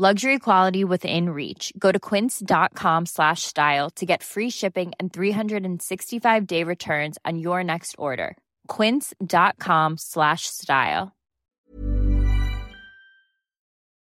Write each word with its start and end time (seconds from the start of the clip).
Luxury 0.00 0.38
quality 0.38 0.82
within 0.82 1.28
reach. 1.28 1.74
Go 1.78 1.92
to 1.92 1.98
quince.com 1.98 3.04
slash 3.04 3.42
style 3.42 3.90
to 3.96 4.06
get 4.06 4.22
free 4.22 4.48
shipping 4.48 4.92
and 4.98 5.12
365 5.12 6.46
day 6.46 6.64
returns 6.64 7.18
on 7.26 7.38
your 7.38 7.62
next 7.62 7.96
order. 7.98 8.38
Quince.com 8.66 9.98
slash 9.98 10.46
style. 10.46 11.12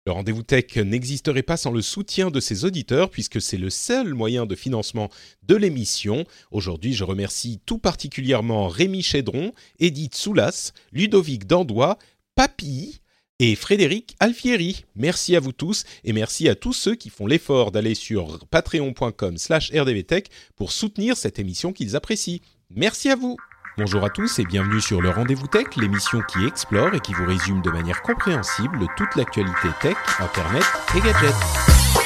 Le 0.04 0.12
rendez-vous 0.12 0.42
tech 0.42 0.76
n'existerait 0.76 1.42
pas 1.42 1.56
sans 1.56 1.70
le 1.70 1.80
soutien 1.80 2.30
de 2.30 2.38
ses 2.38 2.66
auditeurs 2.66 3.08
puisque 3.08 3.40
c'est 3.40 3.56
le 3.56 3.70
seul 3.70 4.12
moyen 4.12 4.44
de 4.44 4.54
financement 4.54 5.08
de 5.44 5.56
l'émission. 5.56 6.26
Aujourd'hui, 6.50 6.92
je 6.92 7.04
remercie 7.04 7.62
tout 7.64 7.78
particulièrement 7.78 8.68
Rémi 8.68 9.00
Chédron, 9.00 9.52
Edith 9.78 10.16
Soulas, 10.16 10.72
Ludovic 10.92 11.46
Dandois, 11.46 11.96
Papy, 12.34 13.00
et 13.38 13.54
Frédéric 13.54 14.16
Alfieri. 14.20 14.84
Merci 14.96 15.36
à 15.36 15.40
vous 15.40 15.52
tous 15.52 15.84
et 16.04 16.12
merci 16.12 16.48
à 16.48 16.54
tous 16.54 16.72
ceux 16.72 16.94
qui 16.94 17.10
font 17.10 17.26
l'effort 17.26 17.70
d'aller 17.70 17.94
sur 17.94 18.46
patreon.com 18.50 19.36
slash 19.36 19.70
rdvtech 19.72 20.28
pour 20.56 20.72
soutenir 20.72 21.16
cette 21.16 21.38
émission 21.38 21.72
qu'ils 21.72 21.96
apprécient. 21.96 22.40
Merci 22.74 23.10
à 23.10 23.16
vous 23.16 23.36
Bonjour 23.78 24.04
à 24.04 24.10
tous 24.10 24.40
et 24.40 24.44
bienvenue 24.44 24.80
sur 24.80 25.00
le 25.00 25.08
Rendez-vous 25.08 25.46
Tech, 25.46 25.66
l'émission 25.76 26.20
qui 26.22 26.44
explore 26.44 26.92
et 26.94 27.00
qui 27.00 27.12
vous 27.12 27.24
résume 27.24 27.62
de 27.62 27.70
manière 27.70 28.02
compréhensible 28.02 28.84
toute 28.96 29.14
l'actualité 29.14 29.68
tech, 29.80 29.96
internet 30.18 30.64
et 30.96 31.00
gadgets. 31.00 31.97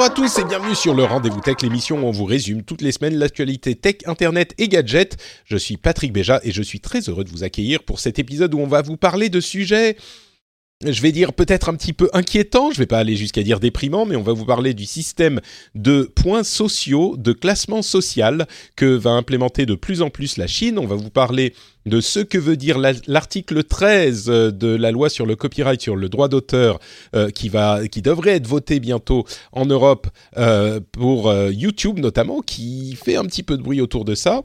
Bonjour 0.00 0.12
à 0.12 0.16
tous 0.16 0.38
et 0.38 0.44
bienvenue 0.44 0.74
sur 0.74 0.94
le 0.94 1.04
Rendez-vous 1.04 1.42
Tech, 1.42 1.56
l'émission 1.60 2.02
où 2.02 2.06
on 2.06 2.10
vous 2.10 2.24
résume 2.24 2.62
toutes 2.62 2.80
les 2.80 2.90
semaines 2.90 3.16
l'actualité 3.16 3.74
tech, 3.74 3.96
internet 4.06 4.54
et 4.56 4.66
gadgets. 4.66 5.18
Je 5.44 5.58
suis 5.58 5.76
Patrick 5.76 6.10
Béja 6.10 6.40
et 6.42 6.52
je 6.52 6.62
suis 6.62 6.80
très 6.80 7.00
heureux 7.00 7.22
de 7.22 7.28
vous 7.28 7.44
accueillir 7.44 7.82
pour 7.82 8.00
cet 8.00 8.18
épisode 8.18 8.54
où 8.54 8.60
on 8.60 8.66
va 8.66 8.80
vous 8.80 8.96
parler 8.96 9.28
de 9.28 9.40
sujets 9.40 9.98
je 10.86 11.02
vais 11.02 11.12
dire 11.12 11.34
peut-être 11.34 11.68
un 11.68 11.74
petit 11.74 11.92
peu 11.92 12.08
inquiétant, 12.14 12.70
je 12.70 12.78
vais 12.78 12.86
pas 12.86 12.98
aller 12.98 13.14
jusqu'à 13.14 13.42
dire 13.42 13.60
déprimant, 13.60 14.06
mais 14.06 14.16
on 14.16 14.22
va 14.22 14.32
vous 14.32 14.46
parler 14.46 14.72
du 14.72 14.86
système 14.86 15.40
de 15.74 16.10
points 16.14 16.42
sociaux, 16.42 17.16
de 17.18 17.32
classement 17.32 17.82
social 17.82 18.46
que 18.76 18.86
va 18.86 19.10
implémenter 19.10 19.66
de 19.66 19.74
plus 19.74 20.00
en 20.00 20.08
plus 20.08 20.38
la 20.38 20.46
Chine. 20.46 20.78
On 20.78 20.86
va 20.86 20.94
vous 20.94 21.10
parler 21.10 21.54
de 21.84 22.00
ce 22.00 22.20
que 22.20 22.38
veut 22.38 22.56
dire 22.56 22.78
l'article 22.78 23.62
13 23.62 24.24
de 24.26 24.74
la 24.74 24.90
loi 24.90 25.10
sur 25.10 25.26
le 25.26 25.36
copyright, 25.36 25.82
sur 25.82 25.96
le 25.96 26.08
droit 26.08 26.28
d'auteur, 26.28 26.78
euh, 27.14 27.28
qui 27.28 27.50
va, 27.50 27.86
qui 27.86 28.00
devrait 28.00 28.36
être 28.36 28.46
voté 28.46 28.80
bientôt 28.80 29.26
en 29.52 29.66
Europe 29.66 30.06
euh, 30.38 30.80
pour 30.92 31.28
euh, 31.28 31.50
YouTube 31.52 31.98
notamment, 31.98 32.40
qui 32.40 32.96
fait 32.96 33.16
un 33.16 33.24
petit 33.24 33.42
peu 33.42 33.58
de 33.58 33.62
bruit 33.62 33.82
autour 33.82 34.06
de 34.06 34.14
ça. 34.14 34.42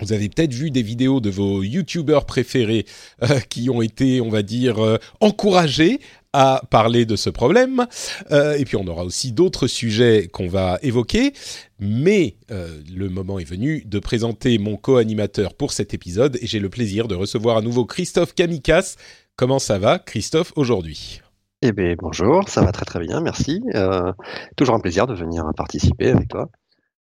Vous 0.00 0.12
avez 0.12 0.28
peut-être 0.28 0.52
vu 0.52 0.70
des 0.70 0.82
vidéos 0.82 1.20
de 1.20 1.30
vos 1.30 1.62
youtubeurs 1.62 2.24
préférés 2.24 2.86
euh, 3.22 3.40
qui 3.48 3.68
ont 3.68 3.82
été, 3.82 4.20
on 4.20 4.28
va 4.28 4.42
dire, 4.42 4.78
euh, 4.78 4.98
encouragés 5.20 6.00
à 6.32 6.62
parler 6.70 7.04
de 7.04 7.16
ce 7.16 7.30
problème. 7.30 7.86
Euh, 8.30 8.56
et 8.56 8.64
puis 8.64 8.76
on 8.76 8.86
aura 8.86 9.04
aussi 9.04 9.32
d'autres 9.32 9.66
sujets 9.66 10.28
qu'on 10.28 10.48
va 10.48 10.78
évoquer. 10.82 11.32
Mais 11.80 12.36
le 12.50 13.08
moment 13.08 13.38
est 13.38 13.48
venu 13.48 13.82
de 13.86 13.98
présenter 13.98 14.58
mon 14.58 14.76
co-animateur 14.76 15.54
pour 15.54 15.72
cet 15.72 15.94
épisode 15.94 16.36
et 16.40 16.46
j'ai 16.46 16.58
le 16.58 16.68
plaisir 16.68 17.08
de 17.08 17.14
recevoir 17.14 17.56
à 17.56 17.62
nouveau 17.62 17.84
Christophe 17.86 18.34
Kamikas. 18.34 18.96
Comment 19.36 19.58
ça 19.58 19.78
va, 19.78 19.98
Christophe, 19.98 20.52
aujourd'hui? 20.56 21.22
Eh 21.62 21.72
bien, 21.72 21.94
bonjour, 21.98 22.48
ça 22.48 22.62
va 22.62 22.72
très 22.72 22.84
très 22.84 23.00
bien, 23.00 23.20
merci. 23.20 23.62
toujours 24.56 24.74
un 24.74 24.80
plaisir 24.80 25.06
de 25.06 25.14
venir 25.14 25.44
participer 25.56 26.10
avec 26.10 26.28
toi 26.28 26.50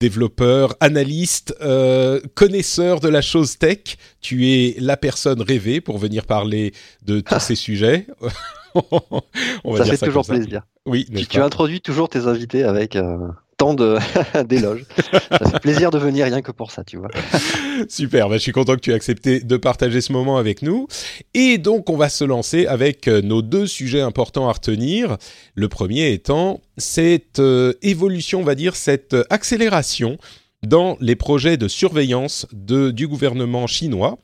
développeur, 0.01 0.75
analyste, 0.81 1.55
euh, 1.61 2.21
connaisseur 2.35 3.01
de 3.01 3.09
la 3.09 3.21
chose 3.21 3.59
tech. 3.59 3.97
Tu 4.21 4.49
es 4.49 4.77
la 4.79 4.97
personne 4.97 5.43
rêvée 5.43 5.81
pour 5.81 5.99
venir 5.99 6.25
parler 6.25 6.73
de 7.05 7.21
tous 7.21 7.41
ces 7.41 7.55
sujets. 7.57 8.07
On 9.65 9.73
va 9.75 9.85
ça 9.85 9.97
fait 9.97 10.07
toujours 10.07 10.27
plaisir. 10.27 10.63
Oui, 10.87 11.07
tu, 11.15 11.27
tu 11.27 11.41
introduis 11.41 11.81
toujours 11.81 12.09
tes 12.09 12.27
invités 12.27 12.65
avec 12.65 12.97
euh, 12.97 13.17
tant 13.59 13.75
d'éloges. 13.75 14.87
ça 15.13 15.51
fait 15.51 15.61
plaisir 15.61 15.91
de 15.91 15.99
venir 15.99 16.25
rien 16.25 16.41
que 16.41 16.53
pour 16.53 16.71
ça, 16.71 16.85
tu 16.85 16.97
vois. 16.97 17.11
Super, 17.89 18.31
bah, 18.31 18.37
je 18.37 18.43
suis 18.43 18.53
content 18.53 18.75
que 18.77 18.81
tu 18.81 18.93
aies 18.93 18.95
accepté 18.95 19.41
de 19.41 19.57
partager 19.59 20.01
ce 20.01 20.13
moment 20.13 20.39
avec 20.39 20.63
nous. 20.63 20.87
Et 21.35 21.59
donc, 21.59 21.91
on 21.91 21.97
va 21.97 22.09
se 22.09 22.25
lancer 22.25 22.67
avec 22.67 23.09
euh, 23.09 23.21
nos 23.21 23.43
deux 23.43 23.67
sujets 23.67 24.01
importants 24.01 24.49
à 24.49 24.53
retenir. 24.53 25.19
Le 25.55 25.69
premier 25.69 26.13
étant 26.13 26.61
cette 26.79 27.41
euh, 27.41 27.75
évolution, 27.83 28.41
on 28.41 28.45
va 28.45 28.55
dire, 28.55 28.77
cette 28.77 29.17
accélération 29.29 30.19
dans 30.67 30.97
les 31.01 31.17
projets 31.17 31.57
de 31.57 31.69
surveillance 31.69 32.47
du 32.53 33.07
gouvernement 33.07 33.67
chinois 33.67 34.19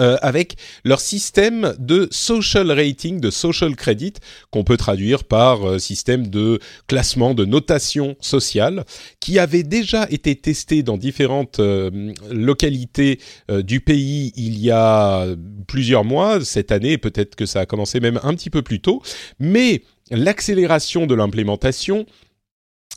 euh, 0.00 0.16
avec 0.22 0.54
leur 0.84 1.00
système 1.00 1.74
de 1.80 2.06
social 2.12 2.70
rating, 2.70 3.20
de 3.20 3.30
social 3.30 3.74
credit, 3.74 4.14
qu'on 4.52 4.62
peut 4.62 4.76
traduire 4.76 5.24
par 5.24 5.68
euh, 5.68 5.78
système 5.80 6.28
de 6.28 6.60
classement, 6.86 7.34
de 7.34 7.44
notation 7.44 8.14
sociale, 8.20 8.84
qui 9.18 9.40
avait 9.40 9.64
déjà 9.64 10.06
été 10.08 10.36
testé 10.36 10.84
dans 10.84 10.98
différentes 10.98 11.58
euh, 11.58 12.12
localités 12.30 13.18
du 13.48 13.80
pays 13.80 14.32
il 14.36 14.60
y 14.60 14.70
a 14.70 15.26
plusieurs 15.66 16.04
mois, 16.04 16.44
cette 16.44 16.70
année, 16.70 16.96
peut-être 16.96 17.34
que 17.34 17.46
ça 17.46 17.60
a 17.60 17.66
commencé 17.66 17.98
même 17.98 18.20
un 18.22 18.34
petit 18.34 18.50
peu 18.50 18.62
plus 18.62 18.80
tôt, 18.80 19.02
mais 19.40 19.82
l'accélération 20.10 21.06
de 21.06 21.14
l'implémentation 21.14 22.06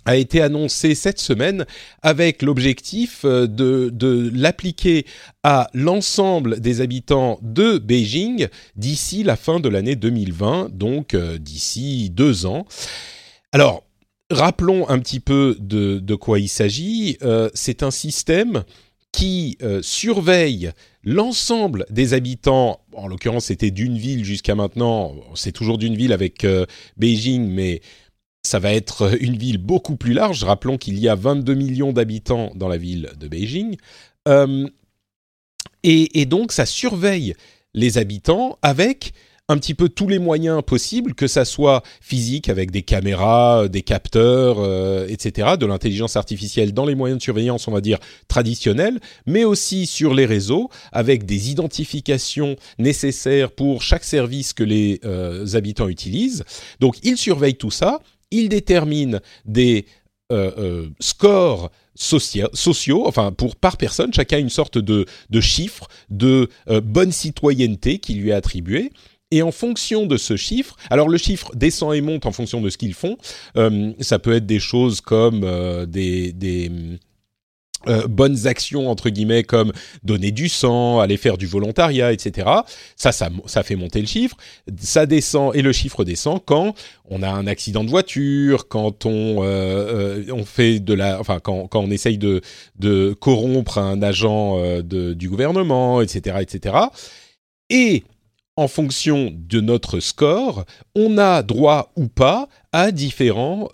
a 0.06 0.16
été 0.16 0.42
annoncé 0.42 0.96
cette 0.96 1.20
semaine 1.20 1.66
avec 2.02 2.42
l'objectif 2.42 3.22
euh, 3.26 3.48
de, 3.48 4.32
l'appliquer 4.34 5.06
à 5.44 5.70
l'ensemble 5.74 6.60
des 6.60 6.82
habitants 6.82 7.40
de 7.42 7.78
Beijing 7.78 8.48
d'ici 8.76 9.24
la 9.24 9.36
fin 9.36 9.60
de 9.60 9.70
l'année 9.70 9.96
2020, 9.96 10.70
donc 10.72 11.14
euh, 11.14 11.38
d'ici 11.38 12.10
deux 12.10 12.46
ans. 12.46 12.66
Alors, 13.52 13.84
rappelons 14.30 14.90
un 14.90 15.00
petit 15.00 15.20
peu 15.20 15.56
de, 15.60 16.00
de 16.00 16.16
quoi 16.16 16.40
il 16.40 16.50
s'agit. 16.50 17.18
Euh, 17.22 17.50
c'est 17.54 17.84
un 17.84 17.92
système 17.92 18.64
qui 19.12 19.58
surveille 19.82 20.72
l'ensemble 21.04 21.86
des 21.90 22.14
habitants, 22.14 22.80
en 22.94 23.08
l'occurrence 23.08 23.48
c'était 23.48 23.70
d'une 23.70 23.98
ville 23.98 24.24
jusqu'à 24.24 24.56
maintenant, 24.56 25.14
c'est 25.36 25.52
toujours 25.52 25.78
d'une 25.78 25.98
ville 25.98 26.14
avec 26.14 26.48
Beijing, 26.96 27.46
mais 27.46 27.82
ça 28.44 28.60
va 28.60 28.74
être 28.74 29.18
une 29.22 29.38
ville 29.38 29.58
beaucoup 29.58 29.96
plus 29.96 30.14
large. 30.14 30.44
Rappelons 30.44 30.78
qu'il 30.78 30.98
y 31.00 31.08
a 31.08 31.16
22 31.16 31.54
millions 31.54 31.94
d'habitants 31.94 32.52
dans 32.56 32.68
la 32.68 32.78
ville 32.78 33.12
de 33.20 33.28
Beijing. 33.28 33.78
Euh, 34.28 34.68
et, 35.84 36.26
donc, 36.26 36.52
ça 36.52 36.66
surveille 36.66 37.34
les 37.74 37.98
habitants 37.98 38.58
avec 38.62 39.14
un 39.48 39.58
petit 39.58 39.74
peu 39.74 39.90
tous 39.90 40.08
les 40.08 40.20
moyens 40.20 40.62
possibles, 40.66 41.14
que 41.14 41.28
ça 41.28 41.44
soit 41.44 41.84
physique 42.00 42.48
avec 42.48 42.72
des 42.72 42.84
caméras, 42.84 43.68
des 43.68 43.82
capteurs, 43.82 44.58
euh, 44.60 45.08
etc., 45.10 45.56
de 45.60 45.66
l'intelligence 45.66 46.16
artificielle 46.16 46.74
dans 46.74 46.86
les 46.86 46.96
moyens 46.96 47.18
de 47.20 47.24
surveillance, 47.24 47.68
on 47.68 47.72
va 47.72 47.82
dire, 47.82 47.98
traditionnels, 48.30 49.00
mais 49.26 49.44
aussi 49.44 49.88
sur 49.88 50.14
les 50.14 50.26
réseaux, 50.26 50.70
avec 50.94 51.26
des 51.26 51.52
identifications 51.52 52.56
nécessaires 52.80 53.52
pour 53.52 53.82
chaque 53.82 54.06
service 54.06 54.54
que 54.54 54.64
les 54.64 55.02
euh, 55.04 55.46
habitants 55.56 55.90
utilisent. 55.90 56.46
Donc, 56.80 56.96
ils 57.04 57.18
surveillent 57.18 57.56
tout 57.56 57.72
ça, 57.72 58.00
il 58.32 58.50
détermine 58.50 59.22
des 59.46 59.86
euh, 60.32 60.52
euh, 60.58 60.90
scores 61.00 61.72
sociaux, 61.94 63.04
enfin 63.06 63.34
pour 63.34 63.58
par 63.58 63.76
personne, 63.76 64.14
chacun 64.14 64.40
une 64.40 64.50
sorte 64.50 64.78
de, 64.78 65.06
chiffre 65.42 65.88
de 66.10 66.50
euh, 66.70 66.80
bonne 66.80 67.12
citoyenneté 67.12 68.00
qui 68.00 68.14
lui 68.14 68.30
est 68.30 68.34
attribué. 68.34 68.92
Et 69.32 69.42
en 69.42 69.52
fonction 69.52 70.06
de 70.06 70.18
ce 70.18 70.36
chiffre, 70.36 70.76
alors 70.90 71.08
le 71.10 71.18
chiffre 71.18 71.52
descend 71.56 71.94
et 71.94 72.02
monte 72.02 72.26
en 72.26 72.32
fonction 72.32 72.60
de 72.60 72.70
ce 72.70 72.78
qu'ils 72.78 72.94
font. 72.94 73.18
ça 74.00 74.20
peut 74.20 74.34
être 74.34 74.46
des 74.46 74.60
choses 74.60 75.00
comme 75.00 75.42
des 75.86 76.34
euh, 77.88 78.08
bonnes 78.08 78.48
actions 78.48 78.90
entre 78.90 79.10
guillemets 79.10 79.44
comme 79.44 79.72
donner 80.04 80.32
du 80.32 80.50
sang, 80.50 81.00
aller 81.00 81.18
faire 81.18 81.38
du 81.38 81.48
volontariat, 81.48 82.14
etc. 82.14 82.48
Ça, 82.96 83.12
ça, 83.12 83.30
ça 83.46 83.64
fait 83.64 83.76
monter 83.76 84.02
le 84.02 84.08
chiffre. 84.08 84.38
Ça 84.80 85.06
descend 85.06 85.56
et 85.56 85.62
le 85.62 85.72
chiffre 85.72 86.04
descend 86.04 86.42
quand 86.46 86.76
on 87.10 87.24
a 87.24 87.30
un 87.30 87.48
accident 87.48 87.84
de 87.84 87.90
voiture, 87.90 88.68
quand 88.68 89.06
on 89.06 89.44
euh, 89.44 90.24
euh, 90.28 90.44
fait 90.44 90.80
de 90.80 90.94
la, 90.94 91.20
enfin 91.20 91.40
quand, 91.40 91.68
quand 91.68 91.82
on 91.82 91.92
essaye 91.92 92.18
de 92.18 92.42
de 92.80 93.14
corrompre 93.20 93.78
un 93.78 94.02
agent 94.02 94.58
de, 94.82 95.14
du 95.14 95.30
gouvernement, 95.30 96.02
etc., 96.02 96.38
etc. 96.42 96.76
Et 97.70 98.04
en 98.58 98.68
fonction 98.68 99.34
de 99.34 99.60
notre 99.60 100.00
score, 100.00 100.66
on 100.96 101.18
a 101.18 101.42
droit 101.42 101.92
ou 101.96 102.08
pas 102.08 102.48
à 102.74 102.92
différents 102.92 103.70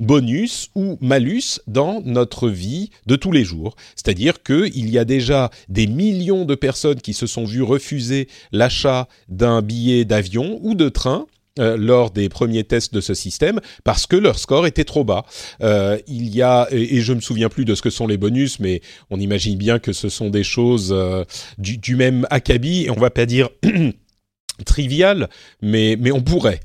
bonus 0.00 0.70
ou 0.74 0.98
malus 1.00 1.60
dans 1.66 2.00
notre 2.04 2.48
vie 2.48 2.90
de 3.06 3.16
tous 3.16 3.32
les 3.32 3.44
jours. 3.44 3.76
C'est-à-dire 3.94 4.42
qu'il 4.42 4.90
y 4.90 4.98
a 4.98 5.04
déjà 5.04 5.50
des 5.68 5.86
millions 5.86 6.44
de 6.44 6.54
personnes 6.54 7.00
qui 7.00 7.14
se 7.14 7.26
sont 7.26 7.44
vues 7.44 7.62
refuser 7.62 8.28
l'achat 8.50 9.08
d'un 9.28 9.62
billet 9.62 10.04
d'avion 10.04 10.58
ou 10.62 10.74
de 10.74 10.88
train 10.88 11.26
euh, 11.58 11.76
lors 11.76 12.10
des 12.10 12.30
premiers 12.30 12.64
tests 12.64 12.94
de 12.94 13.02
ce 13.02 13.12
système 13.12 13.60
parce 13.84 14.06
que 14.06 14.16
leur 14.16 14.38
score 14.38 14.66
était 14.66 14.84
trop 14.84 15.04
bas. 15.04 15.26
Euh, 15.62 15.98
il 16.06 16.34
y 16.34 16.40
a 16.40 16.66
et, 16.70 17.02
je 17.02 17.12
me 17.12 17.20
souviens 17.20 17.50
plus 17.50 17.66
de 17.66 17.74
ce 17.74 17.82
que 17.82 17.90
sont 17.90 18.06
les 18.06 18.16
bonus, 18.16 18.58
mais 18.58 18.80
on 19.10 19.20
imagine 19.20 19.58
bien 19.58 19.78
que 19.78 19.92
ce 19.92 20.08
sont 20.08 20.30
des 20.30 20.44
choses 20.44 20.92
euh, 20.96 21.24
du, 21.58 21.94
même 21.94 22.26
acabit 22.30 22.84
et 22.84 22.90
on 22.90 22.94
va 22.98 23.10
pas 23.10 23.26
dire 23.26 23.50
trivial, 24.64 25.28
mais 25.60 25.98
on 26.10 26.22
pourrait. 26.22 26.60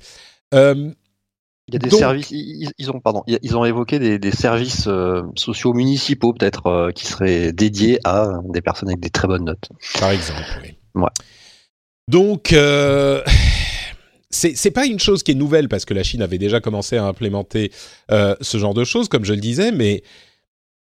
Il 1.67 1.73
y 1.73 1.75
a 1.75 1.79
des 1.79 1.89
services, 1.89 2.31
ils, 2.31 2.91
ont, 2.91 3.01
pardon, 3.01 3.23
ils 3.27 3.57
ont 3.57 3.65
évoqué 3.65 3.99
des, 3.99 4.31
services 4.31 4.87
euh, 4.87 5.23
sociaux 5.35 5.73
municipaux 5.73 6.33
peut-être 6.33 6.67
euh, 6.67 6.91
qui 6.91 7.05
seraient 7.05 7.51
dédiés 7.51 7.99
à 8.05 8.39
des 8.45 8.61
personnes 8.61 8.87
avec 8.87 9.01
des 9.01 9.09
très 9.09 9.27
bonnes 9.27 9.43
notes. 9.43 9.69
Par 9.99 10.11
exemple, 10.11 10.45
oui. 10.63 10.77
Ouais. 10.95 11.09
Donc, 12.07 12.53
euh, 12.53 13.21
c'est 14.29 14.71
pas 14.71 14.85
une 14.85 14.99
chose 14.99 15.23
qui 15.23 15.31
est 15.31 15.35
nouvelle 15.35 15.69
parce 15.69 15.85
que 15.85 15.93
la 15.93 16.03
Chine 16.03 16.21
avait 16.21 16.37
déjà 16.37 16.59
commencé 16.59 16.97
à 16.97 17.05
implémenter 17.05 17.71
euh, 18.11 18.35
ce 18.41 18.57
genre 18.57 18.73
de 18.73 18.83
choses, 18.83 19.09
comme 19.09 19.25
je 19.25 19.33
le 19.33 19.41
disais, 19.41 19.71
mais 19.71 20.03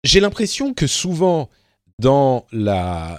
j'ai 0.04 0.20
l'impression 0.20 0.74
que 0.74 0.86
souvent 0.86 1.48
dans 1.98 2.46
la, 2.52 3.18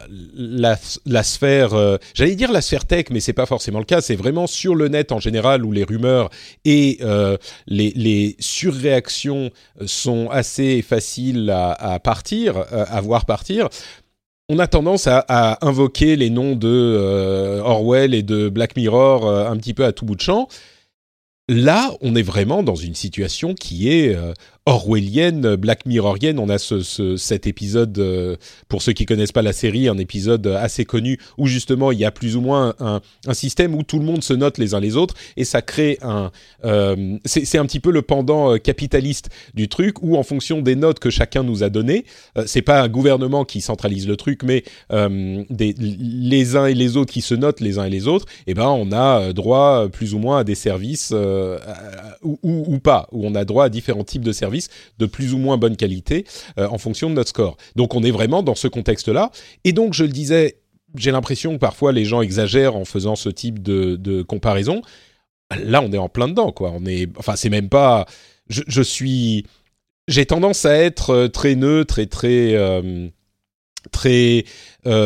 sphère, 1.24 1.74
euh, 1.74 1.98
j'allais 2.14 2.36
dire 2.36 2.52
la 2.52 2.62
sphère 2.62 2.86
tech, 2.86 3.06
mais 3.10 3.20
c'est 3.20 3.34
pas 3.34 3.48
forcément 3.48 3.80
le 3.80 3.86
cas. 3.86 4.02
C'est 4.02 4.16
vraiment 4.16 4.46
sur 4.46 4.76
le 4.76 4.88
net 4.88 5.12
en 5.12 5.20
général 5.20 5.66
où 5.66 5.72
les 5.72 5.84
rumeurs 5.84 6.30
et 6.64 7.00
euh, 7.02 7.38
les, 7.66 8.36
surréactions 8.40 9.50
sont 9.86 10.30
assez 10.30 10.82
faciles 10.84 11.50
à, 11.50 12.00
partir, 12.00 12.58
euh, 12.58 12.86
à 12.88 13.02
voir 13.02 13.26
partir. 13.26 13.68
On 14.50 14.60
a 14.60 14.68
tendance 14.68 15.08
à 15.08 15.58
invoquer 15.66 16.16
les 16.16 16.30
noms 16.30 16.56
de 16.56 17.60
Orwell 17.66 18.14
et 18.14 18.24
de 18.24 18.48
Black 18.48 18.78
Mirror 18.78 19.30
un 19.30 19.58
petit 19.58 19.74
peu 19.74 19.84
à 19.84 19.92
tout 19.92 20.06
bout 20.06 20.16
de 20.16 20.22
champ. 20.22 20.48
Là, 21.50 21.92
on 22.02 22.16
est 22.16 22.24
vraiment 22.24 22.64
dans 22.64 22.76
une 22.76 22.96
situation 22.96 23.56
qui 23.56 23.90
est 23.90 24.16
orwellienne, 24.68 25.56
Black 25.56 25.86
Mirrorienne. 25.86 26.40
On 26.40 26.50
a 26.50 26.58
ce, 26.58 27.16
cet 27.16 27.48
épisode, 27.48 27.98
euh, 28.00 28.36
pour 28.68 28.82
ceux 28.82 28.92
qui 28.92 29.06
connaissent 29.06 29.32
pas 29.32 29.42
la 29.42 29.54
série, 29.54 29.88
un 29.88 29.98
épisode 29.98 30.46
assez 30.46 30.84
connu 30.84 31.18
où 31.38 31.48
justement 31.48 31.94
il 31.94 32.00
y 32.00 32.04
a 32.04 32.12
plus 32.12 32.36
ou 32.36 32.42
moins 32.42 32.76
un, 32.80 33.00
système 33.32 33.74
où 33.76 33.84
tout 33.84 33.98
le 33.98 34.04
monde 34.04 34.24
se 34.24 34.34
note 34.34 34.58
les 34.58 34.74
uns 34.74 34.82
les 34.82 34.98
autres 34.98 35.14
et 35.38 35.46
ça 35.46 35.62
crée 35.62 35.98
un. 36.02 36.32
Euh, 36.66 37.18
c'est 37.24 37.58
un 37.58 37.66
petit 37.66 37.80
peu 37.80 37.92
le 37.92 38.02
pendant 38.02 38.54
euh, 38.54 38.58
capitaliste 38.58 39.30
du 39.54 39.70
truc 39.70 40.04
où 40.04 40.18
en 40.18 40.24
fonction 40.24 40.62
des 40.62 40.76
notes 40.76 41.00
que 41.00 41.10
chacun 41.10 41.44
nous 41.44 41.64
a 41.64 41.70
données, 41.70 42.04
c'est 42.46 42.62
pas 42.62 42.82
un 42.82 42.90
gouvernement 42.90 43.46
qui 43.46 43.62
centralise 43.62 44.08
le 44.08 44.18
truc, 44.18 44.44
mais 44.44 44.64
des, 44.92 45.76
les 45.80 46.56
uns 46.58 46.66
et 46.66 46.74
les 46.74 46.98
autres 46.98 47.14
qui 47.14 47.22
se 47.22 47.36
notent 47.36 47.62
les 47.62 47.80
uns 47.80 47.86
et 47.86 47.90
les 47.90 48.08
autres. 48.08 48.26
Et 48.48 48.52
eh 48.52 48.54
ben 48.54 48.68
on 48.68 48.92
a 48.92 49.32
droit 49.32 49.88
plus 49.88 50.14
ou 50.14 50.20
moins 50.20 50.40
à 50.40 50.44
des 50.44 50.56
services 50.56 51.14
ou, 51.14 52.38
ou 52.44 52.80
pas, 52.80 53.08
où 53.12 53.26
on 53.26 53.36
a 53.36 53.46
droit 53.46 53.66
à 53.66 53.70
différents 53.70 54.04
types 54.04 54.24
de 54.24 54.32
services 54.32 54.57
de 54.98 55.06
plus 55.06 55.34
ou 55.34 55.38
moins 55.38 55.58
bonne 55.58 55.76
qualité 55.76 56.26
euh, 56.58 56.68
en 56.68 56.78
fonction 56.78 57.10
de 57.10 57.16
notre 57.16 57.30
score. 57.30 57.58
Donc 57.76 57.96
on 57.96 58.04
est 58.04 58.12
vraiment 58.12 58.44
dans 58.44 58.56
ce 58.56 58.68
contexte-là. 58.68 59.32
Et 59.64 59.74
donc 59.74 59.94
je 59.94 60.04
le 60.04 60.10
disais, 60.10 60.60
j'ai 60.96 61.12
l'impression 61.12 61.54
que 61.54 61.60
parfois 61.60 61.92
les 61.92 62.06
gens 62.06 62.22
exagèrent 62.22 62.76
en 62.76 62.86
faisant 62.86 63.16
ce 63.16 63.30
type 63.30 63.62
de, 63.62 64.22
comparaison. 64.24 64.82
Là, 65.64 65.82
on 65.82 65.92
est 65.92 65.98
en 65.98 66.10
plein 66.10 66.28
dedans. 66.28 66.54
On 66.60 66.86
est, 66.86 67.10
enfin, 67.18 67.36
c'est 67.36 67.50
même 67.50 67.70
pas. 67.70 68.06
Je, 68.50 68.82
suis, 68.82 69.46
j'ai 70.08 70.26
tendance 70.26 70.66
à 70.66 70.76
être 70.76 71.12
euh, 71.12 71.28
très 71.28 71.56
neutre 71.56 72.00
et 72.00 72.08
très 72.08 72.54
euh, 72.54 73.08
très 73.92 74.44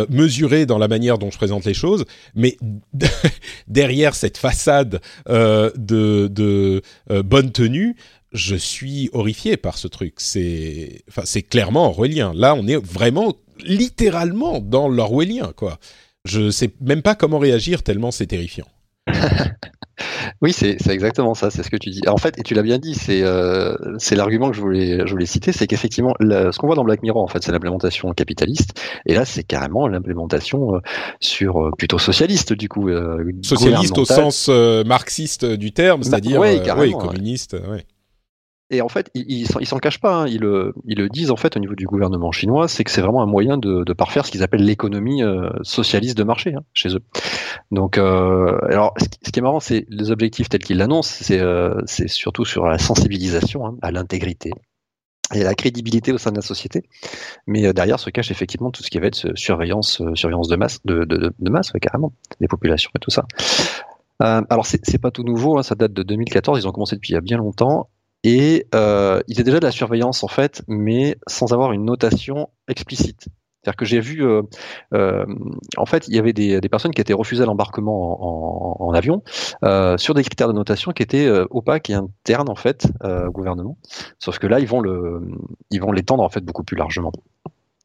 mesuré 0.10 0.66
dans 0.66 0.80
la 0.80 0.88
manière 0.88 1.20
dont 1.20 1.30
je 1.30 1.38
présente 1.38 1.66
les 1.66 1.74
choses, 1.76 2.06
mais 2.34 2.58
derrière 3.68 4.16
cette 4.16 4.38
façade 4.38 5.02
de, 5.28 5.72
de 5.76 6.82
bonne 7.22 7.52
tenue, 7.52 7.96
je 8.32 8.56
suis 8.56 9.10
horrifié 9.14 9.58
par 9.58 9.78
ce 9.78 9.88
truc. 9.88 10.16
C'est, 10.18 11.04
enfin, 11.10 11.24
c'est 11.26 11.44
clairement 11.44 11.88
orwellien. 11.88 12.34
Là, 12.36 12.56
on 12.56 12.68
est 12.68 12.78
vraiment, 12.78 13.36
littéralement, 13.64 14.60
dans 14.60 14.88
l'orwellien, 14.88 15.54
quoi. 15.56 15.80
Je 16.24 16.52
sais 16.52 16.70
même 16.82 17.02
pas 17.02 17.16
comment 17.16 17.40
réagir 17.40 17.84
tellement 17.84 18.12
c'est 18.12 18.28
terrifiant. 18.28 18.68
oui, 20.42 20.54
c'est, 20.54 20.78
exactement 20.88 21.34
ça. 21.34 21.50
C'est 21.50 21.64
ce 21.64 21.70
que 21.70 21.78
tu 21.78 21.90
dis. 21.90 22.02
En 22.08 22.18
fait, 22.18 22.38
et 22.38 22.44
tu 22.44 22.54
l'as 22.54 22.62
bien 22.62 22.78
dit, 22.78 22.94
c'est, 22.94 23.22
euh, 23.24 23.76
l'argument 24.12 24.52
que 24.52 24.56
je 24.56 24.62
voulais, 24.62 25.06
je 25.06 25.12
voulais 25.12 25.26
citer, 25.26 25.52
c'est 25.52 25.68
qu'effectivement, 25.68 26.14
ce 26.20 26.58
qu'on 26.58 26.68
voit 26.68 26.76
dans 26.76 26.84
Black 26.84 27.02
Mirror, 27.02 27.24
en 27.24 27.28
fait, 27.28 27.44
c'est 27.44 27.52
l'implémentation 27.52 28.12
capitaliste, 28.14 28.80
et 29.06 29.16
là, 29.16 29.26
c'est 29.26 29.44
carrément 29.44 29.88
l'implémentation 29.88 30.76
euh, 30.76 30.80
sur 31.20 31.62
euh, 31.62 31.72
plutôt 31.78 32.00
socialiste, 32.00 32.54
du 32.54 32.70
coup. 32.70 32.90
socialiste 33.42 33.98
au 33.98 34.06
sens 34.06 34.50
marxiste 34.86 35.46
du 35.46 35.72
terme, 35.72 36.02
bah, 36.02 36.08
c'est-à-dire 36.08 36.40
oui, 36.40 36.92
communiste. 36.94 37.54
Ouais. 37.54 37.86
Et 38.72 38.82
en 38.82 38.88
fait, 38.88 39.12
ils 39.14 39.48
ils 39.60 39.68
s'en 39.68 39.78
cachent 39.80 40.00
pas. 40.00 40.16
Hein. 40.16 40.28
Ils, 40.28 40.40
le, 40.40 40.74
ils 40.86 40.98
le 40.98 41.10
disent 41.10 41.30
en 41.30 41.36
fait 41.36 41.56
au 41.58 41.60
niveau 41.60 41.76
du 41.76 41.86
gouvernement 41.86 42.32
chinois, 42.32 42.68
c'est 42.70 42.84
que 42.84 42.90
c'est 42.90 43.02
vraiment 43.02 43.22
un 43.22 43.26
moyen 43.26 43.58
de, 43.58 43.84
de 43.84 43.94
parfaire 43.94 44.26
ce 44.26 44.32
qu'ils 44.32 44.44
appellent 44.44 44.64
l'économie 44.64 45.24
euh, 45.24 45.50
socialiste 45.62 46.18
de 46.18 46.24
marché 46.24 46.54
hein, 46.56 46.64
chez 46.74 46.96
eux. 46.96 47.02
Donc, 47.72 47.98
euh, 47.98 48.58
alors, 48.70 48.94
ce 48.98 49.32
qui 49.32 49.40
est 49.40 49.42
marrant, 49.44 49.60
c'est 49.60 49.86
les 49.90 50.10
objectifs 50.10 50.48
tels 50.48 50.64
qu'ils 50.64 50.78
l'annoncent, 50.78 51.18
c'est 51.22 51.40
euh, 51.40 51.76
surtout 51.86 52.46
sur 52.46 52.66
la 52.66 52.78
sensibilisation 52.78 53.66
hein, 53.68 53.78
à 53.82 53.92
l'intégrité 53.92 54.52
et 55.34 55.42
à 55.42 55.44
la 55.44 55.54
crédibilité 55.54 56.14
au 56.14 56.18
sein 56.18 56.32
de 56.32 56.38
la 56.38 56.42
société. 56.42 56.84
Mais 57.48 57.68
euh, 57.68 57.74
derrière 57.74 58.00
se 58.00 58.10
cache 58.10 58.32
effectivement 58.32 58.72
tout 58.72 58.84
ce 58.84 58.90
qui 58.90 59.00
va 59.00 59.08
être 59.08 59.38
surveillance, 59.38 60.02
surveillance 60.16 60.48
de 60.48 60.56
masse, 60.56 60.80
de, 60.86 61.04
de, 61.04 61.34
de 61.38 61.50
masse, 61.50 61.74
carrément, 61.82 62.14
des 62.40 62.48
populations 62.48 62.92
et 62.96 63.00
tout 63.00 63.12
ça. 63.12 63.26
Euh, 64.22 64.42
alors 64.50 64.66
c'est 64.66 65.02
pas 65.02 65.12
tout 65.12 65.24
nouveau, 65.24 65.58
hein, 65.58 65.64
ça 65.64 65.76
date 65.76 65.94
de 65.94 66.04
2014, 66.04 66.60
ils 66.60 66.68
ont 66.68 66.72
commencé 66.72 66.96
depuis 66.96 67.12
il 67.12 67.16
y 67.16 67.18
a 67.18 67.22
bien 67.22 67.38
longtemps, 67.38 67.90
et 68.24 68.68
euh, 68.76 69.22
il 69.28 69.36
faisait 69.36 69.44
déjà 69.44 69.60
de 69.60 69.66
la 69.66 69.72
surveillance 69.72 70.24
en 70.24 70.28
fait, 70.28 70.64
mais 70.68 71.18
sans 71.28 71.54
avoir 71.54 71.72
une 71.72 71.86
notation 71.86 72.50
explicite. 72.68 73.28
C'est-à-dire 73.64 73.78
que 73.78 73.86
j'ai 73.86 74.00
vu, 74.00 74.26
euh, 74.26 74.42
euh, 74.96 75.24
en 75.78 75.86
fait, 75.86 76.08
il 76.08 76.16
y 76.16 76.20
avait 76.20 76.34
des, 76.34 76.60
des 76.60 76.70
personnes 76.70 76.92
qui 76.92 77.02
étaient 77.02 77.14
refusées 77.14 77.46
l'embarquement 77.46 78.80
en, 78.80 78.88
en, 78.88 78.94
avion 78.94 79.22
euh, 79.64 79.98
sur 79.98 80.16
des 80.16 80.24
critères 80.24 80.48
de 80.48 80.54
notation 80.54 80.92
qui 80.94 81.04
étaient 81.04 81.28
euh, 81.28 81.46
opaques 81.52 81.92
et 81.92 81.94
internes 81.94 82.50
en 82.50 82.56
fait 82.56 82.88
euh, 83.04 83.28
au 83.28 83.32
gouvernement. 83.32 83.78
Sauf 84.18 84.40
que 84.40 84.48
là, 84.48 84.60
ils 84.60 84.68
vont 84.68 84.82
le, 84.82 85.22
ils 85.70 85.80
vont 85.80 85.92
l'étendre 85.92 86.24
en 86.24 86.30
fait 86.30 86.42
beaucoup 86.42 86.64
plus 86.64 86.76
largement. 86.76 87.12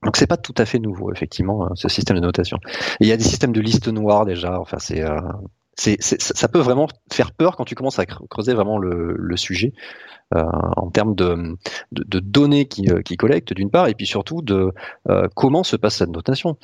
Donc 0.02 0.16
c'est 0.16 0.26
pas 0.26 0.36
tout 0.36 0.54
à 0.56 0.64
fait 0.64 0.78
nouveau 0.78 1.12
effectivement 1.12 1.66
hein, 1.66 1.72
ce 1.74 1.88
système 1.88 2.16
de 2.16 2.22
notation. 2.22 2.58
Et 3.00 3.04
il 3.04 3.08
y 3.08 3.12
a 3.12 3.16
des 3.16 3.24
systèmes 3.24 3.52
de 3.52 3.60
liste 3.60 3.88
noire 3.88 4.24
déjà. 4.24 4.58
Enfin 4.60 4.78
c'est 4.78 5.02
euh, 5.02 5.20
c'est, 5.76 5.96
ça 6.00 6.48
peut 6.48 6.58
vraiment 6.58 6.88
faire 7.12 7.32
peur 7.32 7.56
quand 7.56 7.64
tu 7.64 7.74
commences 7.74 7.98
à 7.98 8.06
creuser 8.06 8.54
vraiment 8.54 8.78
le, 8.78 9.14
le 9.16 9.36
sujet 9.36 9.72
euh, 10.34 10.42
en 10.76 10.90
termes 10.90 11.14
de, 11.14 11.56
de, 11.92 12.02
de 12.04 12.18
données 12.18 12.66
qui, 12.66 12.90
euh, 12.90 13.02
qui 13.02 13.16
collectent 13.16 13.52
d'une 13.52 13.70
part, 13.70 13.86
et 13.88 13.94
puis 13.94 14.06
surtout 14.06 14.42
de 14.42 14.72
euh, 15.08 15.28
comment 15.36 15.62
se 15.62 15.76
passe 15.76 15.96
cette 15.96 16.10
notation. 16.10 16.56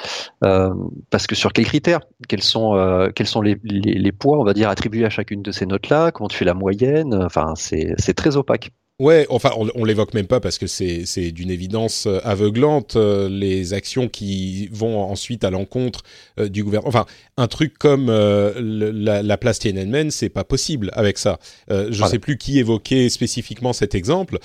Euh, 0.44 0.72
parce 1.10 1.26
que 1.26 1.34
sur 1.34 1.52
quels 1.52 1.66
critères? 1.66 2.00
Quels 2.28 2.42
sont, 2.42 2.74
euh, 2.74 3.10
quels 3.14 3.26
sont 3.26 3.42
les, 3.42 3.58
les, 3.62 3.80
les, 3.80 4.12
poids, 4.12 4.38
on 4.38 4.44
va 4.44 4.54
dire, 4.54 4.68
attribués 4.68 5.04
à 5.04 5.10
chacune 5.10 5.42
de 5.42 5.52
ces 5.52 5.66
notes-là? 5.66 6.10
Comment 6.10 6.28
tu 6.28 6.36
fais 6.36 6.44
la 6.44 6.54
moyenne? 6.54 7.14
Enfin, 7.14 7.52
c'est 7.54 8.14
très 8.14 8.36
opaque. 8.36 8.72
Ouais, 8.98 9.26
enfin, 9.30 9.50
on, 9.56 9.68
on 9.74 9.84
l'évoque 9.84 10.12
même 10.12 10.26
pas 10.26 10.38
parce 10.38 10.58
que 10.58 10.66
c'est 10.66 11.32
d'une 11.32 11.50
évidence 11.50 12.06
euh, 12.06 12.20
aveuglante 12.24 12.94
euh, 12.94 13.28
les 13.28 13.72
actions 13.72 14.06
qui 14.06 14.68
vont 14.70 15.00
ensuite 15.00 15.44
à 15.44 15.50
l'encontre 15.50 16.02
euh, 16.38 16.48
du 16.48 16.62
gouvernement. 16.62 16.88
Enfin, 16.88 17.06
un 17.38 17.48
truc 17.48 17.78
comme 17.78 18.08
la, 18.08 19.22
la, 19.22 19.38
place 19.38 19.58
Tiananmen, 19.58 20.10
c'est 20.10 20.28
pas 20.28 20.44
possible 20.44 20.90
avec 20.92 21.16
ça. 21.16 21.38
je 21.68 22.00
ne 22.00 22.06
sais 22.06 22.18
plus 22.18 22.36
qui 22.36 22.58
évoquait 22.58 23.08
spécifiquement 23.08 23.72
cet 23.72 23.94
exemple, 23.94 24.38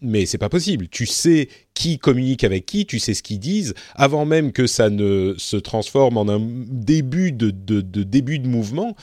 mais 0.00 0.24
c'est 0.24 0.38
pas 0.38 0.48
possible. 0.48 0.86
Tu 0.88 1.06
sais 1.06 1.48
qui 1.74 1.98
communique 1.98 2.44
avec 2.44 2.66
qui, 2.66 2.86
tu 2.86 3.00
sais 3.00 3.14
ce 3.14 3.22
qu'ils 3.24 3.40
disent, 3.40 3.74
avant 3.96 4.24
même 4.24 4.52
que 4.52 4.68
ça 4.68 4.90
ne 4.90 5.34
se 5.36 5.56
transforme 5.56 6.16
en 6.16 6.28
un 6.28 6.40
début 6.40 7.32
de, 7.32 7.50
de, 7.50 7.80
de 7.80 8.04
début 8.04 8.38
de 8.38 8.46
mouvement, 8.46 8.94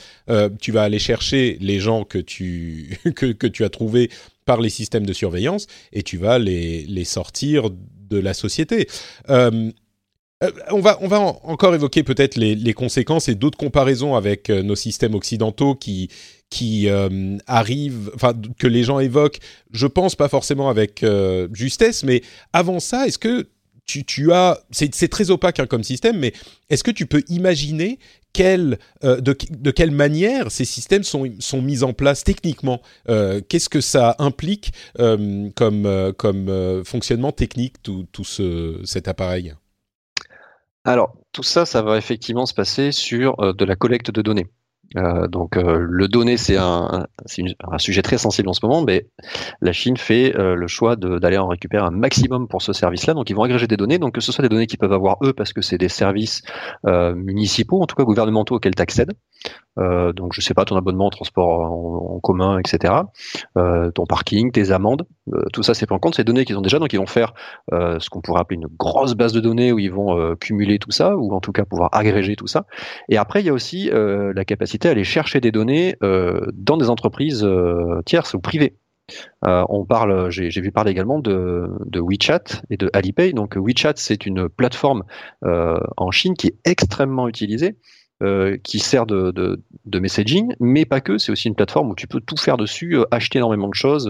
tu 0.58 0.72
vas 0.72 0.82
aller 0.82 0.98
chercher 0.98 1.58
les 1.60 1.78
gens 1.80 2.04
que 2.04 2.18
tu, 2.18 2.98
que, 3.14 3.26
que 3.26 3.46
tu 3.46 3.64
as 3.64 3.70
trouvés 3.70 4.08
par 4.44 4.60
les 4.60 4.70
systèmes 4.70 5.06
de 5.06 5.12
surveillance 5.12 5.66
et 5.92 6.02
tu 6.02 6.16
vas 6.16 6.38
les, 6.38 6.84
les 6.84 7.04
sortir 7.04 7.70
de 7.70 8.18
la 8.18 8.34
société. 8.34 8.88
on 9.28 10.80
va, 10.80 10.98
on 11.00 11.08
va 11.08 11.20
encore 11.20 11.74
évoquer 11.74 12.02
peut-être 12.02 12.36
les, 12.36 12.54
les, 12.54 12.72
conséquences 12.74 13.28
et 13.28 13.34
d'autres 13.34 13.58
comparaisons 13.58 14.16
avec 14.16 14.48
nos 14.50 14.74
systèmes 14.74 15.14
occidentaux 15.14 15.74
qui, 15.74 16.08
qui 16.50 16.88
arrivent, 17.46 18.10
enfin 18.14 18.34
que 18.58 18.66
les 18.66 18.82
gens 18.84 18.98
évoquent. 18.98 19.38
Je 19.72 19.86
pense 19.86 20.16
pas 20.16 20.28
forcément 20.28 20.68
avec 20.68 21.04
justesse, 21.52 22.02
mais 22.02 22.22
avant 22.52 22.80
ça, 22.80 23.06
est-ce 23.06 23.18
que 23.18 23.48
tu, 23.84 24.32
as, 24.32 24.60
c'est 24.70 25.08
très 25.08 25.30
opaque 25.30 25.60
hein, 25.60 25.66
comme 25.66 25.82
système, 25.82 26.18
mais 26.18 26.32
est-ce 26.70 26.84
que 26.84 26.90
tu 26.90 27.06
peux 27.06 27.22
imaginer 27.28 27.98
euh, 28.40 28.76
de, 29.20 29.70
quelle 29.70 29.90
manière 29.90 30.50
ces 30.50 30.64
systèmes 30.64 31.02
sont, 31.02 31.62
mis 31.62 31.82
en 31.82 31.92
place 31.92 32.24
techniquement 32.24 32.80
euh, 33.08 33.40
Qu'est-ce 33.46 33.68
que 33.68 33.80
ça 33.80 34.16
implique 34.18 34.72
euh, 34.98 35.50
comme, 35.54 36.82
fonctionnement 36.84 37.32
technique, 37.32 37.82
tout, 37.82 38.06
tout 38.12 38.24
ce, 38.24 38.80
cet 38.84 39.08
appareil? 39.08 39.54
Alors, 40.84 41.14
tout 41.32 41.44
ça, 41.44 41.64
ça 41.64 41.82
va 41.82 41.96
effectivement 41.96 42.46
se 42.46 42.54
passer 42.54 42.90
sur 42.90 43.54
de 43.54 43.64
la 43.64 43.76
collecte 43.76 44.10
de 44.10 44.22
données. 44.22 44.46
Euh, 44.96 45.26
donc 45.26 45.56
euh, 45.56 45.78
le 45.88 46.08
donné, 46.08 46.36
c'est 46.36 46.56
un, 46.56 47.06
sujet 47.78 48.02
très 48.02 48.18
sensible 48.18 48.48
en 48.48 48.52
ce 48.52 48.64
moment, 48.64 48.82
mais 48.82 49.06
la 49.60 49.72
Chine 49.72 49.96
fait 49.96 50.36
euh, 50.36 50.54
le 50.54 50.66
choix 50.66 50.96
d'aller 50.96 51.38
en 51.38 51.48
récupérer 51.48 51.84
un 51.84 51.90
maximum 51.90 52.48
pour 52.48 52.62
ce 52.62 52.72
service-là. 52.72 53.14
Donc 53.14 53.30
ils 53.30 53.36
vont 53.36 53.42
agréger 53.42 53.66
des 53.66 53.76
données, 53.76 53.98
donc 53.98 54.14
que 54.14 54.20
ce 54.20 54.32
soit 54.32 54.42
des 54.42 54.48
données 54.48 54.66
qu'ils 54.66 54.78
peuvent 54.78 54.92
avoir 54.92 55.16
eux 55.22 55.32
parce 55.32 55.52
que 55.52 55.62
c'est 55.62 55.78
des 55.78 55.88
services 55.88 56.42
municipaux, 56.84 57.82
en 57.82 57.86
tout 57.86 57.96
cas 57.96 58.04
gouvernementaux 58.04 58.56
auxquels 58.56 58.74
tu 58.74 58.82
accèdes. 58.82 59.12
Euh, 59.78 60.12
donc 60.12 60.34
je 60.34 60.40
sais 60.40 60.54
pas 60.54 60.64
ton 60.64 60.76
abonnement 60.76 61.06
au 61.06 61.10
transport 61.10 61.60
en, 61.60 62.20
commun, 62.20 62.58
etc. 62.58 62.94
Euh, 63.56 63.90
ton 63.90 64.06
parking, 64.06 64.52
tes 64.52 64.70
amendes, 64.70 65.06
euh, 65.32 65.42
tout 65.52 65.62
ça 65.62 65.74
c'est 65.74 65.86
pris 65.86 65.94
en 65.94 65.98
compte. 65.98 66.14
Ces 66.14 66.24
données 66.24 66.44
qu'ils 66.44 66.58
ont 66.58 66.62
déjà, 66.62 66.78
donc 66.78 66.92
ils 66.92 66.98
vont 66.98 67.06
faire 67.06 67.32
ce 67.70 68.10
qu'on 68.10 68.20
pourrait 68.20 68.40
appeler 68.40 68.60
une 68.60 68.68
grosse 68.76 69.14
base 69.14 69.32
de 69.32 69.40
données 69.40 69.72
où 69.72 69.78
ils 69.78 69.92
vont 69.92 70.36
cumuler 70.36 70.78
tout 70.78 70.90
ça 70.90 71.16
ou 71.16 71.32
en 71.32 71.40
tout 71.40 71.52
cas 71.52 71.64
pouvoir 71.64 71.90
agréger 71.92 72.36
tout 72.36 72.46
ça. 72.46 72.66
Et 73.08 73.16
après 73.16 73.40
il 73.40 73.46
y 73.46 73.48
a 73.48 73.52
aussi 73.52 73.90
la 73.92 74.44
capacité 74.44 74.88
à 74.88 74.92
aller 74.92 75.04
chercher 75.04 75.40
des 75.40 75.52
données 75.52 75.96
dans 76.00 76.76
des 76.76 76.90
entreprises 76.90 77.46
tierces 78.04 78.34
ou 78.34 78.40
privées. 78.40 78.76
on 79.42 79.84
parle, 79.84 80.30
j'ai 80.30 80.60
vu 80.60 80.72
parler 80.72 80.90
également 80.90 81.18
de, 81.18 81.68
de, 81.86 82.00
WeChat 82.00 82.62
et 82.70 82.76
de 82.76 82.90
Alipay. 82.92 83.32
Donc 83.32 83.56
WeChat, 83.56 83.94
c'est 83.96 84.26
une 84.26 84.48
plateforme 84.48 85.04
en 85.42 86.10
Chine 86.10 86.34
qui 86.34 86.48
est 86.48 86.58
extrêmement 86.64 87.28
utilisée 87.28 87.76
euh, 88.22 88.56
qui 88.62 88.78
sert 88.78 89.04
de, 89.04 89.58
messaging, 89.92 90.54
mais 90.60 90.84
pas 90.84 91.00
que. 91.00 91.18
C'est 91.18 91.32
aussi 91.32 91.48
une 91.48 91.56
plateforme 91.56 91.90
où 91.90 91.96
tu 91.96 92.06
peux 92.06 92.20
tout 92.20 92.36
faire 92.36 92.56
dessus, 92.56 92.96
euh, 92.96 93.04
acheter 93.10 93.38
énormément 93.38 93.68
de 93.68 93.74
choses. 93.74 94.08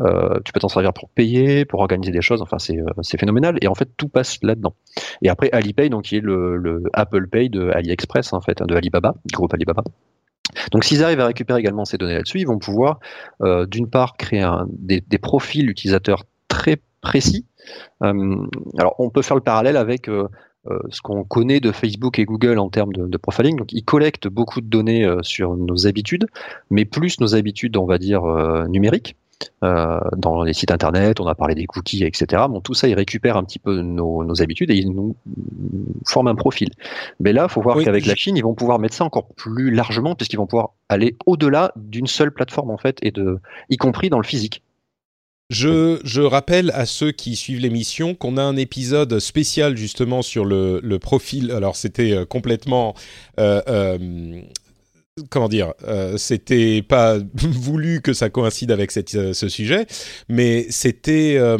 Euh, 0.00 0.40
tu 0.42 0.52
peux 0.52 0.60
t'en 0.60 0.68
servir 0.68 0.94
pour 0.94 1.10
payer, 1.10 1.66
pour 1.66 1.80
organiser 1.80 2.12
des 2.12 2.22
choses. 2.22 2.40
Enfin, 2.40 2.56
c'est 2.58 3.20
phénoménal. 3.20 3.58
Et 3.60 3.68
en 3.68 3.74
fait, 3.74 3.90
tout 3.98 4.08
passe 4.08 4.38
là-dedans. 4.42 4.74
Et 5.20 5.28
après, 5.28 5.50
Alipay, 5.52 5.90
donc 5.90 6.04
qui 6.04 6.16
est 6.16 6.20
le, 6.20 6.56
le, 6.56 6.84
Apple 6.94 7.28
Pay 7.28 7.50
de 7.50 7.68
AliExpress, 7.68 8.32
en 8.32 8.40
fait, 8.40 8.62
hein, 8.62 8.66
de 8.66 8.74
Alibaba, 8.74 9.14
du 9.26 9.34
groupe 9.34 9.52
Alibaba. 9.52 9.82
Donc 10.72 10.84
s'ils 10.84 11.04
arrivent 11.04 11.20
à 11.20 11.26
récupérer 11.26 11.60
également 11.60 11.84
ces 11.84 11.98
données 11.98 12.14
là-dessus, 12.14 12.38
ils 12.40 12.46
vont 12.46 12.58
pouvoir 12.58 13.00
d'une 13.40 13.90
part 13.90 14.16
créer 14.16 14.48
des, 14.70 15.18
profils 15.18 15.68
utilisateurs 15.68 16.22
très 16.48 16.76
précis. 17.02 17.44
alors 18.00 18.94
on 18.98 19.10
peut 19.10 19.22
faire 19.22 19.36
le 19.36 19.42
parallèle 19.42 19.76
avec 19.76 20.08
ce 20.90 21.00
qu'on 21.00 21.24
connaît 21.24 21.60
de 21.60 21.72
Facebook 21.72 22.18
et 22.18 22.24
Google 22.24 22.58
en 22.58 22.68
termes 22.68 22.92
de, 22.92 23.16
profiling. 23.16 23.56
Donc, 23.56 23.72
ils 23.72 23.84
collectent 23.84 24.28
beaucoup 24.28 24.60
de 24.60 24.66
données 24.66 25.04
euh, 25.04 25.22
sur 25.22 25.56
nos 25.56 25.86
habitudes, 25.86 26.26
mais 26.70 26.84
plus 26.84 27.20
nos 27.20 27.34
habitudes, 27.34 27.76
on 27.76 27.86
va 27.86 27.98
dire, 27.98 28.24
euh, 28.24 28.66
numériques. 28.66 29.16
dans 29.62 30.42
les 30.44 30.54
sites 30.54 30.70
internet, 30.70 31.20
on 31.20 31.26
a 31.26 31.34
parlé 31.34 31.54
des 31.54 31.66
cookies, 31.66 32.04
etc. 32.04 32.44
Bon, 32.48 32.60
tout 32.60 32.74
ça, 32.74 32.88
ils 32.88 32.94
récupèrent 32.94 33.36
un 33.36 33.44
petit 33.44 33.58
peu 33.58 33.80
nos, 33.82 34.42
habitudes 34.42 34.70
et 34.70 34.76
ils 34.76 34.90
nous 34.90 35.14
forment 36.06 36.28
un 36.28 36.34
profil. 36.34 36.70
Mais 37.20 37.32
là, 37.32 37.46
il 37.48 37.52
faut 37.52 37.60
voir 37.60 37.78
qu'avec 37.82 38.06
la 38.06 38.14
Chine, 38.14 38.36
ils 38.36 38.42
vont 38.42 38.54
pouvoir 38.54 38.78
mettre 38.78 38.94
ça 38.94 39.04
encore 39.04 39.28
plus 39.34 39.70
largement, 39.70 40.14
puisqu'ils 40.14 40.38
vont 40.38 40.46
pouvoir 40.46 40.70
aller 40.88 41.16
au-delà 41.26 41.72
d'une 41.76 42.06
seule 42.06 42.32
plateforme, 42.32 42.70
en 42.70 42.78
fait, 42.78 42.98
et 43.02 43.10
de, 43.10 43.38
y 43.68 43.76
compris 43.76 44.08
dans 44.08 44.18
le 44.18 44.24
physique. 44.24 44.62
Je, 45.48 46.20
rappelle 46.22 46.72
à 46.74 46.86
ceux 46.86 47.12
qui 47.12 47.36
suivent 47.36 47.60
l'émission 47.60 48.14
qu'on 48.16 48.36
a 48.36 48.42
un 48.42 48.56
épisode 48.56 49.20
spécial 49.20 49.76
justement 49.76 50.22
sur 50.22 50.44
le, 50.44 50.98
profil. 50.98 51.52
Alors 51.52 51.76
c'était 51.76 52.12
euh, 52.12 52.24
complètement 52.24 52.94
euh, 53.38 53.62
euh, 53.68 54.40
comment 55.30 55.48
dire, 55.48 55.72
c'était 56.16 56.82
pas 56.82 57.18
voulu 57.34 58.02
que 58.02 58.12
ça 58.12 58.28
coïncide 58.28 58.70
avec 58.70 58.90
ce 58.90 59.48
sujet, 59.48 59.86
mais 60.28 60.66
c'était 60.68 61.38
à 61.38 61.56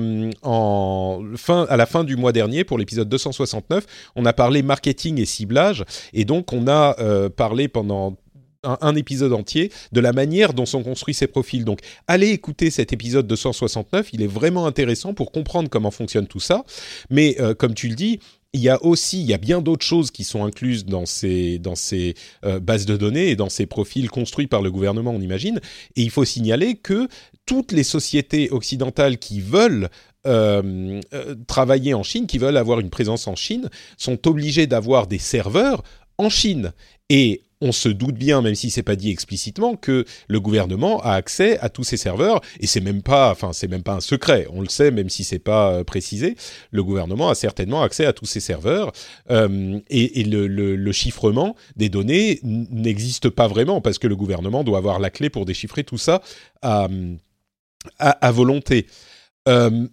la 1.76 1.87
fin 1.87 2.05
du 2.05 2.16
mois 2.16 2.33
dernier 2.33 2.64
pour 2.64 2.76
l'épisode 2.76 3.09
269, 3.09 3.87
on 4.14 4.26
a 4.26 4.35
parlé 4.35 4.62
marketing 4.62 5.19
et 5.21 5.25
ciblage 5.25 5.85
et 6.12 6.26
donc 6.26 6.52
on 6.52 6.69
a 6.69 7.31
parlé 7.31 7.69
pendant 7.69 8.19
un, 8.62 8.96
épisode 8.96 9.32
entier 9.32 9.70
de 9.92 10.00
la 10.00 10.12
manière 10.12 10.52
dont 10.54 10.66
sont 10.66 10.82
construits 10.82 11.14
ces 11.14 11.26
profils. 11.26 11.64
Donc, 11.64 11.80
allez 12.06 12.30
écouter 12.30 12.70
cet 12.70 12.92
épisode 12.92 13.26
269, 13.26 14.10
il 14.12 14.22
est 14.22 14.26
vraiment 14.26 14.66
intéressant 14.66 15.14
pour 15.14 15.32
comprendre 15.32 15.68
comment 15.68 15.90
fonctionne 15.90 16.26
tout 16.26 16.40
ça. 16.40 16.64
Mais 17.10 17.36
euh, 17.40 17.54
comme 17.54 17.75
tu 17.75 17.88
le 17.88 17.94
dis, 17.94 18.20
il 18.52 18.62
y 18.62 18.70
a 18.70 18.82
aussi, 18.82 19.20
il 19.20 19.26
y 19.26 19.34
a 19.34 19.38
bien 19.38 19.60
d'autres 19.60 19.84
choses 19.84 20.10
qui 20.10 20.25
sont 20.25 20.44
incluses 20.44 20.86
dans 20.86 21.04
ces, 21.04 21.58
dans 21.58 21.75
ces 21.75 22.14
euh, 22.44 22.58
bases 22.58 22.86
de 22.86 22.96
données 22.96 23.28
et 23.28 23.36
dans 23.36 23.50
ces 23.50 23.66
profils 23.66 24.08
construits 24.10 24.46
par 24.46 24.62
le 24.62 24.70
gouvernement, 24.70 25.10
on 25.10 25.20
imagine. 25.20 25.60
Et 25.94 26.02
il 26.02 26.10
faut 26.10 26.25
signaler 26.25 26.75
que 26.76 27.08
toutes 27.44 27.72
les 27.72 27.84
sociétés 27.84 28.50
occidentales 28.50 29.18
qui 29.18 29.40
veulent 29.40 29.90
euh, 30.26 31.00
travailler 31.46 31.94
en 31.94 32.02
Chine, 32.02 32.26
qui 32.26 32.38
veulent 32.38 32.56
avoir 32.56 32.80
une 32.80 32.90
présence 32.90 33.28
en 33.28 33.36
Chine, 33.36 33.68
sont 33.98 34.26
obligées 34.26 34.66
d'avoir 34.66 35.06
des 35.06 35.18
serveurs 35.18 35.82
en 36.18 36.30
Chine. 36.30 36.72
Et 37.10 37.42
on 37.60 37.72
se 37.72 37.88
doute 37.88 38.16
bien, 38.16 38.42
même 38.42 38.54
si 38.54 38.70
c'est 38.70 38.82
pas 38.82 38.96
dit 38.96 39.10
explicitement, 39.10 39.76
que 39.76 40.04
le 40.28 40.40
gouvernement 40.40 41.00
a 41.00 41.12
accès 41.12 41.58
à 41.60 41.68
tous 41.68 41.84
ces 41.84 41.96
serveurs 41.96 42.40
et 42.60 42.66
c'est 42.66 42.80
même 42.80 43.02
pas, 43.02 43.30
enfin 43.30 43.52
c'est 43.52 43.68
même 43.68 43.82
pas 43.82 43.94
un 43.94 44.00
secret. 44.00 44.46
On 44.50 44.60
le 44.60 44.68
sait, 44.68 44.90
même 44.90 45.08
si 45.08 45.25
c'est 45.25 45.38
pas 45.38 45.72
euh, 45.72 45.84
précisé. 45.84 46.36
Le 46.70 46.84
gouvernement 46.84 47.30
a 47.30 47.34
certainement 47.34 47.82
accès 47.82 48.04
à 48.04 48.12
tous 48.12 48.26
ces 48.26 48.40
serveurs 48.40 48.92
euh, 49.30 49.80
et, 49.88 50.25
le, 50.25 50.92
chiffrement 50.92 51.56
des 51.76 51.88
données 51.88 52.40
n'existe 52.42 53.28
pas 53.28 53.48
vraiment 53.48 53.80
parce 53.80 53.98
que 53.98 54.06
le 54.06 54.16
gouvernement 54.16 54.64
doit 54.64 54.78
avoir 54.78 54.98
la 54.98 55.10
clé 55.10 55.30
pour 55.30 55.44
déchiffrer 55.44 55.84
tout 55.84 55.98
ça 55.98 56.22
à, 56.62 56.88
volonté. 58.32 58.86
Euh, 59.48 59.86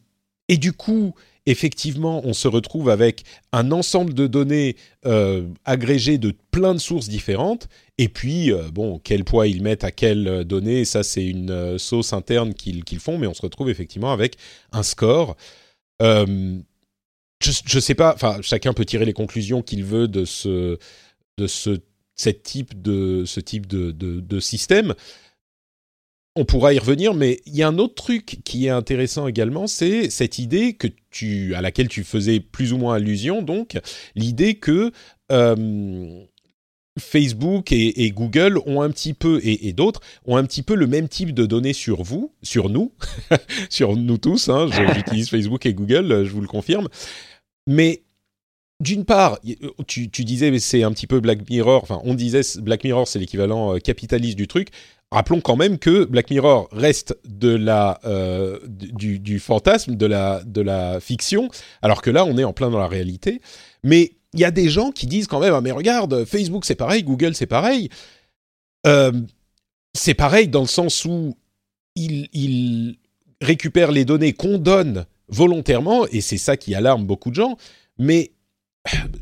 et 0.48 0.58
du 0.58 0.74
coup, 0.74 1.14
effectivement, 1.46 2.22
on 2.26 2.34
se 2.34 2.48
retrouve 2.48 2.90
avec 2.90 3.24
un 3.52 3.72
ensemble 3.72 4.14
de 4.14 4.28
données 4.28 4.76
euh, 5.06 5.46
agrégées 5.66 6.18
de 6.18 6.34
plein 6.52 6.74
de 6.74 6.80
sources 6.80 7.10
différentes. 7.10 7.68
Et 7.98 8.08
puis, 8.08 8.52
euh, 8.52 8.70
bon, 8.72 9.00
quel 9.00 9.24
poids 9.24 9.48
ils 9.48 9.62
mettent 9.62 9.84
à 9.84 9.92
quelles 9.92 10.28
euh, 10.28 10.44
données, 10.44 10.86
ça 10.86 11.04
c'est 11.04 11.26
une 11.26 11.78
sauce 11.78 12.14
interne 12.14 12.54
qu'ils 12.54 13.00
font, 13.00 13.18
mais 13.18 13.28
on 13.28 13.34
se 13.34 13.42
retrouve 13.42 13.70
effectivement 13.70 14.14
avec 14.14 14.38
un 14.72 14.84
score. 14.84 15.36
je 16.00 16.62
ne 17.42 17.80
sais 17.82 17.96
pas, 17.96 18.14
enfin, 18.16 18.38
chacun 18.42 18.74
peut 18.74 18.86
tirer 18.86 19.06
les 19.06 19.14
conclusions 19.14 19.62
qu'il 19.62 19.84
veut 19.84 20.08
de 20.08 20.26
ce, 20.26 20.78
de 21.38 21.48
ce, 21.48 21.82
cette 22.16 22.44
type 22.44 22.82
de, 22.82 23.26
ce 23.26 23.40
type 23.40 23.68
de, 23.68 23.92
de 23.92 24.40
système 24.40 24.94
on 26.36 26.46
pourra 26.46 26.74
y 26.74 26.80
revenir, 26.80 27.14
mais 27.14 27.42
il 27.46 27.56
y 27.56 27.64
a 27.64 27.68
un 27.68 27.78
autre 27.78 27.96
truc 27.96 28.40
qui 28.44 28.66
est 28.66 28.70
intéressant 28.70 29.28
également, 29.28 29.68
c'est 29.68 30.10
cette 30.10 30.40
idée 30.40 30.74
que 30.74 30.88
tu, 31.12 31.54
à 31.54 31.62
laquelle 31.62 31.88
tu 31.88 32.04
faisais 32.04 32.40
plus 32.40 32.74
ou 32.74 32.78
moins 32.78 32.96
allusion, 32.96 33.42
donc 33.44 33.80
l'idée 34.16 34.56
que 34.56 34.92
euh, 35.32 36.26
Facebook 37.00 37.72
et, 37.72 38.12
Google 38.12 38.60
ont 38.66 38.82
un 38.82 38.90
petit 38.90 39.14
peu 39.14 39.40
et, 39.44 39.74
d'autres 39.74 40.02
ont 40.26 40.38
un 40.38 40.44
petit 40.44 40.62
peu 40.62 40.76
le 40.76 40.88
même 40.88 41.08
type 41.08 41.34
de 41.34 41.46
données 41.46 41.74
sur 41.74 42.04
vous, 42.04 42.34
sur 42.44 42.70
nous, 42.70 42.94
sur 43.70 43.96
nous 43.96 44.18
tous. 44.18 44.50
Hein, 44.50 44.68
J'utilise 44.96 45.30
Facebook 45.30 45.66
et 45.66 45.74
Google, 45.74 46.24
je 46.24 46.32
vous 46.32 46.42
le 46.42 46.48
confirme. 46.48 46.90
Mais 47.68 48.04
d'une 48.80 49.06
part, 49.06 49.40
tu, 49.88 50.10
tu 50.10 50.24
disais 50.24 50.58
c'est 50.60 50.84
un 50.84 50.92
petit 50.92 51.08
peu 51.08 51.20
Black 51.20 51.50
Mirror. 51.50 51.84
Enfin, 51.84 52.02
on 52.04 52.14
disait 52.14 52.42
Black 52.60 52.84
Mirror, 52.84 53.08
c'est 53.08 53.20
l'équivalent 53.20 53.76
euh, 53.76 53.80
capitaliste 53.80 54.38
du 54.38 54.48
truc. 54.48 54.70
Rappelons 55.12 55.42
quand 55.42 55.56
même 55.56 55.78
que 55.78 56.06
Black 56.06 56.32
Mirror 56.32 56.68
reste 56.72 57.16
de 57.24 57.56
la, 57.56 58.00
euh, 58.04 58.60
du, 58.66 59.40
fantasme, 59.40 59.96
de 59.96 60.08
la, 60.08 60.44
de 60.44 60.62
la 60.62 61.00
fiction, 61.00 61.50
alors 61.84 62.02
que 62.02 62.10
là, 62.10 62.26
on 62.26 62.36
est 62.38 62.44
en 62.44 62.52
plein 62.52 62.72
dans 62.72 62.80
la 62.80 62.88
réalité. 62.88 63.40
Mais 63.84 64.14
il 64.34 64.40
y 64.40 64.46
a 64.46 64.50
des 64.50 64.70
gens 64.70 64.92
qui 64.92 65.06
disent 65.06 65.28
quand 65.28 65.40
même, 65.40 65.54
ah, 65.54 65.62
mais 65.62 65.72
regarde, 65.72 66.26
Facebook 66.26 66.66
c'est 66.66 66.76
pareil, 66.76 67.04
Google 67.04 67.36
c'est 67.36 67.46
pareil. 67.46 67.90
Euh, 68.88 69.12
c'est 69.94 70.16
pareil 70.16 70.48
dans 70.48 70.62
le 70.62 70.68
sens 70.68 71.06
où 71.06 71.38
ils, 71.96 72.28
ils 72.34 72.98
récupèrent 73.40 73.92
les 73.92 74.06
données 74.06 74.34
qu'on 74.34 74.58
donne 74.58 75.06
volontairement, 75.28 76.08
et 76.08 76.22
c'est 76.22 76.38
ça 76.38 76.58
qui 76.58 76.74
alarme 76.74 77.06
beaucoup 77.06 77.30
de 77.30 77.36
gens. 77.36 77.58
Mais 78.00 78.32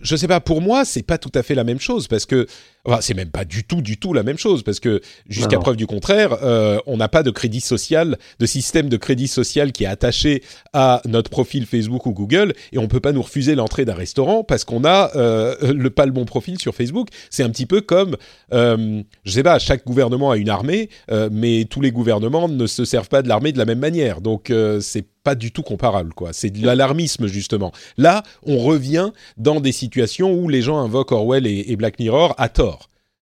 je 0.02 0.16
sais 0.16 0.28
pas, 0.28 0.40
pour 0.40 0.62
moi, 0.62 0.86
c'est 0.86 1.04
pas 1.04 1.18
tout 1.18 1.32
à 1.36 1.44
fait 1.44 1.56
la 1.56 1.64
même 1.64 1.80
chose 1.80 2.08
parce 2.08 2.26
que 2.26 2.48
Enfin, 2.84 3.00
c'est 3.02 3.14
même 3.14 3.30
pas 3.30 3.46
du 3.46 3.64
tout, 3.64 3.82
du 3.82 3.98
tout 3.98 4.14
la 4.14 4.24
même 4.24 4.40
chose 4.40 4.64
parce 4.64 4.80
que 4.80 5.02
jusqu'à 5.30 5.60
preuve 5.60 5.76
du 5.76 5.86
contraire, 5.86 6.38
euh, 6.42 6.80
on 6.88 6.98
n'a 6.98 7.08
pas 7.08 7.22
de 7.22 7.30
crédit 7.30 7.62
social, 7.62 8.18
de 8.40 8.46
système 8.48 8.90
de 8.90 8.98
crédit 8.98 9.28
social 9.28 9.72
qui 9.72 9.84
est 9.84 9.88
attaché 9.88 10.42
à 10.74 11.02
notre 11.06 11.30
profil 11.30 11.68
Facebook 11.68 12.08
ou 12.08 12.12
Google 12.12 12.54
et 12.72 12.80
on 12.80 12.88
peut 12.88 13.00
pas 13.00 13.12
nous 13.12 13.22
refuser 13.22 13.54
l'entrée 13.54 13.86
d'un 13.86 13.94
restaurant 13.94 14.44
parce 14.44 14.64
qu'on 14.64 14.84
a 14.84 15.12
euh, 15.16 15.56
le 15.74 15.90
pas 15.92 16.08
le 16.08 16.12
bon 16.12 16.26
profil 16.26 16.60
sur 16.60 16.74
Facebook. 16.74 17.10
C'est 17.30 17.44
un 17.44 17.50
petit 17.52 17.68
peu 17.68 17.82
comme, 17.82 18.18
euh, 18.54 19.04
je 19.26 19.32
sais 19.32 19.44
pas, 19.44 19.60
chaque 19.60 19.86
gouvernement 19.86 20.32
a 20.32 20.38
une 20.38 20.50
armée, 20.50 20.90
euh, 21.12 21.30
mais 21.32 21.66
tous 21.70 21.82
les 21.82 21.92
gouvernements 21.92 22.50
ne 22.50 22.66
se 22.66 22.84
servent 22.84 23.10
pas 23.10 23.22
de 23.22 23.28
l'armée 23.28 23.52
de 23.52 23.60
la 23.60 23.66
même 23.66 23.80
manière. 23.80 24.22
Donc 24.22 24.52
c'est 24.82 25.06
pas 25.24 25.36
du 25.36 25.52
tout 25.52 25.62
comparable, 25.62 26.14
quoi. 26.14 26.34
C'est 26.34 26.50
de 26.50 26.66
l'alarmisme 26.66 27.28
justement. 27.28 27.72
Là, 27.98 28.24
on 28.44 28.58
revient 28.58 29.12
dans 29.38 29.60
des 29.60 29.72
situations 29.72 30.34
où 30.34 30.50
les 30.50 30.64
gens 30.64 30.80
invoquent 30.80 31.12
Orwell 31.12 31.46
et 31.46 31.76
Black 31.76 32.00
Mirror 32.00 32.34
à 32.40 32.50
tort. 32.50 32.71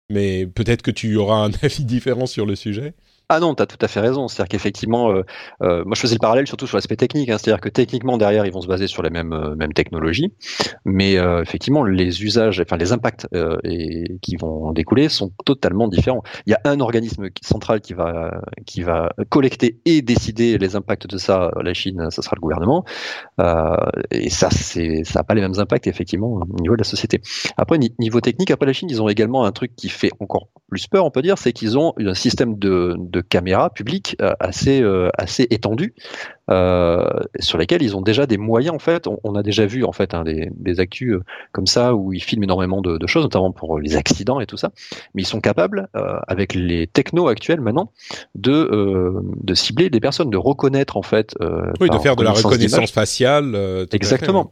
Mais 0.09 0.45
peut-être 0.47 0.81
que 0.81 0.91
tu 0.91 1.15
auras 1.15 1.37
un 1.37 1.51
avis 1.61 1.85
différent 1.85 2.25
sur 2.27 2.45
le 2.45 2.55
sujet. 2.55 2.93
Ah 3.29 3.41
non, 3.41 3.55
tu 3.55 3.61
as 3.61 3.65
tout 3.65 3.77
à 3.81 3.89
fait 3.89 3.99
raison. 3.99 4.29
C'est-à-dire 4.29 4.47
qu'effectivement, 4.47 5.11
euh, 5.11 5.23
euh, 5.61 5.83
moi 5.83 5.95
je 5.95 5.99
faisais 5.99 6.15
le 6.15 6.19
parallèle 6.19 6.47
surtout 6.47 6.65
sur 6.65 6.77
l'aspect 6.77 6.95
technique. 6.95 7.29
Hein. 7.29 7.37
C'est-à-dire 7.37 7.59
que 7.59 7.67
techniquement, 7.67 8.17
derrière, 8.17 8.45
ils 8.45 8.53
vont 8.53 8.61
se 8.61 8.67
baser 8.67 8.87
sur 8.87 9.03
les 9.03 9.09
mêmes, 9.09 9.33
euh, 9.33 9.53
mêmes 9.53 9.73
technologies. 9.73 10.33
Mais 10.85 11.17
euh, 11.17 11.41
effectivement, 11.41 11.83
les 11.83 12.23
usages, 12.23 12.61
enfin 12.61 12.77
les 12.77 12.93
impacts 12.93 13.27
euh, 13.33 13.57
et, 13.65 14.17
qui 14.21 14.37
vont 14.37 14.71
découler 14.71 15.09
sont 15.09 15.33
totalement 15.43 15.89
différents. 15.89 16.23
Il 16.45 16.51
y 16.51 16.53
a 16.53 16.61
un 16.63 16.79
organisme 16.79 17.27
central 17.43 17.81
qui 17.81 17.93
va, 17.93 18.39
qui 18.65 18.81
va 18.81 19.09
collecter 19.27 19.81
et 19.83 20.01
décider 20.01 20.57
les 20.57 20.77
impacts 20.77 21.07
de 21.07 21.17
ça. 21.17 21.51
La 21.61 21.73
Chine, 21.73 22.09
ça 22.11 22.21
sera 22.21 22.37
le 22.37 22.41
gouvernement. 22.41 22.85
et 24.11 24.29
ça, 24.29 24.49
c'est, 24.51 25.03
ça 25.03 25.19
n'a 25.19 25.23
pas 25.25 25.33
les 25.33 25.41
mêmes 25.41 25.59
impacts, 25.59 25.87
effectivement, 25.87 26.39
au 26.49 26.61
niveau 26.61 26.75
de 26.75 26.81
la 26.81 26.85
société. 26.85 27.21
Après, 27.57 27.77
niveau 27.99 28.21
technique, 28.21 28.51
après 28.51 28.67
la 28.67 28.73
Chine, 28.73 28.87
ils 28.89 29.01
ont 29.01 29.09
également 29.09 29.43
un 29.43 29.51
truc 29.51 29.75
qui 29.75 29.89
fait 29.89 30.11
encore 30.21 30.47
plus 30.69 30.87
peur, 30.87 31.05
on 31.05 31.11
peut 31.11 31.21
dire, 31.21 31.37
c'est 31.37 31.53
qu'ils 31.53 31.77
ont 31.77 31.93
un 31.97 32.13
système 32.13 32.57
de, 32.57 32.95
de 32.97 33.16
caméras 33.21 33.69
publiques 33.69 34.15
euh, 34.21 34.33
assez, 34.39 34.81
euh, 34.81 35.09
assez 35.17 35.47
étendu, 35.49 35.93
euh, 36.49 37.05
sur 37.39 37.57
lesquels 37.57 37.81
ils 37.81 37.95
ont 37.95 38.01
déjà 38.01 38.25
des 38.25 38.37
moyens. 38.37 38.75
En 38.75 38.79
fait, 38.79 39.07
on, 39.23 39.35
a 39.35 39.43
déjà 39.43 39.65
vu 39.65 39.83
en 39.83 39.91
fait 39.91 40.13
hein, 40.13 40.23
des, 40.23 40.49
des 40.55 40.79
actus 40.79 41.17
comme 41.51 41.67
ça 41.67 41.95
où 41.95 42.13
ils 42.13 42.23
filment 42.23 42.43
énormément 42.43 42.81
de, 42.81 43.05
choses, 43.07 43.23
notamment 43.23 43.51
pour 43.51 43.79
les 43.79 43.95
accidents 43.95 44.39
et 44.39 44.45
tout 44.45 44.57
ça. 44.57 44.71
Mais 45.13 45.23
ils 45.23 45.27
sont 45.27 45.41
capables, 45.41 45.87
avec 46.27 46.53
les 46.53 46.87
technos 46.87 47.27
actuels 47.27 47.61
maintenant, 47.61 47.91
de, 48.35 49.13
de 49.43 49.53
cibler 49.53 49.89
des 49.89 49.99
personnes, 49.99 50.29
de 50.29 50.37
reconnaître 50.37 50.97
en 50.97 51.03
fait. 51.03 51.35
oui, 51.79 51.89
de 51.89 51.97
faire 51.97 52.15
de 52.15 52.23
la 52.23 52.31
reconnaissance 52.31 52.91
faciale. 52.91 53.87
Exactement. 53.91 54.51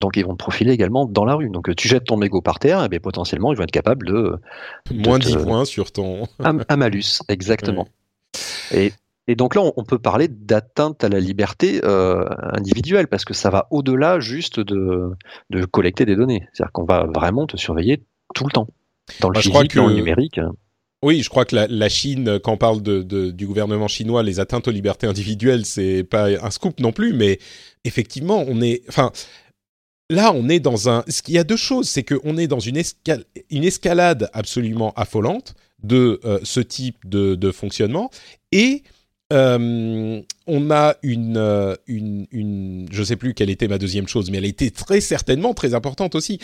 Donc 0.00 0.16
ils 0.16 0.24
vont 0.24 0.32
te 0.32 0.38
profiler 0.38 0.72
également 0.72 1.06
dans 1.06 1.24
la 1.24 1.34
rue. 1.34 1.50
Donc 1.50 1.74
tu 1.76 1.88
jettes 1.88 2.04
ton 2.04 2.16
mégot 2.16 2.40
par 2.40 2.58
terre, 2.58 2.82
et 2.82 2.88
bien 2.88 3.00
potentiellement 3.00 3.52
ils 3.52 3.56
vont 3.56 3.64
être 3.64 3.70
capables 3.70 4.06
de, 4.06 4.36
moins 4.92 5.18
10 5.18 5.36
points 5.36 5.64
sur 5.64 5.92
ton 5.92 6.26
un, 6.40 6.76
malus, 6.76 7.22
exactement. 7.28 7.86
Et, 8.72 8.92
et, 9.26 9.34
donc 9.34 9.54
là 9.54 9.62
on, 9.76 9.84
peut 9.84 9.98
parler 9.98 10.28
d'atteinte 10.28 11.04
à 11.04 11.08
la 11.08 11.20
liberté 11.20 11.80
euh, 11.84 12.24
individuelle 12.52 13.08
parce 13.08 13.24
que 13.24 13.34
ça 13.34 13.50
va 13.50 13.66
au-delà 13.70 14.20
juste 14.20 14.60
de, 14.60 15.10
de 15.50 15.64
collecter 15.64 16.06
des 16.06 16.16
données. 16.16 16.46
C'est-à-dire 16.52 16.72
qu'on 16.72 16.84
va 16.84 17.06
vraiment 17.14 17.46
te 17.46 17.56
surveiller 17.56 18.02
tout 18.34 18.44
le 18.44 18.52
temps 18.52 18.68
dans 19.20 19.28
le 19.28 19.34
bah, 19.34 19.40
physique, 19.40 19.74
dans 19.74 19.88
le 19.88 19.94
numérique. 19.94 20.40
Oui, 21.02 21.22
je 21.22 21.30
crois 21.30 21.46
que 21.46 21.56
la, 21.56 21.66
la 21.66 21.88
Chine, 21.88 22.38
quand 22.42 22.52
on 22.52 22.56
parle 22.58 22.82
de, 22.82 23.02
de, 23.02 23.30
du 23.30 23.46
gouvernement 23.46 23.88
chinois, 23.88 24.22
les 24.22 24.38
atteintes 24.38 24.68
aux 24.68 24.70
libertés 24.70 25.06
individuelles, 25.06 25.64
c'est 25.64 26.04
pas 26.04 26.26
un 26.26 26.50
scoop 26.50 26.78
non 26.78 26.92
plus, 26.92 27.14
mais 27.14 27.38
effectivement, 27.84 28.44
on 28.46 28.60
est, 28.60 28.82
enfin, 28.88 29.10
là, 30.10 30.32
on 30.34 30.48
est 30.48 30.60
dans 30.60 30.90
un. 30.90 31.02
Qu'il 31.02 31.34
y 31.34 31.38
a 31.38 31.44
deux 31.44 31.56
choses, 31.56 31.88
c'est 31.88 32.02
qu'on 32.02 32.36
est 32.36 32.48
dans 32.48 32.58
une, 32.58 32.76
escalade 32.76 34.28
absolument 34.34 34.92
affolante 34.96 35.54
de 35.82 36.20
euh, 36.24 36.40
ce 36.42 36.60
type 36.60 37.08
de, 37.08 37.50
fonctionnement 37.52 38.10
et 38.52 38.82
euh, 39.32 40.20
on 40.46 40.70
a 40.70 40.96
une, 41.02 41.36
euh, 41.36 41.76
une, 41.86 42.26
une, 42.32 42.88
je 42.90 43.02
sais 43.02 43.16
plus 43.16 43.32
quelle 43.32 43.48
était 43.48 43.68
ma 43.68 43.78
deuxième 43.78 44.08
chose, 44.08 44.30
mais 44.30 44.38
elle 44.38 44.44
était 44.44 44.70
très 44.70 45.00
certainement 45.00 45.54
très 45.54 45.72
importante 45.72 46.14
aussi. 46.14 46.38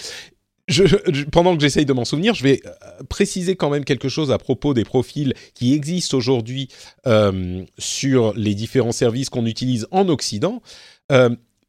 Pendant 1.32 1.54
que 1.56 1.62
j'essaye 1.62 1.84
de 1.84 1.92
m'en 1.92 2.04
souvenir, 2.04 2.34
je 2.34 2.42
vais 2.42 2.60
préciser 3.08 3.54
quand 3.54 3.70
même 3.70 3.84
quelque 3.84 4.08
chose 4.08 4.32
à 4.32 4.38
propos 4.38 4.74
des 4.74 4.84
profils 4.84 5.32
qui 5.54 5.74
existent 5.74 6.16
aujourd'hui 6.16 6.68
sur 7.78 8.34
les 8.34 8.54
différents 8.56 8.90
services 8.90 9.28
qu'on 9.30 9.46
utilise 9.46 9.86
en 9.92 10.08
Occident. 10.08 10.60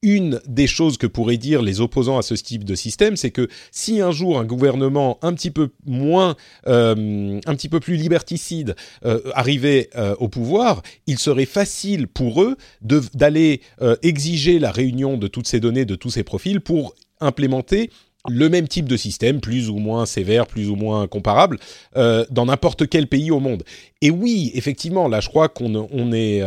Une 0.04 0.40
des 0.48 0.68
choses 0.68 0.98
que 0.98 1.08
pourraient 1.08 1.38
dire 1.38 1.62
les 1.62 1.82
opposants 1.82 2.18
à 2.18 2.22
ce 2.22 2.36
type 2.36 2.64
de 2.64 2.76
système, 2.76 3.18
c'est 3.18 3.32
que 3.32 3.48
si 3.72 4.00
un 4.00 4.12
jour 4.12 4.40
un 4.40 4.46
gouvernement 4.46 5.18
un 5.22 5.34
petit 5.34 5.50
peu 5.50 5.70
moins, 5.86 6.36
euh, 6.68 7.40
un 7.46 7.56
petit 7.56 7.70
peu 7.70 7.80
plus 7.80 7.96
liberticide 7.96 8.76
euh, 9.06 9.20
arrivait 9.34 9.90
euh, 9.96 10.16
au 10.20 10.28
pouvoir, 10.28 10.84
il 11.08 11.18
serait 11.18 11.46
facile 11.46 12.08
pour 12.08 12.44
eux 12.44 12.58
d'aller 12.82 13.62
exiger 14.04 14.60
la 14.60 14.72
réunion 14.72 15.18
de 15.18 15.28
toutes 15.28 15.48
ces 15.48 15.60
données, 15.60 15.86
de 15.86 15.96
tous 15.96 16.12
ces 16.12 16.24
profils 16.24 16.62
pour 16.62 16.94
implémenter 17.20 17.90
le 18.30 18.50
même 18.50 18.68
type 18.68 18.90
de 18.90 18.98
système, 18.98 19.40
plus 19.40 19.70
ou 19.70 19.78
moins 19.78 20.06
sévère, 20.06 20.48
plus 20.48 20.70
ou 20.70 20.76
moins 20.76 21.08
comparable, 21.08 21.60
dans 21.96 22.46
n'importe 22.46 22.88
quel 22.88 23.08
pays 23.08 23.32
au 23.32 23.40
monde. 23.40 23.64
Et 24.02 24.12
oui, 24.12 24.52
effectivement, 24.54 25.08
là, 25.08 25.22
je 25.22 25.30
crois 25.30 25.48
qu'on 25.48 25.88
on 25.92 26.12
est 26.12 26.42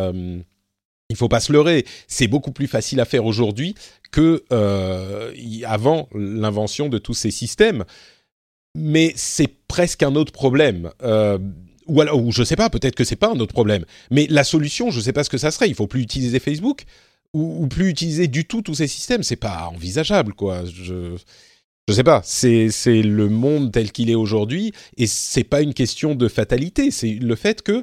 il 1.10 1.16
faut 1.16 1.28
pas 1.28 1.40
se 1.40 1.52
leurrer, 1.52 1.84
c'est 2.08 2.28
beaucoup 2.28 2.52
plus 2.52 2.68
facile 2.68 3.00
à 3.00 3.04
faire 3.04 3.26
aujourd'hui 3.26 3.74
que 4.12 4.44
euh, 4.52 5.32
avant 5.66 6.08
l'invention 6.14 6.88
de 6.88 6.98
tous 6.98 7.14
ces 7.14 7.30
systèmes. 7.30 7.84
Mais 8.76 9.12
c'est 9.16 9.52
presque 9.66 10.04
un 10.04 10.14
autre 10.14 10.32
problème. 10.32 10.90
Euh, 11.02 11.38
ou 11.86 12.00
alors, 12.00 12.24
ou 12.24 12.30
je 12.30 12.44
sais 12.44 12.54
pas, 12.54 12.70
peut-être 12.70 12.94
que 12.94 13.02
c'est 13.02 13.16
pas 13.16 13.28
un 13.28 13.40
autre 13.40 13.52
problème. 13.52 13.84
Mais 14.12 14.28
la 14.30 14.44
solution, 14.44 14.92
je 14.92 15.00
sais 15.00 15.12
pas 15.12 15.24
ce 15.24 15.30
que 15.30 15.38
ça 15.38 15.50
serait. 15.50 15.68
Il 15.68 15.74
faut 15.74 15.88
plus 15.88 16.00
utiliser 16.00 16.38
Facebook 16.38 16.84
ou, 17.34 17.66
plus 17.66 17.88
utiliser 17.88 18.28
du 18.28 18.44
tout 18.44 18.62
tous 18.62 18.74
ces 18.74 18.86
systèmes. 18.86 19.24
C'est 19.24 19.34
pas 19.34 19.68
envisageable, 19.74 20.34
quoi. 20.34 20.64
Je 20.64 21.16
je 21.88 21.94
sais 21.94 22.04
pas, 22.04 22.22
c'est 22.24 22.70
c'est 22.70 23.02
le 23.02 23.28
monde 23.28 23.72
tel 23.72 23.90
qu'il 23.90 24.10
est 24.10 24.14
aujourd'hui 24.14 24.72
et 24.96 25.08
c'est 25.08 25.42
pas 25.42 25.60
une 25.60 25.74
question 25.74 26.14
de 26.14 26.28
fatalité, 26.28 26.92
c'est 26.92 27.14
le 27.14 27.34
fait 27.34 27.62
que 27.62 27.82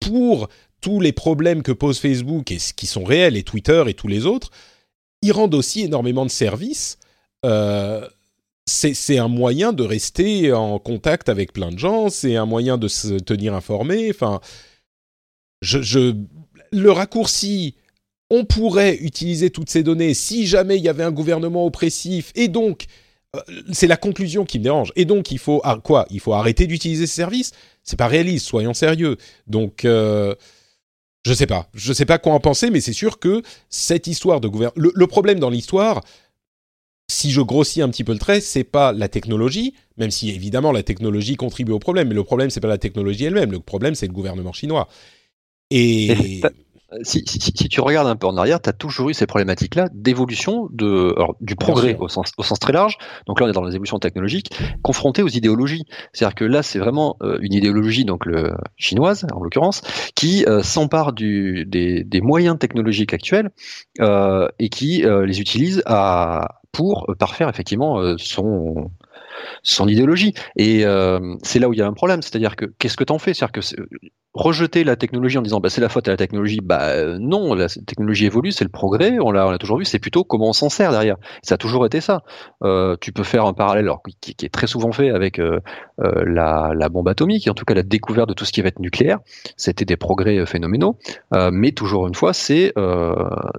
pour 0.00 0.48
tous 0.80 1.00
les 1.00 1.12
problèmes 1.12 1.62
que 1.62 1.72
pose 1.72 1.98
Facebook 1.98 2.50
et 2.50 2.58
qui 2.76 2.86
sont 2.86 3.04
réels 3.04 3.36
et 3.36 3.42
Twitter 3.42 3.84
et 3.86 3.94
tous 3.94 4.08
les 4.08 4.26
autres, 4.26 4.50
ils 5.22 5.32
rendent 5.32 5.54
aussi 5.54 5.82
énormément 5.82 6.24
de 6.24 6.30
services. 6.30 6.98
Euh, 7.44 8.06
c'est 8.66 9.18
un 9.18 9.28
moyen 9.28 9.72
de 9.72 9.82
rester 9.82 10.52
en 10.52 10.78
contact 10.78 11.28
avec 11.28 11.52
plein 11.52 11.72
de 11.72 11.78
gens, 11.78 12.08
c'est 12.08 12.36
un 12.36 12.46
moyen 12.46 12.78
de 12.78 12.86
se 12.86 13.14
tenir 13.18 13.54
informé. 13.54 14.10
Enfin, 14.10 14.40
je, 15.60 16.14
le 16.70 16.90
raccourci, 16.92 17.74
on 18.30 18.44
pourrait 18.44 18.96
utiliser 18.96 19.50
toutes 19.50 19.70
ces 19.70 19.82
données 19.82 20.14
si 20.14 20.46
jamais 20.46 20.76
il 20.76 20.84
y 20.84 20.88
avait 20.88 21.02
un 21.02 21.10
gouvernement 21.10 21.66
oppressif, 21.66 22.30
et 22.36 22.46
donc 22.46 22.86
euh, 23.34 23.40
c'est 23.72 23.88
la 23.88 23.96
conclusion 23.96 24.44
qui 24.44 24.58
me 24.60 24.64
dérange. 24.64 24.92
Et 24.94 25.04
donc 25.04 25.32
il 25.32 25.38
faut 25.38 25.62
quoi? 25.82 26.06
Il 26.10 26.20
faut 26.20 26.34
arrêter 26.34 26.66
d'utiliser 26.68 27.06
ces 27.08 27.16
services? 27.16 27.50
C'est 27.82 27.98
pas 27.98 28.08
réaliste, 28.08 28.46
soyons 28.46 28.74
sérieux. 28.74 29.16
Donc 29.48 29.84
euh, 29.84 30.34
je 31.26 31.34
sais 31.34 31.46
pas. 31.46 31.68
Je 31.74 31.92
sais 31.92 32.06
pas 32.06 32.18
quoi 32.18 32.32
en 32.32 32.40
penser, 32.40 32.70
mais 32.70 32.80
c'est 32.80 32.92
sûr 32.92 33.18
que 33.18 33.42
cette 33.68 34.06
histoire 34.06 34.40
de 34.40 34.48
gouvernement. 34.48 34.90
Le, 34.94 35.06
problème 35.06 35.38
dans 35.38 35.50
l'histoire, 35.50 36.02
si 37.10 37.30
je 37.30 37.40
grossis 37.40 37.82
un 37.82 37.90
petit 37.90 38.04
peu 38.04 38.12
le 38.12 38.18
trait, 38.18 38.40
c'est 38.40 38.64
pas 38.64 38.92
la 38.92 39.08
technologie, 39.08 39.74
même 39.96 40.10
si 40.10 40.30
évidemment 40.30 40.72
la 40.72 40.82
technologie 40.82 41.36
contribue 41.36 41.72
au 41.72 41.78
problème, 41.78 42.08
mais 42.08 42.14
le 42.14 42.24
problème 42.24 42.50
c'est 42.50 42.60
pas 42.60 42.68
la 42.68 42.78
technologie 42.78 43.24
elle-même, 43.24 43.52
le 43.52 43.60
problème 43.60 43.94
c'est 43.94 44.06
le 44.06 44.12
gouvernement 44.12 44.52
chinois. 44.52 44.88
Et 45.70 46.40
si, 47.02 47.22
si, 47.26 47.40
si, 47.40 47.52
tu 47.52 47.80
regardes 47.80 48.08
un 48.08 48.16
peu 48.16 48.26
en 48.26 48.36
arrière, 48.36 48.60
tu 48.60 48.68
as 48.68 48.72
toujours 48.72 49.10
eu 49.10 49.14
ces 49.14 49.26
problématiques-là 49.26 49.88
d'évolution 49.92 50.68
de, 50.72 51.14
du 51.40 51.56
progrès 51.56 51.96
au 51.98 52.08
sens, 52.08 52.32
au 52.36 52.42
sens 52.42 52.58
très 52.58 52.72
large. 52.72 52.98
Donc 53.26 53.40
là, 53.40 53.46
on 53.46 53.48
est 53.48 53.52
dans 53.52 53.64
les 53.64 53.74
évolutions 53.74 53.98
technologiques 53.98 54.50
confrontées 54.82 55.22
aux 55.22 55.28
idéologies. 55.28 55.84
C'est-à-dire 56.12 56.34
que 56.34 56.44
là, 56.44 56.62
c'est 56.62 56.78
vraiment 56.78 57.16
euh, 57.22 57.38
une 57.42 57.54
idéologie, 57.54 58.04
donc 58.04 58.26
le 58.26 58.52
chinoise 58.76 59.26
en 59.32 59.42
l'occurrence, 59.42 59.82
qui 60.14 60.44
euh, 60.46 60.62
s'empare 60.62 61.12
du, 61.12 61.64
des, 61.66 62.04
des, 62.04 62.20
moyens 62.20 62.58
technologiques 62.58 63.14
actuels 63.14 63.50
euh, 64.00 64.48
et 64.58 64.68
qui 64.68 65.04
euh, 65.04 65.26
les 65.26 65.40
utilise 65.40 65.82
à, 65.86 66.60
pour 66.72 67.06
parfaire 67.18 67.48
effectivement 67.48 68.16
son 68.16 68.90
son 69.62 69.88
idéologie. 69.88 70.34
Et 70.56 70.84
euh, 70.84 71.36
c'est 71.42 71.58
là 71.58 71.68
où 71.68 71.72
il 71.72 71.78
y 71.78 71.82
a 71.82 71.86
un 71.86 71.92
problème, 71.92 72.22
c'est-à-dire 72.22 72.56
que 72.56 72.66
qu'est-ce 72.78 72.96
que 72.96 73.04
t'en 73.04 73.18
fais? 73.18 73.34
C'est-à-dire 73.34 73.52
que 73.52 73.60
rejeter 74.34 74.84
la 74.84 74.96
technologie 74.96 75.38
en 75.38 75.42
disant 75.42 75.60
bah, 75.60 75.70
c'est 75.70 75.80
la 75.80 75.88
faute 75.88 76.06
à 76.08 76.12
la 76.12 76.16
technologie, 76.16 76.60
bah 76.62 76.82
euh, 76.90 77.18
non, 77.20 77.54
la 77.54 77.68
technologie 77.68 78.26
évolue, 78.26 78.52
c'est 78.52 78.64
le 78.64 78.70
progrès, 78.70 79.18
on 79.20 79.32
l'a, 79.32 79.46
on 79.46 79.56
toujours 79.58 79.78
vu, 79.78 79.84
c'est 79.84 79.98
plutôt 79.98 80.24
comment 80.24 80.50
on 80.50 80.52
s'en 80.52 80.68
sert 80.68 80.92
derrière. 80.92 81.16
Ça 81.42 81.56
a 81.56 81.58
toujours 81.58 81.84
été 81.86 82.00
ça. 82.00 82.22
Euh, 82.62 82.96
tu 83.00 83.12
peux 83.12 83.24
faire 83.24 83.44
un 83.44 83.52
parallèle 83.52 83.84
alors, 83.84 84.02
qui, 84.20 84.34
est 84.42 84.48
très 84.48 84.66
souvent 84.66 84.92
fait 84.92 85.10
avec 85.10 85.40
la, 85.98 86.72
la, 86.74 86.88
bombe 86.88 87.08
atomique, 87.08 87.46
et 87.46 87.50
en 87.50 87.54
tout 87.54 87.64
cas 87.64 87.74
la 87.74 87.82
découverte 87.82 88.28
de 88.28 88.34
tout 88.34 88.44
ce 88.44 88.52
qui 88.52 88.62
va 88.62 88.68
être 88.68 88.80
nucléaire. 88.80 89.18
C'était 89.56 89.84
des 89.84 89.96
progrès 89.96 90.44
phénoménaux, 90.46 90.96
mais 91.52 91.72
toujours 91.72 92.06
une 92.06 92.14
fois, 92.14 92.32
c'est 92.32 92.72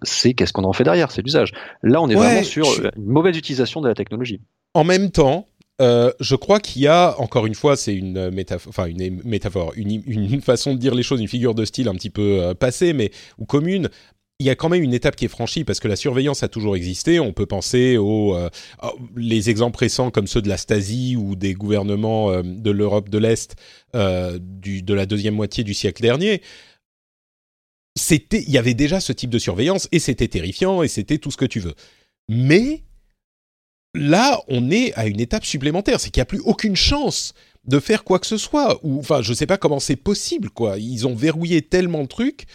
c'est 0.04 0.34
qu'est-ce 0.34 0.54
qu'on 0.54 0.64
en 0.64 0.74
fait 0.74 0.84
derrière, 0.84 1.12
c'est 1.12 1.22
l'usage. 1.22 1.52
Là, 1.84 2.02
on 2.02 2.10
est 2.10 2.16
vraiment 2.16 2.44
sur 2.44 2.66
une 2.96 3.06
mauvaise 3.06 3.38
utilisation 3.38 3.82
de 3.82 3.88
la 3.88 3.96
technologie. 3.96 4.42
En 4.74 4.86
même 4.86 5.12
temps, 5.12 5.48
euh, 5.82 6.12
je 6.20 6.36
crois 6.36 6.60
qu'il 6.60 6.82
y 6.82 6.88
a, 6.88 7.20
encore 7.20 7.46
une 7.46 7.56
fois, 7.56 7.76
c'est 7.76 7.94
une 7.94 8.30
métaphore, 8.30 8.70
enfin 8.70 8.86
une 8.86 9.22
métaphore, 9.24 9.74
une, 9.76 10.42
façon 10.46 10.74
de 10.74 10.80
dire 10.80 10.96
les 10.96 11.04
choses, 11.04 11.20
une 11.20 11.28
figure 11.28 11.56
de 11.56 11.66
style 11.66 11.88
un 11.88 11.96
petit 11.96 12.10
peu 12.10 12.42
euh, 12.42 12.54
passée, 12.54 12.94
mais 12.94 13.12
ou 13.38 13.46
commune. 13.46 13.90
Il 14.40 14.46
y 14.46 14.50
a 14.50 14.56
quand 14.56 14.70
même 14.70 14.82
une 14.82 14.96
étape 14.96 15.16
qui 15.16 15.26
est 15.26 15.28
franchie 15.28 15.64
parce 15.64 15.80
que 15.80 15.88
la 15.88 15.96
surveillance 15.96 16.42
a 16.42 16.48
toujours 16.48 16.76
existé. 16.76 17.20
On 17.20 17.32
peut 17.32 17.46
penser 17.46 17.98
aux 17.98 18.36
euh, 18.36 18.50
les 19.16 19.52
exemples 19.52 19.78
récents 19.78 20.10
comme 20.10 20.26
ceux 20.26 20.42
de 20.42 20.50
la 20.50 20.58
Stasi 20.58 21.16
ou 21.16 21.36
des 21.36 21.54
gouvernements 21.54 22.32
euh, 22.32 22.42
de 22.44 22.72
l'Europe 22.72 23.10
de 23.10 23.20
l'Est 23.20 23.56
de 23.94 24.94
la 24.94 25.06
deuxième 25.06 25.36
moitié 25.36 25.64
du 25.64 25.74
siècle 25.74 26.02
dernier 26.02 26.42
il 28.12 28.50
y 28.50 28.58
avait 28.58 28.74
déjà 28.74 29.00
ce 29.00 29.14
type 29.14 29.30
de 29.30 29.40
surveillance 29.40 29.88
et 29.92 30.00
c'était 30.00 30.28
terrifiant 30.28 30.84
et 30.84 30.88
c'était 30.88 31.18
tout 31.18 31.32
ce 31.32 31.38
que 31.38 31.46
tu 31.46 31.60
veux. 31.60 31.76
Mais 32.30 32.84
là, 33.94 34.42
on 34.48 34.72
est 34.72 34.94
à 34.94 35.08
une 35.08 35.20
étape 35.20 35.46
supplémentaire, 35.46 36.00
c'est 36.00 36.10
qu'il 36.10 36.20
n'y 36.20 36.24
a 36.24 36.26
plus 36.26 36.42
aucune 36.46 36.76
chance 36.76 37.34
de 37.66 37.80
faire 37.80 38.04
quoi 38.04 38.20
que 38.20 38.28
ce 38.28 38.38
soit. 38.38 38.80
Ou, 38.84 39.00
enfin, 39.00 39.22
je 39.22 39.32
ne 39.32 39.36
sais 39.36 39.46
pas 39.46 39.58
comment 39.58 39.80
c'est 39.80 39.96
possible, 39.96 40.50
quoi. 40.50 40.78
Ils 40.78 41.08
ont 41.08 41.16
verrouillé 41.16 41.62
tellement 41.62 42.04
de 42.04 42.08
trucs 42.08 42.46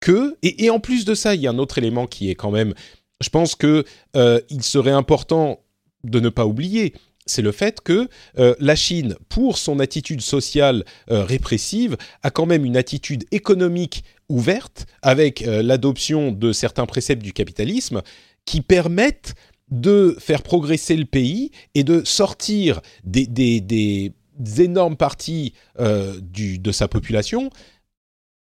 que, 0.00 0.36
et, 0.42 0.70
en 0.70 0.80
plus 0.80 1.04
de 1.04 1.14
ça, 1.14 1.34
il 1.34 1.42
y 1.42 1.46
a 1.46 1.50
un 1.50 1.58
autre 1.58 1.78
élément 1.78 2.06
qui 2.06 2.30
est 2.30 2.34
quand 2.34 2.50
même, 2.50 2.74
je 3.20 3.28
pense 3.28 3.54
que 3.54 3.84
euh, 4.16 4.40
il 4.48 4.62
serait 4.62 4.90
important 4.90 5.60
de 6.04 6.20
ne 6.20 6.30
pas 6.30 6.46
oublier, 6.46 6.94
c'est 7.26 7.42
le 7.42 7.52
fait 7.52 7.82
que 7.82 8.08
euh, 8.38 8.54
la 8.58 8.74
Chine, 8.74 9.14
pour 9.28 9.58
son 9.58 9.78
attitude 9.78 10.22
sociale 10.22 10.84
euh, 11.10 11.22
répressive, 11.22 11.98
a 12.22 12.30
quand 12.30 12.46
même 12.46 12.64
une 12.64 12.78
attitude 12.78 13.24
économique 13.30 14.04
ouverte 14.30 14.86
avec 15.02 15.40
l'adoption 15.40 16.30
de 16.30 16.52
certains 16.52 16.86
préceptes 16.86 17.22
du 17.22 17.32
capitalisme 17.32 18.00
qui 18.46 18.60
permettent 18.60 19.34
de 19.70 20.16
faire 20.18 20.42
progresser 20.42 20.96
le 20.96 21.04
pays 21.04 21.50
et 21.74 21.84
de 21.84 22.02
sortir 22.04 22.80
des, 23.04 23.26
des, 23.26 24.12
énormes 24.58 24.96
parties 24.96 25.52
euh, 25.78 26.18
du, 26.20 26.58
de 26.58 26.72
sa 26.72 26.88
population, 26.88 27.50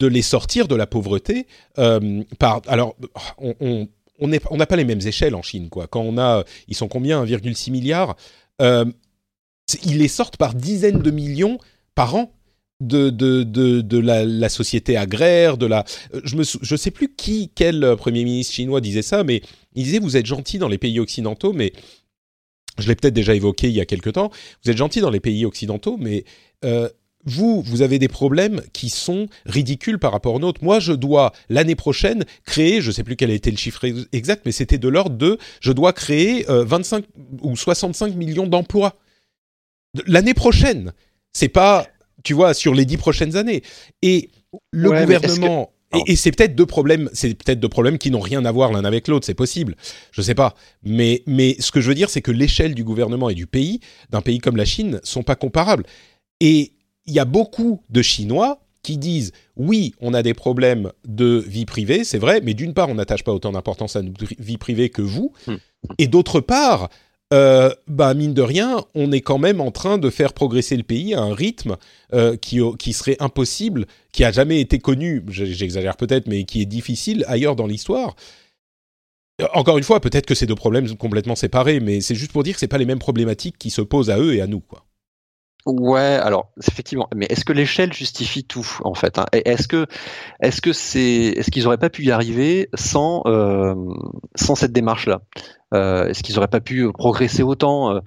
de 0.00 0.06
les 0.06 0.22
sortir 0.22 0.68
de 0.68 0.74
la 0.74 0.86
pauvreté. 0.86 1.46
Euh, 1.78 2.22
par, 2.38 2.62
alors, 2.66 2.96
on 3.38 3.86
n'a 4.26 4.38
on, 4.50 4.58
pas 4.58 4.76
les 4.76 4.84
mêmes 4.84 5.06
échelles 5.06 5.34
en 5.34 5.42
Chine. 5.42 5.68
Quoi. 5.68 5.86
Quand 5.86 6.00
on 6.00 6.18
a, 6.18 6.44
ils 6.68 6.76
sont 6.76 6.88
combien? 6.88 7.24
1,6 7.24 7.70
milliard 7.70 8.16
euh, 8.62 8.84
Ils 9.84 9.98
les 9.98 10.08
sortent 10.08 10.36
par 10.36 10.54
dizaines 10.54 11.02
de 11.02 11.10
millions 11.10 11.58
par 11.94 12.14
an 12.14 12.32
de, 12.80 13.10
de, 13.10 13.42
de, 13.42 13.80
de 13.80 13.98
la, 13.98 14.48
société 14.48 14.96
agraire, 14.96 15.56
de 15.56 15.66
la... 15.66 15.84
Je 16.24 16.36
ne 16.36 16.42
je 16.44 16.76
sais 16.76 16.90
plus 16.90 17.14
qui, 17.14 17.50
quel 17.54 17.96
Premier 17.96 18.24
ministre 18.24 18.54
chinois 18.54 18.80
disait 18.80 19.02
ça, 19.02 19.24
mais 19.24 19.42
il 19.74 19.84
disait, 19.84 19.98
vous 19.98 20.16
êtes 20.16 20.26
gentil 20.26 20.58
dans 20.58 20.68
les 20.68 20.78
pays 20.78 21.00
occidentaux, 21.00 21.52
mais... 21.52 21.72
Je 22.78 22.86
l'ai 22.86 22.94
peut-être 22.94 23.14
déjà 23.14 23.34
évoqué 23.34 23.68
il 23.68 23.74
y 23.74 23.80
a 23.80 23.86
quelque 23.86 24.08
temps. 24.08 24.30
Vous 24.62 24.70
êtes 24.70 24.76
gentil 24.76 25.00
dans 25.00 25.10
les 25.10 25.18
pays 25.18 25.44
occidentaux, 25.44 25.96
mais 25.98 26.24
euh, 26.64 26.88
vous, 27.24 27.60
vous 27.62 27.82
avez 27.82 27.98
des 27.98 28.06
problèmes 28.06 28.62
qui 28.72 28.88
sont 28.88 29.26
ridicules 29.46 29.98
par 29.98 30.12
rapport 30.12 30.34
aux 30.34 30.38
nôtres. 30.38 30.62
Moi, 30.62 30.78
je 30.78 30.92
dois, 30.92 31.32
l'année 31.48 31.74
prochaine, 31.74 32.24
créer, 32.46 32.80
je 32.80 32.88
ne 32.88 32.92
sais 32.92 33.02
plus 33.02 33.16
quel 33.16 33.32
était 33.32 33.50
le 33.50 33.56
chiffre 33.56 33.84
exact, 34.12 34.42
mais 34.46 34.52
c'était 34.52 34.78
de 34.78 34.86
l'ordre 34.86 35.16
de, 35.16 35.38
je 35.60 35.72
dois 35.72 35.92
créer 35.92 36.46
25 36.48 37.04
euh, 37.04 37.22
ou 37.42 37.56
65 37.56 38.14
millions 38.14 38.46
d'emplois. 38.46 38.94
L'année 40.06 40.34
prochaine. 40.34 40.92
C'est 41.32 41.48
pas 41.48 41.86
tu 42.24 42.34
vois, 42.34 42.54
sur 42.54 42.74
les 42.74 42.84
dix 42.84 42.96
prochaines 42.96 43.36
années. 43.36 43.62
Et 44.02 44.30
le 44.72 44.90
gouvernement. 44.90 45.72
Et, 46.06 46.16
c'est 46.16 46.32
peut-être 46.32 46.54
deux 46.54 46.66
problèmes, 46.66 47.08
c'est 47.14 47.34
peut-être 47.34 47.60
deux 47.60 47.68
problèmes 47.68 47.96
qui 47.96 48.10
n'ont 48.10 48.20
rien 48.20 48.44
à 48.44 48.52
voir 48.52 48.72
l'un 48.72 48.84
avec 48.84 49.08
l'autre, 49.08 49.24
c'est 49.24 49.32
possible, 49.32 49.74
je 50.12 50.20
sais 50.20 50.34
pas. 50.34 50.54
Mais, 50.82 51.22
mais 51.26 51.56
ce 51.60 51.72
que 51.72 51.80
je 51.80 51.88
veux 51.88 51.94
dire, 51.94 52.10
c'est 52.10 52.20
que 52.20 52.30
l'échelle 52.30 52.74
du 52.74 52.84
gouvernement 52.84 53.30
et 53.30 53.34
du 53.34 53.46
pays, 53.46 53.80
d'un 54.10 54.20
pays 54.20 54.38
comme 54.38 54.56
la 54.56 54.66
Chine, 54.66 55.00
sont 55.02 55.22
pas 55.22 55.34
comparables. 55.34 55.84
Et 56.40 56.72
il 57.06 57.14
y 57.14 57.18
a 57.18 57.24
beaucoup 57.24 57.82
de 57.88 58.02
Chinois 58.02 58.60
qui 58.82 58.98
disent 58.98 59.32
oui, 59.56 59.94
on 60.00 60.12
a 60.12 60.22
des 60.22 60.34
problèmes 60.34 60.92
de 61.06 61.42
vie 61.46 61.64
privée, 61.64 62.04
c'est 62.04 62.18
vrai, 62.18 62.42
mais 62.42 62.52
d'une 62.52 62.74
part, 62.74 62.90
on 62.90 62.94
n'attache 62.94 63.24
pas 63.24 63.32
autant 63.32 63.52
d'importance 63.52 63.96
à 63.96 64.02
notre 64.02 64.26
vie 64.38 64.58
privée 64.58 64.90
que 64.90 65.02
vous, 65.02 65.32
hmm. 65.46 65.56
et 65.96 66.06
d'autre 66.06 66.40
part, 66.40 66.90
euh, 67.32 67.70
bah 67.86 68.14
mine 68.14 68.32
de 68.32 68.42
rien, 68.42 68.84
on 68.94 69.12
est 69.12 69.20
quand 69.20 69.38
même 69.38 69.60
en 69.60 69.70
train 69.70 69.98
de 69.98 70.08
faire 70.08 70.32
progresser 70.32 70.76
le 70.76 70.82
pays 70.82 71.14
à 71.14 71.20
un 71.20 71.34
rythme 71.34 71.76
euh, 72.14 72.36
qui, 72.36 72.60
qui 72.78 72.92
serait 72.94 73.16
impossible, 73.20 73.86
qui 74.12 74.24
a 74.24 74.32
jamais 74.32 74.60
été 74.60 74.78
connu, 74.78 75.24
j'exagère 75.28 75.96
peut-être, 75.96 76.26
mais 76.26 76.44
qui 76.44 76.62
est 76.62 76.66
difficile 76.66 77.24
ailleurs 77.28 77.56
dans 77.56 77.66
l'histoire. 77.66 78.16
Encore 79.52 79.78
une 79.78 79.84
fois, 79.84 80.00
peut-être 80.00 80.26
que 80.26 80.34
c'est 80.34 80.46
deux 80.46 80.56
problèmes 80.56 80.96
complètement 80.96 81.36
séparés, 81.36 81.80
mais 81.80 82.00
c'est 82.00 82.16
juste 82.16 82.32
pour 82.32 82.42
dire 82.42 82.54
que 82.54 82.60
c'est 82.60 82.66
pas 82.66 82.78
les 82.78 82.86
mêmes 82.86 82.98
problématiques 82.98 83.58
qui 83.58 83.70
se 83.70 83.82
posent 83.82 84.10
à 84.10 84.18
eux 84.18 84.34
et 84.34 84.40
à 84.40 84.46
nous, 84.46 84.60
quoi. 84.60 84.87
Ouais, 85.68 86.18
alors 86.22 86.50
effectivement, 86.66 87.08
mais 87.14 87.26
est-ce 87.28 87.44
que 87.44 87.52
l'échelle 87.52 87.92
justifie 87.92 88.44
tout 88.44 88.66
en 88.84 88.94
fait 88.94 89.18
hein? 89.18 89.26
Est-ce 89.32 89.68
que, 89.68 89.86
est-ce 90.40 90.62
que 90.62 90.72
c'est, 90.72 91.34
est-ce 91.36 91.50
qu'ils 91.50 91.66
auraient 91.66 91.76
pas 91.76 91.90
pu 91.90 92.04
y 92.04 92.10
arriver 92.10 92.70
sans 92.74 93.22
euh, 93.26 93.74
sans 94.34 94.54
cette 94.54 94.72
démarche-là? 94.72 95.20
Euh, 95.74 96.06
Est-ce 96.08 96.22
qu'ils 96.22 96.38
auraient 96.38 96.48
pas 96.48 96.60
pu 96.60 96.90
progresser 96.92 97.42
autant, 97.42 97.92
euh, 97.92 98.00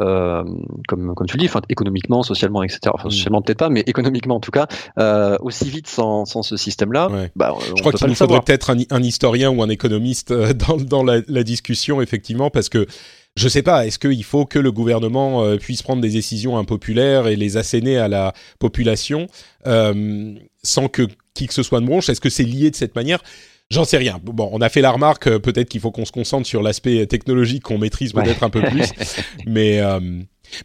euh 0.00 0.42
comme 0.88 1.14
comme 1.14 1.28
tu 1.28 1.36
le 1.36 1.42
dis, 1.42 1.46
enfin 1.46 1.62
économiquement, 1.68 2.24
socialement, 2.24 2.64
etc. 2.64 2.80
Enfin, 2.92 3.06
mm. 3.06 3.12
socialement 3.12 3.42
peut-être 3.42 3.58
pas, 3.58 3.68
mais 3.68 3.84
économiquement 3.86 4.34
en 4.34 4.40
tout 4.40 4.50
cas, 4.50 4.66
euh, 4.98 5.36
aussi 5.40 5.70
vite 5.70 5.86
sans, 5.86 6.24
sans 6.24 6.42
ce 6.42 6.56
système-là. 6.56 7.08
Bah, 7.36 7.54
Je 7.60 7.80
crois 7.80 7.92
qu'il 7.92 8.08
nous 8.08 8.16
faudrait 8.16 8.40
peut-être 8.40 8.70
un, 8.70 8.78
un, 8.90 9.02
historien 9.02 9.50
ou 9.50 9.62
un 9.62 9.68
économiste 9.68 10.32
euh, 10.32 10.52
dans 10.54 10.76
dans 10.76 11.04
la, 11.04 11.20
la 11.28 11.44
discussion 11.44 12.00
effectivement, 12.00 12.50
parce 12.50 12.68
que 12.68 12.86
je 13.36 13.48
sais 13.48 13.62
pas, 13.62 13.86
est-ce 13.86 13.98
qu'il 13.98 14.22
faut 14.24 14.46
que 14.46 14.58
le 14.58 14.70
gouvernement 14.70 15.42
euh, 15.42 15.56
puisse 15.56 15.82
prendre 15.82 16.00
des 16.00 16.10
décisions 16.10 16.56
impopulaires 16.56 17.26
et 17.26 17.34
les 17.34 17.56
asséner 17.56 17.98
à 17.98 18.06
la 18.06 18.32
population 18.60 19.26
euh, 19.66 20.34
sans 20.62 20.88
que 20.88 21.08
qui 21.34 21.48
que 21.48 21.54
ce 21.54 21.64
soit 21.64 21.80
ne 21.80 21.86
bronche? 21.86 22.08
Est-ce 22.08 22.20
que 22.20 22.30
c'est 22.30 22.44
lié 22.44 22.70
de 22.70 22.76
cette 22.76 22.94
manière? 22.94 23.22
J'en 23.70 23.84
sais 23.84 23.96
rien. 23.96 24.20
Bon, 24.22 24.48
on 24.52 24.60
a 24.60 24.68
fait 24.68 24.82
la 24.82 24.92
remarque, 24.92 25.26
euh, 25.26 25.38
peut-être 25.40 25.68
qu'il 25.68 25.80
faut 25.80 25.90
qu'on 25.90 26.04
se 26.04 26.12
concentre 26.12 26.46
sur 26.46 26.62
l'aspect 26.62 27.06
technologique 27.06 27.64
qu'on 27.64 27.78
maîtrise 27.78 28.12
peut-être 28.12 28.44
un 28.44 28.50
peu 28.50 28.62
plus. 28.62 28.90
mais, 29.46 29.80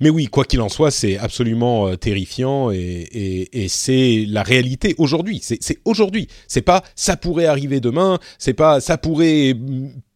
mais 0.01 0.09
oui, 0.09 0.27
quoi 0.27 0.45
qu'il 0.45 0.61
en 0.61 0.69
soit, 0.69 0.91
c'est 0.91 1.17
absolument 1.17 1.95
terrifiant 1.97 2.71
et, 2.71 2.77
et, 2.77 3.63
et 3.63 3.67
c'est 3.67 4.25
la 4.27 4.43
réalité 4.43 4.95
aujourd'hui. 4.97 5.41
C'est 5.41 5.79
aujourd'hui. 5.85 6.27
C'est 6.47 6.61
pas 6.61 6.83
ça 6.95 7.17
pourrait 7.17 7.45
arriver 7.45 7.79
demain. 7.79 8.19
C'est 8.37 8.53
pas 8.53 8.81
ça 8.81 8.97
pourrait 8.97 9.55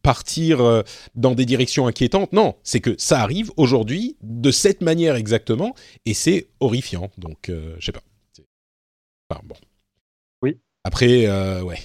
partir 0.04 0.60
euh, 0.60 0.82
dans 1.16 1.34
des 1.34 1.46
directions 1.46 1.88
inquiétantes. 1.88 2.32
Non, 2.32 2.54
c'est 2.62 2.80
que 2.80 2.94
ça 2.98 3.20
arrive 3.20 3.50
aujourd'hui 3.56 4.16
de 4.22 4.52
cette 4.52 4.82
manière 4.82 5.16
exactement 5.16 5.74
et 6.06 6.14
c'est 6.14 6.46
horrifiant. 6.60 7.10
Donc, 7.18 7.48
euh, 7.48 7.74
je 7.80 7.86
sais 7.86 7.92
pas. 7.92 8.04
Enfin, 9.28 9.40
bon. 9.44 9.56
Oui. 10.42 10.58
Après, 10.84 11.26
euh, 11.26 11.62
ouais. 11.62 11.78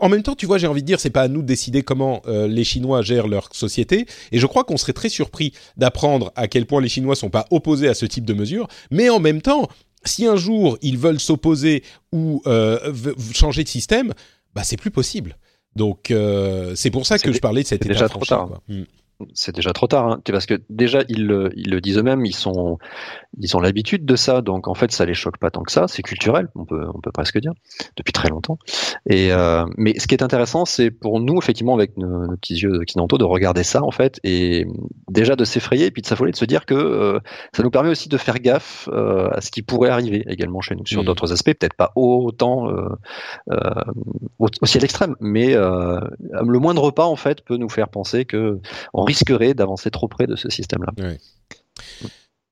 En 0.00 0.08
même 0.08 0.22
temps, 0.22 0.34
tu 0.34 0.46
vois, 0.46 0.58
j'ai 0.58 0.66
envie 0.66 0.82
de 0.82 0.86
dire, 0.86 1.00
c'est 1.00 1.10
pas 1.10 1.22
à 1.22 1.28
nous 1.28 1.42
de 1.42 1.46
décider 1.46 1.82
comment 1.82 2.22
les 2.26 2.64
Chinois 2.64 3.02
gèrent 3.02 3.28
leur 3.28 3.48
société. 3.54 4.06
Et 4.32 4.38
je 4.38 4.46
crois 4.46 4.64
qu'on 4.64 4.76
serait 4.76 4.92
très 4.92 5.08
surpris 5.08 5.52
d'apprendre 5.76 6.32
à 6.36 6.48
quel 6.48 6.66
point 6.66 6.80
les 6.80 6.88
Chinois 6.88 7.16
sont 7.16 7.30
pas 7.30 7.46
opposés 7.50 7.88
à 7.88 7.94
ce 7.94 8.06
type 8.06 8.24
de 8.24 8.34
mesures. 8.34 8.68
Mais 8.90 9.10
en 9.10 9.20
même 9.20 9.42
temps, 9.42 9.68
si 10.04 10.26
un 10.26 10.36
jour 10.36 10.78
ils 10.82 10.98
veulent 10.98 11.20
s'opposer 11.20 11.82
ou 12.12 12.42
changer 13.32 13.64
de 13.64 13.68
système, 13.68 14.12
bah 14.54 14.64
c'est 14.64 14.76
plus 14.76 14.90
possible. 14.90 15.36
Donc 15.76 16.10
euh, 16.10 16.74
c'est 16.74 16.90
pour 16.90 17.06
ça 17.06 17.18
que 17.18 17.32
je 17.32 17.38
parlais 17.38 17.62
de 17.62 17.68
cette 17.68 17.84
étape 17.86 17.92
déjà 17.92 18.08
trop 18.08 18.24
tard. 18.24 18.60
Hmm 18.68 18.82
c'est 19.34 19.54
déjà 19.54 19.72
trop 19.72 19.86
tard, 19.86 20.06
hein, 20.06 20.20
parce 20.24 20.46
que 20.46 20.60
déjà 20.70 21.00
ils 21.08 21.26
le, 21.26 21.50
ils 21.56 21.70
le 21.70 21.80
disent 21.80 21.98
eux-mêmes, 21.98 22.24
ils 22.24 22.34
sont, 22.34 22.78
ils 23.38 23.56
ont 23.56 23.60
l'habitude 23.60 24.04
de 24.04 24.16
ça, 24.16 24.40
donc 24.40 24.68
en 24.68 24.74
fait 24.74 24.92
ça 24.92 25.04
les 25.04 25.14
choque 25.14 25.38
pas 25.38 25.50
tant 25.50 25.62
que 25.62 25.72
ça, 25.72 25.86
c'est 25.88 26.02
culturel, 26.02 26.48
on 26.54 26.64
peut, 26.64 26.86
on 26.94 27.00
peut 27.00 27.12
presque 27.12 27.38
dire, 27.38 27.52
depuis 27.96 28.12
très 28.12 28.28
longtemps. 28.28 28.58
Et 29.08 29.32
euh, 29.32 29.64
mais 29.76 29.98
ce 29.98 30.06
qui 30.06 30.14
est 30.14 30.22
intéressant, 30.22 30.64
c'est 30.64 30.90
pour 30.90 31.20
nous 31.20 31.38
effectivement 31.38 31.74
avec 31.74 31.96
nos, 31.96 32.36
petits 32.36 32.56
yeux 32.56 32.78
occidentaux 32.80 33.18
de 33.18 33.24
regarder 33.24 33.62
ça 33.62 33.82
en 33.82 33.90
fait, 33.90 34.20
et 34.24 34.66
déjà 35.08 35.36
de 35.36 35.44
s'effrayer, 35.44 35.86
et 35.86 35.90
puis 35.90 36.02
de 36.02 36.06
s'affoler, 36.06 36.32
de 36.32 36.36
se 36.36 36.44
dire 36.44 36.66
que 36.66 36.74
euh, 36.74 37.20
ça 37.54 37.62
nous 37.62 37.70
permet 37.70 37.90
aussi 37.90 38.08
de 38.08 38.16
faire 38.16 38.38
gaffe 38.38 38.88
euh, 38.92 39.28
à 39.32 39.40
ce 39.40 39.50
qui 39.50 39.62
pourrait 39.62 39.90
arriver 39.90 40.24
également 40.28 40.60
chez 40.60 40.74
nous 40.74 40.86
sur 40.86 41.02
mmh. 41.02 41.06
d'autres 41.06 41.32
aspects, 41.32 41.54
peut-être 41.54 41.74
pas 41.74 41.92
autant 41.96 42.68
aussi 44.60 44.78
à 44.78 44.80
l'extrême, 44.80 45.16
mais 45.20 45.54
le 45.54 46.58
moindre 46.58 46.90
pas 46.90 47.06
en 47.06 47.16
fait 47.16 47.42
peut 47.42 47.56
nous 47.56 47.68
faire 47.68 47.88
penser 47.88 48.24
que 48.24 48.60
on 48.92 49.04
risquerait 49.12 49.54
d'avancer 49.54 49.90
trop 49.90 50.08
près 50.08 50.26
de 50.26 50.36
ce 50.36 50.48
système-là. 50.48 50.92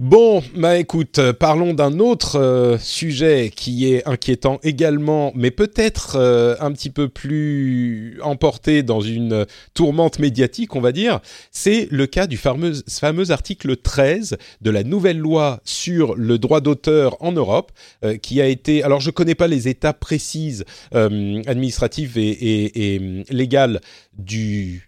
Bon, 0.00 0.42
bah 0.56 0.78
écoute, 0.78 1.18
euh, 1.18 1.34
parlons 1.34 1.74
d'un 1.74 1.98
autre 1.98 2.38
euh, 2.38 2.78
sujet 2.78 3.52
qui 3.54 3.92
est 3.92 4.08
inquiétant 4.08 4.58
également, 4.62 5.30
mais 5.34 5.50
peut-être 5.50 6.16
euh, 6.16 6.56
un 6.58 6.72
petit 6.72 6.88
peu 6.88 7.10
plus 7.10 8.18
emporté 8.22 8.82
dans 8.82 9.02
une 9.02 9.44
tourmente 9.74 10.18
médiatique, 10.18 10.74
on 10.74 10.80
va 10.80 10.92
dire. 10.92 11.20
C'est 11.50 11.86
le 11.90 12.06
cas 12.06 12.26
du 12.26 12.38
fameux, 12.38 12.82
article 13.30 13.76
13 13.76 14.38
de 14.62 14.70
la 14.70 14.84
nouvelle 14.84 15.18
loi 15.18 15.60
sur 15.64 16.14
le 16.14 16.38
droit 16.38 16.62
d'auteur 16.62 17.22
en 17.22 17.32
Europe, 17.32 17.70
qui 18.22 18.40
a 18.40 18.46
été... 18.46 18.82
Alors 18.82 19.00
je 19.00 19.10
connais 19.10 19.34
pas 19.34 19.48
les 19.48 19.68
étapes 19.68 20.00
précises 20.00 20.64
administratives 20.92 22.16
et 22.16 23.24
légales 23.28 23.80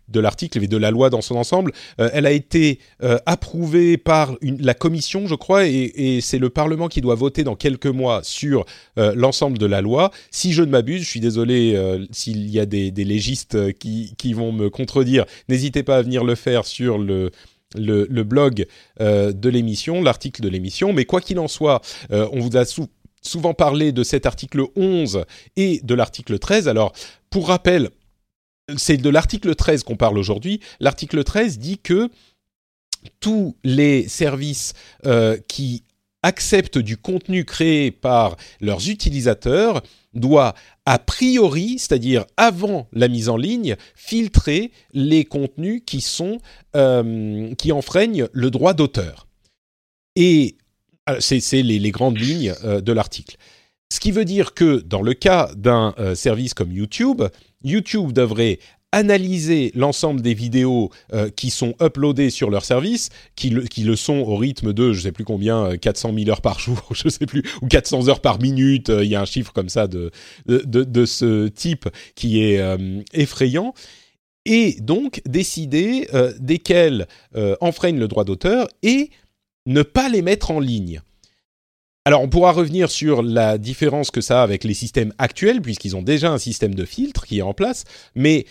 de 0.08 0.20
l'article 0.20 0.62
et 0.62 0.68
de 0.68 0.76
la 0.76 0.90
loi 0.90 1.10
dans 1.10 1.20
son 1.20 1.36
ensemble. 1.36 1.72
elle 1.98 2.26
a 2.26 2.32
été 2.32 2.78
approuvée 3.26 3.96
par 3.96 4.36
la 4.42 4.74
commission, 4.74 5.26
je 5.26 5.34
crois, 5.34 5.66
et, 5.66 6.20
c'est 6.20 6.38
le 6.38 6.50
Parlement 6.50 6.88
qui 6.88 7.00
doit 7.00 7.14
voter 7.14 7.44
dans 7.44 7.56
quelques 7.56 7.86
mois 7.86 8.20
sur 8.22 8.64
l'ensemble 8.96 9.58
de 9.58 9.66
la 9.66 9.80
loi. 9.80 10.10
Si 10.30 10.52
je 10.52 10.62
ne 10.62 10.70
m'abuse, 10.70 11.02
je 11.02 11.08
suis 11.08 11.20
désolé 11.20 11.78
s'il 12.10 12.48
y 12.48 12.60
a 12.60 12.66
des, 12.66 12.90
légistes 12.90 13.72
qui, 13.78 14.32
vont 14.32 14.52
me 14.52 14.70
contredire, 14.70 15.24
n'hésitez 15.48 15.82
pas 15.82 15.96
à 15.96 16.02
venir 16.02 16.24
le 16.24 16.34
faire 16.34 16.66
sur 16.66 16.98
le 16.98 17.30
blog 18.22 18.66
euh, 19.00 19.32
de 19.32 19.48
l'émission, 19.48 20.02
l'article 20.02 20.42
de 20.42 20.48
l'émission. 20.48 20.92
Mais 20.92 21.04
quoi 21.04 21.20
qu'il 21.20 21.38
en 21.38 21.48
soit, 21.48 21.80
euh, 22.10 22.28
on 22.32 22.40
vous 22.40 22.56
a 22.56 22.64
souvent 23.22 23.54
parlé 23.54 23.92
de 23.92 24.02
cet 24.02 24.26
article 24.26 24.64
11 24.76 25.24
et 25.56 25.80
de 25.82 25.94
l'article 25.94 26.38
13. 26.38 26.68
Alors, 26.68 26.92
pour 27.30 27.48
rappel, 27.48 27.90
c'est 28.76 28.96
de 28.96 29.08
l'article 29.08 29.54
13 29.54 29.82
qu'on 29.82 29.96
parle 29.96 30.18
aujourd'hui. 30.18 30.60
L'article 30.80 31.24
13 31.24 31.58
dit 31.58 31.78
que 31.78 32.10
tous 33.20 33.56
les 33.64 34.08
services 34.08 34.74
euh, 35.06 35.36
qui 35.48 35.84
acceptent 36.22 36.78
du 36.78 36.96
contenu 36.96 37.44
créé 37.44 37.90
par 37.90 38.36
leurs 38.60 38.88
utilisateurs 38.88 39.82
doit 40.14 40.54
a 40.86 40.98
priori, 41.00 41.78
c'est-à-dire 41.78 42.24
avant 42.36 42.86
la 42.92 43.08
mise 43.08 43.28
en 43.28 43.36
ligne, 43.36 43.76
filtrer 43.96 44.70
les 44.92 45.24
contenus 45.24 45.82
qui 45.84 46.04
euh, 46.76 47.54
enfreignent 47.72 48.28
le 48.32 48.50
droit 48.50 48.74
d'auteur. 48.74 49.26
Et 50.14 50.58
euh, 51.08 51.16
c'est 51.18 51.62
les, 51.62 51.90
grandes 51.90 52.18
lignes 52.18 52.54
de 52.62 52.92
l'article. 52.92 53.36
Ce 53.92 53.98
qui 53.98 54.12
veut 54.12 54.24
dire 54.24 54.54
que 54.54 54.80
dans 54.80 55.02
le 55.02 55.14
cas 55.14 55.50
d'un 55.56 55.94
service 56.14 56.54
comme 56.54 56.72
YouTube, 56.72 57.22
YouTube 57.64 58.12
devrait 58.12 58.58
analyser 58.92 59.72
l'ensemble 59.74 60.20
des 60.20 60.34
vidéos 60.34 60.90
euh, 61.14 61.30
qui 61.30 61.50
sont 61.50 61.74
uploadées 61.80 62.30
sur 62.30 62.50
leur 62.50 62.64
service, 62.64 63.08
qui 63.34 63.50
le, 63.50 63.96
sont 63.96 64.18
au 64.18 64.36
rythme 64.36 64.72
de, 64.74 64.92
je 64.92 65.00
sais 65.00 65.12
plus 65.12 65.24
combien, 65.24 65.76
400 65.78 66.10
euh, 66.10 66.18
000 66.18 66.30
heures 66.30 66.42
par 66.42 66.60
jour, 66.60 66.86
je 66.92 67.08
sais 67.08 67.26
plus, 67.26 67.42
ou 67.62 67.66
400 67.66 68.08
heures 68.08 68.20
par 68.20 68.38
minute, 68.38 68.90
euh, 68.90 69.02
il 69.02 69.10
y 69.10 69.16
a 69.16 69.22
un 69.22 69.26
chiffre 69.26 69.52
comme 69.52 69.70
ça 69.70 69.86
de, 69.88 70.10
de, 70.46 70.84
de, 70.84 71.06
ce 71.06 71.48
type 71.48 71.88
qui 72.14 72.42
est 72.42 72.60
effrayant, 73.14 73.72
et 74.44 74.76
donc 74.80 75.22
décider 75.24 76.08
desquels 76.38 77.06
enfreignent 77.60 77.98
le 77.98 78.08
droit 78.08 78.24
d'auteur 78.24 78.68
et 78.82 79.10
ne 79.66 79.82
pas 79.82 80.08
les 80.08 80.22
mettre 80.22 80.50
en 80.50 80.60
ligne. 80.60 81.00
Alors, 82.04 82.22
on 82.22 82.28
pourra 82.28 82.50
revenir 82.50 82.90
sur 82.90 83.22
la 83.22 83.58
différence 83.58 84.10
que 84.10 84.20
ça 84.20 84.40
a 84.40 84.42
avec 84.42 84.64
les 84.64 84.74
systèmes 84.74 85.12
actuels, 85.18 85.62
puisqu'ils 85.62 85.94
ont 85.94 86.02
déjà 86.02 86.32
un 86.32 86.38
système 86.38 86.74
de 86.74 86.84
filtre 86.84 87.26
qui 87.26 87.38
est 87.38 87.42
en 87.42 87.54
place, 87.54 87.84
mais 88.16 88.46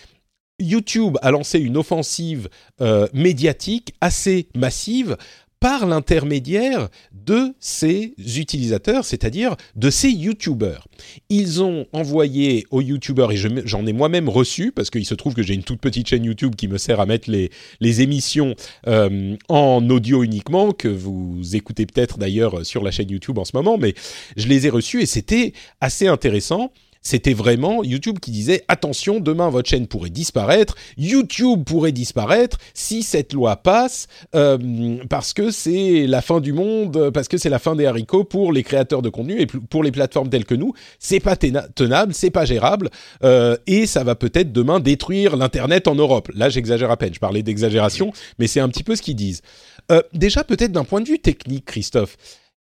YouTube 0.58 1.18
a 1.20 1.30
lancé 1.30 1.58
une 1.58 1.76
offensive 1.76 2.48
euh, 2.80 3.08
médiatique 3.12 3.94
assez 4.00 4.48
massive 4.54 5.18
par 5.62 5.86
l'intermédiaire 5.86 6.88
de 7.12 7.54
ses 7.60 8.14
utilisateurs, 8.18 9.04
c'est-à-dire 9.04 9.54
de 9.76 9.90
ses 9.90 10.10
YouTubers. 10.10 10.88
Ils 11.30 11.62
ont 11.62 11.86
envoyé 11.92 12.66
aux 12.72 12.80
YouTubers, 12.80 13.30
et 13.30 13.36
j'en 13.36 13.86
ai 13.86 13.92
moi-même 13.92 14.28
reçu, 14.28 14.72
parce 14.72 14.90
qu'il 14.90 15.06
se 15.06 15.14
trouve 15.14 15.34
que 15.34 15.42
j'ai 15.44 15.54
une 15.54 15.62
toute 15.62 15.80
petite 15.80 16.08
chaîne 16.08 16.24
YouTube 16.24 16.56
qui 16.56 16.66
me 16.66 16.78
sert 16.78 16.98
à 16.98 17.06
mettre 17.06 17.30
les, 17.30 18.02
émissions 18.02 18.56
euh, 18.88 19.36
en 19.48 19.88
audio 19.88 20.24
uniquement, 20.24 20.72
que 20.72 20.88
vous 20.88 21.54
écoutez 21.54 21.86
peut-être 21.86 22.18
d'ailleurs 22.18 22.66
sur 22.66 22.82
la 22.82 22.90
chaîne 22.90 23.10
YouTube 23.10 23.38
en 23.38 23.44
ce 23.44 23.52
moment, 23.54 23.78
mais 23.78 23.94
je 24.36 24.48
les 24.48 24.66
ai 24.66 24.70
reçus 24.70 25.00
et 25.00 25.06
c'était 25.06 25.52
assez 25.80 26.08
intéressant 26.08 26.72
c'était 27.02 27.34
vraiment 27.34 27.82
YouTube 27.82 28.18
qui 28.20 28.30
disait 28.30 28.64
attention, 28.68 29.20
demain 29.20 29.50
votre 29.50 29.68
chaîne 29.68 29.86
pourrait 29.86 30.10
disparaître, 30.10 30.76
YouTube 30.96 31.64
pourrait 31.64 31.92
disparaître 31.92 32.58
si 32.74 33.02
cette 33.02 33.32
loi 33.32 33.56
passe 33.56 34.06
euh, 34.34 34.96
parce 35.08 35.32
que 35.32 35.50
c'est 35.50 36.06
la 36.06 36.22
fin 36.22 36.40
du 36.40 36.52
monde, 36.52 37.10
parce 37.10 37.28
que 37.28 37.36
c'est 37.36 37.48
la 37.48 37.58
fin 37.58 37.76
des 37.76 37.86
haricots 37.86 38.24
pour 38.24 38.52
les 38.52 38.62
créateurs 38.62 39.02
de 39.02 39.08
contenu 39.08 39.40
et 39.40 39.46
pour 39.46 39.82
les 39.82 39.90
plateformes 39.90 40.28
telles 40.28 40.44
que 40.44 40.54
nous. 40.54 40.72
C'est 40.98 41.20
pas 41.20 41.36
tenable, 41.36 42.14
c'est 42.14 42.30
pas 42.30 42.44
gérable 42.44 42.90
euh, 43.24 43.56
et 43.66 43.86
ça 43.86 44.04
va 44.04 44.14
peut-être 44.14 44.52
demain 44.52 44.80
détruire 44.80 45.36
l'internet 45.36 45.88
en 45.88 45.94
Europe. 45.94 46.30
Là, 46.34 46.48
j'exagère 46.48 46.90
à 46.90 46.96
peine, 46.96 47.14
je 47.14 47.20
parlais 47.20 47.42
d'exagération, 47.42 48.12
mais 48.38 48.46
c'est 48.46 48.60
un 48.60 48.68
petit 48.68 48.84
peu 48.84 48.96
ce 48.96 49.02
qu'ils 49.02 49.16
disent. 49.16 49.42
Euh, 49.90 50.02
déjà, 50.12 50.44
peut-être 50.44 50.72
d'un 50.72 50.84
point 50.84 51.00
de 51.00 51.08
vue 51.08 51.18
technique, 51.18 51.64
Christophe, 51.64 52.16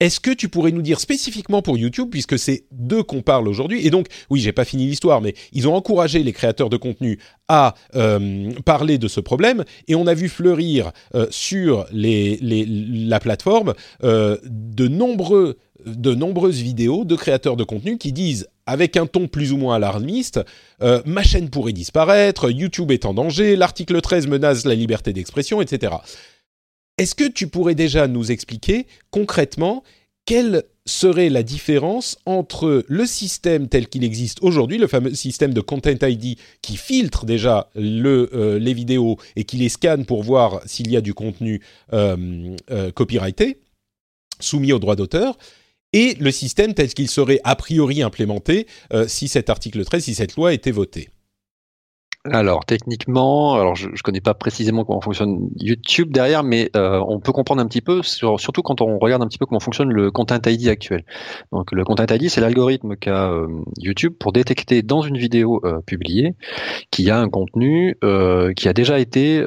est-ce 0.00 0.18
que 0.18 0.33
tu 0.33 0.48
pourrais 0.48 0.72
nous 0.72 0.83
dire 0.83 0.98
spécifiquement 0.98 1.62
pour 1.62 1.78
YouTube, 1.78 2.09
puisque 2.11 2.38
c'est 2.38 2.64
d'eux 2.72 3.04
qu'on 3.04 3.22
parle 3.22 3.46
aujourd'hui, 3.46 3.87
et 3.87 3.90
donc, 3.90 4.09
oui, 4.28 4.40
j'ai 4.40 4.52
pas 4.52 4.64
fini 4.64 4.87
l'histoire, 4.87 5.20
mais 5.20 5.35
ils 5.52 5.68
ont 5.68 5.74
encouragé 5.74 6.22
les 6.22 6.33
créateurs 6.33 6.68
de 6.68 6.76
contenu 6.76 7.20
à 7.46 7.74
euh, 7.94 8.50
parler 8.64 8.98
de 8.98 9.07
ce 9.07 9.20
problème, 9.20 9.64
et 9.87 9.94
on 9.94 10.07
a 10.07 10.14
vu 10.14 10.28
fleurir 10.28 10.90
euh, 11.14 11.26
sur 11.30 11.87
la 11.92 13.20
plateforme 13.20 13.74
euh, 14.02 14.37
de, 14.44 14.88
nombreuses 14.88 16.61
vidéos 16.61 17.04
de 17.04 17.14
créateurs 17.14 17.57
de 17.57 17.64
contenu 17.64 17.96
qui 17.96 18.12
disent 18.12 18.48
avec 18.66 18.96
un 18.96 19.07
ton 19.07 19.28
plus 19.28 19.52
ou 19.52 19.59
moins 19.59 19.76
alarmiste, 19.76 20.40
ma 20.80 21.22
chaîne 21.22 21.50
pourrait 21.50 21.72
disparaître, 21.72 22.50
YouTube 22.50 22.90
est 22.90 23.04
en 23.04 23.12
danger, 23.12 23.57
l'article 23.57 24.00
13 24.00 24.26
menace 24.26 24.64
la 24.64 24.74
liberté 24.74 25.12
d'expression, 25.12 25.61
etc. 25.61 25.92
Est-ce 26.96 27.14
que 27.14 27.28
tu 27.28 27.48
pourrais 27.48 27.74
déjà 27.74 28.07
nous 28.07 28.30
expliquer 28.30 28.87
concrètement 29.11 29.83
quelle 30.26 30.64
serait 30.87 31.28
la 31.28 31.42
différence 31.42 32.18
entre 32.26 32.85
le 32.88 33.07
système 33.07 33.68
tel 33.68 33.88
qu'il 33.88 34.04
existe 34.04 34.38
aujourd'hui, 34.42 34.78
le 34.78 34.87
fameux 34.87 35.14
système 35.14 35.54
de 35.54 35.61
Content 35.61 35.96
ID 36.02 36.38
qui 36.62 36.76
filtre 36.76 37.24
déjà 37.24 37.70
euh, 37.76 38.59
les 38.59 38.74
vidéos 38.74 39.16
et 39.35 39.44
qui 39.44 39.57
les 39.57 39.70
scanne 39.70 40.04
pour 40.04 40.22
voir 40.22 40.61
s'il 40.66 40.90
y 40.90 40.96
a 40.96 41.00
du 41.00 41.14
contenu 41.14 41.62
euh, 41.92 42.54
euh, 42.70 42.90
copyrighté, 42.92 43.61
soumis 44.40 44.72
au 44.72 44.78
droit 44.78 44.96
d'auteur, 44.96 45.38
et 45.92 46.14
le 46.20 46.30
système 46.30 46.74
tel 46.74 46.92
qu'il 46.92 47.09
serait 47.09 47.40
a 47.44 47.54
priori 47.54 48.02
implémenté 48.02 48.66
si 49.07 49.28
cet 49.28 49.48
article 49.48 49.85
13, 49.85 50.02
si 50.02 50.14
cette 50.14 50.35
loi 50.35 50.52
était 50.52 50.72
votée? 50.72 51.09
Alors 52.30 52.64
techniquement, 52.64 53.54
alors 53.54 53.76
je, 53.76 53.88
ne 53.88 53.96
connais 54.02 54.22
pas 54.22 54.32
précisément 54.32 54.87
comment 54.87 55.02
fonctionne 55.02 55.50
YouTube 55.56 56.10
derrière, 56.10 56.42
mais 56.42 56.70
euh, 56.74 57.04
on 57.06 57.20
peut 57.20 57.32
comprendre 57.32 57.60
un 57.60 57.66
petit 57.66 57.82
peu, 57.82 58.02
surtout 58.02 58.62
quand 58.62 58.80
on 58.80 58.98
regarde 58.98 59.22
un 59.22 59.26
petit 59.26 59.37
peu 59.37 59.44
comment 59.44 59.60
fonctionne 59.60 59.90
le 59.90 60.10
Content 60.10 60.38
ID 60.46 60.68
actuel. 60.68 61.04
Donc 61.52 61.70
le 61.72 61.84
Content 61.84 62.06
ID, 62.08 62.30
c'est 62.30 62.40
l'algorithme 62.40 62.96
qu'a 62.96 63.30
euh, 63.30 63.48
YouTube 63.78 64.14
pour 64.18 64.32
détecter 64.32 64.80
dans 64.80 65.02
une 65.02 65.18
vidéo 65.18 65.60
euh, 65.64 65.80
publiée 65.80 66.34
qu'il 66.90 67.04
y 67.04 67.10
a 67.10 67.18
un 67.18 67.28
contenu 67.28 67.98
qui 68.56 68.68
a 68.68 68.72
déjà 68.72 68.98
été 68.98 69.42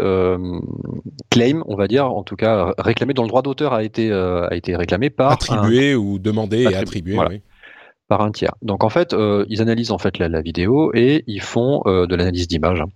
claim, 1.29 1.63
on 1.67 1.75
va 1.75 1.87
dire, 1.87 2.11
en 2.11 2.23
tout 2.23 2.35
cas 2.35 2.73
réclamé, 2.77 3.13
dont 3.13 3.23
le 3.23 3.29
droit 3.29 3.41
d'auteur 3.41 3.73
a 3.73 3.83
été 3.83 4.11
a 4.11 4.53
été 4.53 4.75
réclamé 4.75 5.09
par 5.09 5.31
attribué 5.31 5.95
ou 5.95 6.19
demandé 6.19 6.63
et 6.63 6.75
attribué. 6.75 7.17
Oui 7.17 7.41
par 8.07 8.21
un 8.21 8.31
tiers. 8.31 8.55
Donc 8.61 8.83
en 8.83 8.89
fait, 8.89 9.13
euh, 9.13 9.45
ils 9.49 9.61
analysent 9.61 9.91
en 9.91 9.97
fait 9.97 10.17
la, 10.17 10.41
vidéo 10.41 10.91
et 10.93 11.23
ils 11.27 11.41
font 11.41 11.81
euh, 11.85 12.07
de 12.07 12.15
l'analyse 12.15 12.47
d'image. 12.47 12.81
Hein. 12.81 12.87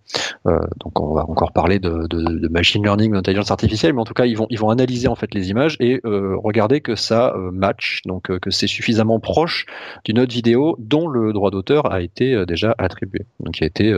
Euh, 0.48 0.60
donc 0.80 1.00
on 1.00 1.14
va 1.14 1.26
encore 1.28 1.52
parler 1.52 1.80
de, 1.80 2.08
de, 2.08 2.48
machine 2.48 2.84
learning, 2.84 3.12
d'intelligence 3.12 3.52
artificielle, 3.52 3.94
mais 3.94 4.02
en 4.02 4.06
tout 4.06 4.14
cas 4.14 4.26
ils 4.26 4.38
vont 4.38 4.48
ils 4.50 4.60
vont 4.60 4.70
analyser 4.70 5.08
en 5.08 5.16
fait 5.16 5.34
les 5.34 5.50
images 5.50 5.76
et 5.80 6.02
regarder 6.04 6.82
que 6.82 6.96
ça 6.96 7.34
match, 7.52 8.02
donc 8.06 8.38
que 8.40 8.52
c'est 8.52 8.68
suffisamment 8.68 9.20
proche 9.20 9.66
d'une 10.06 10.20
autre 10.20 10.34
vidéo 10.34 10.76
dont 10.80 11.08
le 11.08 11.34
droit 11.34 11.52
d'auteur 11.52 11.92
a 11.92 12.02
été 12.02 12.46
déjà 12.46 12.76
attribué, 12.78 13.26
donc 13.40 13.56
qui 13.56 13.64
a 13.64 13.68
été 13.68 13.94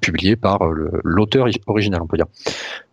publié 0.00 0.36
par 0.36 0.60
l'auteur 1.04 1.48
original, 1.66 2.00
on 2.02 2.06
peut 2.06 2.16
dire. 2.16 2.26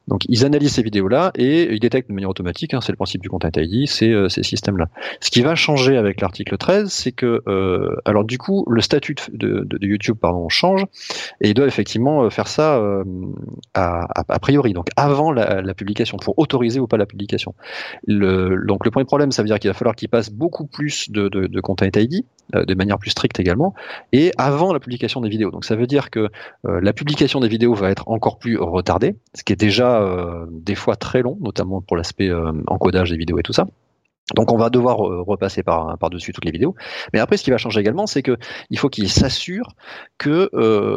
Donc 0.08 0.22
ils 0.28 0.46
analysent 0.46 0.74
ces 0.74 0.84
vidéos-là 0.84 1.32
et 1.36 1.74
ils 1.74 1.80
détectent 1.80 2.10
de 2.10 2.13
manière 2.13 2.30
automatique, 2.30 2.74
hein, 2.74 2.82
c'est 2.82 2.92
le 2.92 2.98
principe 2.98 3.22
du 3.22 3.30
Content 3.30 3.50
ID, 3.56 3.88
c'est 3.88 4.10
euh, 4.10 4.28
ces 4.30 4.44
systèmes-là. 4.44 4.89
Ce 5.22 5.32
qui 5.32 5.42
va 5.42 5.56
changer 5.56 5.98
avec 5.98 6.22
l'article 6.22 6.58
13, 6.58 6.92
c'est 6.92 7.12
que, 7.12 7.42
euh, 7.48 7.96
alors 8.06 8.24
du 8.24 8.38
coup, 8.38 8.66
le 8.70 8.82
statut 8.82 9.16
de, 9.32 9.66
YouTube 9.82 10.18
change 10.50 10.86
et 11.42 11.50
ils 11.50 11.54
doivent 11.54 11.68
effectivement 11.68 12.24
euh, 12.24 12.30
faire 12.30 12.48
ça 12.48 12.78
euh, 12.78 13.04
à, 13.74 14.08
a 14.28 14.39
priori, 14.39 14.74
donc 14.74 14.88
avant 14.96 15.32
la, 15.32 15.62
la, 15.62 15.74
publication, 15.74 16.18
pour 16.18 16.38
autoriser 16.38 16.80
ou 16.80 16.88
pas 16.88 16.98
la 16.98 17.06
publication. 17.06 17.54
Le, 18.08 18.66
donc 18.66 18.86
le 18.86 18.92
premier 18.92 19.06
problème, 19.06 19.32
ça 19.32 19.42
veut 19.42 19.48
dire 19.48 19.60
qu'il 19.60 19.70
va 19.70 19.74
falloir 19.74 19.96
qu'ils 19.96 20.10
passent 20.10 20.32
beaucoup 20.32 20.66
plus 20.66 21.10
de, 21.10 21.30
de, 21.30 21.48
de 21.48 21.62
Content 21.62 21.88
ID, 21.96 22.26
de 22.54 22.76
manière 22.76 23.00
plus 23.00 23.10
stricte 23.10 23.39
également, 23.39 23.74
et 24.12 24.32
avant 24.38 24.74
la 24.74 24.80
publication 24.80 25.22
des 25.22 25.30
vidéos. 25.30 25.50
Donc 25.50 25.66
ça 25.66 25.76
veut 25.76 25.88
dire 25.88 26.10
que 26.10 26.30
la 26.63 26.94
publication 26.94 27.39
des 27.39 27.48
vidéos 27.48 27.74
va 27.74 27.89
être 27.89 28.08
encore 28.08 28.38
plus 28.38 28.58
retardée, 28.58 29.16
ce 29.34 29.44
qui 29.44 29.54
est 29.54 29.58
déjà 29.58 29.93
euh, 30.02 30.46
des 30.50 30.76
fois 30.76 30.96
très 30.96 31.22
long, 31.22 31.38
notamment 31.42 31.82
pour 31.82 31.98
l'aspect 31.98 32.30
euh, 32.30 32.52
encodage 32.68 33.12
des 33.12 33.18
vidéos 33.18 33.40
et 33.40 33.44
tout 33.44 33.54
ça. 33.54 33.68
Donc 34.36 34.52
on 34.52 34.58
va 34.58 34.70
devoir 34.70 35.06
euh, 35.06 35.22
repasser 35.22 35.64
par, 35.64 35.98
par-dessus 35.98 36.32
toutes 36.34 36.46
les 36.46 36.52
vidéos. 36.52 36.76
Mais 37.14 37.20
après, 37.20 37.38
ce 37.38 37.44
qui 37.44 37.52
va 37.52 37.58
changer 37.58 37.82
également, 37.82 38.08
c'est 38.08 38.24
que 38.24 38.38
il 38.70 38.80
faut 38.80 38.90
qu'il 38.90 39.10
s'assure 39.10 39.68
que 40.18 40.50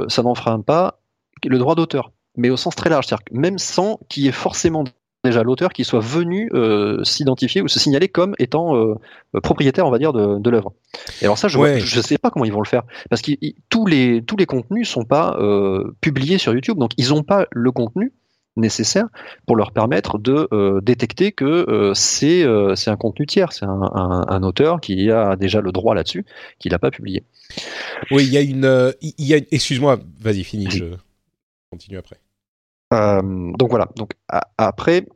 ça 0.09 0.23
n'enfreint 0.23 0.61
pas 0.61 1.01
le 1.45 1.59
droit 1.59 1.75
d'auteur, 1.75 2.13
mais 2.37 2.51
au 2.51 2.57
sens 2.57 2.75
très 2.75 2.91
large, 2.91 3.07
c'est-à-dire 3.07 3.25
même 3.33 3.59
sans 3.59 3.99
qu'il 4.09 4.25
y 4.25 4.29
ait 4.29 4.33
forcément 4.33 4.85
déjà 5.27 5.43
l'auteur 5.43 5.73
qui 5.73 5.85
soit 5.85 6.01
venu 6.01 6.51
euh, 6.55 7.03
s'identifier 7.05 7.61
ou 7.61 7.69
se 7.69 7.79
signaler 7.79 8.09
comme 8.09 8.35
étant 8.39 8.77
euh, 8.77 8.95
propriétaire, 9.43 9.87
on 9.87 9.91
va 9.91 9.99
dire, 9.99 10.13
de, 10.13 10.39
de 10.39 10.51
l'œuvre. 10.51 10.73
Et 11.21 11.25
alors 11.25 11.37
ça, 11.37 11.49
je 11.49 11.59
ne 11.59 12.03
sais 12.03 12.19
pas 12.19 12.31
comment 12.31 12.45
ils 12.45 12.53
vont 12.53 12.63
le 12.63 12.69
faire, 12.69 12.85
parce 13.11 13.23
que 13.23 13.33
tous 13.69 13.87
les 13.87 14.23
tous 14.23 14.37
les 14.37 14.47
contenus 14.47 14.89
sont 14.89 15.05
pas 15.05 15.37
euh, 15.39 15.95
publiés 16.01 16.39
sur 16.39 16.55
YouTube, 16.55 16.79
donc 16.79 16.93
ils 16.97 17.11
n'ont 17.11 17.23
pas 17.23 17.47
le 17.51 17.71
contenu 17.71 18.13
nécessaire 18.57 19.07
pour 19.47 19.57
leur 19.57 19.73
permettre 19.73 20.19
de 20.19 20.49
euh, 20.53 20.81
détecter 20.81 21.33
que 21.33 21.45
euh, 21.45 21.95
c'est 21.95 22.43
euh, 22.43 22.75
c'est 22.75 22.91
un 22.91 22.97
contenu 22.97 23.27
tiers, 23.27 23.53
c'est 23.53 23.65
un, 23.65 23.83
un, 23.83 24.27
un, 24.29 24.43
auteur 24.43 24.81
qui 24.81 25.11
a 25.11 25.37
déjà 25.37 25.61
le 25.61 25.73
droit 25.73 25.95
là-dessus, 25.95 26.25
qui 26.59 26.69
l'a 26.69 26.79
pas 26.79 26.91
publié. 26.91 27.25
Oui, 28.11 28.25
il 28.25 28.33
y 28.33 28.37
a 28.37 28.41
une, 28.41 28.93
il 29.01 29.27
y 29.27 29.35
a, 29.35 29.39
excuse-moi, 29.51 29.99
vas-y, 30.21 30.45
finis, 30.45 30.71
je 30.71 30.85
continue 31.71 31.99
après. 31.99 32.19
donc 32.91 33.71
voilà, 33.71 33.89
donc 33.97 34.13
après. 34.59 35.07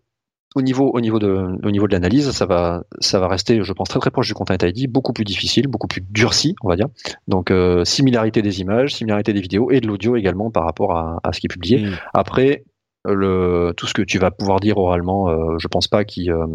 Au 0.57 0.63
niveau, 0.63 0.91
au 0.93 1.01
niveau 1.01 1.21
de, 1.21 1.29
au 1.63 1.71
niveau 1.71 1.87
de 1.87 1.93
l'analyse, 1.93 2.33
ça 2.33 2.45
va, 2.45 2.83
ça 2.99 3.21
va 3.21 3.29
rester, 3.29 3.63
je 3.63 3.73
pense, 3.73 3.89
très 3.89 4.01
très 4.01 4.11
proche 4.11 4.27
du 4.27 4.35
Content 4.35 4.57
ID, 4.61 4.91
beaucoup 4.91 5.13
plus 5.13 5.23
difficile, 5.23 5.69
beaucoup 5.69 5.87
plus 5.87 6.01
durci, 6.01 6.57
on 6.63 6.69
va 6.69 6.75
dire. 6.75 6.89
Donc, 7.29 7.53
similarité 7.85 8.43
des 8.43 8.61
images, 8.61 8.97
similarité 8.97 9.33
des 9.33 9.41
vidéos 9.41 9.71
et 9.71 9.81
de 9.81 9.87
l'audio 9.87 10.17
également 10.17 10.51
par 10.51 10.65
rapport 10.65 10.97
à, 10.97 11.21
à 11.23 11.33
ce 11.33 11.39
qui 11.39 11.47
est 11.47 11.55
publié. 11.55 11.87
Mm. 11.87 11.99
Après, 12.15 12.65
le, 13.05 13.73
tout 13.77 13.87
ce 13.87 13.95
que 13.95 14.03
tu 14.03 14.19
vas 14.19 14.31
pouvoir 14.31 14.61
dire 14.61 14.77
oralement, 14.79 15.29
euh, 15.29 15.57
je 15.59 15.69
pense 15.69 15.89
pas 15.89 16.05
qu'il 16.05 16.31
euh, 16.31 16.47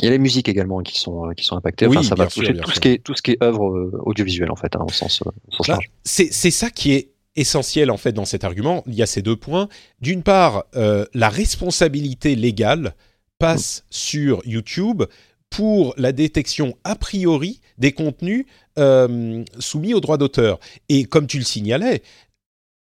il 0.00 0.06
y 0.06 0.08
a 0.08 0.10
les 0.10 0.18
musiques 0.18 0.48
également 0.48 0.80
qui 0.80 1.00
sont 1.00 1.30
qui 1.36 1.44
sont 1.44 1.56
impactées. 1.56 1.86
Enfin, 1.86 2.02
ça 2.02 2.14
va 2.14 2.26
toucher 2.26 2.54
tout 2.56 2.70
ce 2.70 2.80
qui 2.80 2.88
est 2.88 2.98
tout 2.98 3.14
ce 3.14 3.22
qui 3.22 3.32
est 3.32 3.42
œuvre 3.42 3.70
euh, 3.70 3.90
audiovisuelle 4.04 4.50
en 4.50 4.56
fait, 4.56 4.74
hein, 4.76 4.84
au 4.86 4.92
sens, 4.92 5.22
au 5.22 5.52
sens 5.52 5.68
large. 5.68 5.90
C'est 6.02 6.32
c'est 6.32 6.50
ça 6.50 6.70
qui 6.70 6.92
est 6.92 7.10
essentiel 7.36 7.90
en 7.90 7.96
fait 7.96 8.12
dans 8.12 8.24
cet 8.24 8.44
argument. 8.44 8.82
Il 8.86 8.94
y 8.94 9.02
a 9.02 9.06
ces 9.06 9.22
deux 9.22 9.36
points. 9.36 9.68
D'une 10.00 10.22
part, 10.22 10.64
euh, 10.76 11.06
la 11.14 11.28
responsabilité 11.28 12.34
légale 12.34 12.94
passe 13.38 13.78
mm. 13.78 13.82
sur 13.90 14.42
YouTube 14.44 15.04
pour 15.50 15.94
la 15.96 16.12
détection 16.12 16.76
a 16.82 16.96
priori 16.96 17.60
des 17.78 17.92
contenus 17.92 18.46
euh, 18.78 19.44
soumis 19.58 19.94
aux 19.94 20.00
droits 20.00 20.18
d'auteur. 20.18 20.58
Et 20.88 21.04
comme 21.04 21.26
tu 21.26 21.38
le 21.38 21.44
signalais, 21.44 22.02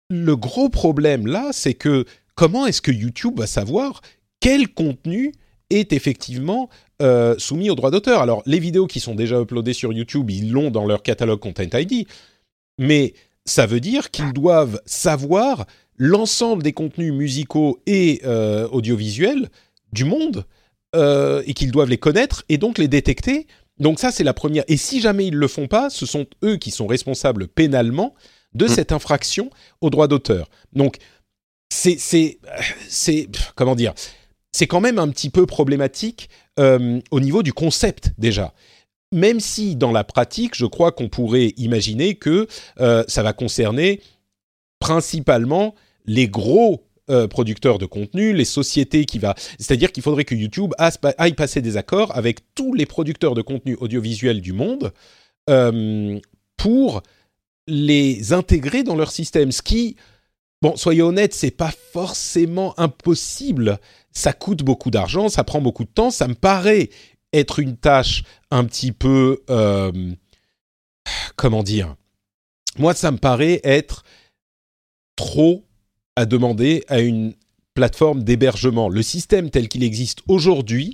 le 0.10 0.36
gros 0.36 0.70
problème 0.70 1.28
là, 1.28 1.50
c'est 1.52 1.74
que 1.74 2.06
comment 2.42 2.66
est-ce 2.66 2.82
que 2.82 2.90
YouTube 2.90 3.38
va 3.38 3.46
savoir 3.46 4.02
quel 4.40 4.68
contenu 4.68 5.32
est 5.70 5.94
effectivement 5.94 6.70
euh, 7.00 7.36
soumis 7.38 7.70
aux 7.70 7.76
droits 7.76 7.92
d'auteur? 7.92 8.20
Alors, 8.20 8.42
les 8.48 8.58
vidéos 8.58 8.88
qui 8.88 9.00
sont 9.00 9.14
déjà 9.14 9.40
uploadées 9.40 9.74
sur 9.74 9.94
YouTube, 9.94 10.32
ils 10.32 10.52
l'ont 10.52 10.72
dans 10.72 10.88
leur 10.88 11.04
catalogue 11.04 11.40
Content 11.40 11.70
ID, 11.72 12.08
mais 12.80 13.14
ça 13.46 13.68
veut 13.68 13.80
dire 13.80 14.10
qu'ils 14.10 14.34
doivent 14.34 14.82
savoir 14.88 15.68
l'ensemble 15.98 16.64
des 16.64 16.74
contenus 16.74 17.14
musicaux 17.14 17.80
et 17.86 18.22
euh, 18.26 18.68
audiovisuels 18.70 19.48
du 19.94 20.04
monde 20.04 20.46
euh, 20.96 21.44
et 21.46 21.54
qu'ils 21.54 21.70
doivent 21.70 21.90
les 21.90 22.00
connaître 22.00 22.44
et 22.50 22.58
donc 22.58 22.80
les 22.80 22.88
détecter. 22.88 23.46
Donc 23.78 24.00
ça, 24.00 24.10
c'est 24.10 24.24
la 24.24 24.34
première. 24.34 24.64
Et 24.68 24.78
si 24.78 25.00
jamais 25.00 25.28
ils 25.28 25.36
ne 25.36 25.40
le 25.40 25.48
font 25.48 25.68
pas, 25.68 25.92
ce 25.92 26.08
sont 26.08 26.26
eux 26.44 26.58
qui 26.58 26.72
sont 26.72 26.88
responsables 26.88 27.48
pénalement 27.48 28.16
de 28.56 28.66
mmh. 28.66 28.70
cette 28.70 28.92
infraction 28.92 29.52
aux 29.80 29.92
droits 29.92 30.08
d'auteur. 30.08 30.50
Donc 30.74 30.98
c'est 31.72 31.98
c'est 32.90 33.30
comment 33.56 33.76
dire 33.76 33.94
c'est 34.52 34.68
quand 34.68 34.82
même 34.82 35.00
un 35.00 35.08
petit 35.08 35.30
peu 35.30 35.46
problématique 35.46 36.30
euh, 36.60 37.00
au 37.12 37.20
niveau 37.20 37.42
du 37.44 37.54
concept 37.54 38.12
déjà. 38.18 38.54
Même 39.14 39.40
si 39.40 39.76
dans 39.76 39.92
la 39.92 40.04
pratique, 40.04 40.56
je 40.56 40.66
crois 40.66 40.92
qu'on 40.92 41.10
pourrait 41.10 41.54
imaginer 41.58 42.16
que 42.16 42.48
euh, 42.80 43.04
ça 43.08 43.24
va 43.24 43.34
concerner 43.34 44.02
principalement 44.80 45.76
les 46.06 46.28
gros 46.28 46.84
euh, 47.10 47.28
producteurs 47.28 47.78
de 47.78 47.86
contenu, 47.86 48.34
les 48.34 48.46
sociétés 48.46 49.06
qui 49.06 49.20
va, 49.20 49.36
c'est-à-dire 49.58 49.92
qu'il 49.92 50.04
faudrait 50.04 50.26
que 50.26 50.36
YouTube 50.36 50.74
aille 50.78 51.34
passer 51.34 51.62
des 51.62 51.78
accords 51.78 52.16
avec 52.16 52.54
tous 52.54 52.74
les 52.74 52.86
producteurs 52.86 53.34
de 53.34 53.42
contenu 53.42 53.78
audiovisuel 53.80 54.42
du 54.42 54.54
monde 54.54 54.92
pour 56.58 57.02
les 57.68 58.34
intégrer 58.34 58.84
dans 58.84 58.96
leur 58.96 59.12
système, 59.12 59.52
ce 59.52 59.62
qui 59.62 59.98
Bon, 60.62 60.76
soyez 60.76 61.02
honnête, 61.02 61.34
c'est 61.34 61.52
pas 61.52 61.72
forcément 61.92 62.80
impossible. 62.80 63.80
Ça 64.12 64.32
coûte 64.32 64.62
beaucoup 64.64 64.92
d'argent, 64.92 65.28
ça 65.28 65.44
prend 65.44 65.60
beaucoup 65.60 65.86
de 65.86 65.90
temps. 65.90 66.12
Ça 66.12 66.28
me 66.28 66.36
paraît 66.36 66.90
être 67.34 67.60
une 67.60 67.78
tâche 67.78 68.24
un 68.52 68.66
petit 68.66 68.92
peu, 68.92 69.42
euh, 69.50 70.12
comment 71.36 71.64
dire? 71.64 71.96
Moi, 72.78 72.94
ça 72.94 73.12
me 73.12 73.18
paraît 73.18 73.60
être 73.64 74.04
trop 75.16 75.66
à 76.16 76.26
demander 76.26 76.84
à 76.88 77.00
une 77.00 77.34
plateforme 77.74 78.24
d'hébergement. 78.24 78.90
Le 78.90 79.02
système 79.02 79.50
tel 79.50 79.68
qu'il 79.68 79.84
existe 79.84 80.20
aujourd'hui 80.28 80.94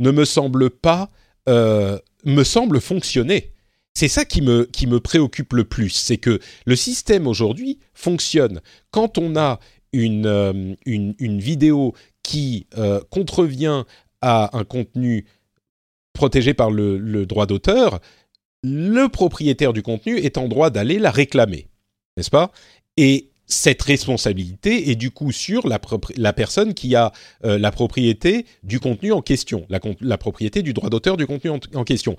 ne 0.00 0.10
me 0.10 0.24
semble 0.24 0.70
pas, 0.70 1.10
euh, 1.48 1.98
me 2.24 2.44
semble 2.44 2.80
fonctionner 2.80 3.52
c'est 3.94 4.08
ça 4.08 4.24
qui 4.24 4.42
me, 4.42 4.98
préoccupe 5.00 5.52
le 5.52 5.64
plus, 5.64 5.90
c'est 5.90 6.18
que 6.18 6.38
le 6.66 6.76
système 6.76 7.26
aujourd'hui 7.26 7.80
fonctionne. 7.94 8.60
Quand 8.92 9.18
on 9.18 9.34
a 9.34 9.58
une, 9.92 10.26
euh, 10.26 10.74
vidéo 10.86 11.94
qui 12.22 12.66
euh, 12.76 13.00
contrevient 13.10 13.84
à 14.20 14.56
un 14.56 14.64
contenu 14.64 15.26
protégé 16.12 16.54
par 16.54 16.70
le, 16.70 17.26
droit 17.26 17.46
d'auteur, 17.46 18.00
le 18.62 19.08
propriétaire 19.08 19.72
du 19.72 19.82
contenu 19.82 20.16
est 20.18 20.38
en 20.38 20.46
droit 20.46 20.70
d'aller 20.70 20.98
la 20.98 21.10
réclamer, 21.10 21.68
n'est-ce 22.16 22.30
pas? 22.30 22.52
Et 22.96 23.30
cette 23.46 23.82
responsabilité 23.82 24.90
est 24.90 24.96
du 24.96 25.10
coup 25.10 25.32
sur 25.32 25.66
la, 25.66 25.78
personne 26.32 26.74
qui 26.74 26.94
a 26.94 27.12
euh, 27.44 27.58
la 27.58 27.70
propriété 27.70 28.46
du 28.62 28.78
contenu 28.78 29.10
en 29.10 29.22
question, 29.22 29.66
la 29.68 30.18
propriété 30.18 30.62
du 30.62 30.72
droit 30.72 30.90
d'auteur 30.90 31.16
du 31.16 31.26
contenu 31.26 31.50
en 31.50 31.84
question 31.84 32.16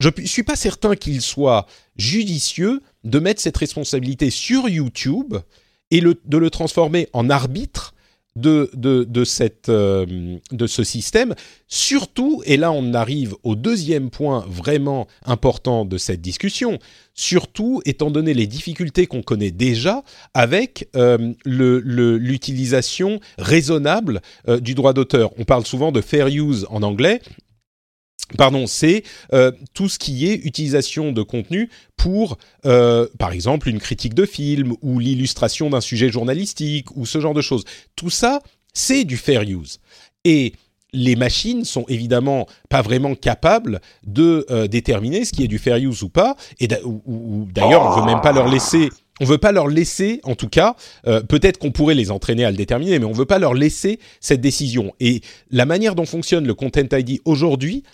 je 0.00 0.08
ne 0.16 0.26
suis 0.26 0.42
pas 0.42 0.56
certain 0.56 0.96
qu'il 0.96 1.20
soit 1.20 1.66
judicieux 1.96 2.80
de 3.04 3.18
mettre 3.18 3.40
cette 3.40 3.56
responsabilité 3.56 4.30
sur 4.30 4.68
YouTube 4.68 5.36
et 5.90 6.00
de 6.00 6.38
le 6.38 6.50
transformer 6.50 7.08
en 7.12 7.30
arbitre 7.30 7.94
euh, 8.46 8.66
de 8.74 10.66
ce 10.66 10.84
système. 10.84 11.34
Surtout, 11.68 12.42
et 12.46 12.56
là 12.56 12.72
on 12.72 12.94
arrive 12.94 13.34
au 13.42 13.54
deuxième 13.54 14.08
point 14.08 14.42
vraiment 14.48 15.06
important 15.26 15.84
de 15.84 15.98
cette 15.98 16.22
discussion, 16.22 16.78
surtout 17.12 17.82
étant 17.84 18.10
donné 18.10 18.32
les 18.32 18.46
difficultés 18.46 19.06
qu'on 19.06 19.20
connaît 19.20 19.50
déjà 19.50 20.02
avec 20.32 20.88
euh, 20.96 21.34
l'utilisation 21.44 23.20
raisonnable 23.36 24.22
euh, 24.48 24.60
du 24.60 24.74
droit 24.74 24.94
d'auteur. 24.94 25.30
On 25.38 25.44
parle 25.44 25.66
souvent 25.66 25.92
de 25.92 26.00
fair 26.00 26.28
use 26.28 26.66
en 26.70 26.82
anglais, 26.82 27.20
Pardon, 28.36 28.66
c'est 28.66 29.02
euh, 29.32 29.52
tout 29.74 29.88
ce 29.88 29.98
qui 29.98 30.26
est 30.26 30.34
utilisation 30.34 31.12
de 31.12 31.22
contenu 31.22 31.70
pour, 31.96 32.38
euh, 32.66 33.06
par 33.18 33.32
exemple, 33.32 33.68
une 33.68 33.78
critique 33.78 34.14
de 34.14 34.24
film 34.24 34.74
ou 34.82 34.98
l'illustration 34.98 35.70
d'un 35.70 35.80
sujet 35.80 36.08
journalistique 36.08 36.96
ou 36.96 37.06
ce 37.06 37.20
genre 37.20 37.34
de 37.34 37.42
choses. 37.42 37.64
Tout 37.96 38.10
ça, 38.10 38.40
c'est 38.72 39.04
du 39.04 39.16
fair 39.16 39.42
use. 39.42 39.80
Et 40.24 40.54
les 40.94 41.16
machines 41.16 41.64
sont 41.64 41.84
évidemment 41.88 42.46
pas 42.68 42.82
vraiment 42.82 43.14
capables 43.14 43.80
de 44.06 44.44
euh, 44.50 44.66
déterminer 44.66 45.24
ce 45.24 45.32
qui 45.32 45.42
est 45.42 45.48
du 45.48 45.58
fair 45.58 45.76
use 45.76 46.02
ou 46.02 46.08
pas. 46.08 46.36
Et 46.60 46.68
d'ailleurs, 46.68 47.86
on 47.86 48.00
veut 48.00 48.06
même 48.06 48.20
pas 48.20 48.32
leur 48.32 48.48
laisser. 48.48 48.90
On 49.20 49.24
veut 49.24 49.38
pas 49.38 49.52
leur 49.52 49.68
laisser, 49.68 50.20
en 50.24 50.34
tout 50.34 50.48
cas, 50.48 50.74
peut-être 51.04 51.58
qu'on 51.58 51.70
pourrait 51.70 51.94
les 51.94 52.10
entraîner 52.10 52.44
à 52.44 52.50
le 52.50 52.56
déterminer, 52.56 52.98
mais 52.98 53.04
on 53.04 53.12
veut 53.12 53.26
pas 53.26 53.38
leur 53.38 53.54
laisser 53.54 54.00
cette 54.20 54.40
décision. 54.40 54.94
Et 54.98 55.20
la 55.50 55.64
manière 55.64 55.94
dont 55.94 56.06
fonctionne 56.06 56.44
le 56.44 56.54
Content 56.54 56.88
ID 56.90 57.20
aujourd'hui, 57.24 57.84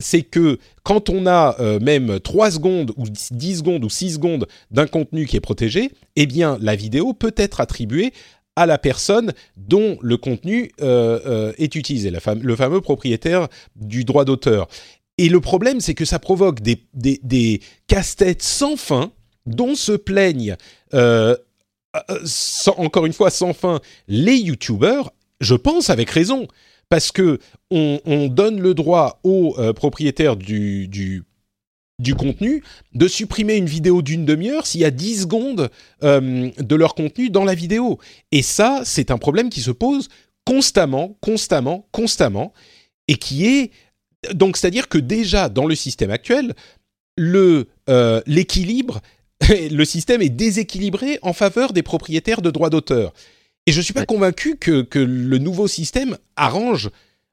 c'est 0.00 0.22
que 0.22 0.58
quand 0.84 1.10
on 1.10 1.26
a 1.26 1.56
euh, 1.60 1.80
même 1.80 2.20
3 2.20 2.52
secondes 2.52 2.92
ou 2.96 3.08
10 3.08 3.58
secondes 3.58 3.84
ou 3.84 3.90
6 3.90 4.14
secondes 4.14 4.46
d'un 4.70 4.86
contenu 4.86 5.26
qui 5.26 5.36
est 5.36 5.40
protégé, 5.40 5.90
eh 6.16 6.26
bien 6.26 6.58
la 6.60 6.76
vidéo 6.76 7.14
peut 7.14 7.34
être 7.36 7.60
attribuée 7.60 8.12
à 8.54 8.66
la 8.66 8.78
personne 8.78 9.32
dont 9.56 9.98
le 10.00 10.16
contenu 10.16 10.70
euh, 10.80 11.20
euh, 11.26 11.52
est 11.58 11.74
utilisé, 11.74 12.10
le 12.10 12.56
fameux 12.56 12.80
propriétaire 12.80 13.48
du 13.76 14.04
droit 14.04 14.24
d'auteur. 14.24 14.68
Et 15.16 15.28
le 15.28 15.40
problème, 15.40 15.80
c'est 15.80 15.94
que 15.94 16.04
ça 16.04 16.18
provoque 16.18 16.60
des, 16.60 16.84
des 16.94 17.60
casse-têtes 17.88 18.42
sans 18.42 18.76
fin 18.76 19.12
dont 19.46 19.74
se 19.74 19.92
plaignent, 19.92 20.56
encore 20.92 21.36
une 23.06 23.12
fois 23.12 23.30
sans 23.30 23.52
fin, 23.52 23.80
les 24.06 24.36
YouTubers, 24.36 25.10
je 25.40 25.54
pense 25.54 25.90
avec 25.90 26.10
raison 26.10 26.46
parce 26.88 27.12
que 27.12 27.38
on, 27.70 28.28
donne 28.28 28.60
le 28.60 28.74
droit 28.74 29.20
aux 29.24 29.54
euh, 29.58 29.72
propriétaires 29.72 30.36
du, 30.36 31.22
contenu 32.16 32.62
de 32.94 33.08
supprimer 33.08 33.56
une 33.56 33.66
vidéo 33.66 34.02
d'une 34.02 34.24
demi-heure 34.24 34.66
s'il 34.66 34.80
y 34.80 34.84
a 34.84 34.90
10 34.90 35.22
secondes 35.22 35.70
euh, 36.02 36.50
de 36.58 36.74
leur 36.74 36.94
contenu 36.94 37.30
dans 37.30 37.44
la 37.44 37.54
vidéo. 37.54 37.98
Et 38.32 38.42
ça, 38.42 38.82
c'est 38.84 39.10
un 39.10 39.18
problème 39.18 39.50
qui 39.50 39.60
se 39.60 39.70
pose 39.70 40.08
constamment, 40.44 41.16
constamment, 41.20 41.86
constamment, 41.92 42.54
et 43.06 43.16
qui 43.16 43.46
est... 43.46 43.70
Donc, 44.32 44.56
c'est-à-dire 44.56 44.88
que 44.88 44.98
déjà, 44.98 45.48
dans 45.48 45.66
le 45.66 45.74
système 45.74 46.10
actuel, 46.10 46.54
euh, 47.18 48.22
l'équilibre, 48.26 49.00
le 49.48 49.84
système 49.84 50.22
est 50.22 50.30
déséquilibré 50.30 51.18
en 51.22 51.32
faveur 51.32 51.72
des 51.72 51.82
propriétaires 51.82 52.40
de 52.40 52.50
droits 52.50 52.70
d'auteur. 52.70 53.12
Et 53.68 53.72
je 53.72 53.80
ne 53.80 53.82
suis 53.82 53.92
pas 53.92 54.06
convaincu 54.06 54.56
que, 54.56 54.80
que, 54.80 54.98
le 54.98 55.36
nouveau 55.36 55.68
système 55.68 56.16
arrange 56.36 56.88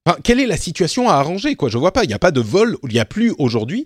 Enfin, 0.06 0.20
quelle 0.22 0.42
est 0.42 0.46
la 0.46 0.58
situation 0.58 1.08
à 1.10 1.14
arranger 1.14 1.56
quoi? 1.56 1.70
Je 1.70 1.78
vois 1.78 1.94
pas. 1.94 2.04
Il 2.04 2.08
n'y 2.08 2.14
a 2.14 2.20
pas 2.20 2.32
de 2.32 2.42
vol. 2.42 2.78
Il 2.84 2.90
n'y 2.90 3.00
a 3.00 3.06
plus 3.06 3.34
aujourd'hui 3.40 3.86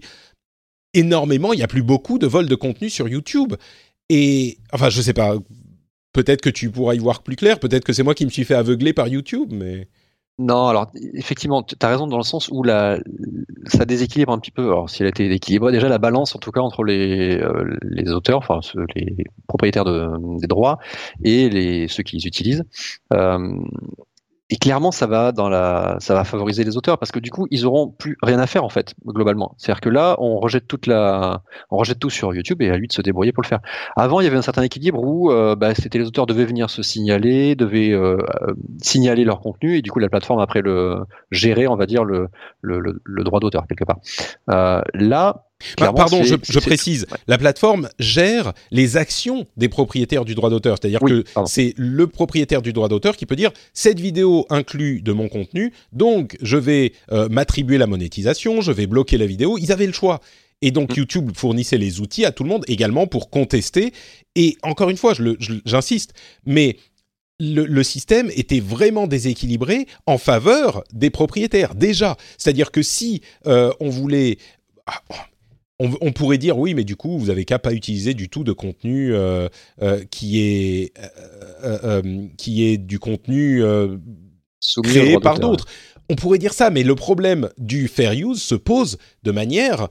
énormément. 0.95 1.54
Il 1.54 1.58
n'y 1.58 1.64
a 1.64 1.68
plus 1.68 1.84
beaucoup 1.84 2.18
de 2.18 2.26
vols 2.26 2.47
de 2.47 2.56
contenu 2.56 2.89
sur 2.89 3.08
YouTube. 3.08 3.54
Et 4.10 4.58
enfin, 4.74 4.89
je 4.89 5.00
sais 5.00 5.14
pas. 5.14 5.36
Peut-être 6.12 6.41
que 6.41 6.50
tu 6.50 6.72
pourras 6.72 6.95
y 6.95 6.97
voir 6.97 7.22
plus 7.22 7.36
clair. 7.36 7.60
Peut-être 7.60 7.86
que 7.86 7.93
c'est 7.93 8.02
moi 8.02 8.16
qui 8.16 8.26
me 8.26 8.32
suis 8.32 8.45
fait 8.45 8.56
aveugler 8.56 8.93
par 8.93 9.08
YouTube, 9.08 9.52
mais. 9.54 9.88
Non, 10.42 10.68
alors 10.68 10.90
effectivement, 11.16 11.64
tu 11.64 11.76
as 11.82 11.88
raison 11.90 12.08
dans 12.08 12.16
le 12.18 12.24
sens 12.24 12.48
où 12.50 12.64
la, 12.64 12.98
ça 13.66 13.84
déséquilibre 13.84 14.32
un 14.32 14.40
petit 14.40 14.52
peu. 14.52 14.64
Alors, 14.64 14.90
si 14.90 15.04
elle 15.04 15.10
été 15.10 15.30
équilibrée, 15.30 15.74
déjà 15.74 15.90
la 15.90 15.98
balance, 15.98 16.34
en 16.34 16.40
tout 16.40 16.52
cas, 16.52 16.62
entre 16.62 16.86
les, 16.86 17.38
euh, 17.38 17.78
les 17.82 18.10
auteurs, 18.14 18.38
enfin 18.38 18.62
les 18.96 19.26
propriétaires 19.48 19.84
de, 19.84 20.40
des 20.40 20.48
droits 20.48 20.80
et 21.26 21.50
les, 21.50 21.90
ceux 21.90 22.04
qui 22.04 22.16
les 22.16 22.26
utilisent. 22.26 22.64
Euh, 23.12 23.54
et 24.52 24.58
clairement, 24.58 24.91
ça 24.91 25.06
va 25.06 25.32
dans 25.32 25.47
la, 25.47 25.97
ça 26.00 26.16
va 26.16 26.24
favoriser 26.24 26.64
les 26.64 26.76
auteurs 26.76 26.97
parce 26.97 27.12
que 27.12 27.20
du 27.20 27.30
coup, 27.30 27.45
ils 27.52 27.68
auront 27.68 27.88
plus 27.88 28.18
rien 28.24 28.39
à 28.39 28.47
faire 28.47 28.64
en 28.64 28.70
fait, 28.70 28.95
globalement. 29.06 29.54
C'est-à-dire 29.58 29.82
que 29.82 29.89
là, 29.89 30.16
on 30.18 30.39
rejette 30.39 30.68
toute 30.68 30.88
la, 30.88 31.43
on 31.70 31.78
rejette 31.78 32.00
tout 32.00 32.10
sur 32.10 32.34
YouTube 32.34 32.62
et 32.64 32.70
à 32.72 32.78
lui 32.78 32.88
de 32.88 32.93
se 32.93 33.04
débrouiller 33.04 33.32
pour 33.32 33.43
le 33.43 33.47
faire. 33.47 33.60
Avant, 33.95 34.22
il 34.22 34.24
y 34.24 34.28
avait 34.28 34.38
un 34.38 34.41
certain 34.41 34.64
équilibre 34.64 35.04
où 35.04 35.32
euh, 35.32 35.56
bah, 35.56 35.76
c'était 35.76 36.00
les 36.00 36.08
auteurs 36.08 36.26
devaient 36.26 36.45
venir 36.45 36.72
se 36.72 36.82
signaler, 36.82 37.56
devaient 37.56 37.91
euh, 37.91 38.18
euh, 38.41 38.54
signaler 38.82 39.24
leur 39.24 39.39
contenu 39.39 39.78
et 39.78 39.84
du 39.84 39.91
coup, 39.91 40.00
la 40.00 40.10
plateforme 40.10 40.39
après 40.39 40.62
le 40.62 41.04
gérer, 41.30 41.68
on 41.68 41.76
va 41.76 41.86
dire 41.86 42.04
le, 42.04 42.30
le, 42.62 42.80
le, 43.04 43.24
droit 43.24 43.39
d'auteur 43.39 43.68
quelque 43.68 43.84
part. 43.86 44.00
là, 44.47 45.43
bah, 45.78 45.91
pardon, 45.95 46.24
je, 46.24 46.36
je 46.41 46.60
précise. 46.60 47.05
La 47.28 47.38
plateforme 47.38 47.89
gère 47.99 48.53
les 48.72 48.97
actions 48.97 49.45
des 49.57 49.70
propriétaires 49.70 50.26
du 50.26 50.36
droit 50.36 50.49
d'auteur. 50.49 50.78
C'est-à-dire 50.80 51.01
que 51.01 51.24
c'est 51.45 51.74
le 51.78 52.07
propriétaire 52.07 52.62
du 52.62 52.74
droit 52.74 52.88
d'auteur 52.88 53.18
qui 53.18 53.26
peut 53.26 53.36
dire 53.36 53.51
cette 53.74 53.99
vidéo 53.99 54.45
inclut 54.49 55.01
de 55.01 55.12
mon 55.12 55.28
contenu, 55.28 55.74
donc 55.91 56.38
je 56.41 56.57
vais 56.57 56.93
euh, 57.12 57.28
m'attribuer 57.30 57.78
la 57.78 57.88
monétisation, 57.88 58.62
je 58.62 58.72
vais 58.72 58.88
bloquer 58.88 59.18
la 59.18 59.26
vidéo. 59.26 59.57
Ils 59.57 59.72
avaient 59.72 59.88
le 59.88 59.93
choix. 59.93 60.22
Et 60.62 60.72
donc 60.72 60.91
mm. 60.91 60.99
YouTube 60.99 61.32
fournissait 61.36 61.78
les 61.78 62.01
outils 62.01 62.26
à 62.26 62.32
tout 62.32 62.43
le 62.43 62.49
monde 62.49 62.64
également 62.68 63.07
pour 63.07 63.30
contester. 63.30 63.93
Et 64.36 64.57
encore 64.64 64.89
une 64.89 64.97
fois, 64.97 65.14
j'insiste, 65.66 66.14
mais 66.45 66.78
le, 67.39 67.66
le, 67.66 67.84
système 67.84 68.30
était 68.36 68.60
vraiment 68.60 69.07
déséquilibré 69.07 69.88
en 70.05 70.18
faveur 70.18 70.84
des 70.91 71.10
propriétaires 71.10 71.74
déjà. 71.74 72.18
C'est-à-dire 72.38 72.72
que 72.72 72.82
si 72.82 73.22
euh, 73.47 73.72
on 73.80 73.89
voulait 73.89 74.38
ah, 74.86 75.01
on, 75.80 76.12
pourrait 76.12 76.38
dire 76.38 76.58
oui, 76.58 76.74
mais 76.74 76.84
du 76.84 76.96
coup, 76.96 77.18
vous 77.18 77.30
avez 77.30 77.46
qu'à 77.46 77.58
pas 77.58 77.74
utiliser 77.74 78.14
du 78.14 78.30
tout 78.30 78.44
de 78.44 78.52
contenu 78.52 79.14
euh, 79.14 79.48
euh, 79.82 80.04
qui 80.12 80.42
est 80.42 80.94
euh, 81.64 82.28
qui 82.38 82.66
est 82.66 82.78
du 82.78 83.00
contenu 83.00 83.64
créé 84.84 85.18
par 85.20 85.40
d'autres. 85.40 85.66
On 86.10 86.16
pourrait 86.16 86.38
dire 86.38 86.54
ça, 86.54 86.70
mais 86.70 86.84
le 86.84 86.96
problème 86.96 87.50
du 87.58 87.88
fair 87.88 88.12
use 88.14 88.42
se 88.42 88.56
pose 88.56 88.98
de 89.24 89.32
manière 89.32 89.88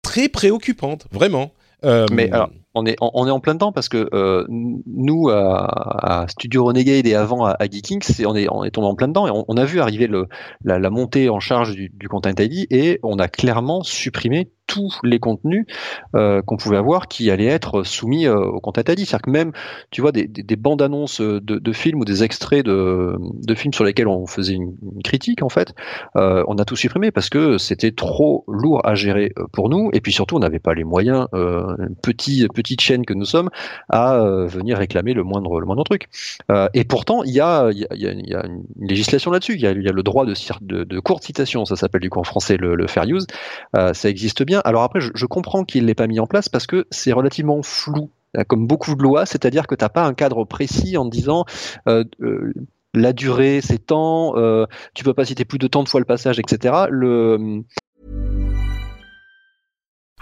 très 0.00 0.28
préoccupante, 0.28 1.06
vraiment. 1.10 1.52
mais 1.82 2.30
alors, 2.30 2.50
on 2.76 2.86
est, 2.86 2.96
on 3.00 3.26
est 3.26 3.30
en 3.30 3.40
plein 3.40 3.54
dedans 3.54 3.72
parce 3.72 3.88
que 3.88 4.08
nous, 4.48 5.28
à, 5.30 6.26
Studio 6.28 6.64
Renegade 6.64 7.06
et 7.06 7.14
avant 7.14 7.44
à, 7.44 7.56
à 7.58 7.66
Geekings, 7.66 8.04
on 8.26 8.36
est, 8.36 8.48
on 8.50 8.64
est 8.64 8.70
tombé 8.70 8.86
en 8.86 8.94
plein 8.94 9.08
dedans 9.08 9.26
et 9.26 9.44
on, 9.48 9.56
a 9.56 9.64
vu 9.64 9.80
arriver 9.80 10.06
le, 10.06 10.26
la, 10.64 10.90
montée 10.90 11.28
en 11.28 11.40
charge 11.40 11.74
du, 11.74 11.90
du 11.92 12.08
Content 12.08 12.30
ID 12.38 12.66
et 12.70 13.00
on 13.02 13.18
a 13.18 13.28
clairement 13.28 13.82
supprimé 13.82 14.50
tous 14.66 14.98
les 15.02 15.18
contenus 15.18 15.66
euh, 16.14 16.42
qu'on 16.42 16.56
pouvait 16.56 16.76
avoir 16.76 17.08
qui 17.08 17.30
allaient 17.30 17.46
être 17.46 17.82
soumis 17.82 18.26
euh, 18.26 18.36
au 18.36 18.60
Content 18.60 18.82
ID. 18.82 18.98
C'est-à-dire 19.00 19.22
que 19.22 19.30
même, 19.30 19.52
tu 19.90 20.00
vois, 20.00 20.12
des, 20.12 20.26
des, 20.26 20.56
bandes 20.56 20.82
annonces 20.82 21.20
de, 21.20 21.38
de, 21.38 21.72
films 21.72 22.00
ou 22.00 22.04
des 22.04 22.24
extraits 22.24 22.64
de, 22.64 23.16
de, 23.18 23.54
films 23.54 23.72
sur 23.72 23.84
lesquels 23.84 24.08
on 24.08 24.26
faisait 24.26 24.54
une, 24.54 24.74
critique, 25.04 25.42
en 25.42 25.48
fait, 25.48 25.74
euh, 26.16 26.42
on 26.48 26.56
a 26.56 26.64
tout 26.64 26.76
supprimé 26.76 27.10
parce 27.10 27.28
que 27.28 27.58
c'était 27.58 27.92
trop 27.92 28.44
lourd 28.48 28.80
à 28.84 28.94
gérer 28.94 29.32
euh, 29.38 29.44
pour 29.52 29.68
nous. 29.68 29.90
Et 29.92 30.00
puis 30.00 30.12
surtout, 30.12 30.36
on 30.36 30.40
n'avait 30.40 30.58
pas 30.58 30.74
les 30.74 30.84
moyens, 30.84 31.28
euh, 31.34 31.76
petit, 32.02 32.46
petite 32.66 32.80
chaîne 32.80 33.06
que 33.06 33.14
nous 33.14 33.24
sommes, 33.24 33.48
à 33.88 34.16
euh, 34.16 34.46
venir 34.46 34.78
réclamer 34.78 35.14
le 35.14 35.22
moindre, 35.22 35.60
le 35.60 35.66
moindre 35.66 35.84
truc. 35.84 36.08
et 36.74 36.84
pourtant, 36.84 37.22
il 37.22 37.32
y 37.32 37.40
a, 37.40 37.70
y, 37.70 37.86
y 37.94 38.34
a, 38.34 38.44
une 38.46 38.64
législation 38.80 39.30
là-dessus. 39.30 39.54
Il 39.54 39.60
y 39.60 39.66
a, 39.66 39.72
le 39.72 40.02
droit 40.02 40.26
de, 40.26 40.34
de, 40.60 40.84
de 40.84 41.00
courte 41.00 41.24
citation, 41.24 41.64
ça 41.64 41.76
s'appelle 41.76 42.00
du 42.00 42.10
coup 42.10 42.20
en 42.20 42.24
français 42.24 42.56
le, 42.56 42.86
fair 42.86 43.04
use. 43.04 43.26
ça 43.74 44.08
existe 44.08 44.42
bien 44.42 44.60
alors 44.64 44.82
après, 44.82 45.00
je, 45.00 45.26
comprends 45.26 45.64
qu'il 45.64 45.82
ne 45.82 45.86
l'ait 45.86 45.94
pas 45.94 46.08
mis 46.08 46.18
en 46.18 46.26
place 46.26 46.48
parce 46.48 46.66
que 46.66 46.86
c'est 46.90 47.12
relativement 47.12 47.62
flou 47.62 48.10
comme 48.48 48.66
beaucoup 48.66 48.94
de 48.94 49.02
lois, 49.02 49.26
c'est-à-dire 49.26 49.66
que 49.66 49.74
tu 49.74 49.84
n'as 49.84 49.88
pas 49.88 50.04
un 50.04 50.12
cadre 50.12 50.44
précis 50.44 50.96
en 50.96 51.06
disant 51.06 51.44
euh, 51.88 52.04
euh, 52.20 52.52
la 52.94 53.12
durée, 53.12 53.60
c'est 53.62 53.78
temps, 53.78 54.36
euh, 54.36 54.66
tu 54.92 55.04
peux 55.04 55.14
pas 55.14 55.24
citer 55.24 55.44
plus 55.44 55.58
de 55.58 55.66
temps 55.68 55.82
de 55.84 55.88
fois 55.88 56.00
le 56.00 56.06
passage, 56.06 56.38
etc. 56.38 56.86
Le... 56.90 57.62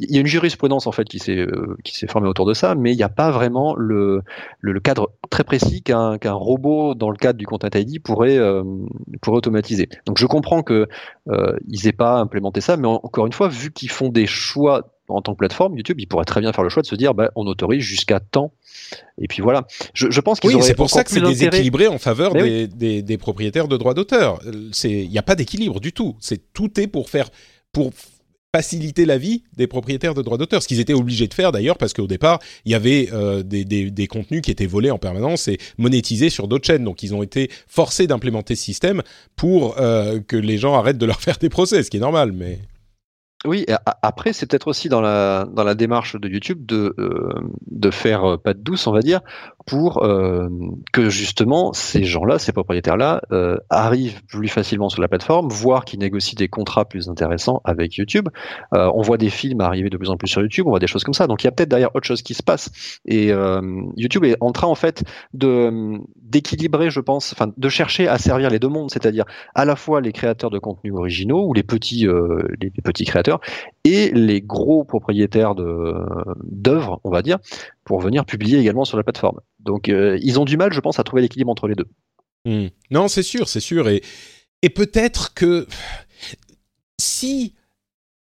Il 0.00 0.14
y 0.14 0.18
a 0.18 0.20
une 0.20 0.26
jurisprudence 0.26 0.86
en 0.86 0.92
fait 0.92 1.04
qui 1.04 1.18
s'est 1.18 1.36
euh, 1.36 1.76
qui 1.84 1.96
s'est 1.96 2.06
formée 2.06 2.28
autour 2.28 2.46
de 2.46 2.54
ça, 2.54 2.74
mais 2.74 2.92
il 2.92 2.96
n'y 2.96 3.02
a 3.02 3.08
pas 3.08 3.30
vraiment 3.30 3.74
le, 3.76 4.22
le, 4.60 4.72
le 4.72 4.80
cadre 4.80 5.12
très 5.30 5.44
précis 5.44 5.82
qu'un 5.82 6.18
qu'un 6.18 6.32
robot 6.32 6.94
dans 6.94 7.10
le 7.10 7.16
cadre 7.16 7.38
du 7.38 7.46
Content 7.46 7.68
ID 7.74 8.02
pourrait 8.02 8.38
euh, 8.38 8.62
pourrait 9.22 9.38
automatiser. 9.38 9.88
Donc 10.06 10.18
je 10.18 10.26
comprends 10.26 10.62
que 10.62 10.88
euh, 11.28 11.56
ils 11.68 11.86
aient 11.86 11.92
pas 11.92 12.18
implémenté 12.18 12.60
ça, 12.60 12.76
mais 12.76 12.88
encore 12.88 13.26
une 13.26 13.32
fois, 13.32 13.48
vu 13.48 13.72
qu'ils 13.72 13.90
font 13.90 14.08
des 14.08 14.26
choix 14.26 14.92
en 15.08 15.22
tant 15.22 15.32
que 15.32 15.38
plateforme, 15.38 15.76
YouTube, 15.76 16.00
ils 16.00 16.06
pourraient 16.06 16.24
très 16.24 16.40
bien 16.40 16.52
faire 16.52 16.64
le 16.64 16.70
choix 16.70 16.82
de 16.82 16.86
se 16.86 16.94
dire, 16.94 17.14
bah, 17.14 17.30
on 17.36 17.46
autorise 17.46 17.82
jusqu'à 17.82 18.20
temps. 18.20 18.52
Et 19.18 19.28
puis 19.28 19.42
voilà. 19.42 19.66
Je, 19.94 20.10
je 20.10 20.20
pense 20.20 20.40
qu'ils 20.40 20.54
oui, 20.54 20.62
c'est 20.62 20.74
pour 20.74 20.90
ça 20.90 21.04
que 21.04 21.10
c'est 21.10 21.20
déséquilibré 21.20 21.86
en 21.86 21.98
faveur 21.98 22.32
des, 22.34 22.66
des, 22.66 23.02
des, 23.02 23.18
propriétaires 23.18 23.68
de 23.68 23.76
droits 23.76 23.94
d'auteur. 23.94 24.40
Il 24.84 25.08
n'y 25.08 25.18
a 25.18 25.22
pas 25.22 25.34
d'équilibre 25.34 25.80
du 25.80 25.92
tout. 25.92 26.16
C'est 26.20 26.52
tout 26.52 26.80
est 26.80 26.86
pour 26.86 27.08
faire 27.08 27.30
pour 27.72 27.92
faciliter 28.56 29.04
la 29.04 29.18
vie 29.18 29.42
des 29.58 29.66
propriétaires 29.66 30.14
de 30.14 30.22
droits 30.22 30.38
d'auteur, 30.38 30.62
ce 30.62 30.68
qu'ils 30.68 30.80
étaient 30.80 30.94
obligés 30.94 31.28
de 31.28 31.34
faire 31.34 31.52
d'ailleurs 31.52 31.76
parce 31.76 31.92
qu'au 31.92 32.06
départ 32.06 32.38
il 32.64 32.72
y 32.72 32.74
avait 32.74 33.10
euh, 33.12 33.42
des, 33.42 34.06
contenus 34.06 34.40
qui 34.40 34.50
étaient 34.50 34.64
volés 34.64 34.90
en 34.90 34.96
permanence 34.96 35.46
et 35.48 35.58
monétisés 35.76 36.30
sur 36.30 36.48
d'autres 36.48 36.66
chaînes, 36.66 36.82
donc 36.82 37.02
ils 37.02 37.14
ont 37.14 37.22
été 37.22 37.50
forcés 37.68 38.06
d'implémenter 38.06 38.56
ce 38.56 38.62
système 38.62 39.02
pour 39.36 39.78
euh, 39.78 40.20
que 40.26 40.36
les 40.36 40.56
gens 40.56 40.72
arrêtent 40.72 40.96
de 40.96 41.04
leur 41.04 41.20
faire 41.26 41.36
des 41.36 41.50
procès, 41.50 41.82
ce 41.82 41.90
qui 41.90 41.98
est 41.98 42.00
normal, 42.00 42.32
mais 42.32 42.60
oui, 43.46 43.66
après, 44.02 44.32
c'est 44.32 44.46
peut-être 44.46 44.68
aussi 44.68 44.88
dans 44.88 45.00
la, 45.00 45.46
dans 45.50 45.64
la 45.64 45.74
démarche 45.74 46.16
de 46.16 46.28
YouTube 46.28 46.66
de, 46.66 46.94
euh, 46.98 47.32
de 47.70 47.90
faire 47.90 48.24
euh, 48.24 48.36
pas 48.36 48.54
de 48.54 48.60
douce, 48.60 48.86
on 48.86 48.92
va 48.92 49.00
dire, 49.00 49.20
pour 49.66 50.04
euh, 50.04 50.48
que 50.92 51.08
justement 51.08 51.72
ces 51.72 52.04
gens-là, 52.04 52.38
ces 52.38 52.52
propriétaires-là, 52.52 53.22
arrivent 53.70 54.22
plus 54.26 54.48
facilement 54.48 54.88
sur 54.88 55.02
la 55.02 55.08
plateforme, 55.08 55.48
voire 55.48 55.84
qu'ils 55.84 56.00
négocient 56.00 56.36
des 56.36 56.48
contrats 56.48 56.84
plus 56.84 57.08
intéressants 57.08 57.60
avec 57.64 57.96
YouTube. 57.96 58.28
on 58.72 59.02
voit 59.02 59.18
des 59.18 59.30
films 59.30 59.60
arriver 59.60 59.90
de 59.90 59.96
plus 59.96 60.10
en 60.10 60.16
plus 60.16 60.28
sur 60.28 60.40
YouTube, 60.40 60.66
on 60.66 60.70
voit 60.70 60.78
des 60.78 60.86
choses 60.86 61.04
comme 61.04 61.14
ça. 61.14 61.26
Donc 61.26 61.42
il 61.42 61.46
y 61.46 61.48
a 61.48 61.52
peut-être 61.52 61.68
derrière 61.68 61.94
autre 61.94 62.06
chose 62.06 62.22
qui 62.22 62.34
se 62.34 62.42
passe. 62.42 62.70
Et 63.06 63.32
YouTube 63.96 64.24
est 64.24 64.36
en 64.40 64.52
train 64.52 64.66
en 64.66 64.74
fait 64.74 65.04
de 65.34 65.98
d'équilibrer, 66.16 66.90
je 66.90 67.00
pense, 67.00 67.32
enfin 67.32 67.52
de 67.56 67.68
chercher 67.68 68.08
à 68.08 68.18
servir 68.18 68.50
les 68.50 68.58
deux 68.58 68.68
mondes, 68.68 68.90
c'est-à-dire 68.90 69.24
à 69.54 69.64
la 69.64 69.76
fois 69.76 70.00
les 70.00 70.12
créateurs 70.12 70.50
de 70.50 70.58
contenus 70.58 70.94
originaux 70.94 71.46
ou 71.46 71.54
les 71.54 71.62
petits 71.62 72.06
les 72.60 72.70
petits 72.82 73.04
créateurs 73.04 73.35
et 73.84 74.10
les 74.10 74.40
gros 74.40 74.84
propriétaires 74.84 75.54
d'œuvres, 75.54 77.00
on 77.04 77.10
va 77.10 77.22
dire, 77.22 77.38
pour 77.84 78.00
venir 78.00 78.24
publier 78.24 78.58
également 78.58 78.84
sur 78.84 78.96
la 78.96 79.02
plateforme. 79.02 79.40
Donc 79.60 79.88
euh, 79.88 80.18
ils 80.22 80.38
ont 80.38 80.44
du 80.44 80.56
mal, 80.56 80.72
je 80.72 80.80
pense, 80.80 80.98
à 80.98 81.04
trouver 81.04 81.22
l'équilibre 81.22 81.50
entre 81.50 81.68
les 81.68 81.74
deux. 81.74 81.88
Hmm. 82.44 82.68
Non, 82.90 83.08
c'est 83.08 83.22
sûr, 83.22 83.48
c'est 83.48 83.60
sûr. 83.60 83.88
Et, 83.88 84.02
et 84.62 84.70
peut-être 84.70 85.34
que 85.34 85.66
si... 87.00 87.54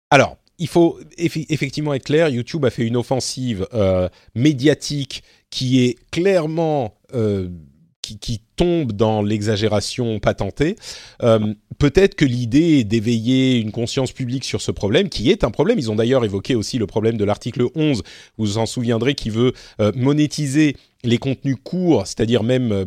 Alors, 0.09 0.37
il 0.57 0.67
faut 0.67 0.99
effectivement 1.17 1.93
être 1.93 2.05
clair, 2.05 2.29
YouTube 2.29 2.65
a 2.65 2.69
fait 2.69 2.85
une 2.85 2.97
offensive 2.97 3.67
euh, 3.73 4.09
médiatique 4.35 5.23
qui 5.49 5.83
est 5.83 5.97
clairement... 6.11 6.95
Euh, 7.13 7.49
qui, 8.01 8.41
tombe 8.57 8.91
dans 8.91 9.21
l'exagération 9.21 10.19
patentée. 10.19 10.75
Euh, 11.23 11.53
peut-être 11.77 12.15
que 12.15 12.25
l'idée 12.25 12.79
est 12.79 12.83
d'éveiller 12.83 13.59
une 13.59 13.71
conscience 13.71 14.11
publique 14.11 14.43
sur 14.43 14.61
ce 14.61 14.71
problème, 14.71 15.07
qui 15.07 15.31
est 15.31 15.45
un 15.45 15.51
problème. 15.51 15.79
Ils 15.79 15.89
ont 15.89 15.95
d'ailleurs 15.95 16.25
évoqué 16.25 16.55
aussi 16.55 16.77
le 16.77 16.87
problème 16.87 17.15
de 17.15 17.23
l'article 17.23 17.67
11, 17.75 18.03
vous 18.37 18.45
vous 18.45 18.57
en 18.57 18.65
souviendrez, 18.65 19.15
qui 19.15 19.29
veut 19.29 19.53
monétiser 19.95 20.75
les 21.03 21.17
contenus 21.17 21.57
courts, 21.63 22.05
c'est-à-dire 22.05 22.43
même 22.43 22.71
euh, 22.71 22.85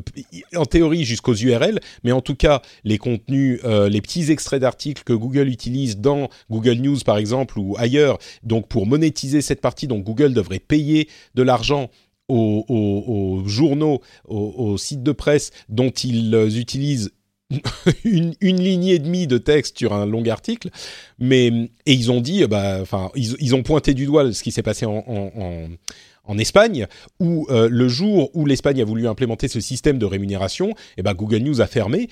en 0.56 0.66
théorie 0.66 1.04
jusqu'aux 1.04 1.34
URL, 1.34 1.80
mais 2.04 2.12
en 2.12 2.20
tout 2.20 2.34
cas 2.34 2.62
les 2.84 2.98
contenus, 2.98 3.60
euh, 3.64 3.88
les 3.88 4.00
petits 4.00 4.30
extraits 4.30 4.60
d'articles 4.60 5.02
que 5.04 5.12
Google 5.12 5.48
utilise 5.48 5.98
dans 5.98 6.28
Google 6.50 6.74
News 6.74 6.98
par 7.04 7.18
exemple 7.18 7.58
ou 7.58 7.76
ailleurs. 7.78 8.18
Donc 8.42 8.68
pour 8.68 8.86
monétiser 8.86 9.42
cette 9.42 9.60
partie, 9.60 9.86
donc 9.86 10.04
Google 10.04 10.34
devrait 10.34 10.58
payer 10.58 11.08
de 11.34 11.42
l'argent 11.42 11.90
aux, 12.30 13.42
journaux, 13.46 14.00
aux, 14.28 14.78
sites 14.78 15.02
de 15.02 15.12
presse 15.12 15.50
dont 15.68 15.90
ils 15.90 16.58
utilisent 16.58 17.12
une, 18.04 18.34
lignée 18.40 18.94
et 18.94 18.98
demie 19.00 19.26
de 19.26 19.36
texte 19.36 19.78
sur 19.78 19.92
un 19.92 20.06
long 20.06 20.24
article, 20.26 20.70
mais 21.18 21.48
et 21.84 21.92
ils 21.92 22.12
ont 22.12 22.20
dit, 22.20 22.46
bah, 22.46 22.78
enfin, 22.80 23.10
ils, 23.16 23.54
ont 23.54 23.62
pointé 23.64 23.92
du 23.92 24.06
doigt 24.06 24.32
ce 24.32 24.42
qui 24.42 24.52
s'est 24.52 24.62
passé 24.62 24.86
en, 24.86 25.04
en 26.30 26.38
Espagne, 26.38 26.86
où 27.18 27.46
euh, 27.50 27.68
le 27.68 27.88
jour 27.88 28.30
où 28.34 28.46
l'Espagne 28.46 28.80
a 28.80 28.84
voulu 28.84 29.08
implémenter 29.08 29.48
ce 29.48 29.60
système 29.60 29.98
de 29.98 30.06
rémunération, 30.06 30.74
eh 30.96 31.02
ben 31.02 31.12
Google 31.12 31.38
News 31.38 31.60
a 31.60 31.66
fermé. 31.66 32.08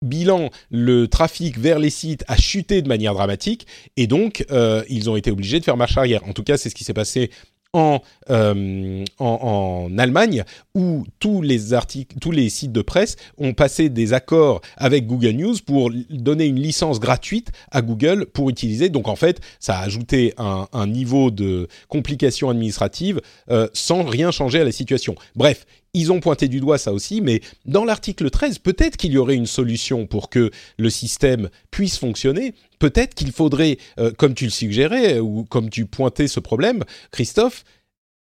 Bilan, 0.00 0.50
le 0.70 1.06
trafic 1.06 1.58
vers 1.58 1.78
les 1.78 1.90
sites 1.90 2.24
a 2.26 2.36
chuté 2.36 2.82
de 2.82 2.88
manière 2.88 3.14
dramatique 3.14 3.66
et 3.96 4.08
donc 4.08 4.44
euh, 4.50 4.82
ils 4.88 5.08
ont 5.08 5.16
été 5.16 5.30
obligés 5.30 5.60
de 5.60 5.64
faire 5.64 5.76
marche 5.76 5.96
arrière. 5.96 6.26
En 6.26 6.32
tout 6.32 6.42
cas, 6.42 6.56
c'est 6.56 6.70
ce 6.70 6.74
qui 6.74 6.82
s'est 6.82 6.94
passé 6.94 7.30
euh, 7.74 9.04
en, 9.18 9.88
en, 9.90 9.98
Allemagne 9.98 10.44
où 10.74 11.04
tous 11.18 11.40
les 11.40 11.72
articles, 11.72 12.18
tous 12.20 12.30
les 12.30 12.50
sites 12.50 12.72
de 12.72 12.82
presse 12.82 13.16
ont 13.38 13.54
passé 13.54 13.88
des 13.88 14.12
accords 14.12 14.60
avec 14.76 15.06
Google 15.06 15.30
News 15.30 15.54
pour 15.64 15.90
donner 16.10 16.44
une 16.44 16.60
licence 16.60 17.00
gratuite 17.00 17.50
à 17.70 17.80
Google 17.80 18.26
pour 18.26 18.50
utiliser. 18.50 18.90
Donc 18.90 19.08
en 19.08 19.16
fait, 19.16 19.40
ça 19.58 19.78
a 19.78 19.84
ajouté 19.84 20.34
un, 20.36 20.68
un 20.74 20.86
niveau 20.86 21.30
de 21.30 21.66
complication 21.88 22.50
administrative 22.50 23.22
euh, 23.50 23.68
sans 23.72 24.02
rien 24.02 24.30
changer 24.30 24.60
à 24.60 24.64
la 24.64 24.72
situation. 24.72 25.14
Bref, 25.34 25.64
ils 25.94 26.10
ont 26.10 26.20
pointé 26.20 26.48
du 26.48 26.60
doigt 26.60 26.78
ça 26.78 26.92
aussi, 26.92 27.20
mais 27.20 27.42
dans 27.66 27.84
l'article 27.84 28.30
13, 28.30 28.58
peut-être 28.58 28.96
qu'il 28.96 29.12
y 29.12 29.18
aurait 29.18 29.34
une 29.34 29.46
solution 29.46 30.06
pour 30.06 30.30
que 30.30 30.50
le 30.78 30.90
système 30.90 31.50
puisse 31.70 31.98
fonctionner. 31.98 32.54
Peut-être 32.82 33.14
qu'il 33.14 33.30
faudrait, 33.30 33.78
euh, 34.00 34.10
comme 34.10 34.34
tu 34.34 34.42
le 34.42 34.50
suggérais, 34.50 35.20
ou 35.20 35.44
comme 35.44 35.70
tu 35.70 35.86
pointais 35.86 36.26
ce 36.26 36.40
problème, 36.40 36.82
Christophe, 37.12 37.62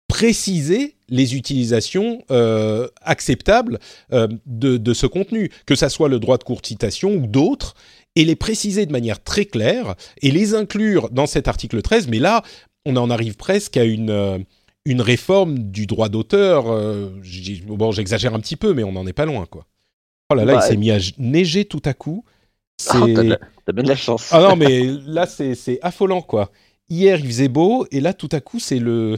préciser 0.09 0.97
les 1.07 1.33
utilisations 1.33 2.21
euh, 2.29 2.89
acceptables 3.03 3.79
euh, 4.11 4.27
de, 4.45 4.93
ce 4.93 5.05
contenu, 5.05 5.49
que 5.65 5.75
ça 5.75 5.87
soit 5.87 6.09
le 6.09 6.19
droit 6.19 6.37
de 6.37 6.43
courte 6.43 6.67
citation 6.67 7.13
ou 7.13 7.25
d'autres, 7.25 7.73
et 8.17 8.25
les 8.25 8.35
préciser 8.35 8.85
de 8.85 8.91
manière 8.91 9.23
très 9.23 9.45
claire 9.45 9.95
et 10.21 10.29
les 10.29 10.55
inclure 10.55 11.09
dans 11.09 11.25
cet 11.25 11.47
article 11.47 11.81
13. 11.81 12.09
Mais 12.09 12.19
là, 12.19 12.43
on 12.85 12.97
en 12.97 13.09
arrive 13.09 13.37
presque 13.37 13.77
à 13.77 13.85
une 13.85 14.43
une 14.83 14.99
réforme 14.99 15.57
du 15.59 15.85
droit 15.85 16.09
d'auteur. 16.09 16.69
Euh, 16.69 17.11
bon, 17.65 17.93
j'exagère 17.93 18.33
un 18.33 18.41
petit 18.41 18.57
peu, 18.57 18.73
mais 18.73 18.83
on 18.83 18.91
n'en 18.91 19.07
est 19.07 19.13
pas 19.13 19.25
loin, 19.25 19.45
quoi. 19.45 19.65
Oh 20.29 20.35
là 20.35 20.43
là, 20.43 20.51
il 20.51 20.55
bah, 20.57 20.61
s'est 20.61 20.75
mis 20.75 20.91
à 20.91 20.97
neiger 21.17 21.63
tout 21.63 21.81
à 21.85 21.93
coup. 21.93 22.25
Oh, 22.95 23.07
t'as 23.65 23.73
bien 23.73 23.83
de 23.83 23.89
la 23.89 23.95
chance. 23.95 24.29
Ah 24.31 24.41
non, 24.41 24.55
mais 24.55 24.83
là, 25.05 25.25
c'est 25.25 25.79
affolant, 25.81 26.21
quoi. 26.21 26.51
Hier, 26.89 27.19
il 27.19 27.27
faisait 27.27 27.47
beau, 27.47 27.85
et 27.91 27.99
là, 27.99 28.13
tout 28.13 28.29
à 28.31 28.39
coup, 28.39 28.59
c'est 28.59 28.79
le... 28.79 29.17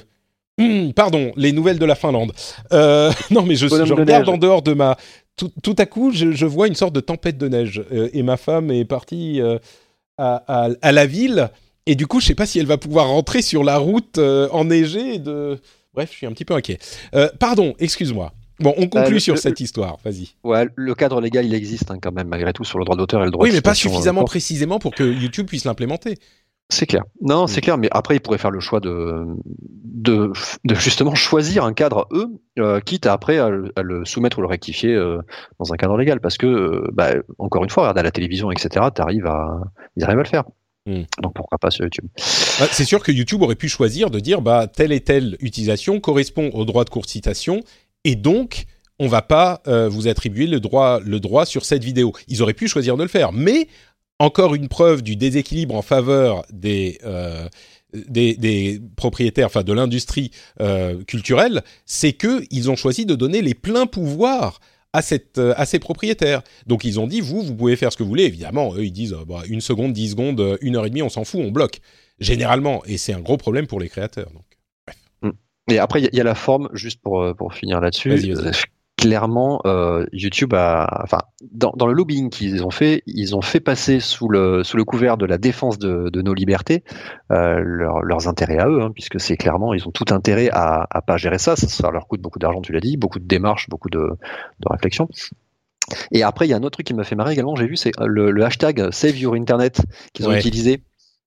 Hum, 0.60 0.94
pardon, 0.94 1.34
les 1.36 1.52
nouvelles 1.52 1.80
de 1.80 1.86
la 1.86 1.96
Finlande. 1.96 2.32
Euh, 2.72 3.12
non, 3.32 3.44
mais 3.44 3.56
je, 3.56 3.68
je 3.68 3.94
regarde 3.94 4.30
en 4.30 4.38
dehors 4.38 4.62
de 4.62 4.74
ma... 4.74 4.98
Tout, 5.36 5.52
tout 5.64 5.76
à 5.78 5.86
coup, 5.86 6.12
je, 6.12 6.46
vois 6.46 6.68
une 6.68 6.76
sorte 6.76 6.94
de 6.94 7.02
tempête 7.02 7.38
de 7.38 7.50
neige, 7.50 7.84
euh, 7.92 8.10
et 8.14 8.24
ma 8.24 8.38
femme 8.38 8.72
est 8.72 8.86
partie 8.86 9.42
à, 10.18 10.44
à, 10.48 10.70
à, 10.82 10.92
la 10.94 11.06
ville 11.06 11.50
et 11.86 11.96
du 11.96 12.08
coup, 12.08 12.20
je 12.20 12.28
sais 12.28 12.36
pas 12.36 12.46
si 12.46 12.60
elle 12.60 12.66
va 12.66 12.78
pouvoir 12.78 13.08
rentrer 13.08 13.42
sur 13.42 13.64
la 13.64 13.78
route 13.78 14.18
euh, 14.18 14.50
enneigée 14.52 15.20
de. 15.20 15.60
Bref, 15.94 16.10
je 16.12 16.18
suis 16.18 16.26
un 16.26 16.32
petit 16.32 16.46
peu 16.46 16.56
inquiet. 16.56 16.80
Euh, 17.14 17.30
pardon, 17.40 17.76
excuse-moi. 17.80 18.34
Bon, 18.60 18.74
on 18.78 18.88
conclut 18.88 19.18
euh, 19.18 19.20
sur 19.20 19.38
cette 19.38 19.60
histoire. 19.60 19.98
Vas-y. 20.04 20.36
Ouais, 20.44 20.68
le 20.76 20.96
cadre 20.96 21.20
légal, 21.22 21.46
il 21.46 21.54
existe 21.54 21.92
hein, 21.92 21.98
quand 22.02 22.12
même, 22.12 22.28
malgré 22.28 22.54
tout, 22.54 22.64
sur 22.64 22.80
le 22.80 22.86
droit 22.86 22.96
d'auteur 22.96 23.22
et 23.22 23.26
le 23.26 23.32
droit. 23.32 23.46
Oui, 23.46 23.52
mais 23.54 23.62
pas 23.62 23.74
suffisamment 23.74 24.24
précisément 24.24 24.80
pour 24.80 24.94
que 24.94 25.04
YouTube 25.04 25.48
puisse 25.48 25.66
l'implémenter. 25.66 26.18
C'est 26.70 26.88
clair. 26.88 27.04
Non, 27.22 27.48
c'est 27.48 27.60
mm. 27.60 27.64
clair, 27.64 27.78
mais 27.78 27.88
après, 27.92 28.16
ils 28.16 28.20
pourraient 28.20 28.38
faire 28.38 28.52
le 28.52 28.60
choix 28.60 28.80
de, 28.80 29.26
de, 29.46 30.32
justement 30.74 31.14
choisir 31.14 31.64
un 31.64 31.74
cadre, 31.74 32.08
eux, 32.12 32.82
quitte 32.82 33.06
à 33.06 33.14
après 33.14 33.38
à, 33.38 33.50
le 33.50 34.06
soumettre 34.06 34.40
ou 34.40 34.42
le 34.42 34.48
rectifier 34.48 34.96
dans 35.60 35.74
un 35.74 35.78
cadre 35.78 35.98
légal. 35.98 36.22
Parce 36.22 36.38
que, 36.38 36.90
bah, 36.92 37.14
encore 37.38 37.64
une 37.64 37.70
fois, 37.70 37.84
regarde 37.84 38.00
à 38.00 38.04
la 38.04 38.12
télévision, 38.12 38.52
etc., 38.52 38.86
arrives 38.98 39.28
à, 39.28 39.60
ils 39.98 40.04
arrivent 40.04 40.20
à 40.20 40.24
le 40.24 40.30
faire. 40.30 40.46
Hmm. 40.88 41.02
Donc 41.20 41.34
pourquoi 41.34 41.58
pas 41.58 41.72
sur 41.72 41.84
YouTube 41.84 42.06
bah, 42.16 42.68
C'est 42.72 42.86
sûr 42.86 43.02
que 43.02 43.12
YouTube 43.12 43.42
aurait 43.42 43.56
pu 43.56 43.68
choisir 43.68 44.12
de 44.12 44.20
dire 44.20 44.42
bah 44.42 44.68
telle 44.68 44.92
et 44.92 45.00
telle 45.00 45.36
utilisation 45.40 46.00
correspond 46.00 46.52
au 46.54 46.64
droit 46.64 46.84
de 46.84 46.92
courte 46.92 47.10
citation 47.10 47.62
et 48.06 48.16
donc 48.16 48.66
on 49.00 49.08
va 49.08 49.22
pas 49.22 49.62
euh, 49.68 49.90
vous 49.90 50.08
attribuer 50.08 50.48
le 50.48 50.60
droit 50.60 51.46
sur 51.46 51.66
cette 51.66 51.84
vidéo. 51.84 52.14
Ils 52.30 52.42
auraient 52.42 52.54
pu 52.54 52.70
choisir 52.70 52.96
de 52.96 53.04
le 53.04 53.10
faire, 53.10 53.34
mais 53.34 53.68
encore 54.20 54.56
une 54.56 54.70
preuve 54.70 55.02
du 55.02 55.18
déséquilibre 55.18 55.76
en 55.76 55.82
faveur 55.82 56.46
des 56.50 57.00
euh, 57.04 57.50
des, 57.94 58.82
propriétaires, 58.98 59.48
enfin 59.48 59.64
de 59.64 59.72
l'industrie 59.72 60.32
euh, 60.60 61.02
culturelle, 61.04 61.64
c'est 61.86 62.12
que 62.12 62.44
ils 62.52 62.70
ont 62.70 62.76
choisi 62.76 63.06
de 63.06 63.16
donner 63.16 63.42
les 63.42 63.54
pleins 63.54 63.86
pouvoirs 63.86 64.60
à, 64.92 65.02
cette, 65.02 65.38
à 65.38 65.66
ces 65.66 65.80
propriétaires. 65.80 66.42
Donc 66.68 66.84
ils 66.84 67.00
ont 67.00 67.08
dit, 67.08 67.22
vous, 67.22 67.42
vous 67.42 67.56
pouvez 67.56 67.78
faire 67.78 67.94
ce 67.94 67.98
que 67.98 68.04
vous 68.04 68.10
voulez. 68.10 68.26
Évidemment, 68.26 68.74
eux, 68.76 68.84
ils 68.84 68.92
disent, 68.92 69.16
bah, 69.26 69.44
une 69.48 69.62
seconde, 69.62 69.94
dix 69.94 70.12
secondes, 70.12 70.58
une 70.60 70.76
heure 70.76 70.86
et 70.86 70.90
demie, 70.90 71.04
on 71.04 71.10
s'en 71.10 71.24
fout, 71.24 71.40
on 71.42 71.52
bloque. 71.52 71.80
Généralement, 72.20 72.84
et 72.86 72.98
c'est 72.98 73.14
un 73.14 73.22
gros 73.22 73.38
problème 73.38 73.68
pour 73.68 73.80
les 73.80 73.88
créateurs. 73.88 74.32
Et 75.70 75.80
après, 75.80 76.02
il 76.02 76.16
y, 76.16 76.22
a 76.22 76.24
la 76.24 76.36
forme, 76.36 76.70
juste 76.74 77.02
pour, 77.02 77.36
pour 77.36 77.54
finir 77.54 77.82
là-dessus 77.82 78.34
clairement, 79.06 79.62
euh, 79.66 80.06
YouTube 80.14 80.54
a, 80.54 81.02
enfin, 81.04 81.20
dans, 81.52 81.74
dans 81.76 81.86
le 81.86 81.94
lobbying 81.94 82.30
qu'ils 82.30 82.64
ont 82.64 82.72
fait, 82.72 83.04
ils 83.06 83.36
ont 83.36 83.42
fait 83.42 83.60
passer 83.60 84.00
sous 84.00 84.30
le 84.30 84.64
sous 84.64 84.78
le 84.78 84.84
couvert 84.84 85.18
de 85.18 85.26
la 85.26 85.38
défense 85.38 85.78
de, 85.78 86.10
de 86.10 86.22
nos 86.22 86.34
libertés 86.34 86.84
euh, 87.32 87.60
leurs 88.04 88.28
intérêts 88.28 88.58
à 88.58 88.68
eux, 88.68 88.82
hein, 88.82 88.92
puisque 88.92 89.20
c'est 89.20 89.38
clairement, 89.38 89.74
ils 89.74 89.88
ont 89.88 89.92
tout 89.92 90.12
intérêt 90.12 90.50
à, 90.52 90.88
à 90.90 91.02
pas 91.02 91.18
gérer 91.18 91.38
ça. 91.38 91.56
Ça, 91.56 91.92
leur 91.92 92.08
coûte 92.08 92.22
beaucoup 92.22 92.40
d'argent, 92.40 92.62
tu 92.62 92.72
l'as 92.72 92.80
dit, 92.80 92.98
beaucoup 92.98 93.20
de 93.20 93.28
démarches, 93.28 93.70
beaucoup 93.70 93.90
de, 93.90 94.00
de 94.00 94.70
réflexion. 94.70 95.08
Et 96.12 96.24
après, 96.24 96.48
il 96.48 96.50
y 96.50 96.54
a 96.54 96.58
un 96.58 96.64
autre 96.64 96.72
truc 96.72 96.88
qui 96.88 96.96
m'a 96.96 97.04
fait 97.04 97.16
marrer 97.16 97.34
également, 97.34 97.56
j'ai 97.56 97.68
vu, 97.68 97.76
c'est 97.76 97.92
le, 98.04 98.32
le, 98.32 98.44
hashtag 98.44 98.90
Save 98.92 99.18
Your 99.18 99.36
Internet 99.36 99.82
qu'ils 100.14 100.28
ont 100.28 100.34
utilisé 100.34 100.82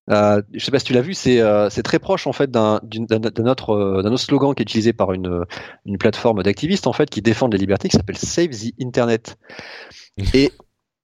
euh, 0.09 0.41
je 0.53 0.63
sais 0.63 0.71
pas 0.71 0.79
si 0.79 0.85
tu 0.85 0.93
l'as 0.93 1.01
vu, 1.01 1.13
c'est 1.13 1.39
euh, 1.39 1.69
très 1.83 1.99
proche 1.99 2.25
en 2.25 2.33
fait 2.33 2.49
d'un 2.49 2.79
autre, 3.45 3.69
euh, 3.71 4.01
autre 4.03 4.17
slogan 4.17 4.55
qui 4.55 4.61
est 4.61 4.63
utilisé 4.63 4.93
par 4.93 5.13
une, 5.13 5.45
une 5.85 5.97
plateforme 5.97 6.41
d'activistes 6.41 6.87
en 6.87 6.93
fait 6.93 7.09
qui 7.09 7.21
défendent 7.21 7.53
les 7.53 7.59
libertés 7.59 7.89
qui 7.89 7.97
s'appelle 7.97 8.17
Save 8.17 8.49
the 8.49 8.73
Internet. 8.81 9.37
Et 10.33 10.51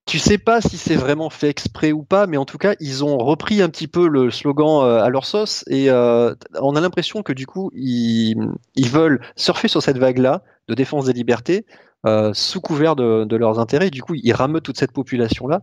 tu 0.06 0.20
sais 0.20 0.38
pas 0.38 0.62
si 0.62 0.78
c'est 0.78 0.96
vraiment 0.96 1.30
fait 1.30 1.50
exprès 1.50 1.92
ou 1.92 2.04
pas, 2.04 2.28
mais 2.28 2.38
en 2.38 2.46
tout 2.46 2.58
cas 2.58 2.76
ils 2.80 3.04
ont 3.04 3.18
repris 3.18 3.62
un 3.62 3.70
petit 3.70 3.88
peu 3.88 4.08
le 4.08 4.32
slogan 4.32 4.84
euh, 4.84 5.04
à 5.04 5.10
leur 5.10 5.26
sauce 5.26 5.64
et 5.68 5.90
on 5.92 6.76
a 6.76 6.82
l'impression 6.82 7.24
que 7.24 7.34
du 7.34 7.46
coup 7.46 7.72
ils, 7.76 8.36
ils 8.76 8.90
veulent 8.90 9.22
surfer 9.36 9.68
sur 9.68 9.82
cette 9.82 9.98
vague 9.98 10.20
là 10.20 10.44
de 10.68 10.74
défense 10.74 11.06
des 11.06 11.14
libertés 11.14 11.66
euh, 12.06 12.34
sous 12.34 12.62
couvert 12.62 12.96
de, 12.96 13.36
leurs 13.36 13.60
intérêts. 13.60 13.90
Du 13.90 14.04
coup, 14.04 14.14
ils 14.16 14.34
rameutent 14.34 14.64
toute 14.64 14.78
cette 14.78 14.92
population-là. 14.92 15.62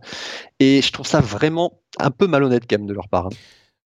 Et 0.59 0.81
je 0.81 0.91
trouve 0.91 1.07
ça 1.07 1.21
vraiment 1.21 1.79
un 1.99 2.11
peu 2.11 2.27
malhonnête 2.27 2.63
quand 2.69 2.77
même 2.77 2.87
de 2.87 2.93
leur 2.93 3.07
part. 3.07 3.27
Hein. 3.27 3.35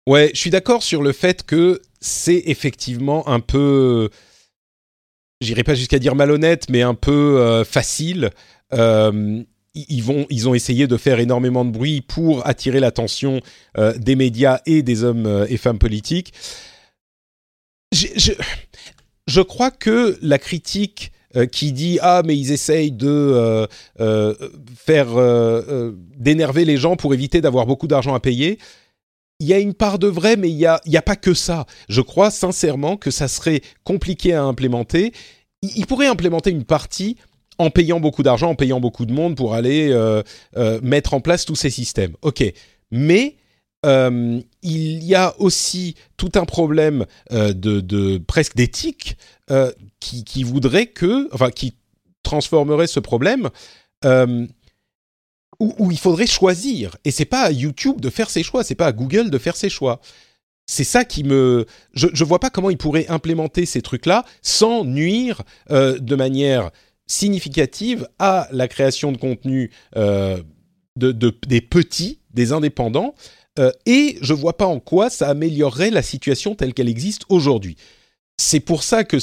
Ouais, 0.07 0.31
je 0.35 0.39
suis 0.39 0.51
d'accord 0.51 0.83
sur 0.83 1.03
le 1.03 1.13
fait 1.13 1.45
que 1.45 1.81
c'est 2.01 2.43
effectivement 2.47 3.27
un 3.27 3.41
peu, 3.41 4.11
j'irai 5.41 5.65
pas 5.65 5.75
jusqu'à 5.75 5.99
dire 5.99 6.15
malhonnête, 6.15 6.69
mais 6.69 6.83
un 6.83 6.95
peu 6.95 7.41
euh, 7.41 7.65
facile. 7.65 8.31
Euh, 8.73 9.43
ils, 9.75 10.03
vont, 10.03 10.27
ils 10.31 10.49
ont 10.49 10.55
essayé 10.55 10.87
de 10.87 10.97
faire 10.97 11.19
énormément 11.19 11.65
de 11.65 11.71
bruit 11.71 12.03
pour 12.03 12.47
attirer 12.47 12.79
l'attention 12.79 13.41
des 13.97 14.15
médias 14.15 14.61
et 14.67 14.83
des 14.83 15.03
hommes 15.03 15.47
et 15.49 15.57
femmes 15.57 15.81
politiques. 15.81 16.33
Je, 17.91 18.33
je, 19.27 19.41
crois 19.41 19.73
que 19.73 20.17
la 20.23 20.39
critique 20.39 21.11
euh, 21.37 21.47
qui 21.47 21.73
dit 21.73 21.99
ah 22.01 22.23
mais 22.25 22.37
ils 22.37 22.53
essayent 22.53 22.93
de 22.93 23.09
euh, 23.09 23.67
euh, 24.01 24.35
faire 24.77 25.09
d'énerver 26.17 26.65
les 26.65 26.77
gens 26.77 26.97
pour 26.97 27.13
éviter 27.13 27.41
d'avoir 27.41 27.67
beaucoup 27.67 27.89
d'argent 27.89 28.15
à 28.15 28.21
payer. 28.21 28.59
Il 29.41 29.49
y 29.49 29.53
a 29.53 29.59
une 29.59 29.75
part 29.75 29.99
de 29.99 30.07
vrai, 30.07 30.37
mais 30.37 30.49
il 30.49 30.57
n'y 30.57 30.67
a, 30.67 30.81
a 30.95 31.03
pas 31.03 31.17
que 31.17 31.35
ça. 31.35 31.67
Je 31.89 32.01
crois 32.01 32.31
sincèrement 32.31 32.97
que 32.97 33.11
ça 33.11 33.27
serait 33.27 33.63
compliqué 33.83 34.33
à 34.33 34.45
implémenter. 34.45 35.13
Ils 35.63 35.87
pourraient 35.87 36.07
implémenter 36.07 36.51
une 36.51 36.65
partie 36.65 37.17
en 37.59 37.71
payant 37.71 37.99
beaucoup 37.99 38.23
d'argent, 38.23 38.51
en 38.51 38.55
payant 38.55 38.79
beaucoup 38.81 39.07
de 39.07 39.13
monde 39.13 39.37
pour 39.37 39.55
aller 39.55 39.93
mettre 40.83 41.15
en 41.15 41.21
place 41.21 41.45
tous 41.45 41.57
ces 41.57 41.71
systèmes. 41.71 42.15
Ok, 42.23 42.45
mais 42.93 43.37
il 44.65 45.05
y 45.05 45.15
a 45.15 45.35
aussi 45.39 45.95
tout 46.17 46.33
un 46.35 46.45
problème 46.45 47.07
de, 47.31 48.19
presque 48.19 48.57
d'éthique 48.57 49.17
qui, 50.01 50.25
qui, 50.25 50.43
voudrait 50.43 50.87
que, 50.87 51.29
enfin, 51.33 51.51
qui 51.51 51.77
transformerait 52.23 52.87
ce 52.87 53.01
problème 53.01 53.51
où, 55.61 55.91
il 55.91 55.99
faudrait 55.99 56.27
choisir. 56.27 56.97
Et 57.05 57.11
c'est 57.11 57.25
pas 57.25 57.43
à 57.43 57.51
YouTube 57.51 58.01
de 58.01 58.11
faire 58.11 58.31
ses 58.31 58.43
choix, 58.43 58.65
c'est 58.65 58.75
pas 58.75 58.87
à 58.87 58.93
Google 58.93 59.31
de 59.31 59.39
faire 59.39 59.57
ses 59.57 59.69
choix. 59.69 60.01
C'est 60.67 60.85
ça 60.85 61.05
qui 61.05 61.25
me. 61.25 61.67
Je 61.93 62.07
ne 62.07 62.25
vois 62.25 62.39
pas 62.39 62.51
comment 62.51 62.71
ils 62.71 62.79
pourraient 62.79 63.07
implémenter 63.09 63.67
ces 63.67 63.83
trucs-là 63.83 64.25
sans 64.41 64.85
nuire 64.85 65.43
euh, 65.71 65.99
de 65.99 66.17
manière 66.17 66.71
significative 67.07 68.09
à 68.19 68.49
la 68.51 68.67
création 68.67 69.13
de 69.13 69.19
contenu 69.19 69.71
euh, 69.97 70.43
de, 70.97 71.13
des 71.13 71.61
petits, 71.61 72.21
des 72.33 72.53
indépendants. 72.53 73.15
Euh, 73.59 73.71
et 73.87 74.19
je 74.21 74.35
vois 74.35 74.57
pas 74.57 74.67
en 74.67 74.81
quoi 74.81 75.11
ça 75.11 75.29
améliorerait 75.29 75.91
la 75.91 76.03
situation 76.03 76.55
telle 76.55 76.75
qu'elle 76.75 76.89
existe 76.89 77.23
aujourd'hui 77.29 77.77
c'est 78.37 78.59
pour 78.59 78.83
ça 78.83 79.05
que, 79.05 79.19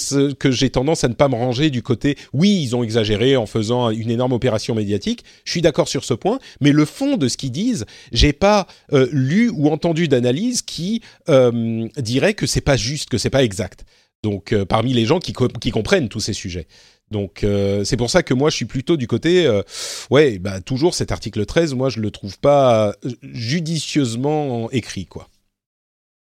j'ai 0.51 0.69
tendance 0.69 1.03
à 1.03 1.09
ne 1.09 1.13
pas 1.13 1.27
me 1.27 1.35
ranger 1.35 1.69
du 1.69 1.83
côté 1.83 2.17
oui, 2.31 2.61
ils 2.63 2.77
ont 2.77 2.83
exagéré 2.83 3.35
en 3.35 3.45
faisant 3.45 3.89
une 3.89 4.09
énorme 4.09 4.31
opération 4.31 4.73
médiatique. 4.73 5.25
Je 5.43 5.51
suis 5.51 5.61
d'accord 5.61 5.89
sur 5.89 6.05
ce 6.05 6.13
point, 6.13 6.39
mais 6.61 6.71
le 6.71 6.85
fond 6.85 7.17
de 7.17 7.27
ce 7.27 7.35
qu'ils 7.35 7.51
disent, 7.51 7.85
j'ai 8.13 8.31
pas 8.31 8.67
euh, 8.93 9.09
lu 9.11 9.49
ou 9.53 9.67
entendu 9.67 10.07
d'analyse 10.07 10.61
qui 10.61 11.01
euh, 11.27 11.89
dirait 11.97 12.35
que 12.35 12.47
c'est 12.47 12.61
pas 12.61 12.77
juste, 12.77 13.09
que 13.09 13.17
c'est 13.17 13.29
pas 13.29 13.43
exact. 13.43 13.83
Donc 14.23 14.55
parmi 14.69 14.93
les 14.93 15.05
gens 15.05 15.19
qui 15.19 15.33
comprennent 15.33 16.07
tous 16.07 16.21
ces 16.21 16.33
sujets. 16.33 16.67
Donc 17.11 17.45
c'est 17.83 17.97
pour 17.97 18.09
ça 18.09 18.23
que 18.23 18.33
moi 18.33 18.49
je 18.49 18.55
suis 18.55 18.65
plutôt 18.65 18.97
du 18.97 19.07
côté 19.07 19.61
ouais, 20.09 20.39
bah 20.39 20.61
toujours 20.61 20.95
cet 20.95 21.11
article 21.11 21.45
13, 21.45 21.73
moi 21.73 21.89
je 21.89 21.99
le 21.99 22.09
trouve 22.09 22.39
pas 22.39 22.93
judicieusement 23.21 24.71
écrit 24.71 25.05
quoi. 25.05 25.27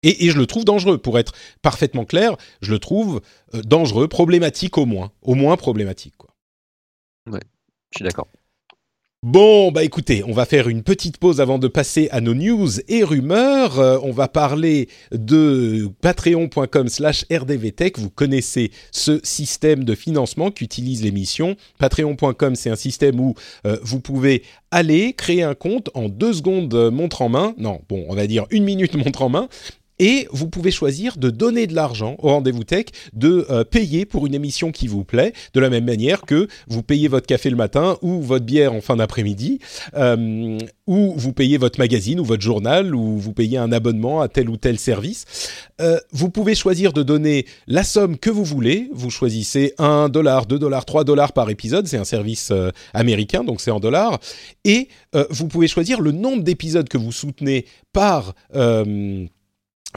Et, 0.05 0.29
je 0.29 0.37
le 0.37 0.45
trouve 0.45 0.65
dangereux, 0.65 0.99
pour 0.99 1.17
être 1.17 1.33
parfaitement 1.63 2.05
clair, 2.05 2.37
je 2.61 2.71
le 2.71 2.77
trouve 2.77 3.21
euh, 3.55 3.61
dangereux, 3.63 4.07
problématique 4.07 4.77
au 4.77 4.85
moins, 4.85 5.11
au 5.23 5.33
moins 5.33 5.57
problématique. 5.57 6.13
Quoi. 6.15 6.29
Ouais, 7.27 7.41
je 7.91 7.97
suis 7.97 8.05
d'accord. 8.05 8.27
Bon, 9.25 9.71
bah 9.71 9.83
écoutez, 9.83 10.23
on 10.23 10.33
va 10.33 10.45
faire 10.45 10.69
une 10.69 10.83
petite 10.83 11.17
pause 11.17 11.41
avant 11.41 11.57
de 11.57 11.67
passer 11.67 12.09
à 12.11 12.21
nos 12.21 12.35
news 12.35 12.79
et 12.87 13.03
rumeurs. 13.03 13.79
Euh, 13.79 13.97
on 14.03 14.11
va 14.11 14.27
parler 14.27 14.87
de 15.11 15.89
patreon.com 16.01 16.87
slash 16.87 17.25
rdvtech. 17.31 17.97
Vous 17.97 18.11
connaissez 18.11 18.69
ce 18.91 19.19
système 19.23 19.83
de 19.83 19.95
financement 19.95 20.51
qu'utilise 20.51 21.01
l'émission. 21.01 21.55
Patreon.com, 21.79 22.53
c'est 22.53 22.69
un 22.69 22.75
système 22.75 23.19
où 23.19 23.33
euh, 23.65 23.79
vous 23.81 23.99
pouvez 23.99 24.43
aller 24.69 25.13
créer 25.13 25.41
un 25.41 25.55
compte 25.55 25.89
en 25.95 26.07
deux 26.07 26.33
secondes 26.33 26.91
montre 26.91 27.23
en 27.23 27.29
main. 27.29 27.55
Non, 27.57 27.81
bon, 27.89 28.05
on 28.07 28.13
va 28.13 28.27
dire 28.27 28.45
une 28.51 28.63
minute 28.63 28.93
montre 29.03 29.23
en 29.23 29.29
main 29.29 29.49
et 29.99 30.27
vous 30.31 30.49
pouvez 30.49 30.71
choisir 30.71 31.17
de 31.17 31.29
donner 31.29 31.67
de 31.67 31.73
l'argent 31.73 32.15
au 32.19 32.29
rendez-vous 32.29 32.63
tech, 32.63 32.85
de 33.13 33.45
euh, 33.49 33.63
payer 33.63 34.05
pour 34.05 34.25
une 34.25 34.33
émission 34.33 34.71
qui 34.71 34.87
vous 34.87 35.03
plaît, 35.03 35.33
de 35.53 35.59
la 35.59 35.69
même 35.69 35.85
manière 35.85 36.21
que 36.23 36.47
vous 36.67 36.83
payez 36.83 37.07
votre 37.07 37.27
café 37.27 37.49
le 37.49 37.55
matin 37.55 37.97
ou 38.01 38.21
votre 38.21 38.45
bière 38.45 38.73
en 38.73 38.81
fin 38.81 38.97
d'après-midi, 38.97 39.59
euh, 39.95 40.57
ou 40.87 41.13
vous 41.15 41.33
payez 41.33 41.57
votre 41.57 41.79
magazine 41.79 42.19
ou 42.19 42.25
votre 42.25 42.41
journal, 42.41 42.93
ou 42.93 43.17
vous 43.17 43.33
payez 43.33 43.57
un 43.57 43.71
abonnement 43.71 44.21
à 44.21 44.27
tel 44.27 44.49
ou 44.49 44.57
tel 44.57 44.79
service. 44.79 45.25
Euh, 45.81 45.97
vous 46.11 46.29
pouvez 46.29 46.55
choisir 46.55 46.93
de 46.93 47.03
donner 47.03 47.45
la 47.67 47.83
somme 47.83 48.17
que 48.17 48.29
vous 48.29 48.43
voulez. 48.43 48.89
Vous 48.93 49.09
choisissez 49.09 49.73
1 49.77 50.09
dollar, 50.09 50.45
2 50.45 50.59
dollars, 50.59 50.85
3 50.85 51.03
dollars 51.03 51.33
par 51.33 51.49
épisode. 51.49 51.87
C'est 51.87 51.97
un 51.97 52.05
service 52.05 52.51
américain, 52.93 53.43
donc 53.43 53.61
c'est 53.61 53.71
en 53.71 53.79
dollars. 53.79 54.19
Et 54.63 54.89
vous 55.29 55.47
pouvez 55.47 55.67
choisir 55.67 56.01
le 56.01 56.11
nombre 56.11 56.43
d'épisodes 56.43 56.87
que 56.87 56.97
vous 56.97 57.11
soutenez 57.11 57.65
par 57.93 58.33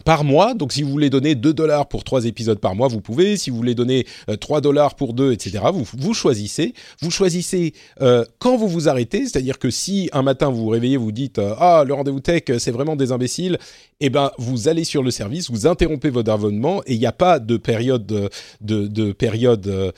par 0.04 0.24
mois. 0.24 0.54
Donc, 0.54 0.72
si 0.72 0.82
vous 0.82 0.90
voulez 0.90 1.10
donner 1.10 1.34
2 1.34 1.52
dollars 1.52 1.88
pour 1.88 2.04
3 2.04 2.26
épisodes 2.26 2.58
par 2.58 2.74
mois, 2.74 2.88
vous 2.88 3.00
pouvez. 3.00 3.36
Si 3.36 3.50
vous 3.50 3.56
voulez 3.56 3.74
donner 3.74 4.06
3 4.40 4.58
euh, 4.58 4.60
dollars 4.60 4.94
pour 4.94 5.14
2, 5.14 5.32
etc., 5.32 5.64
vous, 5.72 5.84
vous 5.96 6.14
choisissez. 6.14 6.74
Vous 7.00 7.10
choisissez 7.10 7.74
euh, 8.00 8.24
quand 8.38 8.56
vous 8.56 8.68
vous 8.68 8.88
arrêtez. 8.88 9.26
C'est-à-dire 9.26 9.58
que 9.58 9.70
si 9.70 10.08
un 10.12 10.22
matin 10.22 10.50
vous 10.50 10.64
vous 10.64 10.68
réveillez, 10.68 10.96
vous 10.96 11.12
dites 11.12 11.38
euh, 11.38 11.54
Ah, 11.58 11.84
le 11.86 11.94
rendez-vous 11.94 12.20
tech, 12.20 12.42
c'est 12.58 12.70
vraiment 12.70 12.96
des 12.96 13.12
imbéciles, 13.12 13.58
eh 14.00 14.10
ben, 14.10 14.30
vous 14.38 14.68
allez 14.68 14.84
sur 14.84 15.02
le 15.02 15.10
service, 15.10 15.50
vous 15.50 15.66
interrompez 15.66 16.10
votre 16.10 16.30
abonnement 16.30 16.82
et 16.86 16.94
il 16.94 16.98
n'y 16.98 17.06
a 17.06 17.12
pas 17.12 17.38
de 17.38 17.56
période, 17.56 18.06
de, 18.06 18.28
de, 18.60 19.12
période 19.12 19.92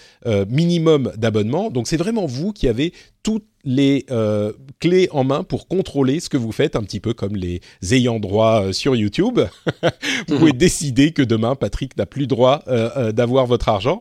minimum 0.48 1.12
d'abonnement. 1.16 1.70
Donc, 1.70 1.86
c'est 1.86 1.96
vraiment 1.96 2.26
vous 2.26 2.53
qui 2.53 2.68
avez 2.68 2.92
toutes 3.22 3.49
les 3.65 4.07
euh, 4.11 4.53
clés 4.79 5.09
en 5.13 5.25
main 5.25 5.45
pour 5.45 5.69
contrôler 5.69 6.21
ce 6.21 6.29
que 6.29 6.37
vous 6.37 6.53
faites, 6.53 6.77
un 6.77 6.83
petit 6.83 7.01
peu 7.01 7.13
comme 7.13 7.37
les 7.37 7.61
ayants 7.91 8.21
droit 8.21 8.63
euh, 8.63 8.73
sur 8.73 8.97
YouTube. 8.97 9.41
vous 10.29 10.39
pouvez 10.39 10.53
mhm. 10.53 10.59
décider 10.59 11.13
que 11.13 11.23
demain, 11.23 11.55
Patrick 11.55 11.97
n'a 11.97 12.07
plus 12.07 12.27
droit 12.27 12.63
euh, 12.69 13.13
d'avoir 13.13 13.47
votre 13.47 13.69
argent. 13.69 14.01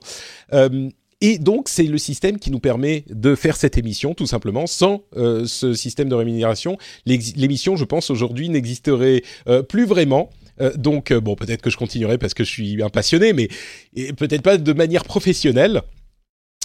et 1.21 1.37
donc, 1.37 1.67
c'est 1.67 1.83
le 1.83 1.97
système 1.97 2.39
qui 2.39 2.51
nous 2.51 2.59
permet 2.59 3.03
de 3.09 3.35
faire 3.35 3.55
cette 3.55 3.77
émission, 3.77 4.13
tout 4.13 4.25
simplement. 4.25 4.67
Sans 4.67 5.03
ce 5.13 5.73
système 5.73 6.07
de 6.07 6.15
rémunération, 6.15 6.77
l'émission, 7.05 7.75
je 7.75 7.85
pense, 7.85 8.09
aujourd'hui 8.09 8.49
n'existerait 8.49 9.23
plus 9.67 9.85
vraiment. 9.85 10.29
donc, 10.75 11.11
bon, 11.13 11.35
peut-être 11.35 11.61
que 11.61 11.69
je 11.69 11.77
continuerai 11.77 12.17
parce 12.17 12.33
que 12.33 12.43
je 12.43 12.49
suis 12.49 12.81
un 12.81 12.89
passionné, 12.89 13.33
mais 13.33 13.49
peut-être 14.13 14.41
pas 14.41 14.57
de 14.57 14.73
manière 14.73 15.03
professionnelle. 15.03 15.81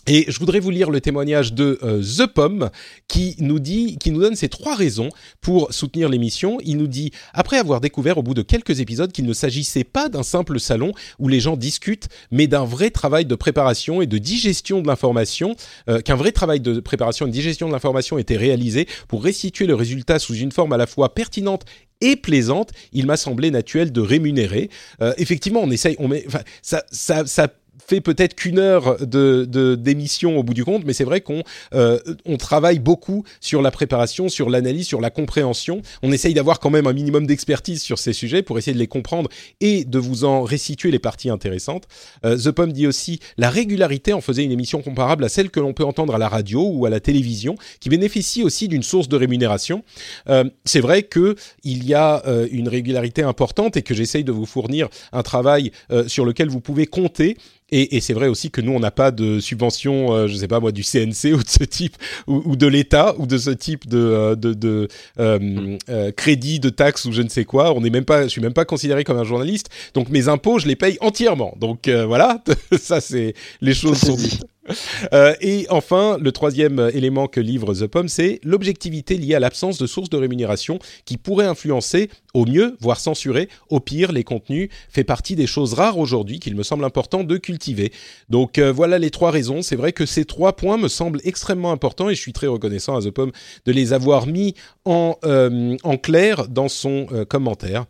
Et 0.07 0.27
je 0.29 0.39
voudrais 0.39 0.61
vous 0.61 0.71
lire 0.71 0.91
le 0.91 1.01
témoignage 1.01 1.55
de 1.55 1.79
euh, 1.83 2.03
The 2.03 2.27
Pomme 2.27 2.71
qui 3.09 3.37
nous 3.39 3.59
dit, 3.59 3.97
qui 3.99 4.11
nous 4.11 4.21
donne 4.21 4.37
ces 4.37 4.49
trois 4.49 4.75
raisons 4.75 5.09
pour 5.41 5.73
soutenir 5.73 6.09
l'émission. 6.09 6.59
Il 6.65 6.77
nous 6.77 6.87
dit 6.87 7.11
après 7.33 7.59
avoir 7.59 7.81
découvert 7.81 8.19
au 8.19 8.23
bout 8.23 8.35
de 8.35 8.43
quelques 8.43 8.81
épisodes 8.81 9.13
qu'il 9.13 9.25
ne 9.25 9.33
s'agissait 9.33 9.85
pas 9.85 10.09
d'un 10.09 10.23
simple 10.23 10.61
salon 10.61 10.93
où 11.19 11.29
les 11.29 11.41
gens 11.41 11.57
discutent, 11.57 12.09
mais 12.31 12.47
d'un 12.47 12.65
vrai 12.65 12.91
travail 12.91 13.25
de 13.25 13.35
préparation 13.35 14.03
et 14.03 14.07
de 14.07 14.19
digestion 14.19 14.83
de 14.83 14.87
l'information, 14.87 15.57
euh, 15.89 16.01
qu'un 16.01 16.17
vrai 16.17 16.33
travail 16.33 16.61
de 16.61 16.81
préparation 16.81 17.27
et 17.27 17.31
de 17.31 17.35
digestion 17.35 17.69
de 17.69 17.73
l'information 17.73 18.19
était 18.19 18.37
réalisé 18.37 18.87
pour 19.09 19.25
restituer 19.25 19.67
le 19.67 19.75
résultat 19.75 20.19
sous 20.19 20.35
une 20.35 20.53
forme 20.53 20.73
à 20.75 20.77
la 20.77 20.87
fois 20.87 21.15
pertinente 21.15 21.65
et 22.01 22.17
plaisante, 22.17 22.73
il 22.93 23.07
m'a 23.07 23.17
semblé 23.17 23.51
naturel 23.51 23.91
de 23.91 24.01
rémunérer. 24.01 24.69
Euh, 25.01 25.15
effectivement, 25.17 25.61
on 25.63 25.71
essaye, 25.71 25.97
on 25.99 26.09
met, 26.09 26.27
ça, 26.61 26.85
ça, 26.91 27.25
ça 27.25 27.49
fait 27.87 28.01
peut-être 28.01 28.35
qu'une 28.35 28.59
heure 28.59 28.97
de 29.01 29.45
d'émission 29.75 30.39
au 30.39 30.43
bout 30.43 30.55
du 30.55 30.65
compte, 30.65 30.85
mais 30.85 30.93
c'est 30.93 31.05
vrai 31.05 31.21
qu'on 31.21 31.43
euh, 31.75 31.99
on 32.25 32.37
travaille 32.37 32.79
beaucoup 32.79 33.25
sur 33.41 33.63
la 33.63 33.71
préparation, 33.71 34.29
sur 34.29 34.51
l'analyse, 34.51 34.87
sur 34.87 35.01
la 35.01 35.11
compréhension. 35.11 35.83
On 36.03 36.13
essaye 36.13 36.35
d'avoir 36.35 36.61
quand 36.61 36.71
même 36.71 36.87
un 36.87 36.93
minimum 36.93 37.27
d'expertise 37.27 37.83
sur 37.83 37.99
ces 37.99 38.13
sujets 38.13 38.43
pour 38.43 38.59
essayer 38.59 38.75
de 38.75 38.79
les 38.79 38.87
comprendre 38.87 39.29
et 39.61 39.85
de 39.85 39.99
vous 39.99 40.25
en 40.25 40.43
restituer 40.43 40.91
les 40.91 40.99
parties 40.99 41.31
intéressantes. 41.31 41.85
Euh, 42.25 42.37
The 42.37 42.51
Pomme 42.51 42.73
dit 42.73 42.87
aussi 42.87 43.21
la 43.37 43.51
régularité 43.51 44.13
en 44.13 44.21
faisait 44.21 44.45
une 44.45 44.53
émission 44.53 44.83
comparable 44.83 45.25
à 45.25 45.29
celle 45.29 45.51
que 45.51 45.61
l'on 45.61 45.73
peut 45.73 45.85
entendre 45.85 46.15
à 46.15 46.19
la 46.19 46.29
radio 46.29 46.67
ou 46.67 46.87
à 46.87 46.91
la 46.91 47.01
télévision, 47.01 47.57
qui 47.81 47.89
bénéficie 47.89 48.43
aussi 48.43 48.69
d'une 48.69 48.83
source 48.83 49.09
de 49.09 49.17
rémunération. 49.17 49.83
Euh, 50.29 50.45
c'est 50.65 50.81
vrai 50.81 51.03
que 51.03 51.37
il 51.63 51.85
y 51.85 51.95
a 51.95 52.23
euh, 52.27 52.47
une 52.51 52.69
régularité 52.69 53.23
importante 53.23 53.77
et 53.77 53.83
que 53.83 53.95
j'essaye 53.95 54.25
de 54.25 54.33
vous 54.33 54.47
fournir 54.47 54.89
un 55.13 55.23
travail 55.23 55.73
euh, 55.91 56.09
sur 56.09 56.25
lequel 56.25 56.49
vous 56.49 56.61
pouvez 56.61 56.87
compter 56.87 57.37
et, 57.71 58.01
c'est 58.01 58.13
vrai 58.13 58.29
aussi 58.29 58.51
que 58.51 58.61
nous, 58.61 58.73
on 58.73 58.79
n'a 58.79 58.91
pas 58.91 59.11
de 59.11 59.41
subvention, 59.41 60.13
euh, 60.13 60.27
je 60.29 60.37
sais 60.37 60.49
pas 60.49 60.61
moi, 60.61 60.71
du 60.71 60.83
CNC 60.83 61.33
ou 61.35 61.43
de 61.43 61.49
ce 61.49 61.65
type, 61.65 61.97
ou, 62.27 62.57
de 62.57 62.67
l'État, 62.67 63.15
ou 63.19 63.27
de 63.27 63.39
ce 63.39 63.51
type 63.51 63.89
de, 63.89 63.99
euh, 63.99 64.37
de, 64.37 64.89
euh, 65.19 65.79
euh, 65.89 66.13
crédit, 66.13 66.61
de 66.61 66.69
taxes 66.69 67.07
ou 67.07 67.13
je 67.13 67.23
ne 67.23 67.29
sais 67.29 67.45
quoi. 67.45 67.75
On 67.75 67.81
n'est 67.81 67.91
même 67.91 68.05
pas, 68.05 68.25
je 68.25 68.29
suis 68.29 68.43
même 68.43 68.53
pas 68.53 68.65
considéré 68.65 69.03
comme 69.03 69.19
un 69.19 69.25
journaliste. 69.25 69.71
Donc 69.95 70.11
mes 70.11 70.29
impôts, 70.29 70.59
je 70.59 70.69
les 70.69 70.77
paye 70.77 70.99
entièrement. 71.01 71.55
Donc 71.59 71.89
voilà, 71.89 72.43
ça 72.79 73.01
c'est 73.01 73.35
les 73.61 73.75
choses 73.75 73.99
sont 73.99 74.15
dites. 74.15 74.45
Euh, 75.13 75.35
et 75.41 75.67
enfin, 75.69 76.17
le 76.19 76.33
troisième 76.33 76.91
élément 76.95 77.27
que 77.29 77.41
livre 77.41 77.75
The 77.75 77.87
Pomme, 77.87 78.09
c'est 78.09 78.41
l'objectivité 78.43 79.17
liée 79.17 79.35
à 79.35 79.41
l'absence 79.41 79.77
de 79.79 79.87
sources 79.87 80.09
de 80.09 80.17
rémunération 80.17 80.79
qui 81.05 81.19
pourrait 81.19 81.47
influencer 81.47 82.09
au 82.33 82.47
mieux, 82.47 82.77
voire 82.81 82.99
censurer, 82.99 83.49
au 83.69 83.81
pire, 83.81 84.13
les 84.13 84.25
contenus, 84.25 84.71
fait 84.89 85.05
partie 85.05 85.37
des 85.37 85.47
choses 85.47 85.75
rares 85.75 85.99
aujourd'hui 85.99 86.41
qu'il 86.41 86.57
me 86.57 86.63
semble 86.63 86.85
important 86.85 87.23
de 87.23 87.37
cultiver. 87.37 87.93
Donc 88.31 88.59
euh, 88.59 88.73
voilà 88.73 88.99
les 88.99 89.11
trois 89.11 89.31
raisons. 89.31 89.63
C'est 89.63 89.77
vrai 89.77 89.93
que 89.93 90.07
ces 90.07 90.25
trois 90.25 90.57
points 90.57 90.79
me 90.79 90.89
semblent 90.89 91.21
extrêmement 91.25 91.71
importants 91.73 92.09
et 92.09 92.15
je 92.15 92.21
suis 92.21 92.33
très 92.33 92.47
reconnaissant 92.47 92.97
à 92.97 93.03
The 93.03 93.11
Pomme 93.11 93.33
de 93.67 93.73
les 93.73 93.93
avoir 93.93 94.27
mis 94.27 94.55
en, 94.85 95.17
euh, 95.25 95.77
en 95.83 95.97
clair 95.99 96.49
dans 96.49 96.69
son 96.69 97.07
commentaire. 97.29 97.87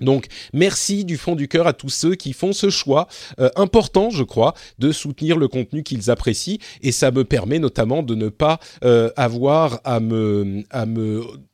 Donc 0.00 0.26
merci 0.52 1.04
du 1.04 1.16
fond 1.16 1.34
du 1.36 1.48
cœur 1.48 1.66
à 1.66 1.72
tous 1.72 1.88
ceux 1.88 2.14
qui 2.14 2.32
font 2.32 2.52
ce 2.52 2.70
choix 2.70 3.08
euh, 3.38 3.50
important, 3.56 4.10
je 4.10 4.24
crois, 4.24 4.54
de 4.78 4.92
soutenir 4.92 5.36
le 5.36 5.48
contenu 5.48 5.82
qu'ils 5.82 6.10
apprécient 6.10 6.58
et 6.82 6.92
ça 6.92 7.10
me 7.10 7.24
permet 7.24 7.58
notamment 7.58 8.02
de 8.02 8.14
ne 8.14 8.28
pas 8.28 8.60
euh, 8.84 9.10
avoir 9.16 9.80
à 9.84 10.00
me 10.00 10.64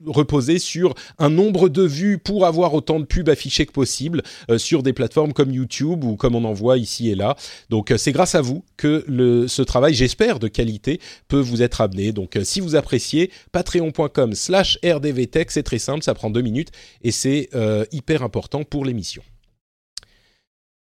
reposer 0.04 0.58
sur 0.58 0.94
un 1.18 1.30
nombre 1.30 1.68
de 1.68 1.82
vues 1.82 2.18
pour 2.18 2.46
avoir 2.46 2.74
autant 2.74 3.00
de 3.00 3.04
pubs 3.04 3.28
affichées 3.28 3.66
que 3.66 3.72
possible 3.72 4.22
euh, 4.50 4.58
sur 4.58 4.82
des 4.82 4.92
plateformes 4.92 5.32
comme 5.32 5.50
YouTube 5.52 6.04
ou 6.04 6.16
comme 6.16 6.34
on 6.34 6.44
en 6.44 6.52
voit 6.52 6.78
ici 6.78 7.10
et 7.10 7.14
là. 7.14 7.36
Donc 7.70 7.92
c'est 7.96 8.12
grâce 8.12 8.34
à 8.34 8.40
vous 8.40 8.64
que 8.76 9.46
ce 9.48 9.62
travail, 9.62 9.94
j'espère 9.94 10.38
de 10.38 10.48
qualité, 10.48 11.00
peut 11.28 11.40
vous 11.40 11.62
être 11.62 11.80
amené. 11.80 12.12
Donc 12.12 12.38
si 12.42 12.60
vous 12.60 12.76
appréciez, 12.76 13.30
patreon.com/rdvtech, 13.52 15.50
c'est 15.50 15.62
très 15.62 15.78
simple, 15.78 16.02
ça 16.02 16.12
prend 16.14 16.30
deux 16.30 16.42
minutes 16.42 16.70
et 17.02 17.10
c'est 17.10 17.48
hyper 17.92 18.22
important 18.22 18.35
pour 18.68 18.84
l'émission. 18.84 19.22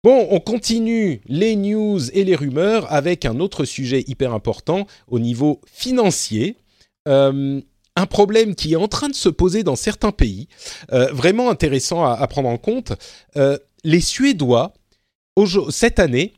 Bon, 0.04 0.28
on 0.30 0.40
continue 0.40 1.22
les 1.26 1.56
news 1.56 2.12
et 2.12 2.24
les 2.24 2.36
rumeurs 2.36 2.94
avec 2.94 3.26
un 3.26 3.40
autre 3.40 3.66
sujet 3.66 4.04
hyper 4.06 4.34
important 4.34 4.86
au 5.08 5.18
niveau 5.18 5.62
financier. 5.66 6.58
Euh, 7.08 7.60
un 7.96 8.06
problème 8.06 8.54
qui 8.54 8.74
est 8.74 8.76
en 8.76 8.88
train 8.88 9.10
de 9.10 9.16
se 9.16 9.30
poser 9.30 9.64
dans 9.64 9.76
certains 9.76 10.12
pays, 10.12 10.48
euh, 10.92 11.12
vraiment 11.12 11.50
intéressant 11.50 12.06
à, 12.06 12.28
prendre 12.28 12.50
en 12.50 12.58
compte. 12.58 12.94
Euh, 13.36 13.58
les 13.84 14.00
Suédois, 14.00 14.74
cette 15.72 15.98
année, 15.98 16.34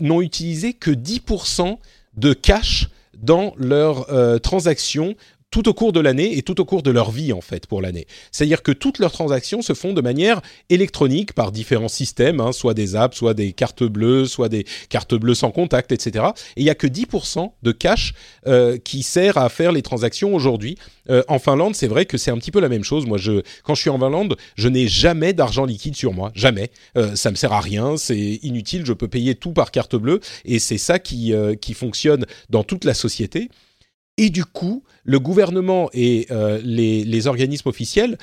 n'ont 0.00 0.20
utilisé 0.20 0.72
que 0.72 0.90
10% 0.90 1.78
de 2.16 2.32
cash 2.32 2.88
dans 3.16 3.54
leurs 3.56 4.40
transactions 4.40 5.14
tout 5.54 5.68
au 5.68 5.72
cours 5.72 5.92
de 5.92 6.00
l'année 6.00 6.36
et 6.36 6.42
tout 6.42 6.60
au 6.60 6.64
cours 6.64 6.82
de 6.82 6.90
leur 6.90 7.12
vie 7.12 7.32
en 7.32 7.40
fait 7.40 7.68
pour 7.68 7.80
l'année. 7.80 8.08
C'est-à-dire 8.32 8.60
que 8.60 8.72
toutes 8.72 8.98
leurs 8.98 9.12
transactions 9.12 9.62
se 9.62 9.72
font 9.72 9.92
de 9.92 10.00
manière 10.00 10.40
électronique 10.68 11.32
par 11.32 11.52
différents 11.52 11.86
systèmes, 11.86 12.40
hein, 12.40 12.50
soit 12.50 12.74
des 12.74 12.96
apps, 12.96 13.16
soit 13.16 13.34
des 13.34 13.52
cartes 13.52 13.84
bleues, 13.84 14.26
soit 14.26 14.48
des 14.48 14.66
cartes 14.88 15.14
bleues 15.14 15.36
sans 15.36 15.52
contact, 15.52 15.92
etc. 15.92 16.24
Et 16.56 16.62
il 16.62 16.64
n'y 16.64 16.70
a 16.70 16.74
que 16.74 16.88
10% 16.88 17.52
de 17.62 17.70
cash 17.70 18.14
euh, 18.48 18.78
qui 18.78 19.04
sert 19.04 19.38
à 19.38 19.48
faire 19.48 19.70
les 19.70 19.82
transactions 19.82 20.34
aujourd'hui. 20.34 20.76
Euh, 21.08 21.22
en 21.28 21.38
Finlande, 21.38 21.76
c'est 21.76 21.86
vrai 21.86 22.04
que 22.04 22.18
c'est 22.18 22.32
un 22.32 22.38
petit 22.38 22.50
peu 22.50 22.58
la 22.60 22.68
même 22.68 22.82
chose. 22.82 23.06
Moi, 23.06 23.18
je, 23.18 23.42
quand 23.62 23.76
je 23.76 23.80
suis 23.80 23.90
en 23.90 23.98
Finlande, 24.00 24.36
je 24.56 24.68
n'ai 24.68 24.88
jamais 24.88 25.34
d'argent 25.34 25.66
liquide 25.66 25.94
sur 25.94 26.12
moi, 26.12 26.32
jamais. 26.34 26.72
Euh, 26.96 27.14
ça 27.14 27.30
me 27.30 27.36
sert 27.36 27.52
à 27.52 27.60
rien, 27.60 27.96
c'est 27.96 28.40
inutile. 28.42 28.84
Je 28.84 28.92
peux 28.92 29.06
payer 29.06 29.36
tout 29.36 29.52
par 29.52 29.70
carte 29.70 29.94
bleue 29.94 30.18
et 30.44 30.58
c'est 30.58 30.78
ça 30.78 30.98
qui 30.98 31.32
euh, 31.32 31.54
qui 31.54 31.74
fonctionne 31.74 32.26
dans 32.50 32.64
toute 32.64 32.84
la 32.84 32.94
société. 32.94 33.50
Et 34.16 34.30
du 34.30 34.44
coup, 34.44 34.84
le 35.04 35.18
gouvernement 35.18 35.90
et 35.92 36.26
euh, 36.30 36.60
les, 36.62 37.26
organismes 37.26 37.68
officiels 37.68 38.16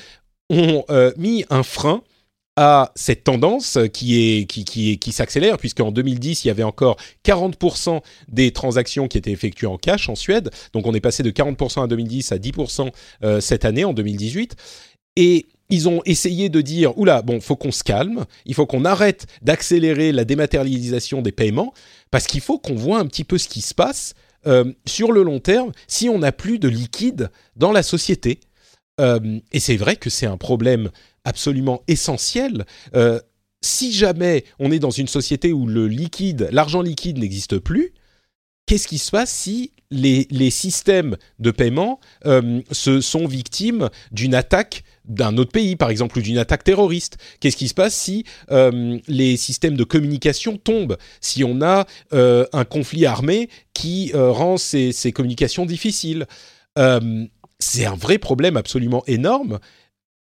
ont 0.49 0.83
euh, 0.89 1.11
mis 1.17 1.45
un 1.49 1.63
frein 1.63 2.03
à 2.57 2.91
cette 2.95 3.23
tendance 3.23 3.77
qui 3.93 4.19
est 4.19 4.45
qui 4.45 4.65
qui, 4.65 4.99
qui 4.99 5.11
s'accélère 5.13 5.57
puisqu'en 5.57 5.91
2010 5.91 6.43
il 6.43 6.49
y 6.49 6.51
avait 6.51 6.63
encore 6.63 6.97
40% 7.25 8.01
des 8.27 8.51
transactions 8.51 9.07
qui 9.07 9.17
étaient 9.17 9.31
effectuées 9.31 9.67
en 9.67 9.77
cash 9.77 10.09
en 10.09 10.15
Suède. 10.15 10.49
Donc 10.73 10.85
on 10.85 10.93
est 10.93 10.99
passé 10.99 11.23
de 11.23 11.31
40% 11.31 11.79
en 11.79 11.87
2010 11.87 12.31
à 12.33 12.37
10% 12.37 12.91
euh, 13.23 13.39
cette 13.39 13.63
année 13.63 13.85
en 13.85 13.93
2018 13.93 14.55
et 15.15 15.45
ils 15.69 15.87
ont 15.87 16.01
essayé 16.05 16.49
de 16.49 16.59
dire 16.59 16.97
oula 16.97 17.21
bon 17.21 17.39
faut 17.39 17.55
qu'on 17.55 17.71
se 17.71 17.83
calme 17.83 18.25
il 18.45 18.53
faut 18.53 18.65
qu'on 18.65 18.83
arrête 18.83 19.27
d'accélérer 19.41 20.11
la 20.11 20.25
dématérialisation 20.25 21.21
des 21.21 21.31
paiements 21.31 21.73
parce 22.11 22.27
qu'il 22.27 22.41
faut 22.41 22.59
qu'on 22.59 22.75
voit 22.75 22.99
un 22.99 23.05
petit 23.05 23.23
peu 23.23 23.37
ce 23.37 23.47
qui 23.47 23.61
se 23.61 23.73
passe 23.73 24.13
euh, 24.47 24.71
sur 24.85 25.11
le 25.11 25.23
long 25.23 25.39
terme 25.39 25.71
si 25.87 26.09
on 26.09 26.19
n'a 26.19 26.31
plus 26.31 26.57
de 26.57 26.67
liquide 26.67 27.29
dans 27.55 27.71
la 27.71 27.83
société. 27.83 28.39
Euh, 28.99 29.39
et 29.51 29.59
c'est 29.59 29.77
vrai 29.77 29.95
que 29.95 30.09
c'est 30.09 30.25
un 30.25 30.37
problème 30.37 30.89
absolument 31.23 31.83
essentiel. 31.87 32.65
Euh, 32.95 33.19
si 33.63 33.93
jamais 33.93 34.43
on 34.59 34.71
est 34.71 34.79
dans 34.79 34.89
une 34.89 35.07
société 35.07 35.53
où 35.53 35.67
le 35.67 35.87
liquide, 35.87 36.49
l'argent 36.51 36.81
liquide 36.81 37.19
n'existe 37.19 37.59
plus, 37.59 37.93
qu'est-ce 38.65 38.87
qui 38.87 38.97
se 38.97 39.11
passe 39.11 39.31
si 39.31 39.73
les, 39.91 40.27
les 40.31 40.49
systèmes 40.49 41.17
de 41.39 41.51
paiement 41.51 41.99
se 42.71 43.01
sont 43.01 43.27
victimes 43.27 43.89
d'une 44.11 44.33
attaque 44.33 44.83
d'un 45.05 45.37
autre 45.37 45.51
pays, 45.51 45.75
par 45.75 45.89
exemple, 45.89 46.19
ou 46.19 46.21
d'une 46.21 46.37
attaque 46.37 46.63
terroriste. 46.63 47.17
Qu'est-ce 47.39 47.57
qui 47.57 47.67
se 47.67 47.73
passe 47.73 47.95
si 47.95 48.25
euh, 48.51 48.99
les 49.07 49.37
systèmes 49.37 49.75
de 49.75 49.83
communication 49.83 50.57
tombent 50.57 50.97
Si 51.21 51.43
on 51.43 51.61
a 51.61 51.85
euh, 52.13 52.45
un 52.53 52.65
conflit 52.65 53.05
armé 53.05 53.49
qui 53.73 54.11
euh, 54.13 54.31
rend 54.31 54.57
ces, 54.57 54.91
ces, 54.91 55.11
communications 55.11 55.65
difficiles? 55.65 56.25
C'est 57.59 57.85
un 57.85 57.95
vrai 57.95 58.17
problème 58.17 58.57
absolument 58.57 59.03
énorme 59.05 59.59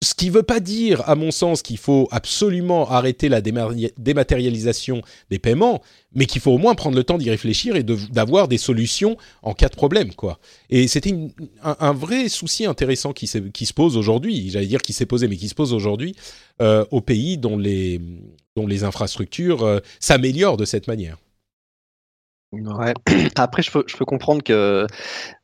ce 0.03 0.15
qui 0.15 0.27
ne 0.27 0.31
veut 0.31 0.43
pas 0.43 0.59
dire, 0.59 1.07
à 1.07 1.13
mon 1.13 1.29
sens, 1.29 1.61
qu'il 1.61 1.77
faut 1.77 2.07
absolument 2.11 2.89
arrêter 2.89 3.29
la 3.29 3.39
dématérialisation 3.41 5.03
des 5.29 5.37
paiements, 5.37 5.81
mais 6.15 6.25
qu'il 6.25 6.41
faut 6.41 6.51
au 6.51 6.57
moins 6.57 6.73
prendre 6.73 6.95
le 6.95 7.03
temps 7.03 7.19
d'y 7.19 7.29
réfléchir 7.29 7.75
et 7.75 7.83
d'avoir 7.83 8.47
des 8.47 8.57
solutions 8.57 9.15
en 9.43 9.53
cas 9.53 9.69
de 9.69 9.75
problème, 9.75 10.13
quoi. 10.13 10.39
Et 10.71 10.87
c'était 10.87 11.13
un, 11.61 11.93
vrai 11.93 12.29
souci 12.29 12.65
intéressant 12.65 13.13
qui, 13.13 13.27
se 13.27 13.73
pose 13.73 13.95
aujourd'hui, 13.95 14.49
j'allais 14.49 14.65
dire 14.65 14.81
qui 14.81 14.93
s'est 14.93 15.05
posé, 15.05 15.27
mais 15.27 15.37
qui 15.37 15.49
se 15.49 15.55
pose 15.55 15.71
aujourd'hui 15.71 16.15
euh, 16.63 16.83
aux 16.89 17.01
pays 17.01 17.37
dont 17.37 17.57
les, 17.57 18.01
dont 18.55 18.65
les 18.65 18.83
infrastructures 18.83 19.63
euh, 19.63 19.79
s'améliorent 19.99 20.57
de 20.57 20.65
cette 20.65 20.87
manière. 20.87 21.17
Ouais. 22.51 22.93
Après, 23.37 23.61
je 23.61 23.71
peux, 23.71 23.83
je 23.87 23.95
peux 23.95 24.03
comprendre 24.03 24.43
que 24.43 24.85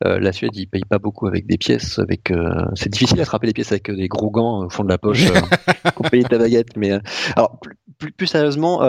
euh, 0.06 0.20
la 0.20 0.34
Suède, 0.34 0.52
ils 0.56 0.68
payent 0.68 0.84
pas 0.84 1.00
beaucoup 1.00 1.26
avec 1.28 1.48
des 1.48 1.58
pièces. 1.58 2.00
Avec, 2.00 2.32
euh, 2.32 2.66
c'est 2.76 2.90
difficile 2.90 3.18
d'attraper 3.18 3.48
les 3.48 3.54
pièces 3.54 3.72
avec 3.72 3.90
des 3.90 4.10
gros 4.10 4.30
gants 4.30 4.66
au 4.66 4.70
fond 4.70 4.84
de 4.84 4.90
la 4.90 4.98
poche 4.98 5.26
euh, 5.32 5.92
pour 5.96 6.10
payer 6.10 6.24
ta 6.24 6.38
baguette. 6.38 6.76
Mais 6.76 6.92
alors, 7.36 7.60
plus, 7.98 8.12
plus 8.12 8.28
sérieusement, 8.28 8.80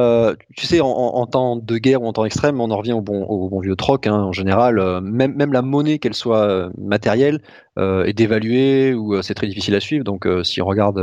tu 0.57 0.67
sais, 0.67 0.81
en, 0.81 0.89
en, 0.89 1.27
temps 1.27 1.57
de 1.57 1.79
guerre 1.79 2.03
ou 2.03 2.07
en 2.07 2.13
temps 2.13 2.25
extrême, 2.25 2.61
on 2.61 2.71
en 2.73 2.77
revient 2.77 2.93
au 2.93 3.03
bon, 3.03 3.23
au 3.23 3.49
bon 3.49 3.61
vieux 3.61 3.77
troc. 3.77 4.09
Hein, 4.09 4.15
en 4.15 4.33
général, 4.33 5.01
même, 5.01 5.35
même 5.35 5.53
la 5.53 5.63
monnaie, 5.63 6.01
qu'elle 6.01 6.15
soit 6.15 6.71
matérielle, 6.77 7.41
euh, 7.41 7.41
est 7.79 8.13
dévaluée 8.13 8.95
ou 8.95 9.15
euh, 9.15 9.23
c'est 9.23 9.35
très 9.35 9.47
difficile 9.47 9.75
à 9.75 9.81
suivre. 9.81 10.05
Donc, 10.05 10.27
euh, 10.27 10.43
si 10.43 10.61
on 10.61 10.67
regarde 10.67 11.01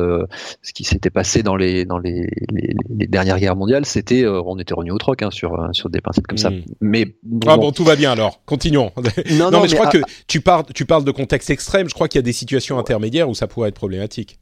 ce 0.62 0.74
qui 0.74 0.84
s'était 0.84 1.10
passé 1.10 1.44
dans 1.44 1.56
les 1.56 1.86
dans 1.86 1.98
les, 1.98 2.28
les, 2.52 3.08
dernières 3.08 3.40
guerres 3.40 3.56
mondiales, 3.56 3.86
c'était 3.86 4.26
on 4.26 4.58
était 4.60 4.74
revenu 4.74 4.92
au 4.92 4.98
troc 4.98 5.22
hein, 5.22 5.32
sur 5.32 5.70
sur 5.72 5.90
des 5.90 6.02
principes 6.02 6.28
comme 6.28 6.38
ça. 6.38 6.50
Hmm. 6.50 6.62
Mais 6.82 7.16
ah 7.48 7.58
bon, 7.58 7.72
tout 7.72 7.84
va 7.84 7.96
bien 7.96 8.12
alors. 8.12 8.42
Continuons. 8.46 8.92
Non, 9.38 9.52
non, 9.52 9.62
mais, 9.62 9.68
je 9.68 9.76
crois 9.76 9.88
que 9.88 9.98
tu 10.28 10.42
parles 10.42 10.66
tu 10.74 10.86
parles 10.86 11.04
de 11.04 11.12
contexte 11.12 11.50
extrême. 11.50 11.90
Je 11.90 11.94
crois 11.94 12.08
qu'il 12.08 12.20
y 12.20 12.24
a 12.24 12.24
des 12.24 12.34
situations 12.34 12.78
intermédiaires 12.78 13.30
où 13.30 13.34
ça 13.34 13.48
pourrait 13.48 13.70
être 13.70 13.76
problématique. 13.76 14.40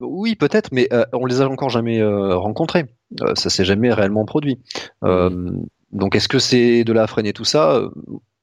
Oui, 0.00 0.34
peut-être, 0.34 0.70
mais 0.72 0.88
on 1.12 1.26
les 1.26 1.40
a 1.40 1.48
encore 1.48 1.70
jamais 1.70 2.02
rencontrés. 2.02 2.86
ça 3.34 3.50
s'est 3.50 3.64
jamais 3.64 3.92
réellement 3.92 4.24
produit. 4.24 4.58
Hmm. 5.00 5.62
donc, 5.92 6.16
est-ce 6.16 6.28
que 6.28 6.38
c'est 6.38 6.84
de 6.84 6.92
la 6.92 7.06
freiner 7.06 7.32
tout 7.32 7.44
ça? 7.44 7.82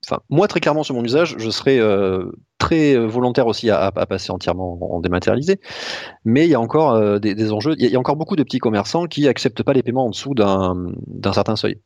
Enfin, 0.09 0.21
moi, 0.29 0.47
très 0.47 0.59
clairement, 0.59 0.83
sur 0.83 0.95
mon 0.95 1.03
usage, 1.03 1.35
je 1.37 1.49
serais 1.51 1.77
euh, 1.79 2.31
très 2.57 2.97
volontaire 2.97 3.45
aussi 3.45 3.69
à, 3.69 3.91
passer 3.91 4.31
entièrement 4.31 4.95
en, 4.95 4.99
dématérialisé. 5.01 5.59
Mais 6.25 6.45
il 6.45 6.49
y 6.49 6.55
a 6.55 6.59
encore 6.59 6.93
euh, 6.93 7.19
des, 7.19 7.51
enjeux. 7.51 7.75
Il 7.77 7.87
y, 7.87 7.95
a 7.95 7.99
encore 7.99 8.15
beaucoup 8.15 8.35
de 8.35 8.43
petits 8.43 8.57
commerçants 8.57 9.05
qui 9.05 9.27
acceptent 9.27 9.61
pas 9.61 9.73
les 9.73 9.83
paiements 9.83 10.05
en 10.05 10.09
dessous 10.09 10.33
d'un 10.33 11.33
certain 11.33 11.55
seuil. 11.55 11.79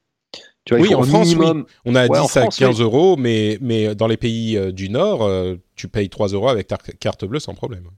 Tu 0.66 0.74
vois, 0.74 0.82
oui, 0.82 0.96
en 0.96 1.04
France, 1.04 1.36
on 1.84 1.96
a 1.96 2.08
10 2.08 2.38
à 2.38 2.48
15 2.48 2.80
euros, 2.80 3.18
mais, 3.18 3.58
mais 3.60 3.94
dans 3.94 4.08
les 4.08 4.16
pays 4.16 4.56
euh, 4.56 4.72
du 4.72 4.90
Nord, 4.90 5.30
tu 5.76 5.90
payes 5.90 6.10
3 6.10 6.30
euros 6.30 6.48
avec 6.48 6.68
ta 6.68 6.78
carte 6.78 7.26
bleue 7.26 7.40
sans 7.40 7.54
problème. 7.54 7.90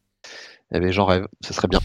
Eh 0.74 0.80
bien, 0.80 0.92
j'en 0.92 1.06
rêve, 1.06 1.28
ce 1.46 1.54
serait 1.54 1.68
bien. 1.68 1.80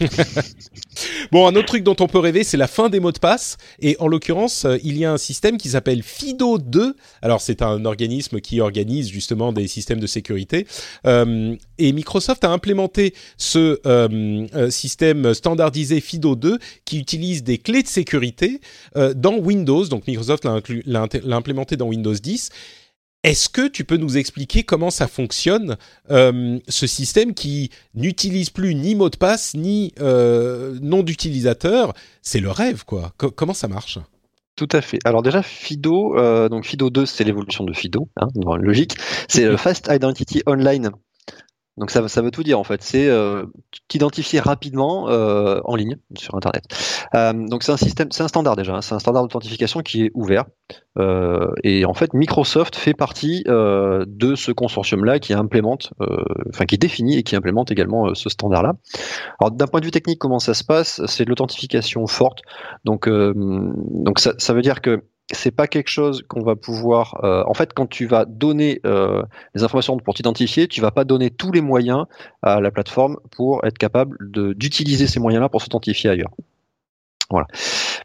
bon, 1.31 1.47
un 1.47 1.55
autre 1.55 1.67
truc 1.67 1.83
dont 1.83 1.95
on 1.99 2.07
peut 2.07 2.17
rêver, 2.17 2.43
c'est 2.43 2.57
la 2.57 2.67
fin 2.67 2.89
des 2.89 2.99
mots 2.99 3.11
de 3.11 3.19
passe. 3.19 3.57
Et 3.79 3.95
en 3.99 4.07
l'occurrence, 4.07 4.65
euh, 4.65 4.77
il 4.83 4.97
y 4.97 5.05
a 5.05 5.13
un 5.13 5.19
système 5.19 5.57
qui 5.57 5.69
s'appelle 5.69 6.01
FIDO2. 6.01 6.93
Alors, 7.21 7.41
c'est 7.41 7.61
un 7.61 7.85
organisme 7.85 8.41
qui 8.41 8.59
organise 8.59 9.09
justement 9.09 9.53
des 9.53 9.67
systèmes 9.67 9.99
de 9.99 10.07
sécurité. 10.07 10.65
Euh, 11.05 11.55
et 11.77 11.93
Microsoft 11.93 12.43
a 12.43 12.49
implémenté 12.49 13.13
ce 13.37 13.79
euh, 13.85 14.71
système 14.71 15.35
standardisé 15.35 15.99
FIDO2 15.99 16.57
qui 16.83 16.97
utilise 16.97 17.43
des 17.43 17.59
clés 17.59 17.83
de 17.83 17.87
sécurité 17.87 18.61
dans 19.15 19.37
Windows. 19.37 19.85
Donc, 19.85 20.07
Microsoft 20.07 20.45
l'a 20.85 21.01
implémenté 21.35 21.77
dans 21.77 21.87
Windows 21.87 22.13
10 22.13 22.49
est-ce 23.23 23.49
que 23.49 23.67
tu 23.67 23.83
peux 23.83 23.97
nous 23.97 24.17
expliquer 24.17 24.63
comment 24.63 24.89
ça 24.89 25.07
fonctionne, 25.07 25.77
euh, 26.09 26.59
ce 26.67 26.87
système 26.87 27.33
qui 27.33 27.69
n'utilise 27.93 28.49
plus 28.49 28.73
ni 28.73 28.95
mot 28.95 29.09
de 29.09 29.17
passe, 29.17 29.53
ni 29.53 29.93
euh, 29.99 30.77
nom 30.81 31.03
d'utilisateur? 31.03 31.93
C'est 32.21 32.39
le 32.39 32.49
rêve, 32.49 32.83
quoi. 32.85 33.13
comment 33.17 33.53
ça 33.53 33.67
marche? 33.67 33.99
Tout 34.55 34.69
à 34.71 34.81
fait. 34.81 34.99
Alors 35.05 35.21
déjà, 35.21 35.43
FIDO, 35.43 36.17
euh, 36.17 36.49
donc 36.49 36.65
FIDO 36.65 36.89
2, 36.89 37.05
c'est 37.05 37.23
l'évolution 37.23 37.63
de 37.63 37.73
FIDO, 37.73 38.09
hein, 38.17 38.27
logique. 38.57 38.95
C'est 39.27 39.45
le 39.45 39.55
Fast 39.57 39.89
Identity 39.91 40.41
Online 40.47 40.91
Donc 41.81 41.89
ça, 41.89 42.07
ça 42.07 42.21
veut 42.21 42.29
tout 42.29 42.43
dire 42.43 42.59
en 42.59 42.63
fait. 42.63 42.83
C'est 42.83 43.09
euh, 43.09 43.47
t'identifier 43.87 44.39
rapidement 44.39 45.09
euh, 45.09 45.59
en 45.65 45.75
ligne 45.75 45.97
sur 46.15 46.35
Internet. 46.35 46.63
Euh, 47.15 47.33
donc 47.33 47.63
c'est 47.63 47.71
un 47.71 47.77
système, 47.77 48.11
c'est 48.11 48.21
un 48.21 48.27
standard 48.27 48.55
déjà. 48.55 48.75
Hein. 48.75 48.81
c'est 48.83 48.93
un 48.93 48.99
standard 48.99 49.23
d'authentification 49.23 49.79
qui 49.81 50.03
est 50.03 50.11
ouvert. 50.13 50.45
Euh, 50.99 51.47
et 51.63 51.83
en 51.85 51.95
fait, 51.95 52.13
Microsoft 52.13 52.75
fait 52.75 52.93
partie 52.93 53.43
euh, 53.47 54.05
de 54.07 54.35
ce 54.35 54.51
consortium-là 54.51 55.17
qui 55.17 55.33
implémente, 55.33 55.91
euh, 56.01 56.23
enfin 56.49 56.65
qui 56.65 56.77
définit 56.77 57.17
et 57.17 57.23
qui 57.23 57.35
implémente 57.35 57.71
également 57.71 58.13
ce 58.13 58.29
standard-là. 58.29 58.73
Alors 59.39 59.49
d'un 59.49 59.65
point 59.65 59.79
de 59.79 59.85
vue 59.85 59.91
technique, 59.91 60.19
comment 60.19 60.37
ça 60.37 60.53
se 60.53 60.63
passe? 60.63 61.03
C'est 61.07 61.25
de 61.25 61.29
l'authentification 61.29 62.05
forte. 62.05 62.43
Donc, 62.85 63.09
donc 63.09 64.19
ça, 64.19 64.33
ça 64.37 64.53
veut 64.53 64.61
dire 64.61 64.81
que 64.81 65.03
c'est 65.31 65.51
pas 65.51 65.67
quelque 65.67 65.87
chose 65.87 66.23
qu'on 66.27 66.43
va 66.43 66.55
pouvoir. 66.55 67.19
Euh, 67.23 67.43
en 67.47 67.53
fait, 67.53 67.73
quand 67.73 67.87
tu 67.87 68.05
vas 68.05 68.25
donner 68.25 68.81
euh, 68.85 69.23
les 69.55 69.63
informations 69.63 69.97
pour 69.97 70.13
t'identifier, 70.13 70.67
tu 70.67 70.81
vas 70.81 70.91
pas 70.91 71.03
donner 71.03 71.29
tous 71.29 71.51
les 71.51 71.61
moyens 71.61 72.05
à 72.41 72.59
la 72.59 72.71
plateforme 72.71 73.17
pour 73.31 73.63
être 73.65 73.77
capable 73.77 74.17
d'utiliser 74.55 75.07
ces 75.07 75.19
moyens-là 75.19 75.49
pour 75.49 75.61
s'authentifier 75.61 76.09
ailleurs. 76.09 76.31
Voilà. 77.29 77.47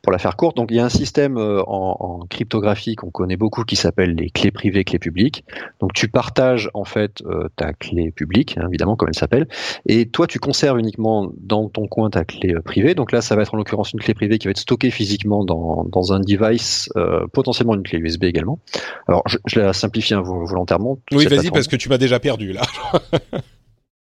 Pour 0.06 0.12
la 0.12 0.18
faire 0.18 0.36
courte, 0.36 0.56
donc 0.56 0.68
il 0.70 0.76
y 0.76 0.78
a 0.78 0.84
un 0.84 0.88
système 0.88 1.36
euh, 1.36 1.64
en, 1.66 2.20
cryptographie 2.30 2.94
qu'on 2.94 3.10
connaît 3.10 3.36
beaucoup 3.36 3.64
qui 3.64 3.74
s'appelle 3.74 4.14
les 4.14 4.30
clés 4.30 4.52
privées, 4.52 4.84
clés 4.84 5.00
publiques. 5.00 5.44
Donc 5.80 5.94
tu 5.94 6.06
partages 6.06 6.70
en 6.74 6.84
fait 6.84 7.24
euh, 7.26 7.48
ta 7.56 7.72
clé 7.72 8.12
publique, 8.12 8.56
hein, 8.56 8.66
évidemment 8.68 8.94
comme 8.94 9.08
elle 9.08 9.18
s'appelle, 9.18 9.48
et 9.84 10.08
toi 10.08 10.28
tu 10.28 10.38
conserves 10.38 10.78
uniquement 10.78 11.32
dans 11.36 11.68
ton 11.68 11.88
coin 11.88 12.08
ta 12.08 12.24
clé 12.24 12.54
euh, 12.54 12.60
privée. 12.60 12.94
Donc 12.94 13.10
là, 13.10 13.20
ça 13.20 13.34
va 13.34 13.42
être 13.42 13.52
en 13.52 13.56
l'occurrence 13.56 13.94
une 13.94 13.98
clé 13.98 14.14
privée 14.14 14.38
qui 14.38 14.46
va 14.46 14.52
être 14.52 14.58
stockée 14.58 14.92
physiquement 14.92 15.44
dans, 15.44 15.82
dans 15.82 16.12
un 16.12 16.20
device, 16.20 16.88
potentiellement 17.32 17.74
une 17.74 17.82
clé 17.82 17.98
USB 17.98 18.22
également. 18.22 18.60
Alors 19.08 19.24
je, 19.26 19.38
je 19.46 19.58
la 19.58 19.72
simplifie 19.72 20.14
hein, 20.14 20.22
volontairement. 20.22 21.00
Oui, 21.10 21.26
vas-y 21.26 21.50
parce 21.50 21.66
que 21.66 21.74
tu 21.74 21.88
m'as 21.88 21.98
déjà 21.98 22.20
perdu 22.20 22.52
là. 22.52 22.62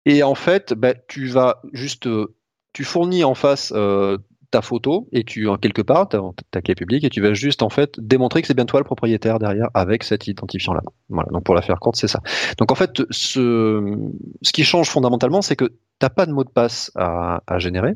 et 0.06 0.24
en 0.24 0.36
fait, 0.36 0.74
bah, 0.74 0.94
tu 0.94 1.28
vas 1.28 1.62
juste 1.72 2.10
tu 2.76 2.84
fournis 2.84 3.24
en 3.24 3.36
face 3.36 3.72
euh, 3.74 4.18
photo 4.62 5.08
et 5.12 5.24
tu 5.24 5.48
en 5.48 5.58
quelque 5.58 5.82
part 5.82 6.08
ta, 6.08 6.62
clé 6.62 6.76
publique 6.76 7.04
et 7.04 7.10
tu 7.10 7.22
vas 7.22 7.34
juste 7.34 7.64
en 7.64 7.70
fait 7.70 8.00
démontrer 8.00 8.42
que 8.42 8.48
c'est 8.48 8.54
bien 8.54 8.66
toi 8.66 8.80
le 8.80 8.86
propriétaire 8.86 9.40
derrière 9.40 9.70
avec 9.74 10.04
cet 10.04 10.28
identifiant 10.28 10.74
là. 10.74 10.82
Voilà. 11.10 11.30
Donc 11.32 11.44
pour 11.44 11.56
la 11.56 11.62
faire 11.62 11.80
courte, 11.80 11.96
c'est 11.96 12.08
ça. 12.08 12.22
Donc 12.58 12.72
en 12.72 12.76
fait, 12.76 13.02
ce, 13.10 13.98
ce 14.42 14.52
qui 14.52 14.64
change 14.64 14.90
fondamentalement, 14.90 15.42
c'est 15.42 15.56
que 15.56 15.74
t'as 16.00 16.10
pas 16.10 16.26
de 16.26 16.32
mot 16.32 16.44
de 16.44 16.50
passe 16.50 16.92
à, 16.96 17.42
générer. 17.58 17.94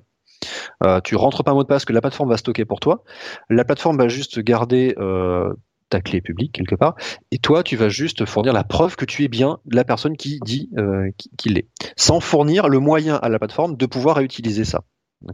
Euh, 0.86 1.02
tu 1.02 1.16
rentres 1.16 1.44
pas 1.44 1.52
un 1.52 1.56
mot 1.56 1.64
de 1.64 1.68
passe 1.68 1.86
que 1.86 1.94
la 1.94 2.02
plateforme 2.02 2.30
va 2.30 2.38
stocker 2.38 2.66
pour 2.66 2.80
toi. 2.80 3.04
La 3.50 3.66
plateforme 3.66 3.98
va 3.98 4.08
juste 4.08 4.40
garder 4.40 4.96
euh, 4.98 5.54
ta 5.90 6.02
clé 6.02 6.22
publique 6.22 6.54
quelque 6.54 6.76
part, 6.76 6.96
et 7.32 7.40
toi 7.40 7.64
tu 7.64 7.76
vas 7.76 7.90
juste 7.90 8.26
fournir 8.26 8.54
la 8.54 8.64
preuve 8.64 8.96
que 8.96 9.06
tu 9.06 9.24
es 9.24 9.28
bien 9.28 9.60
la 9.70 9.84
personne 9.84 10.16
qui 10.16 10.40
dit 10.46 10.70
euh, 10.78 11.10
qu'il 11.38 11.56
l'est, 11.56 11.68
sans 11.98 12.20
fournir 12.20 12.70
le 12.70 12.80
moyen 12.80 13.16
à 13.16 13.28
la 13.30 13.40
plateforme 13.40 13.76
de 13.76 13.86
pouvoir 13.86 14.18
réutiliser 14.18 14.66
ça. 14.66 14.84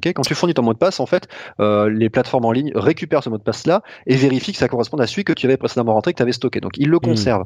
Quand 0.03 0.23
tu 0.23 0.33
fournis 0.33 0.55
ton 0.55 0.63
mot 0.63 0.73
de 0.73 0.79
passe, 0.79 0.99
en 0.99 1.05
fait, 1.05 1.27
euh, 1.59 1.89
les 1.89 2.09
plateformes 2.09 2.45
en 2.45 2.51
ligne 2.51 2.71
récupèrent 2.73 3.23
ce 3.23 3.29
mot 3.29 3.37
de 3.37 3.43
passe-là 3.43 3.83
et 4.07 4.15
vérifient 4.15 4.53
que 4.53 4.57
ça 4.57 4.67
correspond 4.67 4.97
à 4.97 5.05
celui 5.05 5.23
que 5.23 5.33
tu 5.33 5.45
avais 5.45 5.57
précédemment 5.57 5.93
rentré, 5.93 6.13
que 6.13 6.17
tu 6.17 6.23
avais 6.23 6.31
stocké. 6.31 6.59
Donc, 6.59 6.73
ils 6.77 6.89
le 6.89 6.97
hmm. 6.97 7.01
conservent. 7.01 7.45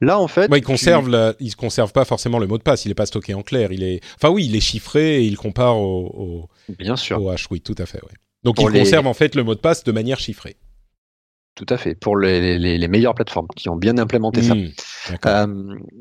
Là, 0.00 0.18
en 0.18 0.28
fait, 0.28 0.50
ouais, 0.50 0.58
ils 0.58 0.64
conservent, 0.64 1.34
ils 1.40 1.54
conservent 1.56 1.92
pas 1.92 2.06
forcément 2.06 2.38
le 2.38 2.46
mot 2.46 2.56
de 2.56 2.62
passe. 2.62 2.86
Il 2.86 2.90
est 2.90 2.94
pas 2.94 3.06
stocké 3.06 3.34
en 3.34 3.42
clair. 3.42 3.70
Il 3.72 3.82
est, 3.82 4.00
enfin 4.16 4.32
oui, 4.32 4.46
il 4.46 4.56
est 4.56 4.60
chiffré 4.60 5.16
et 5.16 5.24
il 5.24 5.36
compare 5.36 5.76
au, 5.76 6.48
bien 6.78 6.96
sûr, 6.96 7.22
au 7.22 7.28
hash. 7.28 7.46
Oui, 7.50 7.60
tout 7.60 7.76
à 7.76 7.84
fait. 7.84 8.02
Ouais. 8.02 8.14
Donc, 8.44 8.60
ils 8.60 8.70
conservent 8.70 9.06
en 9.06 9.14
fait 9.14 9.34
le 9.34 9.44
mot 9.44 9.54
de 9.54 9.60
passe 9.60 9.84
de 9.84 9.92
manière 9.92 10.20
chiffrée. 10.20 10.56
Tout 11.54 11.66
à 11.70 11.76
fait, 11.76 11.96
pour 11.96 12.16
les, 12.16 12.88
meilleures 12.88 13.16
plateformes 13.16 13.48
qui 13.56 13.68
ont 13.68 13.76
bien 13.76 13.98
implémenté 13.98 14.42
ça. 14.42 14.54
Euh, 15.26 15.46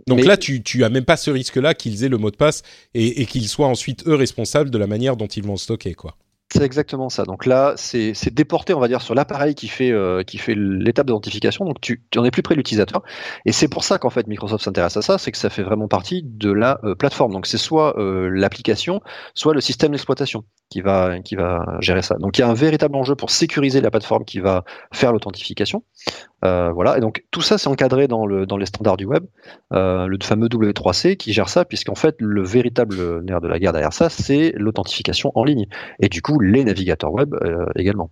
Donc 0.07 0.25
là, 0.25 0.37
tu, 0.37 0.63
tu 0.63 0.83
as 0.83 0.89
même 0.89 1.05
pas 1.05 1.17
ce 1.17 1.31
risque-là 1.31 1.73
qu'ils 1.73 2.03
aient 2.03 2.09
le 2.09 2.17
mot 2.17 2.31
de 2.31 2.35
passe 2.35 2.63
et, 2.93 3.21
et 3.21 3.25
qu'ils 3.25 3.47
soient 3.47 3.67
ensuite 3.67 4.07
eux 4.07 4.15
responsables 4.15 4.69
de 4.69 4.77
la 4.77 4.87
manière 4.87 5.17
dont 5.17 5.27
ils 5.27 5.43
vont 5.43 5.57
stocker, 5.57 5.93
quoi. 5.93 6.15
C'est 6.49 6.63
exactement 6.63 7.09
ça. 7.09 7.23
Donc 7.25 7.45
là, 7.45 7.73
c'est 7.75 8.33
déporté, 8.33 8.73
on 8.73 8.79
va 8.79 8.87
dire, 8.87 9.01
sur 9.01 9.13
l'appareil 9.13 9.53
qui 9.53 9.67
fait, 9.67 9.91
euh, 9.91 10.23
qui 10.23 10.37
fait 10.37 10.55
l'étape 10.55 11.07
d'identification. 11.07 11.65
Donc 11.65 11.81
tu, 11.81 12.05
tu 12.09 12.19
en 12.19 12.23
es 12.23 12.31
plus 12.31 12.41
près 12.41 12.55
de 12.55 12.59
l'utilisateur. 12.59 13.01
Et 13.45 13.51
c'est 13.51 13.67
pour 13.67 13.83
ça 13.83 13.99
qu'en 13.99 14.09
fait 14.09 14.27
Microsoft 14.27 14.63
s'intéresse 14.63 14.95
à 14.95 15.01
ça, 15.01 15.17
c'est 15.17 15.33
que 15.33 15.37
ça 15.37 15.49
fait 15.49 15.63
vraiment 15.63 15.89
partie 15.89 16.23
de 16.23 16.49
la 16.49 16.79
euh, 16.85 16.95
plateforme. 16.95 17.33
Donc 17.33 17.47
c'est 17.47 17.57
soit 17.57 17.99
euh, 17.99 18.29
l'application, 18.29 19.01
soit 19.33 19.53
le 19.53 19.59
système 19.59 19.91
d'exploitation 19.91 20.45
qui 20.69 20.79
va, 20.79 21.19
qui 21.19 21.35
va 21.35 21.65
gérer 21.81 22.01
ça. 22.01 22.15
Donc 22.15 22.37
il 22.37 22.41
y 22.41 22.43
a 22.45 22.47
un 22.47 22.53
véritable 22.53 22.95
enjeu 22.95 23.15
pour 23.15 23.29
sécuriser 23.29 23.81
la 23.81 23.91
plateforme 23.91 24.23
qui 24.23 24.39
va 24.39 24.63
faire 24.93 25.11
l'authentification. 25.11 25.83
Euh, 26.47 26.71
voilà. 26.71 26.97
Et 26.97 27.01
donc 27.01 27.23
tout 27.31 27.41
ça, 27.41 27.57
c'est 27.57 27.67
encadré 27.67 28.07
dans, 28.07 28.25
le, 28.25 28.45
dans 28.45 28.57
les 28.57 28.65
standards 28.65 28.97
du 28.97 29.05
web, 29.05 29.25
euh, 29.73 30.07
le 30.07 30.17
fameux 30.21 30.47
W3C 30.47 31.17
qui 31.17 31.33
gère 31.33 31.49
ça, 31.49 31.65
puisqu'en 31.65 31.95
fait, 31.95 32.15
le 32.19 32.43
véritable 32.43 33.23
nerf 33.23 33.41
de 33.41 33.47
la 33.47 33.59
guerre 33.59 33.73
derrière 33.73 33.93
ça, 33.93 34.09
c'est 34.09 34.53
l'authentification 34.55 35.31
en 35.35 35.43
ligne. 35.43 35.67
Et 35.99 36.09
du 36.09 36.21
coup, 36.21 36.39
les 36.39 36.63
navigateurs 36.63 37.11
web 37.11 37.35
euh, 37.35 37.65
également. 37.75 38.11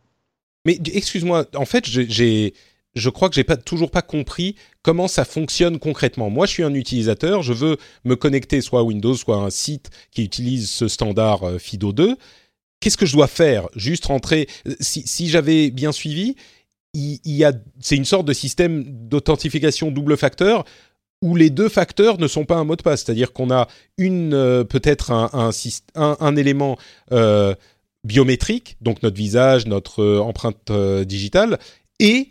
Mais 0.66 0.80
excuse-moi, 0.94 1.46
en 1.56 1.66
fait, 1.66 1.86
j'ai 1.86 2.54
je 2.96 3.10
crois 3.10 3.28
que 3.28 3.36
j'ai 3.36 3.44
pas 3.44 3.58
toujours 3.58 3.92
pas 3.92 4.02
compris 4.02 4.56
comment 4.82 5.10
ça 5.10 5.26
fonctionne 5.26 5.80
concrètement. 5.80 6.30
Moi, 6.30 6.46
je 6.46 6.54
suis 6.54 6.64
un 6.64 6.74
utilisateur, 6.74 7.44
je 7.44 7.52
veux 7.52 7.78
me 8.06 8.16
connecter 8.16 8.62
soit 8.62 8.80
à 8.80 8.84
Windows, 8.84 9.16
soit 9.16 9.36
à 9.36 9.40
un 9.40 9.50
site 9.50 9.90
qui 10.12 10.24
utilise 10.24 10.70
ce 10.70 10.88
standard 10.88 11.42
FIDO2. 11.58 12.16
Qu'est-ce 12.80 12.96
que 12.96 13.06
je 13.06 13.12
dois 13.14 13.28
faire? 13.28 13.68
Juste 13.76 14.06
rentrer. 14.06 14.48
Si 14.80 15.28
j'avais 15.28 15.72
bien 15.72 15.92
suivi, 15.92 16.36
il, 16.96 17.20
y 17.36 17.44
a, 17.44 17.52
c'est 17.80 17.96
une 17.96 18.06
sorte 18.06 18.26
de 18.26 18.34
système 18.34 18.84
d'authentification 18.86 19.92
double 19.92 20.18
facteur 20.18 20.66
où 21.22 21.36
les 21.36 21.50
deux 21.50 21.70
facteurs 21.70 22.20
ne 22.20 22.28
sont 22.28 22.46
pas 22.46 22.56
un 22.56 22.64
mot 22.64 22.76
de 22.76 22.82
passe. 22.82 23.04
C'est-à-dire 23.04 23.34
qu'on 23.34 23.52
a 23.52 23.68
une 23.98 24.34
euh, 24.34 24.64
peut-être 24.64 25.12
un, 25.12 26.36
élément 26.36 26.78
euh, 27.12 27.56
biométrique, 28.04 28.78
donc 28.82 29.04
notre 29.04 29.18
visage, 29.18 29.66
notre 29.66 30.02
euh, 30.02 30.20
empreinte 30.20 30.72
digitale, 31.04 31.60
et 32.00 32.30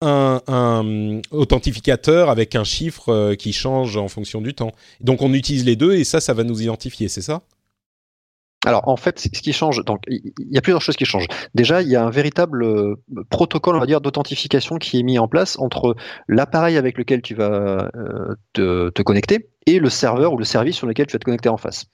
un, 0.00 0.42
un, 0.48 1.22
authentificateur 1.30 2.28
avec 2.28 2.54
un 2.56 2.64
chiffre 2.64 3.34
qui 3.34 3.52
change 3.52 3.96
en 3.96 4.08
fonction 4.08 4.40
du 4.40 4.52
temps. 4.52 4.72
Donc 5.00 5.22
on 5.22 5.32
utilise 5.32 5.64
les 5.64 5.76
deux 5.76 5.94
et 5.94 6.04
ça, 6.04 6.20
ça 6.20 6.34
va 6.34 6.44
nous 6.44 6.60
identifier, 6.62 7.08
c'est 7.08 7.22
ça? 7.22 7.42
Alors 8.64 8.86
en 8.88 8.96
fait, 8.96 9.18
ce 9.18 9.28
qui 9.28 9.52
change, 9.52 9.84
donc 9.84 10.00
il 10.08 10.32
y 10.50 10.58
a 10.58 10.60
plusieurs 10.60 10.80
choses 10.80 10.96
qui 10.96 11.04
changent. 11.04 11.26
Déjà, 11.54 11.82
il 11.82 11.88
y 11.88 11.96
a 11.96 12.04
un 12.04 12.10
véritable 12.10 12.64
euh, 12.64 12.96
protocole, 13.30 13.76
on 13.76 13.80
va 13.80 13.86
dire, 13.86 14.00
d'authentification 14.00 14.76
qui 14.76 15.00
est 15.00 15.02
mis 15.02 15.18
en 15.18 15.28
place 15.28 15.58
entre 15.58 15.96
l'appareil 16.28 16.76
avec 16.76 16.98
lequel 16.98 17.22
tu 17.22 17.34
vas 17.34 17.90
euh, 17.94 18.34
te, 18.52 18.90
te, 18.90 19.02
connecter 19.02 19.50
et 19.66 19.78
le 19.78 19.88
serveur 19.88 20.32
ou 20.32 20.38
le 20.38 20.44
service 20.44 20.76
sur 20.76 20.86
lequel 20.86 21.06
tu 21.06 21.12
vas 21.12 21.18
te 21.18 21.24
connecter 21.24 21.48
en 21.48 21.56
face. 21.56 21.86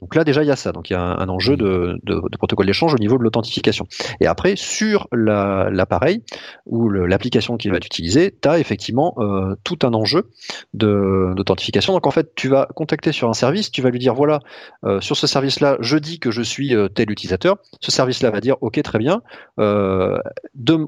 Donc 0.00 0.14
là 0.14 0.24
déjà 0.24 0.42
il 0.42 0.46
y 0.46 0.50
a 0.50 0.56
ça, 0.56 0.72
donc 0.72 0.90
il 0.90 0.94
y 0.94 0.96
a 0.96 1.02
un, 1.02 1.28
enjeu 1.28 1.56
de, 1.56 1.98
de, 2.02 2.14
de 2.14 2.36
protocole 2.36 2.66
d'échange 2.66 2.94
au 2.94 2.98
niveau 2.98 3.18
de 3.18 3.22
l'authentification. 3.22 3.86
Et 4.20 4.26
après 4.26 4.56
sur 4.56 5.08
l'appareil 5.12 6.22
ou 6.66 6.88
l'application 6.88 7.56
qui 7.56 7.68
va 7.68 7.76
être 7.76 7.86
utilisée, 7.86 8.34
tu 8.40 8.48
as 8.48 8.58
effectivement 8.58 9.14
euh, 9.18 9.54
tout 9.64 9.78
un 9.82 9.94
enjeu 9.94 10.30
d'authentification. 10.74 11.92
Donc 11.92 12.06
en 12.06 12.10
fait 12.10 12.34
tu 12.34 12.48
vas 12.48 12.66
contacter 12.74 13.12
sur 13.12 13.28
un 13.28 13.34
service, 13.34 13.70
tu 13.70 13.82
vas 13.82 13.90
lui 13.90 13.98
dire 13.98 14.14
voilà 14.14 14.40
euh, 14.84 15.00
sur 15.00 15.16
ce 15.16 15.26
service-là 15.26 15.76
je 15.80 15.96
dis 15.96 16.18
que 16.18 16.30
je 16.30 16.42
suis 16.42 16.74
euh, 16.74 16.88
tel 16.88 17.10
utilisateur. 17.10 17.56
Ce 17.80 17.90
service-là 17.90 18.30
va 18.30 18.40
dire 18.40 18.56
ok 18.60 18.80
très 18.82 18.98
bien, 18.98 19.22
euh, 19.58 20.18
de, 20.54 20.78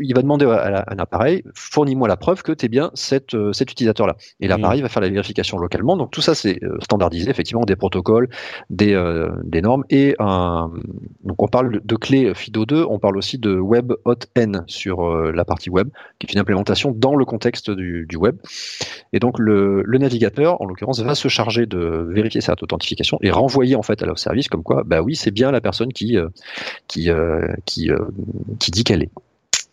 il 0.00 0.14
va 0.14 0.22
demander 0.22 0.46
à, 0.46 0.84
un 0.88 0.98
appareil 0.98 1.42
fournis-moi 1.54 2.08
la 2.08 2.16
preuve 2.16 2.42
que 2.42 2.52
tu 2.52 2.66
es 2.66 2.68
bien 2.68 2.90
cet, 2.94 3.36
cet 3.52 3.70
utilisateur-là. 3.70 4.16
Et 4.40 4.48
l'appareil 4.48 4.82
va 4.82 4.88
faire 4.88 5.02
la 5.02 5.08
vérification 5.08 5.58
localement. 5.58 5.96
Donc 5.96 6.10
tout 6.10 6.22
ça 6.22 6.34
c'est 6.34 6.60
standardisé 6.82 7.30
effectivement 7.30 7.64
des 7.64 7.76
protocoles 7.76 8.28
des, 8.70 8.94
euh, 8.94 9.30
des 9.44 9.62
normes 9.62 9.84
et 9.90 10.14
un, 10.18 10.70
donc 11.24 11.42
on 11.42 11.48
parle 11.48 11.80
de 11.84 11.96
clé 11.96 12.32
FIDO 12.34 12.66
2, 12.66 12.86
on 12.88 12.98
parle 12.98 13.16
aussi 13.16 13.38
de 13.38 13.54
Web 13.54 13.92
Hot 14.04 14.14
N 14.34 14.64
sur 14.66 15.04
euh, 15.04 15.32
la 15.32 15.44
partie 15.44 15.70
web, 15.70 15.88
qui 16.18 16.26
est 16.26 16.32
une 16.32 16.40
implémentation 16.40 16.92
dans 16.92 17.14
le 17.14 17.24
contexte 17.24 17.70
du, 17.70 18.06
web. 18.16 18.36
Et 19.12 19.18
donc 19.18 19.38
le, 19.38 19.82
navigateur, 19.98 20.60
en 20.60 20.66
l'occurrence, 20.66 21.00
va 21.00 21.14
se 21.14 21.28
charger 21.28 21.66
de 21.66 22.06
vérifier 22.10 22.40
cette 22.40 22.62
authentification 22.62 23.18
et 23.22 23.30
renvoyer 23.30 23.76
en 23.76 23.82
fait 23.82 24.02
à 24.02 24.06
leur 24.06 24.18
service 24.18 24.48
comme 24.48 24.62
quoi, 24.62 24.82
bah 24.84 25.02
oui, 25.02 25.16
c'est 25.16 25.30
bien 25.30 25.50
la 25.50 25.60
personne 25.60 25.88
euh, 25.88 26.28
qui 26.88 27.10
qui, 27.66 27.90
qui 28.58 28.70
dit 28.70 28.84
qu'elle 28.84 29.02
est. 29.02 29.10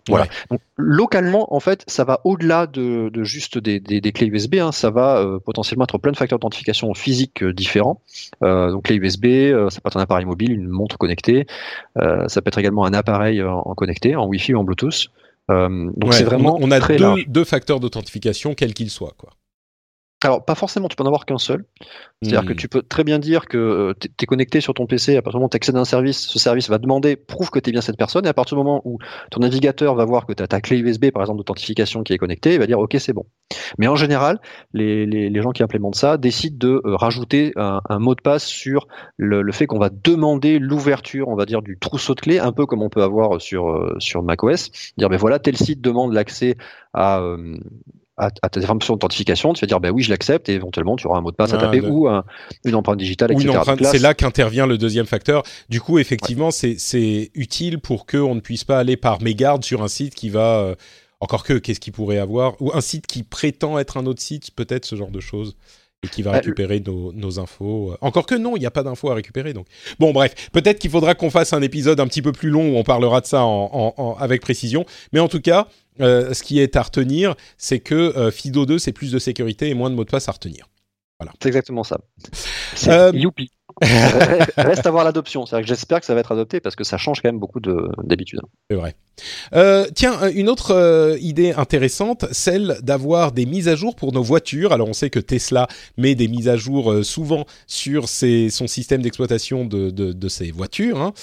Voilà. 0.09 0.27
Donc, 0.49 0.59
localement, 0.77 1.53
en 1.53 1.59
fait, 1.59 1.83
ça 1.87 2.03
va 2.03 2.21
au-delà 2.23 2.67
de, 2.67 3.09
de, 3.09 3.23
juste 3.23 3.57
des, 3.57 3.79
des, 3.79 4.01
des, 4.01 4.11
clés 4.11 4.27
USB. 4.27 4.55
Hein. 4.55 4.71
Ça 4.71 4.89
va 4.89 5.19
euh, 5.19 5.39
potentiellement 5.39 5.85
être 5.85 5.97
plein 5.97 6.11
de 6.11 6.17
facteurs 6.17 6.39
d'authentification 6.39 6.93
physiques 6.93 7.43
euh, 7.43 7.53
différents. 7.53 8.01
Euh, 8.43 8.71
donc, 8.71 8.83
clé 8.83 8.95
USB, 8.95 9.25
euh, 9.25 9.69
ça 9.69 9.81
peut 9.81 9.87
être 9.89 9.97
un 9.97 10.01
appareil 10.01 10.25
mobile, 10.25 10.51
une 10.51 10.67
montre 10.67 10.97
connectée. 10.97 11.47
ça 11.95 12.41
peut 12.41 12.47
être 12.47 12.57
également 12.57 12.85
un 12.85 12.93
appareil 12.93 13.41
en, 13.43 13.73
connecté, 13.75 14.15
en 14.15 14.25
Wi-Fi 14.25 14.53
ou 14.53 14.59
en 14.59 14.63
Bluetooth. 14.63 15.07
donc, 15.49 16.13
c'est 16.13 16.23
vraiment 16.23 16.57
on 16.61 16.71
a 16.71 16.79
deux, 16.79 17.23
deux, 17.27 17.43
facteurs 17.43 17.79
d'authentification, 17.79 18.53
quels 18.53 18.73
qu'ils 18.73 18.89
soient, 18.89 19.13
quoi. 19.17 19.31
Alors, 20.23 20.43
pas 20.43 20.55
forcément, 20.55 20.89
tu 20.89 20.97
peux 20.97 21.03
en 21.03 21.07
avoir 21.07 21.25
qu'un 21.25 21.37
seul. 21.37 21.63
C'est-à-dire 22.21 22.45
que 22.45 22.53
hmm. 22.53 22.57
tu 22.57 22.67
peux 22.67 22.81
très 22.81 23.05
bien 23.05 23.19
dire 23.19 23.45
que 23.45 23.57
euh, 23.57 23.93
tu 23.99 24.09
es 24.21 24.25
connecté 24.25 24.59
sur 24.59 24.73
ton 24.73 24.85
PC, 24.85 25.15
à 25.15 25.21
partir 25.21 25.37
du 25.37 25.39
moment 25.39 25.47
où 25.47 25.49
tu 25.49 25.55
accèdes 25.55 25.77
à 25.77 25.79
un 25.79 25.85
service, 25.85 26.27
ce 26.27 26.37
service 26.39 26.69
va 26.69 26.77
demander, 26.77 27.15
prouve 27.15 27.49
que 27.49 27.59
tu 27.59 27.69
es 27.69 27.71
bien 27.71 27.79
cette 27.79 27.97
personne, 27.97 28.25
et 28.25 28.29
à 28.29 28.33
partir 28.33 28.57
du 28.57 28.63
moment 28.63 28.81
où 28.83 28.97
ton 29.31 29.39
navigateur 29.39 29.95
va 29.95 30.03
voir 30.03 30.25
que 30.25 30.33
tu 30.33 30.43
as 30.43 30.47
ta 30.47 30.59
clé 30.59 30.77
USB, 30.79 31.11
par 31.11 31.23
exemple, 31.23 31.37
d'authentification 31.37 32.03
qui 32.03 32.11
est 32.11 32.17
connectée, 32.17 32.55
il 32.55 32.59
va 32.59 32.67
dire, 32.67 32.79
OK, 32.79 32.97
c'est 32.99 33.13
bon. 33.13 33.25
Mais 33.77 33.87
en 33.87 33.95
général, 33.95 34.41
les, 34.73 35.05
les, 35.05 35.29
les 35.29 35.41
gens 35.41 35.51
qui 35.51 35.63
implémentent 35.63 35.95
ça 35.95 36.17
décident 36.17 36.57
de 36.57 36.81
euh, 36.83 36.95
rajouter 36.97 37.53
un, 37.55 37.79
un, 37.87 37.99
mot 37.99 38.13
de 38.13 38.21
passe 38.21 38.45
sur 38.45 38.89
le, 39.15 39.41
le 39.41 39.51
fait 39.53 39.67
qu'on 39.67 39.79
va 39.79 39.89
demander 39.89 40.59
l'ouverture, 40.59 41.29
on 41.29 41.35
va 41.35 41.45
dire, 41.45 41.61
du 41.61 41.77
trousseau 41.79 42.13
de 42.13 42.19
clés, 42.19 42.39
un 42.39 42.51
peu 42.51 42.65
comme 42.65 42.81
on 42.81 42.89
peut 42.89 43.03
avoir 43.03 43.39
sur, 43.39 43.69
euh, 43.69 43.95
sur 43.99 44.21
macOS. 44.21 44.71
Dire, 44.97 45.07
ben 45.07 45.17
voilà, 45.17 45.39
tel 45.39 45.55
site 45.55 45.79
demande 45.79 46.11
l'accès 46.11 46.57
à, 46.93 47.21
euh, 47.21 47.55
à, 48.19 48.29
à 48.41 48.49
tes 48.49 48.61
fonctions 48.61 48.93
d'authentification, 48.93 49.53
tu 49.53 49.61
vas 49.61 49.67
dire 49.67 49.79
ben 49.79 49.91
oui 49.91 50.03
je 50.03 50.09
l'accepte 50.09 50.49
et 50.49 50.53
éventuellement 50.53 50.95
tu 50.95 51.07
auras 51.07 51.17
un 51.17 51.21
mot 51.21 51.31
de 51.31 51.35
passe 51.35 51.53
à 51.53 51.57
ah, 51.57 51.61
taper 51.61 51.81
ou 51.81 52.07
un, 52.07 52.23
une 52.65 52.75
empreinte 52.75 52.99
digitale, 52.99 53.31
etc. 53.31 53.57
C'est 53.83 53.99
là 53.99 54.13
qu'intervient 54.13 54.67
le 54.67 54.77
deuxième 54.77 55.05
facteur. 55.05 55.43
Du 55.69 55.81
coup 55.81 55.97
effectivement 55.99 56.49
ouais. 56.49 56.75
c'est 56.77 57.31
utile 57.33 57.79
pour 57.79 58.05
qu'on 58.05 58.35
ne 58.35 58.41
puisse 58.41 58.65
pas 58.65 58.77
aller 58.77 58.97
par 58.97 59.21
mégarde 59.21 59.63
sur 59.63 59.81
un 59.81 59.87
site 59.87 60.13
qui 60.13 60.29
va 60.29 60.59
euh, 60.59 60.75
encore 61.21 61.43
que 61.43 61.53
qu'est-ce 61.53 61.79
qu'il 61.79 61.93
pourrait 61.93 62.19
avoir 62.19 62.61
ou 62.61 62.71
un 62.73 62.81
site 62.81 63.07
qui 63.07 63.23
prétend 63.23 63.79
être 63.79 63.97
un 63.97 64.05
autre 64.05 64.21
site 64.21 64.51
peut-être 64.51 64.85
ce 64.85 64.95
genre 64.95 65.11
de 65.11 65.19
choses 65.19 65.55
et 66.03 66.07
qui 66.07 66.21
va 66.21 66.31
récupérer 66.31 66.79
nos, 66.79 67.11
nos, 67.11 67.39
infos. 67.39 67.93
Encore 67.99 68.25
que 68.25 68.35
non, 68.35 68.55
il 68.55 68.61
n'y 68.61 68.65
a 68.65 68.71
pas 68.71 68.83
d'infos 68.83 69.11
à 69.11 69.15
récupérer. 69.15 69.51
Donc 69.51 69.65
bon, 69.99 70.11
bref, 70.13 70.49
peut-être 70.53 70.79
qu'il 70.79 70.89
faudra 70.89 71.13
qu'on 71.13 71.29
fasse 71.29 71.51
un 71.51 71.61
épisode 71.61 71.99
un 71.99 72.07
petit 72.07 72.21
peu 72.21 72.31
plus 72.31 72.49
long 72.49 72.73
où 72.73 72.77
on 72.77 72.83
parlera 72.83 73.19
de 73.19 73.25
ça 73.25 73.43
en, 73.43 73.69
en, 73.97 74.01
en, 74.01 74.13
avec 74.17 74.41
précision. 74.41 74.85
Mais 75.11 75.19
en 75.19 75.27
tout 75.27 75.41
cas, 75.41 75.67
euh, 76.01 76.33
ce 76.33 76.43
qui 76.43 76.59
est 76.59 76.75
à 76.75 76.81
retenir, 76.81 77.35
c'est 77.57 77.79
que 77.79 77.95
euh, 77.95 78.31
Fido 78.31 78.65
2, 78.65 78.79
c'est 78.79 78.91
plus 78.91 79.11
de 79.11 79.19
sécurité 79.19 79.69
et 79.69 79.73
moins 79.73 79.89
de 79.89 79.95
mots 79.95 80.05
de 80.05 80.09
passe 80.09 80.29
à 80.29 80.31
retenir. 80.31 80.67
Voilà. 81.19 81.33
C'est 81.41 81.49
exactement 81.49 81.83
ça. 81.83 81.99
C'est 82.75 82.91
euh, 82.91 83.11
youpi. 83.13 83.51
Reste 84.57 84.85
à 84.85 84.91
voir 84.91 85.03
l'adoption. 85.03 85.45
C'est-à-dire 85.45 85.65
que 85.65 85.69
j'espère 85.69 85.99
que 85.99 86.05
ça 86.05 86.13
va 86.13 86.19
être 86.19 86.31
adopté 86.31 86.59
parce 86.59 86.75
que 86.75 86.83
ça 86.83 86.97
change 86.97 87.21
quand 87.21 87.29
même 87.29 87.39
beaucoup 87.39 87.59
d'habitude. 87.59 88.39
C'est 88.69 88.75
vrai. 88.75 88.95
Euh, 89.53 89.87
tiens, 89.93 90.29
une 90.29 90.49
autre 90.49 90.71
euh, 90.71 91.17
idée 91.19 91.51
intéressante, 91.51 92.25
celle 92.31 92.77
d'avoir 92.81 93.31
des 93.31 93.45
mises 93.45 93.67
à 93.67 93.75
jour 93.75 93.95
pour 93.95 94.11
nos 94.13 94.23
voitures. 94.23 94.73
Alors 94.73 94.89
on 94.89 94.93
sait 94.93 95.09
que 95.09 95.19
Tesla 95.19 95.67
met 95.97 96.15
des 96.15 96.27
mises 96.27 96.47
à 96.47 96.57
jour 96.57 96.91
euh, 96.91 97.03
souvent 97.03 97.45
sur 97.67 98.09
ses, 98.09 98.49
son 98.49 98.67
système 98.67 99.01
d'exploitation 99.01 99.65
de, 99.65 99.89
de, 99.89 100.13
de, 100.13 100.29
ses 100.29 100.51
voitures. 100.51 101.01
Hein. 101.01 101.13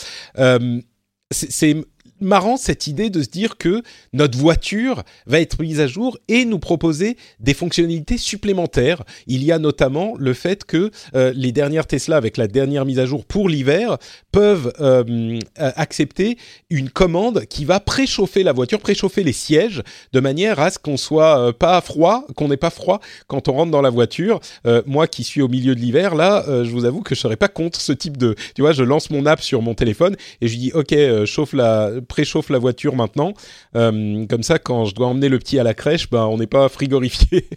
C'est 1.31 1.77
marrant 2.21 2.57
cette 2.57 2.87
idée 2.87 3.11
de 3.11 3.23
se 3.23 3.29
dire 3.29 3.57
que 3.57 3.83
notre 4.13 4.39
voiture 4.39 5.03
va 5.27 5.41
être 5.41 5.61
mise 5.61 5.81
à 5.81 5.87
jour 5.87 6.19
et 6.29 6.45
nous 6.45 6.59
proposer 6.59 7.17
des 7.41 7.55
fonctionnalités 7.55 8.19
supplémentaires. 8.19 9.05
Il 9.27 9.45
y 9.45 9.53
a 9.53 9.59
notamment 9.59 10.15
le 10.19 10.35
fait 10.35 10.65
que 10.65 10.91
euh, 11.15 11.33
les 11.35 11.53
dernières 11.53 11.87
Tesla 11.87 12.17
avec 12.17 12.37
la 12.37 12.49
dernière 12.49 12.85
mise 12.85 12.99
à 12.99 13.07
jour 13.07 13.25
pour 13.25 13.49
l'hiver 13.49 13.99
peuvent 14.33 14.73
euh, 14.81 15.39
accepter 15.57 16.37
une 16.71 16.91
commande 16.91 17.47
qui 17.47 17.65
va 17.65 17.81
préchauffer 17.81 18.43
la 18.43 18.53
voiture, 18.53 18.81
préchauffer 18.81 19.23
les 19.23 19.33
sièges 19.33 19.83
de 20.13 20.21
manière 20.21 20.61
à 20.61 20.71
ce 20.71 20.79
qu'on 20.79 20.97
soit 20.97 21.39
euh, 21.39 21.53
pas 21.53 21.81
froid, 21.81 22.27
qu'on 22.37 22.49
n'ait 22.49 22.57
pas 22.57 22.71
froid 22.71 23.01
quand 23.27 23.49
on 23.49 23.53
rentre 23.53 23.71
dans 23.71 23.83
la 23.83 23.91
voiture. 23.91 24.41
Euh, 24.67 24.83
moi 24.87 25.07
qui 25.07 25.25
suis 25.25 25.43
au 25.43 25.49
milieu 25.49 25.75
de 25.75 25.81
l'hiver 25.81 26.15
là, 26.15 26.45
euh, 26.49 26.65
je 26.65 26.71
vous 26.71 26.85
avoue 26.85 27.03
que 27.03 27.15
je 27.15 27.21
serais 27.21 27.37
pas 27.37 27.49
contre 27.49 27.81
ce 27.81 27.93
type 27.93 28.17
de 28.17 28.35
tu 28.55 28.63
vois, 28.63 28.73
je 28.73 28.83
lance 28.83 29.11
mon 29.11 29.27
app 29.27 29.41
sur 29.41 29.63
mon 29.63 29.75
téléphone 29.75 30.17
et 30.41 30.49
je 30.49 30.57
dis 30.57 30.73
OK, 30.73 30.95
chauffe 31.25 31.53
la 31.53 31.91
préchauffe 32.07 32.51
la 32.51 32.59
voiture 32.59 32.95
maintenant. 32.95 33.35
Euh, 33.75 34.27
comme 34.27 34.43
ça, 34.43 34.59
quand 34.59 34.85
je 34.85 34.95
dois 34.95 35.07
emmener 35.09 35.29
le 35.29 35.39
petit 35.39 35.59
à 35.59 35.63
la 35.63 35.75
crèche, 35.75 36.11
ben, 36.11 36.25
on 36.27 36.39
n'est 36.39 36.47
pas 36.47 36.69
frigorifié 36.71 37.49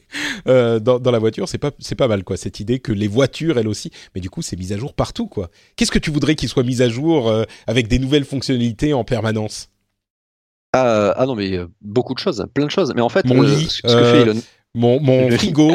euh, 0.47 0.80
dans, 0.80 1.00
dans, 1.00 1.12
la 1.12 1.20
voiture. 1.20 1.47
C'est 1.47 1.58
pas, 1.58 1.72
c'est 1.80 1.95
pas 1.95 2.08
mal, 2.08 2.24
quoi, 2.24 2.38
cette 2.38 2.60
idée 2.60 2.80
que 2.80 2.91
les 2.91 3.08
voitures, 3.08 3.58
elles 3.58 3.68
aussi, 3.68 3.91
mais 4.16 4.22
du 4.22 4.30
coup, 4.30 4.41
c'est 4.41 4.58
mis 4.58 4.74
à 4.74 4.78
jour 4.78 4.93
partout, 4.93 5.28
quoi. 5.28 5.50
Qu'est-ce 5.76 5.91
que 5.91 6.00
tu 6.00 6.12
voudrais 6.12 6.36
qu'il 6.36 6.50
soit 6.50 6.64
mis 6.64 6.82
à 6.82 6.89
jour 6.89 7.30
euh, 7.30 7.43
avec 7.68 7.88
des 7.88 8.00
nouvelles 8.00 8.26
fonctionnalités 8.26 8.93
en 8.93 9.04
permanence? 9.04 9.70
Ah, 10.74 11.14
ah, 11.18 11.26
non, 11.26 11.36
mais 11.36 11.60
beaucoup 11.82 12.14
de 12.14 12.20
choses, 12.20 12.45
plein 12.54 12.66
de 12.66 12.72
choses. 12.72 12.93
Mais 12.95 13.02
en 13.02 13.10
fait, 13.10 13.26
mon 13.26 13.41
lit, 13.41 13.70
ce 13.70 13.82
que 13.82 14.04
fait 14.04 14.22
Elon... 14.22 14.41
mon, 14.76 15.00
mon 15.00 15.32
frigo. 15.38 15.72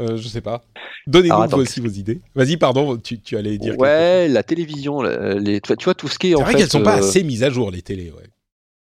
Euh, 0.00 0.16
je 0.16 0.28
sais 0.28 0.40
pas. 0.40 0.62
Donnez-nous 1.06 1.56
aussi 1.56 1.80
vos 1.80 1.88
idées. 1.88 2.20
Vas-y, 2.34 2.56
pardon, 2.56 2.96
tu, 2.96 3.20
tu, 3.20 3.36
allais 3.36 3.58
dire. 3.58 3.78
Ouais, 3.78 4.28
la 4.28 4.42
télévision, 4.42 5.02
les, 5.02 5.60
tu 5.60 5.84
vois 5.84 5.94
tout 5.94 6.08
ce 6.08 6.18
qui 6.18 6.28
est. 6.28 6.36
C'est 6.36 6.42
vrai 6.42 6.54
qu'elles 6.54 6.70
sont 6.70 6.82
pas 6.82 6.96
assez 6.96 7.22
mises 7.22 7.42
à 7.42 7.50
jour 7.50 7.70
les 7.70 7.82
télés, 7.82 8.12
ouais. 8.16 8.28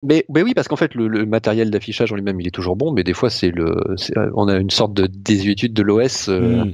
Mais, 0.03 0.25
mais 0.31 0.43
oui, 0.43 0.55
parce 0.55 0.67
qu'en 0.67 0.77
fait, 0.77 0.95
le, 0.95 1.09
le 1.09 1.27
matériel 1.27 1.71
d'affichage 1.71 2.11
en 2.13 2.17
lui-même, 2.17 2.41
il 2.41 2.47
est 2.47 2.53
toujours 2.53 2.75
bon, 2.75 2.91
mais 2.91 3.05
des 3.05 3.13
fois, 3.13 3.29
c'est 3.29 3.51
le, 3.51 3.77
on 4.35 4.49
a 4.49 4.57
une 4.57 4.71
sorte 4.71 4.95
de 4.95 5.07
désuétude 5.07 5.75
de 5.75 5.83
l'OS. 5.83 6.29
Euh, 6.29 6.65
mm. 6.65 6.73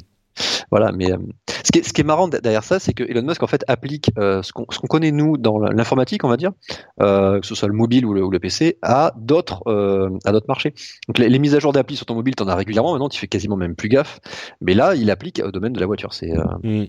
Voilà, 0.70 0.92
mais 0.92 1.12
euh, 1.12 1.18
ce, 1.64 1.72
qui 1.72 1.78
est, 1.78 1.82
ce 1.82 1.92
qui 1.92 2.00
est 2.00 2.04
marrant 2.04 2.28
derrière 2.28 2.64
ça, 2.64 2.78
c'est 2.78 2.92
que 2.92 3.04
Elon 3.04 3.22
Musk 3.22 3.42
en 3.42 3.46
fait 3.46 3.64
applique 3.68 4.10
euh, 4.18 4.42
ce 4.42 4.52
qu'on 4.52 4.64
qu 4.64 4.86
connaît 4.88 5.12
nous 5.12 5.36
dans 5.36 5.58
l'informatique, 5.58 6.24
on 6.24 6.28
va 6.28 6.36
dire, 6.36 6.52
euh, 7.00 7.40
que 7.40 7.46
ce 7.46 7.54
soit 7.54 7.68
le 7.68 7.74
mobile 7.74 8.06
ou 8.06 8.12
le, 8.12 8.22
ou 8.22 8.30
le 8.30 8.38
PC, 8.38 8.78
à 8.82 9.12
d'autres 9.16 9.62
euh, 9.66 10.10
à 10.24 10.32
d'autres 10.32 10.48
marchés. 10.48 10.74
Donc 11.08 11.18
les, 11.18 11.28
les, 11.28 11.38
mises 11.38 11.54
à 11.54 11.58
jour 11.58 11.72
d'appli 11.72 11.96
sur 11.96 12.06
ton 12.06 12.14
mobile, 12.14 12.34
t'en 12.34 12.48
as 12.48 12.54
régulièrement. 12.54 12.92
Maintenant, 12.92 13.08
tu 13.08 13.18
fais 13.18 13.28
quasiment 13.28 13.56
même 13.56 13.74
plus 13.74 13.88
gaffe. 13.88 14.20
Mais 14.60 14.74
là, 14.74 14.94
il 14.94 15.10
applique 15.10 15.40
au 15.44 15.50
domaine 15.50 15.72
de 15.72 15.80
la 15.80 15.86
voiture. 15.86 16.12
C'est 16.12 16.32
mm. 16.32 16.86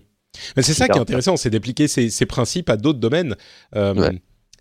Mais 0.56 0.62
c'est 0.62 0.74
ça 0.74 0.88
qui 0.88 0.98
est 0.98 1.00
intéressant, 1.00 1.36
c'est 1.36 1.50
d'appliquer 1.50 1.88
ces, 1.88 2.10
ces, 2.10 2.26
principes 2.26 2.68
à 2.70 2.76
d'autres 2.76 3.00
domaines. 3.00 3.34
Ouais. 3.74 4.20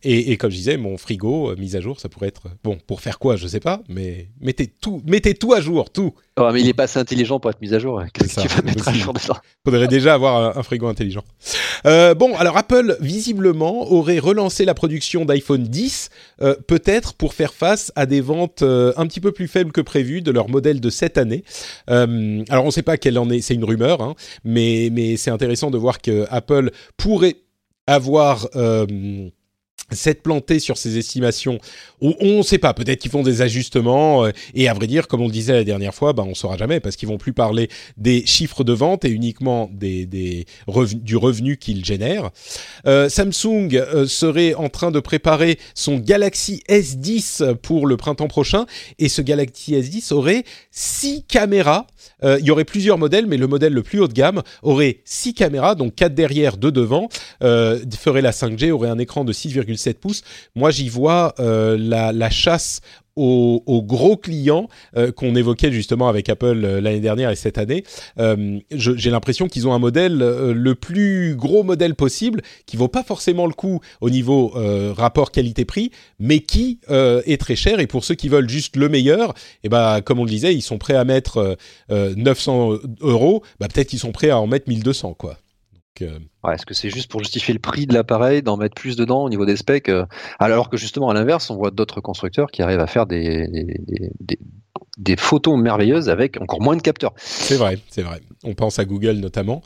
Et, 0.10 0.32
et, 0.32 0.38
comme 0.38 0.52
je 0.52 0.56
disais, 0.56 0.78
mon 0.78 0.98
frigo, 0.98 1.52
euh, 1.52 1.56
mise 1.58 1.76
à 1.76 1.82
jour, 1.82 2.00
ça 2.00 2.08
pourrait 2.08 2.30
être 2.30 2.44
bon 2.64 2.78
pour 2.88 3.02
faire 3.02 3.20
quoi, 3.20 3.36
je 3.36 3.46
sais 3.46 3.60
pas, 3.60 3.82
mais 3.90 4.30
mettez 4.40 4.68
tout, 4.68 5.02
mettez 5.06 5.34
tout 5.34 5.52
à 5.52 5.60
jour, 5.60 5.90
tout. 5.90 6.14
Oh, 6.40 6.50
mais 6.54 6.62
il 6.62 6.70
est 6.70 6.74
pas 6.74 6.84
assez 6.84 6.98
intelligent 6.98 7.42
pour 7.42 7.52
être 7.52 7.60
mis 7.60 7.74
à 7.74 7.80
jour. 7.80 8.02
Qu'est-ce 8.14 8.36
que 8.36 8.42
tu 8.42 8.48
vas 8.48 8.62
mettre 8.62 8.88
à 8.88 8.94
jour 8.94 9.12
de 9.12 9.20
ça 9.20 9.42
Faudrait 9.66 9.90
déjà 9.90 10.14
avoir 10.14 10.56
un, 10.56 10.60
un 10.60 10.64
frigo 10.64 10.88
intelligent. 10.88 11.24
Euh, 11.86 12.14
bon, 12.14 12.34
alors 12.38 12.56
Apple 12.56 12.96
visiblement 13.02 13.92
aurait 13.92 14.20
relancé 14.20 14.64
la 14.64 14.74
production 14.74 15.26
d'iPhone 15.26 15.64
10, 15.64 16.10
euh, 16.42 16.56
peut-être 16.68 17.14
pour 17.14 17.34
faire 17.34 17.54
face 17.54 17.92
à 17.98 18.06
des 18.06 18.22
ventes 18.22 18.62
euh, 18.62 18.94
un 18.96 19.08
petit 19.08 19.20
peu 19.20 19.34
plus 19.34 19.50
faibles 19.50 19.74
que 19.74 19.82
prévu 19.82 20.22
de 20.22 20.32
leur 20.32 20.48
modèle 20.48 20.80
de 20.80 20.90
cette 20.90 21.18
année. 21.18 21.44
Euh, 21.90 22.44
alors 22.50 22.64
on 22.64 22.68
ne 22.68 22.72
sait 22.72 22.82
pas 22.82 22.98
quelle 22.98 23.20
en 23.20 23.30
est, 23.30 23.42
c'est 23.42 23.56
une 23.56 23.66
rumeur, 23.66 24.02
hein, 24.02 24.16
mais 24.46 24.90
mais 24.92 25.18
c'est 25.18 25.32
intéressant 25.32 25.70
de 25.70 25.78
voir 25.78 26.02
que 26.02 26.26
Apple 26.30 26.72
pourrait 26.96 27.36
avoir 27.88 28.48
euh, 28.56 28.86
s'être 29.92 30.22
planté 30.22 30.60
sur 30.60 30.78
ces 30.78 30.98
estimations, 30.98 31.60
on 32.02 32.38
ne 32.38 32.44
sait 32.44 32.58
pas, 32.58 32.74
peut-être 32.74 33.00
qu'ils 33.00 33.12
font 33.12 33.24
des 33.24 33.42
ajustements, 33.42 34.26
euh, 34.26 34.32
et 34.54 34.68
à 34.68 34.74
vrai 34.74 34.88
dire, 34.88 35.08
comme 35.08 35.22
on 35.22 35.28
le 35.28 35.32
disait 35.32 35.54
la 35.54 35.64
dernière 35.64 35.96
fois, 35.96 36.14
ben, 36.14 36.24
on 36.24 36.30
ne 36.30 36.34
saura 36.34 36.58
jamais, 36.58 36.80
parce 36.80 36.98
qu'ils 36.98 37.08
vont 37.08 37.18
plus 37.18 37.34
parler 37.34 37.70
des 37.96 38.26
chiffres 38.26 38.64
de 38.64 38.74
vente 38.74 39.06
et 39.06 39.10
uniquement 39.10 39.70
des, 39.74 40.06
du 40.06 41.16
revenu 41.16 41.58
qu'ils 41.58 41.86
génèrent. 41.86 42.32
Euh, 42.86 43.08
Samsung 43.08 43.70
euh, 43.74 44.08
serait 44.08 44.54
en 44.56 44.70
train 44.70 44.92
de 44.92 45.00
préparer 45.00 45.58
son 45.74 45.98
Galaxy 45.98 46.64
S10 46.70 47.56
pour 47.56 47.88
le 47.88 47.96
printemps 47.96 48.28
prochain, 48.28 48.66
et 49.00 49.08
ce 49.08 49.22
Galaxy 49.22 49.74
S10 49.74 50.14
aurait 50.14 50.44
six 50.72 51.24
caméras, 51.24 51.88
il 52.24 52.46
y 52.46 52.52
aurait 52.52 52.66
plusieurs 52.66 52.98
modèles, 52.98 53.28
mais 53.28 53.38
le 53.38 53.48
modèle 53.48 53.74
le 53.74 53.84
plus 53.84 54.00
haut 54.00 54.08
de 54.08 54.14
gamme 54.14 54.42
aurait 54.64 55.02
six 55.06 55.34
caméras, 55.34 55.76
donc 55.76 55.96
quatre 55.96 56.14
derrière, 56.14 56.58
deux 56.58 56.72
devant, 56.72 57.10
euh, 57.44 57.80
ferait 57.98 58.22
la 58.22 58.32
5G, 58.32 58.72
aurait 58.72 58.90
un 58.90 58.98
écran 58.98 59.24
de 59.24 59.34
6,7 59.34 59.96
pouces. 59.96 60.24
Moi, 60.56 60.72
j'y 60.72 60.90
vois 60.90 61.34
euh, 61.40 61.78
la, 61.80 62.12
la, 62.12 62.30
chasse 62.30 62.82
aux, 63.18 63.84
gros 63.84 64.18
clients 64.18 64.68
euh, 64.96 65.12
qu'on 65.12 65.36
évoquait 65.36 65.72
justement 65.72 66.08
avec 66.08 66.30
Apple 66.30 66.62
euh, 66.64 66.82
l'année 66.82 67.00
dernière 67.00 67.32
et 67.32 67.36
cette 67.36 67.58
année. 67.58 67.84
Euh, 68.20 68.60
J'ai 68.72 69.10
l'impression 69.10 69.48
qu'ils 69.48 69.68
ont 69.68 69.74
un 69.74 69.80
modèle 69.80 70.18
le 70.18 70.76
plus 70.76 71.36
gros 71.36 71.64
modèle 71.64 71.96
possible, 71.96 72.42
qui 72.66 72.78
vaut 72.78 72.88
pas 72.88 73.04
forcément 73.04 73.48
le 73.48 73.54
coup 73.54 73.80
au 74.02 74.10
niveau 74.10 74.54
rapport 74.96 75.32
qualité-prix, 75.32 75.92
mais 76.20 76.40
qui 76.40 76.80
est 76.90 77.40
très 77.40 77.56
cher. 77.56 77.80
Et 77.80 77.88
pour 77.88 78.04
ceux 78.04 78.16
qui 78.16 78.30
veulent 78.30 78.50
juste 78.50 78.76
le 78.76 78.90
meilleur, 78.90 79.30
et 79.30 79.34
eh 79.64 79.70
ben 79.70 80.02
comme 80.02 80.20
on 80.20 80.24
le 80.24 80.30
disait, 80.30 80.54
ils 80.54 80.62
sont 80.62 80.78
prêts 80.78 80.96
à 80.96 81.04
mettre 81.04 81.58
900 81.90 82.74
euros. 83.02 83.44
Bah, 83.60 83.68
peut-être 83.68 83.88
qu'ils 83.88 84.00
sont 84.00 84.12
prêts 84.12 84.30
à 84.30 84.40
en 84.40 84.48
mettre 84.48 84.70
1200 84.70 85.16
quoi. 85.16 85.38
Ouais, 86.02 86.56
Est-ce 86.56 86.66
que 86.66 86.74
c'est 86.74 86.90
juste 86.90 87.10
pour 87.10 87.22
justifier 87.22 87.54
le 87.54 87.60
prix 87.60 87.88
de 87.88 87.94
l'appareil, 87.94 88.42
d'en 88.42 88.58
mettre 88.58 88.76
plus 88.76 88.96
dedans 88.96 89.24
au 89.24 89.30
niveau 89.30 89.46
des 89.46 89.56
specs 89.56 89.90
euh, 89.90 90.06
Alors 90.40 90.70
que 90.70 90.78
justement, 90.78 91.10
à 91.10 91.14
l'inverse, 91.14 91.50
on 91.50 91.56
voit 91.56 91.72
d'autres 91.72 92.02
constructeurs 92.02 92.52
qui 92.52 92.62
arrivent 92.62 92.80
à 92.80 92.88
faire 92.88 93.06
des, 93.06 93.48
des, 93.48 93.82
des, 94.20 94.40
des, 94.98 95.16
photos 95.16 95.58
merveilleuses 95.60 96.10
avec 96.10 96.40
encore 96.42 96.62
moins 96.62 96.76
de 96.76 96.82
capteurs. 96.82 97.14
C'est 97.18 97.58
vrai, 97.58 97.80
c'est 97.90 98.04
vrai. 98.04 98.22
On 98.44 98.54
pense 98.54 98.80
à 98.80 98.86
Google 98.86 99.18
notamment. 99.18 99.62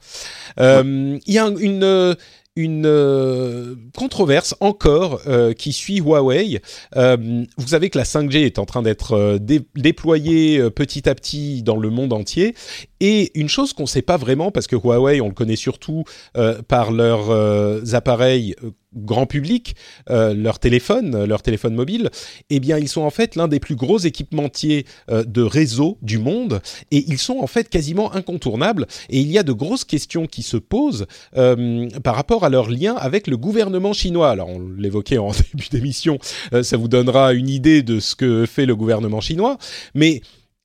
Euh, 0.59 1.17
il 1.25 1.33
y 1.33 1.39
a 1.39 1.47
une 1.47 2.15
une 2.55 2.85
euh, 2.85 3.75
controverse 3.95 4.55
encore 4.59 5.21
euh, 5.25 5.53
qui 5.53 5.71
suit 5.71 5.99
Huawei. 5.99 6.61
Euh, 6.97 7.45
vous 7.57 7.67
savez 7.67 7.89
que 7.89 7.97
la 7.97 8.03
5G 8.03 8.45
est 8.45 8.59
en 8.59 8.65
train 8.65 8.81
d'être 8.81 9.37
dé 9.39 9.61
déployée 9.75 10.69
petit 10.69 11.07
à 11.07 11.15
petit 11.15 11.63
dans 11.63 11.77
le 11.77 11.89
monde 11.89 12.11
entier. 12.11 12.55
Et 13.01 13.37
une 13.37 13.49
chose 13.49 13.73
qu'on 13.73 13.83
ne 13.83 13.87
sait 13.87 14.01
pas 14.01 14.15
vraiment, 14.15 14.51
parce 14.51 14.67
que 14.67 14.77
Huawei, 14.77 15.19
on 15.19 15.27
le 15.27 15.33
connaît 15.33 15.57
surtout 15.57 16.05
euh, 16.37 16.61
par 16.61 16.91
leurs 16.91 17.93
appareils 17.93 18.55
grand 18.95 19.25
public, 19.25 19.75
euh, 20.09 20.33
leur 20.33 20.59
téléphone, 20.59 21.23
leur 21.23 21.41
téléphone 21.41 21.73
mobile, 21.73 22.09
eh 22.49 22.59
bien, 22.59 22.77
ils 22.77 22.89
sont 22.89 23.01
en 23.01 23.09
fait 23.09 23.35
l'un 23.35 23.47
des 23.47 23.59
plus 23.59 23.75
gros 23.75 23.99
équipementiers 23.99 24.85
euh, 25.09 25.23
de 25.23 25.41
réseau 25.41 25.97
du 26.01 26.17
monde 26.17 26.61
et 26.91 27.05
ils 27.07 27.17
sont 27.17 27.39
en 27.39 27.47
fait 27.47 27.69
quasiment 27.69 28.13
incontournables. 28.13 28.87
Et 29.09 29.19
il 29.19 29.31
y 29.31 29.37
a 29.37 29.43
de 29.43 29.53
grosses 29.53 29.85
questions 29.85 30.25
qui 30.25 30.43
se 30.43 30.57
posent 30.57 31.05
euh, 31.37 31.87
par 32.03 32.15
rapport 32.15 32.43
à 32.43 32.49
leur 32.49 32.69
lien 32.69 32.95
avec 32.95 33.27
le 33.27 33.37
gouvernement 33.37 33.93
chinois. 33.93 34.29
Alors, 34.29 34.49
on 34.49 34.59
l'évoquait 34.77 35.17
en 35.17 35.31
début 35.53 35.69
d'émission, 35.71 36.19
ça 36.61 36.77
vous 36.77 36.87
donnera 36.87 37.33
une 37.33 37.49
idée 37.49 37.83
de 37.83 37.99
ce 37.99 38.15
que 38.15 38.45
fait 38.45 38.65
le 38.65 38.75
gouvernement 38.75 39.21
chinois, 39.21 39.57
mais 39.95 40.21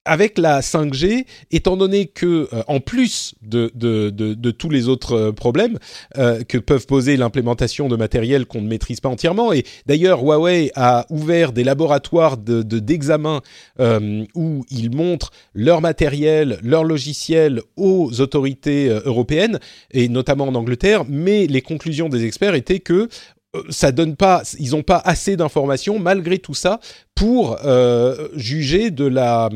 avec 0.07 0.39
la 0.39 0.61
5G, 0.61 1.27
étant 1.51 1.77
donné 1.77 2.07
que, 2.07 2.49
euh, 2.53 2.63
en 2.69 2.81
plus 2.81 3.35
de, 3.43 4.51
tous 4.51 4.71
les 4.71 4.89
autres 4.89 5.13
euh, 5.13 5.33
problèmes 5.33 5.79
euh, 6.17 6.43
que 6.45 6.59
peuvent 6.59 6.87
poser 6.87 7.17
l'implémentation 7.17 7.89
de 7.89 7.97
matériel 7.97 8.47
qu'on 8.47 8.63
ne 8.63 8.69
maîtrise 8.69 9.01
pas 9.01 9.09
entièrement, 9.09 9.53
et 9.53 9.65
d'ailleurs 9.87 10.23
Huawei 10.23 10.71
a 10.75 11.07
ouvert 11.11 11.53
des 11.53 11.65
laboratoires 11.65 12.37
de 12.37 12.63
d'examen 12.63 13.41
où 14.35 14.65
ils 14.71 14.95
montrent 14.95 15.31
leur 15.55 15.81
matériel, 15.81 16.59
leur 16.63 16.85
logiciel 16.85 17.61
aux 17.77 18.21
autorités 18.21 18.89
européennes 19.05 19.59
et 19.91 20.09
notamment 20.09 20.47
en 20.49 20.55
Angleterre, 20.55 21.05
mais 21.09 21.47
les 21.47 21.63
conclusions 21.63 22.09
des 22.09 22.25
experts 22.25 22.55
étaient 22.55 22.81
que 22.81 23.09
ça 23.69 23.93
donne 23.93 24.17
pas, 24.17 24.43
ils 24.59 24.71
n'ont 24.71 24.83
pas 24.83 25.01
assez 25.05 25.37
d'informations 25.37 25.99
malgré 25.99 26.39
tout 26.39 26.55
ça 26.55 26.81
pour 27.15 27.57
euh, 27.65 28.29
juger 28.37 28.91
de 28.91 29.07
la 29.07 29.49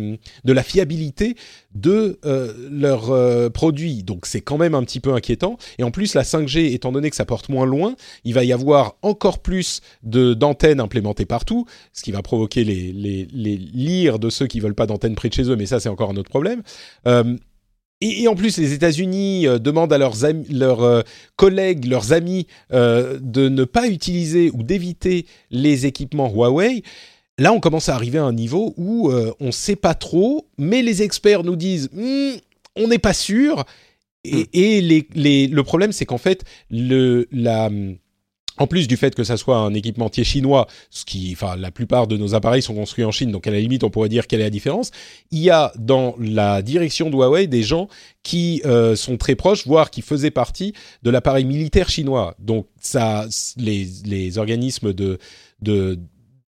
de 0.45 0.53
la 0.53 0.63
fiabilité 0.63 1.37
de 1.75 2.19
euh, 2.25 2.53
leurs 2.71 3.11
euh, 3.11 3.51
produits. 3.51 4.03
Donc 4.03 4.27
c'est 4.27 4.41
quand 4.41 4.57
même 4.57 4.75
un 4.75 4.83
petit 4.83 4.99
peu 4.99 5.13
inquiétant. 5.13 5.59
Et 5.79 5.85
en 5.85 5.91
plus 5.91 6.15
la 6.15 6.23
5G, 6.23 6.73
étant 6.73 6.91
donné 6.91 7.11
que 7.11 7.17
ça 7.17 7.27
porte 7.27 7.49
moins 7.49 7.67
loin, 7.67 7.95
il 8.25 8.35
va 8.35 8.45
y 8.45 8.53
avoir 8.53 8.97
encore 9.03 9.41
plus 9.41 9.83
de 10.03 10.33
d'antennes 10.35 10.81
implémentées 10.81 11.27
partout, 11.27 11.67
ce 11.93 12.03
qui 12.03 12.13
va 12.13 12.23
provoquer 12.23 12.65
les 12.65 12.93
les 12.93 13.29
les 13.31 13.57
lires 13.57 14.19
de 14.19 14.31
ceux 14.31 14.47
qui 14.47 14.61
veulent 14.61 14.75
pas 14.75 14.87
d'antennes 14.87 15.15
près 15.15 15.29
de 15.29 15.35
chez 15.35 15.51
eux. 15.51 15.57
Mais 15.57 15.67
ça 15.67 15.81
c'est 15.81 15.91
encore 15.91 16.11
un 16.11 16.17
autre 16.17 16.31
problème. 16.31 16.63
Et, 18.03 18.29
en 18.29 18.35
plus, 18.35 18.57
les 18.57 18.73
États-Unis 18.73 19.47
euh, 19.47 19.59
demandent 19.59 19.93
à 19.93 19.99
leurs, 19.99 20.25
amis, 20.25 20.47
leurs 20.51 20.83
euh, 20.83 21.03
collègues, 21.37 21.85
leurs 21.85 22.13
amis, 22.13 22.47
euh, 22.73 23.19
de 23.21 23.49
ne 23.51 23.65
pas 23.65 23.89
utiliser 23.89 24.51
ou 24.55 24.63
d'éviter 24.63 25.27
les 25.51 25.85
équipements 25.85 26.31
Huawei. 26.31 26.83
Là, 27.37 27.53
on 27.53 27.61
commence 27.61 27.91
à 27.91 27.95
arriver 27.95 28.19
à 28.19 28.25
un 28.25 28.33
niveau 28.33 28.75
où 28.77 29.11
on 29.11 29.47
ne 29.47 29.51
sait 29.51 29.77
pas 29.77 29.95
trop, 29.95 30.47
mais 30.59 30.83
les 30.83 31.01
experts 31.01 31.43
nous 31.43 31.57
disent 31.57 31.89
hmm, 31.93 32.33
on 32.77 32.89
n'est 32.89 32.99
pas 32.99 33.15
sûr. 33.15 33.65
Et, 34.25 34.49
et 34.53 34.81
les, 34.83 35.09
les, 35.15 35.47
le 35.47 35.63
problème, 35.63 35.93
c'est 35.93 36.05
qu'en 36.05 36.19
fait, 36.19 36.45
le, 36.69 37.27
la, 37.33 37.71
en 38.61 38.67
plus 38.67 38.87
du 38.87 38.97
fait 38.99 39.15
que 39.15 39.25
ça 39.25 39.39
soit 39.39 39.57
un 39.57 39.73
équipementier 39.73 40.23
chinois, 40.23 40.67
ce 40.91 41.07
qui, 41.07 41.31
enfin, 41.33 41.57
la 41.57 41.71
plupart 41.71 42.07
de 42.07 42.19
nos 42.19 42.35
appareils 42.35 42.61
sont 42.61 42.75
construits 42.75 43.05
en 43.05 43.11
Chine, 43.11 43.33
donc 43.33 43.47
à 43.47 43.51
la 43.51 43.59
limite, 43.59 43.83
on 43.85 43.91
pourrait 43.91 44.11
dire 44.11 44.27
quelle 44.27 44.41
est 44.41 44.45
la 44.45 44.51
différence. 44.51 44.91
Il 45.31 45.39
y 45.39 45.49
a 45.49 45.73
dans 45.79 46.15
la 46.21 46.61
direction 46.61 47.09
de 47.09 47.17
Huawei 47.17 47.47
des 47.47 47.63
gens 47.63 47.89
qui 48.23 48.61
euh, 48.67 48.95
sont 48.97 49.17
très 49.17 49.35
proches, 49.35 49.67
voire 49.67 49.91
qui 49.91 50.03
faisaient 50.03 50.31
partie 50.31 50.75
de 51.03 51.11
l'appareil 51.11 51.47
militaire 51.47 51.89
chinois. 51.89 52.37
Donc, 52.39 52.67
ça, 52.79 53.27
les, 53.57 53.89
les 54.05 54.37
organismes 54.37 54.93
de, 54.93 55.19
de 55.63 55.99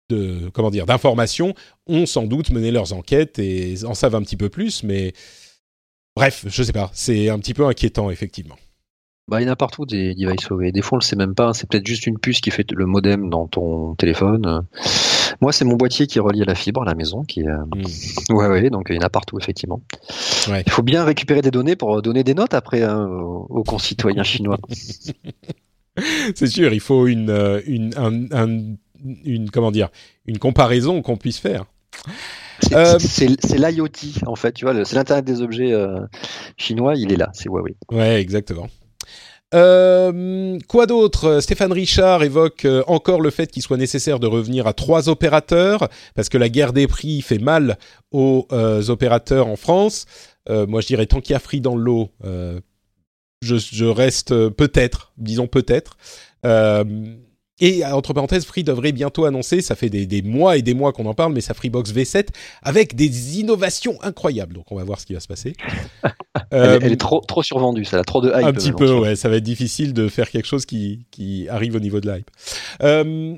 de 0.09 0.49
comment 0.53 0.71
dire 0.71 0.87
d'information 0.87 1.53
ont 1.85 2.07
sans 2.07 2.23
doute 2.23 2.49
mené 2.49 2.71
leurs 2.71 2.93
enquêtes 2.93 3.37
et 3.37 3.75
en 3.85 3.93
savent 3.93 4.15
un 4.15 4.23
petit 4.23 4.37
peu 4.37 4.49
plus, 4.49 4.81
mais 4.81 5.13
bref, 6.15 6.45
je 6.47 6.63
sais 6.63 6.73
pas, 6.73 6.89
c'est 6.95 7.29
un 7.29 7.37
petit 7.37 7.53
peu 7.53 7.67
inquiétant 7.67 8.09
effectivement. 8.09 8.57
Bah, 9.29 9.41
il 9.41 9.45
y 9.45 9.49
en 9.49 9.53
a 9.53 9.55
partout 9.55 9.85
des 9.85 10.15
devices 10.15 10.47
Huawei. 10.47 10.71
Des 10.71 10.81
fois, 10.81 10.95
on 10.95 10.99
le 10.99 11.03
sait 11.03 11.15
même 11.15 11.35
pas. 11.35 11.53
C'est 11.53 11.69
peut-être 11.69 11.85
juste 11.85 12.07
une 12.07 12.17
puce 12.17 12.41
qui 12.41 12.49
fait 12.49 12.69
le 12.71 12.85
modem 12.85 13.29
dans 13.29 13.47
ton 13.47 13.93
téléphone. 13.95 14.65
Moi, 15.41 15.53
c'est 15.53 15.65
mon 15.65 15.75
boîtier 15.75 16.07
qui 16.07 16.17
est 16.17 16.21
relié 16.21 16.41
à 16.41 16.45
la 16.45 16.55
fibre 16.55 16.81
à 16.81 16.85
la 16.85 16.95
maison. 16.95 17.23
Qui, 17.23 17.47
euh... 17.47 17.57
Hmm. 17.65 18.33
ouais, 18.33 18.47
ouais, 18.47 18.69
donc 18.69 18.87
il 18.89 18.95
y 18.95 18.99
en 18.99 19.05
a 19.05 19.09
partout, 19.09 19.37
effectivement. 19.39 19.81
Ouais. 20.49 20.63
Il 20.65 20.71
faut 20.71 20.81
bien 20.81 21.03
récupérer 21.03 21.41
des 21.41 21.51
données 21.51 21.75
pour 21.75 22.01
donner 22.01 22.23
des 22.23 22.33
notes 22.33 22.53
après 22.53 22.83
hein, 22.83 23.05
aux, 23.07 23.63
concitoyens 23.63 24.23
chinois. 24.23 24.59
c'est 26.33 26.47
sûr, 26.47 26.73
il 26.73 26.79
faut 26.79 27.05
une, 27.07 27.29
euh, 27.29 27.61
une, 27.67 27.93
un, 27.97 28.75
une, 29.25 29.51
comment 29.51 29.71
dire, 29.71 29.89
une 30.25 30.39
comparaison 30.39 31.01
qu'on 31.01 31.17
puisse 31.17 31.37
faire. 31.37 31.65
C'est 32.61 32.75
euh, 32.75 33.69
l'IoT, 33.69 33.87
en 34.25 34.35
fait, 34.35 34.53
tu 34.53 34.65
vois, 34.65 34.73
c'est 34.83 34.95
l'Internet 34.95 35.25
des 35.25 35.41
objets 35.41 35.71
euh, 35.71 36.01
chinois, 36.57 36.95
il 36.95 37.11
est 37.11 37.15
là, 37.15 37.29
c'est 37.33 37.47
Huawei. 37.47 37.75
Ouais, 37.91 38.19
exactement. 38.19 38.67
Euh, 39.55 40.59
quoi 40.67 40.85
d'autre? 40.85 41.39
Stéphane 41.39 41.71
Richard 41.71 42.23
évoque 42.23 42.65
euh, 42.65 42.83
encore 42.85 43.19
le 43.19 43.31
fait 43.31 43.51
qu'il 43.51 43.63
soit 43.63 43.77
nécessaire 43.77 44.19
de 44.19 44.27
revenir 44.27 44.67
à 44.67 44.73
trois 44.73 45.09
opérateurs 45.09 45.89
parce 46.13 46.29
que 46.29 46.37
la 46.37 46.49
guerre 46.49 46.71
des 46.71 46.87
prix 46.87 47.21
fait 47.21 47.39
mal 47.39 47.79
aux 48.11 48.47
euh, 48.51 48.89
opérateurs 48.89 49.47
en 49.47 49.55
France. 49.55 50.05
moi, 50.47 50.81
je 50.81 50.87
dirais 50.87 51.05
tant 51.05 51.21
qu'il 51.21 51.33
y 51.33 51.35
a 51.35 51.39
Free 51.39 51.61
dans 51.61 51.75
l'eau, 51.75 52.09
je, 53.41 53.55
je, 53.55 53.85
reste 53.85 54.49
peut-être, 54.49 55.13
disons 55.17 55.47
peut-être. 55.47 55.97
Et 57.59 57.85
entre 57.85 58.13
parenthèses, 58.13 58.45
Free 58.45 58.63
devrait 58.63 58.91
bientôt 58.91 59.25
annoncer, 59.25 59.61
ça 59.61 59.75
fait 59.75 59.89
des, 59.89 60.05
des 60.05 60.21
mois 60.21 60.57
et 60.57 60.61
des 60.61 60.73
mois 60.73 60.93
qu'on 60.93 61.05
en 61.05 61.13
parle, 61.13 61.33
mais 61.33 61.41
sa 61.41 61.53
Freebox 61.53 61.93
V7 61.93 62.27
avec 62.63 62.95
des 62.95 63.39
innovations 63.39 64.01
incroyables. 64.01 64.53
Donc 64.53 64.71
on 64.71 64.75
va 64.75 64.83
voir 64.83 64.99
ce 64.99 65.05
qui 65.05 65.13
va 65.13 65.19
se 65.19 65.27
passer. 65.27 65.53
elle, 66.51 66.79
elle, 66.83 66.91
est 66.91 66.99
trop, 66.99 67.21
trop 67.21 67.43
survendue, 67.43 67.85
ça 67.85 67.99
a 67.99 68.03
trop 68.03 68.21
de 68.21 68.29
hype. 68.29 68.45
Un 68.45 68.53
petit 68.53 68.71
peu, 68.71 68.93
ouais. 68.93 69.15
Ça 69.15 69.29
va 69.29 69.37
être 69.37 69.43
difficile 69.43 69.93
de 69.93 70.07
faire 70.07 70.29
quelque 70.29 70.47
chose 70.47 70.65
qui, 70.65 71.05
qui 71.11 71.47
arrive 71.49 71.75
au 71.75 71.79
niveau 71.79 71.99
de 71.99 72.11
l'hype. 72.11 72.29
Euh, 72.83 73.35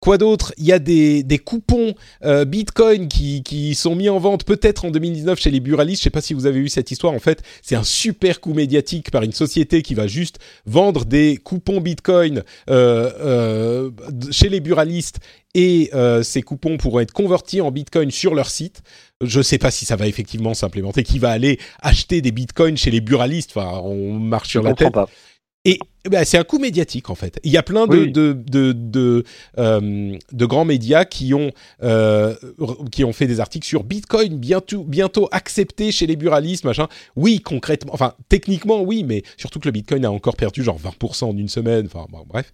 Quoi 0.00 0.18
d'autre? 0.18 0.52
Il 0.58 0.66
y 0.66 0.72
a 0.72 0.78
des, 0.78 1.22
des 1.22 1.38
coupons 1.38 1.94
euh, 2.24 2.44
Bitcoin 2.44 3.08
qui, 3.08 3.42
qui 3.42 3.74
sont 3.74 3.96
mis 3.96 4.08
en 4.08 4.18
vente 4.18 4.44
peut-être 4.44 4.84
en 4.84 4.90
2019 4.90 5.40
chez 5.40 5.50
les 5.50 5.60
buralistes. 5.60 6.00
Je 6.00 6.04
sais 6.04 6.10
pas 6.10 6.20
si 6.20 6.34
vous 6.34 6.46
avez 6.46 6.60
vu 6.60 6.68
cette 6.68 6.90
histoire. 6.90 7.14
En 7.14 7.18
fait, 7.18 7.42
c'est 7.62 7.76
un 7.76 7.82
super 7.82 8.40
coup 8.40 8.52
médiatique 8.52 9.10
par 9.10 9.22
une 9.22 9.32
société 9.32 9.82
qui 9.82 9.94
va 9.94 10.06
juste 10.06 10.38
vendre 10.66 11.06
des 11.06 11.38
coupons 11.38 11.80
Bitcoin 11.80 12.42
euh, 12.68 13.10
euh, 13.20 13.90
chez 14.30 14.48
les 14.48 14.60
buralistes 14.60 15.18
et 15.54 15.90
ces 16.22 16.42
coupons 16.42 16.76
pourront 16.76 17.00
être 17.00 17.12
convertis 17.12 17.62
en 17.62 17.70
Bitcoin 17.70 18.10
sur 18.10 18.34
leur 18.34 18.50
site. 18.50 18.82
Je 19.22 19.38
ne 19.38 19.42
sais 19.42 19.56
pas 19.56 19.70
si 19.70 19.86
ça 19.86 19.96
va 19.96 20.06
effectivement 20.06 20.52
s'implémenter. 20.52 21.02
Qui 21.02 21.18
va 21.18 21.30
aller 21.30 21.58
acheter 21.80 22.20
des 22.20 22.30
Bitcoins 22.30 22.76
chez 22.76 22.90
les 22.90 23.00
buralistes 23.00 23.52
Enfin, 23.56 23.80
on 23.82 24.18
marche 24.18 24.50
sur 24.50 24.62
la 24.62 24.74
tête. 24.74 24.92
Pas. 24.92 25.08
Et 25.64 25.80
bah, 26.10 26.24
c'est 26.24 26.38
un 26.38 26.44
coup 26.44 26.58
médiatique 26.58 27.10
en 27.10 27.14
fait. 27.14 27.38
Il 27.44 27.50
y 27.50 27.56
a 27.56 27.62
plein 27.62 27.86
de 27.86 28.06
de 28.06 28.32
de 28.32 28.72
de, 28.72 29.24
euh, 29.58 30.16
de, 30.32 30.46
grands 30.46 30.64
médias 30.64 31.04
qui 31.04 31.34
ont 31.34 31.50
euh, 31.82 32.34
qui 32.90 33.04
ont 33.04 33.12
fait 33.12 33.26
des 33.26 33.40
articles 33.40 33.66
sur 33.66 33.84
Bitcoin 33.84 34.38
bientôt 34.38 34.84
bientôt 34.84 35.28
accepté 35.32 35.92
chez 35.92 36.06
les 36.06 36.16
buralistes 36.16 36.64
machin. 36.64 36.88
Oui 37.16 37.40
concrètement, 37.40 37.92
enfin 37.94 38.14
techniquement 38.28 38.82
oui, 38.82 39.04
mais 39.04 39.22
surtout 39.36 39.58
que 39.58 39.66
le 39.66 39.72
Bitcoin 39.72 40.04
a 40.04 40.10
encore 40.10 40.36
perdu 40.36 40.62
genre 40.62 40.78
20% 40.78 41.24
en 41.24 41.36
une 41.36 41.48
semaine. 41.48 41.86
Enfin 41.86 42.06
bon, 42.10 42.24
bref. 42.26 42.52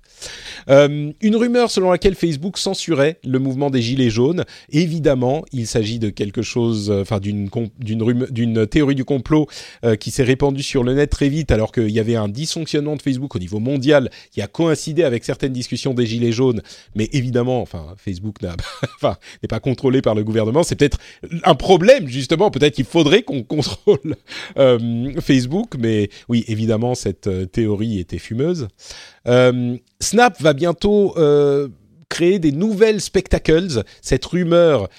Euh, 0.69 1.13
une 1.21 1.37
rumeur 1.37 1.71
selon 1.71 1.91
laquelle 1.91 2.15
Facebook 2.15 2.59
censurait 2.59 3.19
le 3.25 3.39
mouvement 3.39 3.71
des 3.71 3.83
gilets 3.83 4.11
jaunes. 4.11 4.45
Évidemment, 4.71 5.45
il 5.53 5.67
s'agit 5.67 5.99
de 5.99 6.11
quelque 6.11 6.43
chose, 6.43 6.91
enfin 6.91 7.19
d'une 7.19 7.49
d'une 7.79 8.27
d'une 8.31 8.67
théorie 8.67 8.95
du 8.95 9.05
complot 9.05 9.47
qui 10.01 10.11
s'est 10.11 10.23
répandue 10.23 10.63
sur 10.63 10.85
le 10.85 10.95
net 10.95 11.11
très 11.11 11.29
vite 11.29 11.51
alors 11.51 11.73
qu'il 11.73 11.91
y 11.91 12.01
avait 12.01 12.17
un 12.17 12.29
dysfonctionnement 12.29 12.97
de 12.97 13.03
Facebook 13.03 13.35
au 13.37 13.39
niveau 13.43 13.61
mondial 13.61 14.11
qui 14.31 14.41
a 14.41 14.47
coïncidé 14.47 15.05
avec 15.05 15.25
certaines 15.25 15.53
discussions 15.53 15.95
des 15.95 16.07
Gilets 16.07 16.33
jaunes, 16.33 16.63
mais 16.95 17.09
évidemment, 17.13 17.61
enfin, 17.61 17.95
Facebook 17.97 18.37
n'est 18.43 19.49
pas 19.49 19.61
contrôlé 19.61 20.03
par 20.03 20.15
le 20.15 20.25
gouvernement. 20.25 20.63
C'est 20.63 20.77
peut-être 20.77 20.99
un 21.45 21.55
problème, 21.55 22.09
justement. 22.09 22.51
Peut-être 22.51 22.75
qu'il 22.75 22.85
faudrait 22.85 23.23
qu'on 23.23 23.43
contrôle 23.43 24.17
euh, 24.59 25.21
Facebook, 25.21 25.75
mais 25.79 26.09
oui, 26.29 26.45
évidemment, 26.49 26.95
cette 26.95 27.27
euh, 27.27 27.47
théorie 27.47 27.99
était 27.99 28.19
fumeuse. 28.19 28.69
Euh, 29.27 29.77
Snap 30.01 30.41
va 30.41 30.53
bientôt 30.53 31.15
créer 32.13 32.39
des 32.39 32.53
nouvelles 32.53 33.01
spectacles. 33.01 33.85
Cette 34.03 34.27
rumeur 34.27 34.91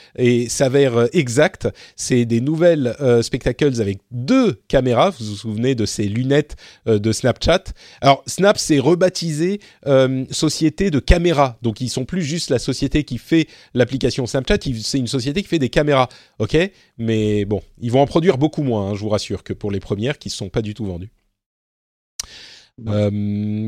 s'avère 0.48 0.98
euh, 0.98 1.08
exacte. 1.14 1.68
C'est 1.96 2.26
des 2.26 2.42
nouvelles 2.42 2.96
euh, 3.02 3.22
spectacles 3.22 3.80
avec 3.80 4.00
deux 4.10 4.54
caméras. 4.68 5.12
Vous 5.12 5.26
vous 5.26 5.36
souvenez 5.36 5.76
de 5.76 5.86
ces 5.86 6.06
lunettes 6.06 6.56
euh, 6.88 6.98
de 6.98 7.12
Snapchat? 7.12 7.66
Alors 8.02 8.24
Snap 8.26 8.58
s'est 8.58 8.80
rebaptisé 8.80 9.60
société 10.32 10.90
de 10.90 11.00
caméras. 11.00 11.58
Donc 11.62 11.82
ils 11.82 11.90
sont 11.90 12.06
plus 12.06 12.24
juste 12.24 12.50
la 12.50 12.58
société 12.58 13.04
qui 13.04 13.20
fait 13.20 13.48
l'application 13.76 14.26
Snapchat. 14.26 14.58
C'est 14.82 14.98
une 14.98 15.08
société 15.08 15.44
qui 15.44 15.50
fait 15.50 15.60
des 15.60 15.70
caméras. 15.70 16.10
Ok, 16.40 16.58
mais 16.98 17.46
bon, 17.46 17.62
ils 17.80 17.92
vont 17.92 18.02
en 18.02 18.08
produire 18.08 18.40
beaucoup 18.40 18.64
moins. 18.64 18.90
Hein, 18.90 18.96
je 18.96 19.02
vous 19.02 19.10
rassure 19.10 19.44
que 19.44 19.54
pour 19.54 19.70
les 19.70 19.80
premières 19.80 20.18
qui 20.18 20.30
ne 20.30 20.34
sont 20.34 20.50
pas 20.50 20.64
du 20.64 20.74
tout 20.74 20.86
vendues. 20.86 21.12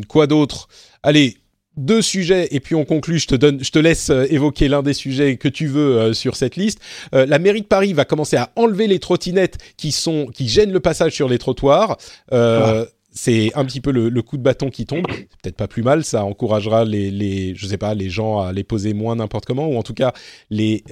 quoi 0.08 0.26
d'autre? 0.26 0.68
Allez, 1.04 1.38
deux 1.78 2.02
sujets 2.02 2.48
et 2.52 2.60
puis 2.60 2.76
on 2.76 2.86
conclut. 2.86 3.20
Je 3.20 3.28
te 3.28 3.36
donne, 3.36 3.64
je 3.64 3.72
te 3.72 3.80
laisse 3.80 4.10
euh, 4.10 4.26
évoquer 4.30 4.68
l'un 4.68 4.84
des 4.84 4.94
sujets 4.94 5.38
que 5.38 5.48
tu 5.48 5.68
veux 5.68 5.98
euh, 5.98 6.14
sur 6.14 6.36
cette 6.36 6.56
liste. 6.56 6.80
Euh, 7.14 7.26
la 7.26 7.40
mairie 7.40 7.62
de 7.62 7.68
Paris 7.68 7.94
va 7.94 8.06
commencer 8.06 8.38
à 8.38 8.52
enlever 8.56 8.88
les 8.88 9.00
trottinettes 9.00 9.58
qui 9.78 9.92
sont 9.92 10.28
qui 10.28 10.48
gênent 10.48 10.72
le 10.72 10.80
passage 10.80 11.14
sur 11.14 11.30
les 11.30 11.38
trottoirs. 11.38 11.98
Ah. 12.32 12.86
C'est 13.18 13.52
un 13.56 13.66
petit 13.66 13.82
peu 13.82 13.92
le, 13.92 14.22
coup 14.22 14.38
de 14.38 14.44
bâton 14.44 14.70
qui 14.70 14.86
tombe. 14.86 15.08
Peut-être 15.08 15.56
pas 15.56 15.68
plus 15.68 15.82
mal. 15.82 16.04
Ça 16.04 16.26
encouragera 16.26 16.86
les, 16.86 17.10
les, 17.10 17.56
je 17.56 17.66
sais 17.66 17.78
pas, 17.78 17.94
les 17.94 18.10
gens 18.10 18.40
à 18.40 18.52
les 18.52 18.64
poser 18.64 18.94
moins 18.94 19.16
n'importe 19.16 19.46
comment, 19.46 19.68
ou 19.68 19.78
en 19.78 19.84
tout 19.84 19.94
cas 19.94 20.14
les 20.50 20.84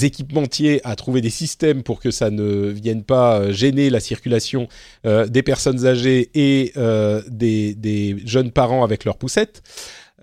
équipementiers 0.00 0.80
à 0.84 0.96
trouver 0.96 1.20
des 1.20 1.30
systèmes 1.30 1.82
pour 1.82 2.00
que 2.00 2.10
ça 2.10 2.30
ne 2.30 2.68
vienne 2.68 3.02
pas 3.02 3.50
gêner 3.50 3.90
la 3.90 4.00
circulation 4.00 4.68
des 5.04 5.42
personnes 5.42 5.84
âgées 5.84 6.30
et 6.34 6.72
des, 7.28 7.74
des 7.74 8.16
jeunes 8.24 8.52
parents 8.52 8.84
avec 8.84 9.04
leurs 9.04 9.16
poussettes. 9.16 9.62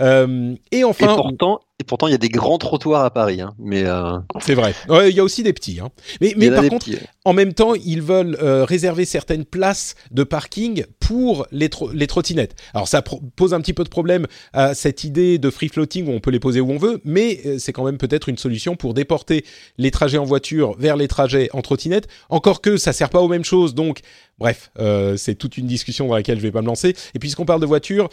Euh, 0.01 0.55
et 0.71 0.83
enfin, 0.83 1.15
pourtant, 1.15 1.59
Et 1.81 1.85
pourtant, 1.85 2.07
il 2.07 2.11
y 2.11 2.15
a 2.15 2.17
des 2.17 2.27
grands 2.27 2.57
trottoirs 2.57 3.05
à 3.05 3.09
Paris, 3.09 3.39
hein, 3.39 3.53
mais 3.57 3.83
euh, 3.85 4.17
C'est 4.41 4.53
vrai. 4.53 4.75
Il 4.89 5.15
y 5.15 5.19
a 5.21 5.23
aussi 5.23 5.43
des 5.43 5.53
petits. 5.53 5.79
Hein. 5.79 5.89
Mais, 6.19 6.33
par 6.51 6.67
contre, 6.67 6.85
petits. 6.85 6.97
en 7.23 7.31
même 7.31 7.53
temps, 7.53 7.73
ils 7.73 8.01
veulent 8.01 8.37
euh, 8.41 8.65
réserver 8.65 9.05
certaines 9.05 9.45
places 9.45 9.95
de 10.11 10.23
parking 10.25 10.83
pour 10.99 11.47
les, 11.53 11.69
tro- 11.69 11.89
les 11.93 12.05
trottinettes. 12.05 12.53
Alors 12.73 12.89
ça 12.89 13.01
pose 13.01 13.53
un 13.53 13.61
petit 13.61 13.73
peu 13.73 13.85
de 13.85 13.89
problème 13.89 14.27
à 14.51 14.73
cette 14.73 15.05
idée 15.05 15.37
de 15.37 15.49
free 15.49 15.69
floating 15.69 16.07
où 16.07 16.11
on 16.11 16.19
peut 16.19 16.31
les 16.31 16.39
poser 16.41 16.59
où 16.59 16.69
on 16.69 16.77
veut, 16.77 16.99
mais 17.05 17.39
euh, 17.45 17.55
c'est 17.59 17.71
quand 17.71 17.85
même 17.85 17.97
peut-être 17.97 18.27
une 18.27 18.37
solution 18.37 18.75
pour 18.75 18.93
déporter 18.93 19.45
les 19.77 19.89
trajets 19.89 20.17
en 20.17 20.25
voiture 20.25 20.75
vers 20.77 20.97
les 20.97 21.07
trajets 21.07 21.47
en 21.53 21.61
trottinette. 21.61 22.09
Encore 22.27 22.59
que 22.61 22.75
ça 22.75 22.91
sert 22.91 23.09
pas 23.09 23.21
aux 23.21 23.29
mêmes 23.29 23.45
choses, 23.45 23.73
donc 23.73 24.01
bref, 24.37 24.71
c'est 25.17 25.35
toute 25.35 25.57
une 25.57 25.67
discussion 25.67 26.07
dans 26.07 26.15
laquelle 26.15 26.37
je 26.37 26.43
vais 26.43 26.51
pas 26.51 26.61
me 26.61 26.67
lancer. 26.67 26.95
Et 27.13 27.19
puisqu'on 27.19 27.43
parle 27.45 27.59
de 27.59 27.65
voiture, 27.65 28.07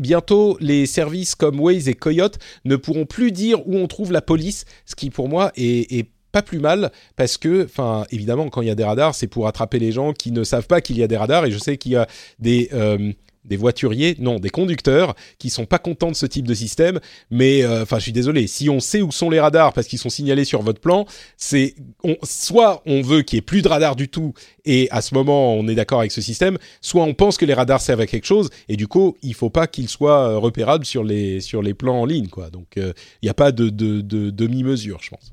bientôt 0.00 0.56
les 0.60 0.86
services 0.86 1.34
comme 1.34 1.60
Waze 1.60 1.88
et 1.88 1.94
Coyote 1.94 2.38
ne 2.64 2.76
pourront 2.82 3.06
plus 3.06 3.32
dire 3.32 3.66
où 3.66 3.76
on 3.76 3.86
trouve 3.86 4.12
la 4.12 4.22
police, 4.22 4.64
ce 4.84 4.94
qui 4.94 5.10
pour 5.10 5.28
moi 5.28 5.52
est, 5.56 6.08
pas 6.32 6.40
plus 6.40 6.60
mal 6.60 6.90
parce 7.14 7.36
que, 7.36 7.64
enfin, 7.64 8.06
évidemment, 8.10 8.48
quand 8.48 8.62
il 8.62 8.68
y 8.68 8.70
a 8.70 8.74
des 8.74 8.84
radars, 8.84 9.14
c'est 9.14 9.26
pour 9.26 9.46
attraper 9.46 9.78
les 9.78 9.92
gens 9.92 10.14
qui 10.14 10.32
ne 10.32 10.44
savent 10.44 10.66
pas 10.66 10.80
qu'il 10.80 10.96
y 10.96 11.02
a 11.02 11.06
des 11.06 11.18
radars. 11.18 11.44
Et 11.44 11.50
je 11.50 11.58
sais 11.58 11.76
qu'il 11.76 11.92
y 11.92 11.96
a 11.96 12.06
des 12.38 12.70
euh, 12.72 13.12
des 13.44 13.56
voituriers, 13.56 14.16
non, 14.18 14.38
des 14.38 14.50
conducteurs 14.50 15.14
qui 15.38 15.50
sont 15.50 15.66
pas 15.66 15.78
contents 15.78 16.10
de 16.10 16.16
ce 16.16 16.26
type 16.26 16.46
de 16.46 16.54
système. 16.54 17.00
Mais, 17.30 17.62
euh, 17.64 17.82
enfin, 17.82 17.98
je 17.98 18.04
suis 18.04 18.12
désolé. 18.12 18.46
Si 18.46 18.68
on 18.70 18.80
sait 18.80 19.02
où 19.02 19.10
sont 19.10 19.30
les 19.30 19.40
radars 19.40 19.72
parce 19.72 19.86
qu'ils 19.86 19.98
sont 19.98 20.10
signalés 20.10 20.44
sur 20.44 20.62
votre 20.62 20.80
plan, 20.80 21.06
c'est 21.36 21.74
soit 22.22 22.82
on 22.86 23.02
veut 23.02 23.22
qu'il 23.22 23.36
y 23.36 23.38
ait 23.38 23.42
plus 23.42 23.62
de 23.62 23.68
radars 23.68 23.96
du 23.96 24.08
tout 24.08 24.34
et 24.64 24.88
à 24.90 25.00
ce 25.00 25.14
moment 25.14 25.54
on 25.54 25.66
est 25.68 25.74
d'accord 25.74 26.00
avec 26.00 26.12
ce 26.12 26.20
système, 26.20 26.58
soit 26.80 27.02
on 27.02 27.14
pense 27.14 27.36
que 27.36 27.44
les 27.44 27.54
radars 27.54 27.80
servent 27.80 28.00
à 28.00 28.06
quelque 28.06 28.26
chose 28.26 28.50
et 28.68 28.76
du 28.76 28.86
coup 28.88 29.16
il 29.22 29.34
faut 29.34 29.50
pas 29.50 29.66
qu'ils 29.66 29.88
soient 29.88 30.28
euh, 30.28 30.38
repérables 30.38 30.84
sur 30.84 31.04
les 31.04 31.40
sur 31.40 31.62
les 31.62 31.74
plans 31.74 32.00
en 32.00 32.06
ligne, 32.06 32.28
quoi. 32.28 32.50
Donc 32.50 32.76
euh, 32.76 32.92
il 33.22 33.26
n'y 33.26 33.30
a 33.30 33.34
pas 33.34 33.52
de, 33.52 33.68
de, 33.68 34.00
de 34.00 34.30
demi-mesure, 34.30 35.00
je 35.02 35.10
pense. 35.10 35.31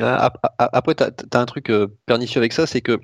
Ap- 0.00 0.38
Après, 0.58 0.94
tu 0.94 1.02
as, 1.04 1.38
un 1.38 1.46
truc 1.46 1.70
euh, 1.70 1.86
pernicieux 2.06 2.38
avec 2.40 2.52
ça, 2.52 2.66
c'est 2.66 2.80
que 2.80 2.98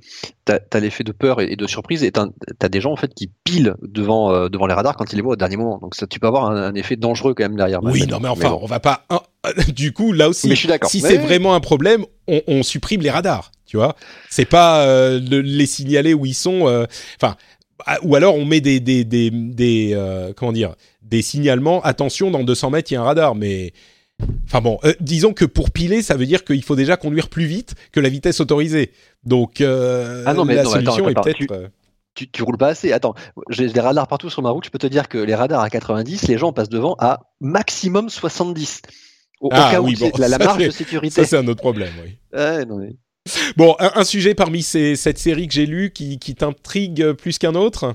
tu 0.47 0.53
as, 0.53 0.81
l'effet 0.81 1.05
de 1.05 1.13
peur 1.13 1.41
et, 1.41 1.57
de 1.57 1.67
surprise, 1.67 2.03
et 2.05 2.13
tu 2.13 2.21
as, 2.21 2.69
des 2.69 2.81
gens 2.81 2.93
en 2.93 2.97
fait 2.97 3.13
qui 3.15 3.31
pilent 3.45 3.75
devant, 3.83 4.33
euh, 4.33 4.49
devant 4.49 4.67
les 4.67 4.75
radars 4.75 4.97
quand 4.97 5.13
ils 5.13 5.17
les 5.17 5.23
voient 5.23 5.35
au 5.35 5.37
dernier 5.37 5.57
moment. 5.57 5.79
Donc 5.79 5.95
ça, 5.95 6.07
tu 6.07 6.19
peux 6.21 6.27
avoir 6.27 6.47
un, 6.47 6.57
un 6.57 6.75
effet 6.75 6.97
dangereux 6.97 7.35
quand 7.35 7.45
même 7.45 7.57
derrière. 7.57 7.83
Oui, 7.83 8.07
non, 8.07 8.21
mais 8.21 8.29
enfin, 8.29 8.51
bon. 8.51 8.61
on 8.63 8.67
va 8.67 8.81
pas. 8.81 9.07
du 9.75 9.93
coup, 9.93 10.13
là 10.13 10.29
aussi, 10.29 10.49
Mais 10.49 10.55
je 10.55 10.61
suis 10.61 10.69
d'accord. 10.69 10.91
si 10.91 11.03
Mais- 11.03 11.09
c'est 11.09 11.19
vraiment 11.19 11.55
un 11.55 11.61
problème, 11.61 12.05
on, 12.29 12.41
on 12.47 12.63
supprime 12.63 13.01
les 13.01 13.11
radars. 13.11 13.51
Tu 13.67 13.77
vois, 13.77 13.97
c'est 14.29 14.45
pas 14.45 14.83
euh, 14.87 15.19
le- 15.19 15.41
les 15.41 15.67
signaler 15.67 16.13
où 16.15 16.27
ils 16.27 16.35
sont. 16.35 16.69
euh, 16.69 16.85
Enfin, 17.21 17.37
ah, 17.87 17.99
ou 18.03 18.15
alors 18.17 18.37
on 18.37 18.45
met 18.45 18.61
des 18.61 18.81
des 18.81 19.05
des, 19.05 19.31
des 19.31 19.93
euh, 19.95 20.33
comment 20.37 20.53
dire 20.53 20.75
des 21.03 21.23
signalements. 21.23 21.81
Attention, 21.83 22.31
dans 22.31 22.45
200 22.45 22.71
mètres, 22.71 22.91
il 22.93 22.95
y 22.95 22.97
a 22.99 23.01
un 23.01 23.05
radar, 23.05 23.35
mais. 23.35 23.73
Enfin 24.47 24.61
bon, 24.61 24.79
euh, 24.85 24.93
disons 25.01 25.33
que 25.33 25.45
pour 25.45 25.71
piler, 25.71 26.03
ça 26.03 26.17
veut 26.17 26.27
dire 26.27 26.45
qu'il 26.45 26.63
faut 26.63 26.77
déjà 26.77 26.97
conduire 26.97 27.29
plus 27.29 27.47
vite 27.47 27.75
que 27.93 28.01
la 28.01 28.09
vitesse 28.09 28.41
autorisée. 28.41 28.93
Donc 29.25 29.61
euh, 29.61 30.25
Ah 30.27 30.35
non, 30.35 30.45
mais 30.45 30.55
la 30.55 30.63
non, 30.65 30.71
mais 30.73 30.79
attends, 30.79 30.93
solution 30.93 31.07
attends, 31.09 31.23
est 31.23 31.35
peut-être. 31.35 31.53
euh, 31.53 31.69
tu, 32.15 32.31
tu 32.31 32.43
roules 32.43 32.59
pas 32.59 32.69
assez. 32.69 32.93
Attends, 32.93 33.15
j'ai 33.49 33.69
des 33.69 33.81
radars 33.81 34.07
partout 34.09 34.29
sur 34.31 34.43
ma 34.43 34.51
route. 34.51 34.65
Je 34.67 34.71
peux 34.71 34.79
te 34.79 34.87
dire 34.87 35.09
que 35.09 35.19
les 35.19 35.35
radars 35.35 35.63
à 35.63 35.71
90, 35.71 36.29
les 36.29 36.37
gens 36.39 36.53
passent 36.53 36.69
devant 36.69 36.95
à 36.99 37.21
maximum 37.41 38.11
70. 38.11 38.83
Au, 39.41 39.47
au 39.47 39.51
Ah 39.53 39.71
cas 39.73 39.81
oui, 39.81 39.95
où 39.97 40.01
bon, 40.01 40.13
la, 40.19 40.29
la 40.29 40.39
marge 40.39 40.65
de 40.67 40.71
sécurité. 40.71 41.23
Ça, 41.23 41.27
c'est 41.27 41.37
un 41.39 41.47
autre 41.49 41.61
problème, 41.63 41.93
oui. 42.05 42.17
Non, 42.69 42.77
mais- 42.77 42.97
Bon, 43.57 43.77
un, 43.79 43.93
un 43.95 44.05
sujet 44.05 44.35
parmi 44.35 44.63
ces, 44.63 44.97
cette 44.97 45.19
série 45.19 45.47
que 45.47 45.55
j'ai 45.55 45.65
lue 45.67 45.93
qui, 45.93 46.19
qui 46.19 46.35
t'intrigue 46.35 47.13
plus 47.13 47.39
qu'un 47.39 47.55
autre 47.55 47.95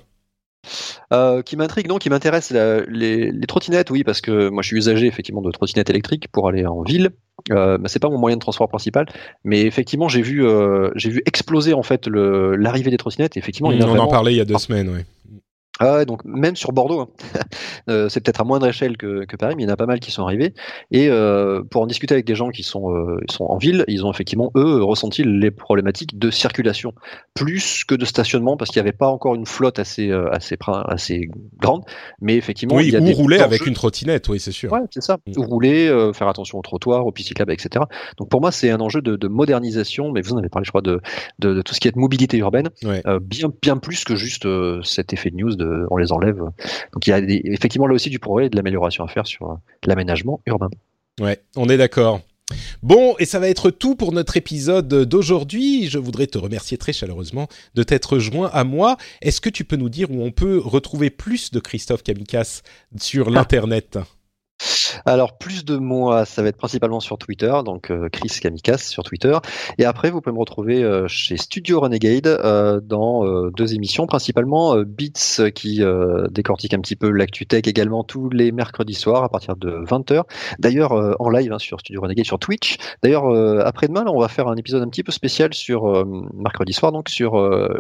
Euh, 1.13 1.41
qui 1.41 1.57
m'intrigue, 1.57 1.87
non, 1.87 1.97
qui 1.97 2.09
m'intéresse, 2.09 2.51
les, 2.51 3.31
les 3.31 3.47
trottinettes, 3.47 3.89
oui, 3.89 4.03
parce 4.03 4.21
que 4.21 4.49
moi 4.49 4.61
je 4.61 4.67
suis 4.67 4.77
usager 4.77 5.07
effectivement 5.07 5.41
de 5.41 5.51
trottinettes 5.51 5.89
électriques 5.89 6.27
pour 6.31 6.47
aller 6.47 6.65
en 6.65 6.81
ville. 6.83 7.11
Euh, 7.51 7.77
bah, 7.77 7.87
c'est 7.87 7.99
pas 7.99 8.09
mon 8.09 8.17
moyen 8.17 8.35
de 8.35 8.41
transport 8.41 8.67
principal, 8.67 9.05
mais 9.43 9.61
effectivement 9.61 10.07
j'ai 10.07 10.21
vu, 10.21 10.45
euh, 10.45 10.89
j'ai 10.95 11.09
vu 11.09 11.21
exploser 11.25 11.73
en 11.73 11.83
fait 11.83 12.07
l'arrivée 12.07 12.91
des 12.91 12.97
trottinettes. 12.97 13.37
Et 13.37 13.39
effectivement, 13.39 13.71
il 13.71 13.79
y 13.79 13.83
en 13.83 13.93
a 13.93 13.97
On 13.97 14.03
en 14.03 14.07
parlait 14.07 14.33
il 14.33 14.37
y 14.37 14.41
a 14.41 14.45
deux 14.45 14.57
semaines, 14.57 14.89
oui. 14.89 15.01
Ah 15.79 16.05
donc 16.05 16.23
même 16.25 16.55
sur 16.55 16.71
Bordeaux, 16.71 17.01
hein. 17.01 17.07
Euh, 17.89 18.09
c'est 18.09 18.19
peut-être 18.19 18.41
à 18.41 18.43
moindre 18.43 18.67
échelle 18.67 18.97
que, 18.97 19.23
que 19.23 19.37
Paris, 19.37 19.53
mais 19.55 19.63
il 19.63 19.65
y 19.67 19.69
en 19.69 19.73
a 19.73 19.77
pas 19.77 19.85
mal 19.85 20.01
qui 20.01 20.11
sont 20.11 20.23
arrivés. 20.23 20.53
Et 20.91 21.07
euh, 21.07 21.63
pour 21.63 21.81
en 21.83 21.87
discuter 21.87 22.13
avec 22.13 22.25
des 22.25 22.35
gens 22.35 22.49
qui 22.49 22.63
sont, 22.63 22.91
euh, 22.93 23.17
sont 23.29 23.45
en 23.45 23.57
ville, 23.57 23.85
ils 23.87 24.05
ont 24.05 24.11
effectivement, 24.11 24.51
eux, 24.57 24.83
ressenti 24.83 25.23
les 25.23 25.51
problématiques 25.51 26.19
de 26.19 26.29
circulation, 26.29 26.91
plus 27.33 27.85
que 27.85 27.95
de 27.95 28.03
stationnement, 28.03 28.57
parce 28.57 28.71
qu'il 28.71 28.81
n'y 28.81 28.87
avait 28.89 28.97
pas 28.97 29.07
encore 29.07 29.35
une 29.35 29.45
flotte 29.45 29.79
assez, 29.79 30.09
euh, 30.09 30.29
assez, 30.33 30.57
assez 30.89 31.29
grande. 31.61 31.83
Mais 32.19 32.35
effectivement, 32.35 32.75
Oui, 32.75 32.87
il 32.87 32.93
y 32.93 32.97
a 32.97 32.99
ou 32.99 33.05
des 33.05 33.13
rouler 33.13 33.39
avec 33.39 33.65
une 33.65 33.73
trottinette, 33.73 34.27
oui, 34.27 34.41
c'est 34.41 34.51
sûr. 34.51 34.69
Ouais, 34.73 34.81
c'est 34.91 35.01
ça. 35.03 35.17
Mm. 35.25 35.41
Rouler, 35.45 35.87
euh, 35.87 36.11
faire 36.11 36.27
attention 36.27 36.57
aux 36.59 36.63
trottoirs, 36.63 37.05
aux 37.05 37.13
pistes 37.13 37.29
cyclables, 37.29 37.53
etc. 37.53 37.85
Donc 38.17 38.27
pour 38.29 38.41
moi, 38.41 38.51
c'est 38.51 38.69
un 38.69 38.81
enjeu 38.81 39.01
de, 39.01 39.15
de 39.15 39.27
modernisation, 39.29 40.11
mais 40.11 40.21
vous 40.21 40.33
en 40.33 40.37
avez 40.39 40.49
parlé, 40.49 40.65
je 40.65 40.71
crois, 40.71 40.81
de, 40.81 40.99
de, 41.39 41.53
de 41.53 41.61
tout 41.61 41.73
ce 41.73 41.79
qui 41.79 41.87
est 41.87 41.95
mobilité 41.95 42.37
urbaine, 42.37 42.67
Ouais. 42.83 43.01
euh, 43.07 43.19
bien, 43.21 43.47
bien 43.61 43.77
plus 43.77 44.03
que 44.03 44.15
juste 44.17 44.45
euh, 44.45 44.81
cet 44.83 45.13
effet 45.13 45.29
de 45.29 45.35
news 45.37 45.55
de 45.55 45.66
on 45.89 45.97
les 45.97 46.11
enlève. 46.11 46.37
Donc 46.93 47.07
il 47.07 47.09
y 47.09 47.13
a 47.13 47.21
des- 47.21 47.41
effectivement 47.45 47.87
là 47.87 47.93
aussi 47.93 48.09
du 48.09 48.19
progrès 48.19 48.45
et 48.47 48.49
de 48.49 48.55
l'amélioration 48.55 49.03
à 49.03 49.07
faire 49.07 49.25
sur 49.27 49.51
euh, 49.51 49.55
l'aménagement 49.85 50.41
urbain. 50.45 50.69
Ouais, 51.19 51.39
on 51.55 51.67
est 51.69 51.77
d'accord. 51.77 52.21
Bon, 52.81 53.15
et 53.19 53.25
ça 53.25 53.39
va 53.39 53.49
être 53.49 53.71
tout 53.71 53.95
pour 53.95 54.13
notre 54.13 54.37
épisode 54.37 54.87
d'aujourd'hui. 54.87 55.89
Je 55.89 55.97
voudrais 55.97 56.27
te 56.27 56.37
remercier 56.37 56.77
très 56.77 56.93
chaleureusement 56.93 57.47
de 57.75 57.83
t'être 57.83 58.19
joint 58.19 58.49
à 58.53 58.63
moi. 58.63 58.95
Est-ce 59.21 59.41
que 59.41 59.49
tu 59.49 59.65
peux 59.65 59.75
nous 59.75 59.89
dire 59.89 60.09
où 60.11 60.23
on 60.23 60.31
peut 60.31 60.57
retrouver 60.63 61.09
plus 61.09 61.51
de 61.51 61.59
Christophe 61.59 62.03
Kamikas 62.03 62.61
sur 62.97 63.29
l'internet? 63.29 63.99
Alors 65.05 65.37
plus 65.37 65.65
de 65.65 65.77
moi, 65.77 66.25
ça 66.25 66.41
va 66.41 66.49
être 66.49 66.57
principalement 66.57 66.99
sur 66.99 67.17
Twitter, 67.17 67.53
donc 67.65 67.91
euh, 67.91 68.09
Chris 68.09 68.29
Kamikas 68.41 68.79
sur 68.79 69.03
Twitter. 69.03 69.37
Et 69.77 69.85
après, 69.85 70.09
vous 70.09 70.21
pouvez 70.21 70.33
me 70.33 70.39
retrouver 70.39 70.83
euh, 70.83 71.07
chez 71.07 71.37
Studio 71.37 71.79
Renegade 71.79 72.27
euh, 72.27 72.79
dans 72.81 73.23
deux 73.51 73.73
émissions, 73.73 74.07
principalement 74.07 74.75
Beats 74.83 75.49
qui 75.53 75.81
décortique 76.31 76.73
un 76.73 76.79
petit 76.79 76.95
peu 76.95 77.09
l'actu 77.09 77.45
tech 77.45 77.63
également 77.67 78.03
tous 78.03 78.29
les 78.29 78.51
mercredis 78.51 78.93
soirs 78.93 79.23
à 79.23 79.29
partir 79.29 79.55
de 79.55 79.69
20h. 79.85 80.23
D'ailleurs 80.59 80.91
en 81.19 81.29
live 81.29 81.53
hein, 81.53 81.59
sur 81.59 81.79
Studio 81.79 82.01
Renegade 82.01 82.25
sur 82.25 82.39
Twitch. 82.39 82.77
D'ailleurs 83.03 83.25
après-demain, 83.65 84.05
on 84.07 84.19
va 84.19 84.27
faire 84.27 84.47
un 84.47 84.55
épisode 84.55 84.81
un 84.81 84.89
petit 84.89 85.03
peu 85.03 85.11
spécial 85.11 85.53
sur 85.53 86.05
mercredi 86.33 86.73
soir, 86.73 86.91
donc 86.91 87.09
sur 87.09 87.33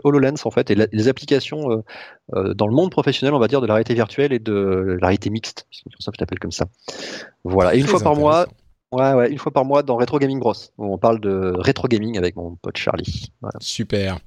HoloLens 0.03 0.45
en 0.45 0.51
fait 0.51 0.71
et 0.71 0.75
les 0.91 1.07
applications 1.07 1.83
dans 2.33 2.67
le 2.67 2.73
monde 2.73 2.91
professionnel, 2.91 3.33
on 3.33 3.39
va 3.39 3.47
dire, 3.47 3.61
de 3.61 3.67
la 3.67 3.73
réalité 3.73 3.93
virtuelle 3.93 4.33
et 4.33 4.39
de 4.39 4.97
la 4.99 5.07
réalité 5.07 5.29
mixte. 5.29 5.65
C'est 5.71 5.83
pour 5.83 6.01
ça 6.01 6.11
que 6.11 6.15
je 6.15 6.19
t'appelle 6.19 6.39
comme 6.39 6.51
ça. 6.51 6.65
Voilà. 7.43 7.75
Et 7.75 7.79
une 7.79 7.87
fois 7.87 7.99
par 7.99 8.15
mois. 8.15 8.47
Ouais, 8.93 9.13
ouais, 9.13 9.29
une 9.29 9.37
fois 9.37 9.51
par 9.51 9.65
mois 9.65 9.83
dans 9.83 9.97
Retro 9.97 10.17
Gaming 10.17 10.39
Bros, 10.39 10.53
où 10.77 10.93
on 10.93 10.97
parle 10.97 11.19
de 11.19 11.51
rétro 11.57 11.89
gaming 11.89 12.17
avec 12.17 12.37
mon 12.37 12.55
pote 12.55 12.77
Charlie. 12.77 13.33
Voilà. 13.41 13.57
Super. 13.59 14.17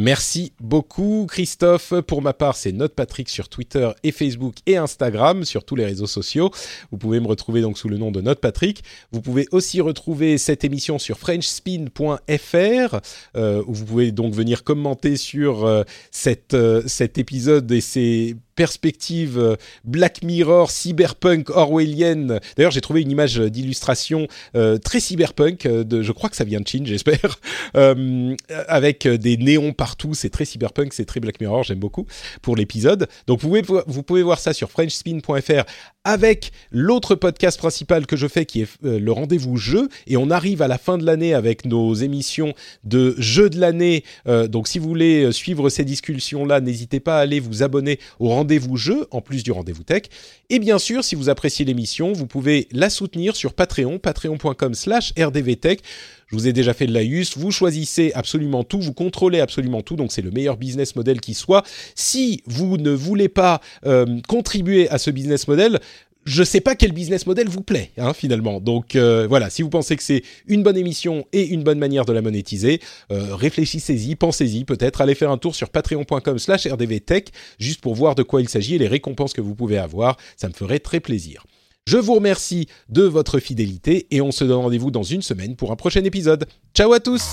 Merci 0.00 0.52
beaucoup 0.60 1.26
Christophe. 1.28 1.92
Pour 2.06 2.22
ma 2.22 2.32
part, 2.32 2.54
c'est 2.54 2.70
Note 2.70 2.94
Patrick 2.94 3.28
sur 3.28 3.48
Twitter 3.48 3.90
et 4.04 4.12
Facebook 4.12 4.54
et 4.66 4.76
Instagram, 4.76 5.44
sur 5.44 5.64
tous 5.64 5.74
les 5.74 5.84
réseaux 5.84 6.06
sociaux. 6.06 6.52
Vous 6.92 6.98
pouvez 6.98 7.18
me 7.18 7.26
retrouver 7.26 7.62
donc 7.62 7.76
sous 7.76 7.88
le 7.88 7.98
nom 7.98 8.12
de 8.12 8.20
Note 8.20 8.40
Patrick. 8.40 8.84
Vous 9.10 9.20
pouvez 9.20 9.48
aussi 9.50 9.80
retrouver 9.80 10.38
cette 10.38 10.62
émission 10.62 11.00
sur 11.00 11.18
frenchspin.fr, 11.18 13.00
euh, 13.34 13.64
où 13.66 13.74
vous 13.74 13.84
pouvez 13.84 14.12
donc 14.12 14.34
venir 14.34 14.62
commenter 14.62 15.16
sur 15.16 15.66
euh, 15.66 15.82
euh, 16.52 16.82
cet 16.86 17.18
épisode 17.18 17.72
et 17.72 17.80
ses 17.80 18.36
perspectives 18.58 19.38
euh, 19.38 19.54
Black 19.84 20.24
Mirror, 20.24 20.72
cyberpunk, 20.72 21.48
orwellienne. 21.50 22.40
D'ailleurs, 22.56 22.72
j'ai 22.72 22.80
trouvé 22.80 23.02
une 23.02 23.10
image 23.12 23.38
d'illustration 23.38 24.26
euh, 24.56 24.78
très 24.78 24.98
cyberpunk. 24.98 25.64
euh, 25.64 25.84
de, 25.84 26.02
je 26.02 26.10
crois 26.10 26.28
que 26.28 26.34
ça 26.34 26.42
vient 26.42 26.60
de 26.60 26.66
Chine, 26.66 26.84
j'espère. 26.92 27.38
Avec 28.66 29.06
des 29.06 29.36
néons 29.36 29.72
partout, 29.72 30.14
c'est 30.14 30.30
très 30.30 30.44
cyberpunk, 30.44 30.92
c'est 30.92 31.04
très 31.04 31.20
Black 31.20 31.40
Mirror, 31.40 31.62
j'aime 31.62 31.78
beaucoup 31.78 32.06
pour 32.42 32.56
l'épisode. 32.56 33.06
Donc 33.28 33.40
vous 33.40 33.48
pouvez, 33.48 33.62
vous 33.86 34.02
pouvez 34.02 34.22
voir 34.22 34.40
ça 34.40 34.52
sur 34.52 34.70
frenchspin.fr 34.70 35.62
avec 36.02 36.50
l'autre 36.72 37.14
podcast 37.14 37.58
principal 37.58 38.06
que 38.06 38.16
je 38.16 38.26
fais 38.26 38.46
qui 38.46 38.62
est 38.62 38.68
le 38.82 39.12
rendez-vous 39.12 39.56
jeu 39.56 39.88
et 40.06 40.16
on 40.16 40.30
arrive 40.30 40.62
à 40.62 40.68
la 40.68 40.78
fin 40.78 40.96
de 40.96 41.04
l'année 41.04 41.34
avec 41.34 41.66
nos 41.66 41.92
émissions 41.94 42.54
de 42.84 43.14
jeux 43.18 43.50
de 43.50 43.60
l'année. 43.60 44.04
Donc 44.26 44.68
si 44.68 44.78
vous 44.78 44.88
voulez 44.88 45.30
suivre 45.32 45.68
ces 45.68 45.84
discussions 45.84 46.46
là, 46.46 46.60
n'hésitez 46.60 46.98
pas 46.98 47.18
à 47.18 47.20
aller 47.20 47.40
vous 47.40 47.62
abonner 47.62 48.00
au 48.18 48.28
rendez-vous 48.28 48.47
jeu 48.76 49.06
en 49.10 49.20
plus 49.20 49.42
du 49.42 49.52
rendez-vous 49.52 49.82
tech. 49.82 50.04
Et 50.50 50.58
bien 50.58 50.78
sûr, 50.78 51.04
si 51.04 51.14
vous 51.14 51.28
appréciez 51.28 51.64
l'émission, 51.64 52.12
vous 52.12 52.26
pouvez 52.26 52.68
la 52.72 52.90
soutenir 52.90 53.36
sur 53.36 53.52
Patreon, 53.54 53.98
patreon.com/rdvtech. 53.98 55.82
Je 56.28 56.36
vous 56.36 56.46
ai 56.46 56.52
déjà 56.52 56.74
fait 56.74 56.86
de 56.86 56.92
l'AUS, 56.92 57.38
vous 57.38 57.50
choisissez 57.50 58.12
absolument 58.14 58.62
tout, 58.62 58.80
vous 58.80 58.92
contrôlez 58.92 59.40
absolument 59.40 59.80
tout, 59.80 59.96
donc 59.96 60.12
c'est 60.12 60.20
le 60.20 60.30
meilleur 60.30 60.58
business 60.58 60.94
model 60.94 61.20
qui 61.22 61.32
soit. 61.32 61.64
Si 61.94 62.42
vous 62.44 62.76
ne 62.76 62.90
voulez 62.90 63.30
pas 63.30 63.62
euh, 63.86 64.20
contribuer 64.28 64.90
à 64.90 64.98
ce 64.98 65.10
business 65.10 65.48
model, 65.48 65.80
je 66.28 66.42
sais 66.42 66.60
pas 66.60 66.76
quel 66.76 66.92
business 66.92 67.26
model 67.26 67.48
vous 67.48 67.62
plaît, 67.62 67.90
hein, 67.96 68.12
finalement. 68.12 68.60
Donc 68.60 68.96
euh, 68.96 69.26
voilà, 69.26 69.48
si 69.48 69.62
vous 69.62 69.70
pensez 69.70 69.96
que 69.96 70.02
c'est 70.02 70.22
une 70.46 70.62
bonne 70.62 70.76
émission 70.76 71.24
et 71.32 71.46
une 71.46 71.62
bonne 71.62 71.78
manière 71.78 72.04
de 72.04 72.12
la 72.12 72.20
monétiser, 72.20 72.80
euh, 73.10 73.34
réfléchissez-y, 73.34 74.14
pensez-y, 74.14 74.64
peut-être 74.64 75.00
allez 75.00 75.14
faire 75.14 75.30
un 75.30 75.38
tour 75.38 75.54
sur 75.54 75.70
patreon.com/slash 75.70 76.66
rdvtech 76.66 77.28
juste 77.58 77.80
pour 77.80 77.94
voir 77.94 78.14
de 78.14 78.22
quoi 78.22 78.42
il 78.42 78.48
s'agit 78.48 78.74
et 78.74 78.78
les 78.78 78.88
récompenses 78.88 79.32
que 79.32 79.40
vous 79.40 79.54
pouvez 79.54 79.78
avoir. 79.78 80.18
Ça 80.36 80.48
me 80.48 80.52
ferait 80.52 80.80
très 80.80 81.00
plaisir. 81.00 81.44
Je 81.86 81.96
vous 81.96 82.14
remercie 82.14 82.68
de 82.90 83.04
votre 83.04 83.38
fidélité 83.38 84.06
et 84.10 84.20
on 84.20 84.30
se 84.30 84.44
donne 84.44 84.58
rendez-vous 84.58 84.90
dans 84.90 85.02
une 85.02 85.22
semaine 85.22 85.56
pour 85.56 85.72
un 85.72 85.76
prochain 85.76 86.04
épisode. 86.04 86.44
Ciao 86.74 86.92
à 86.92 87.00
tous 87.00 87.32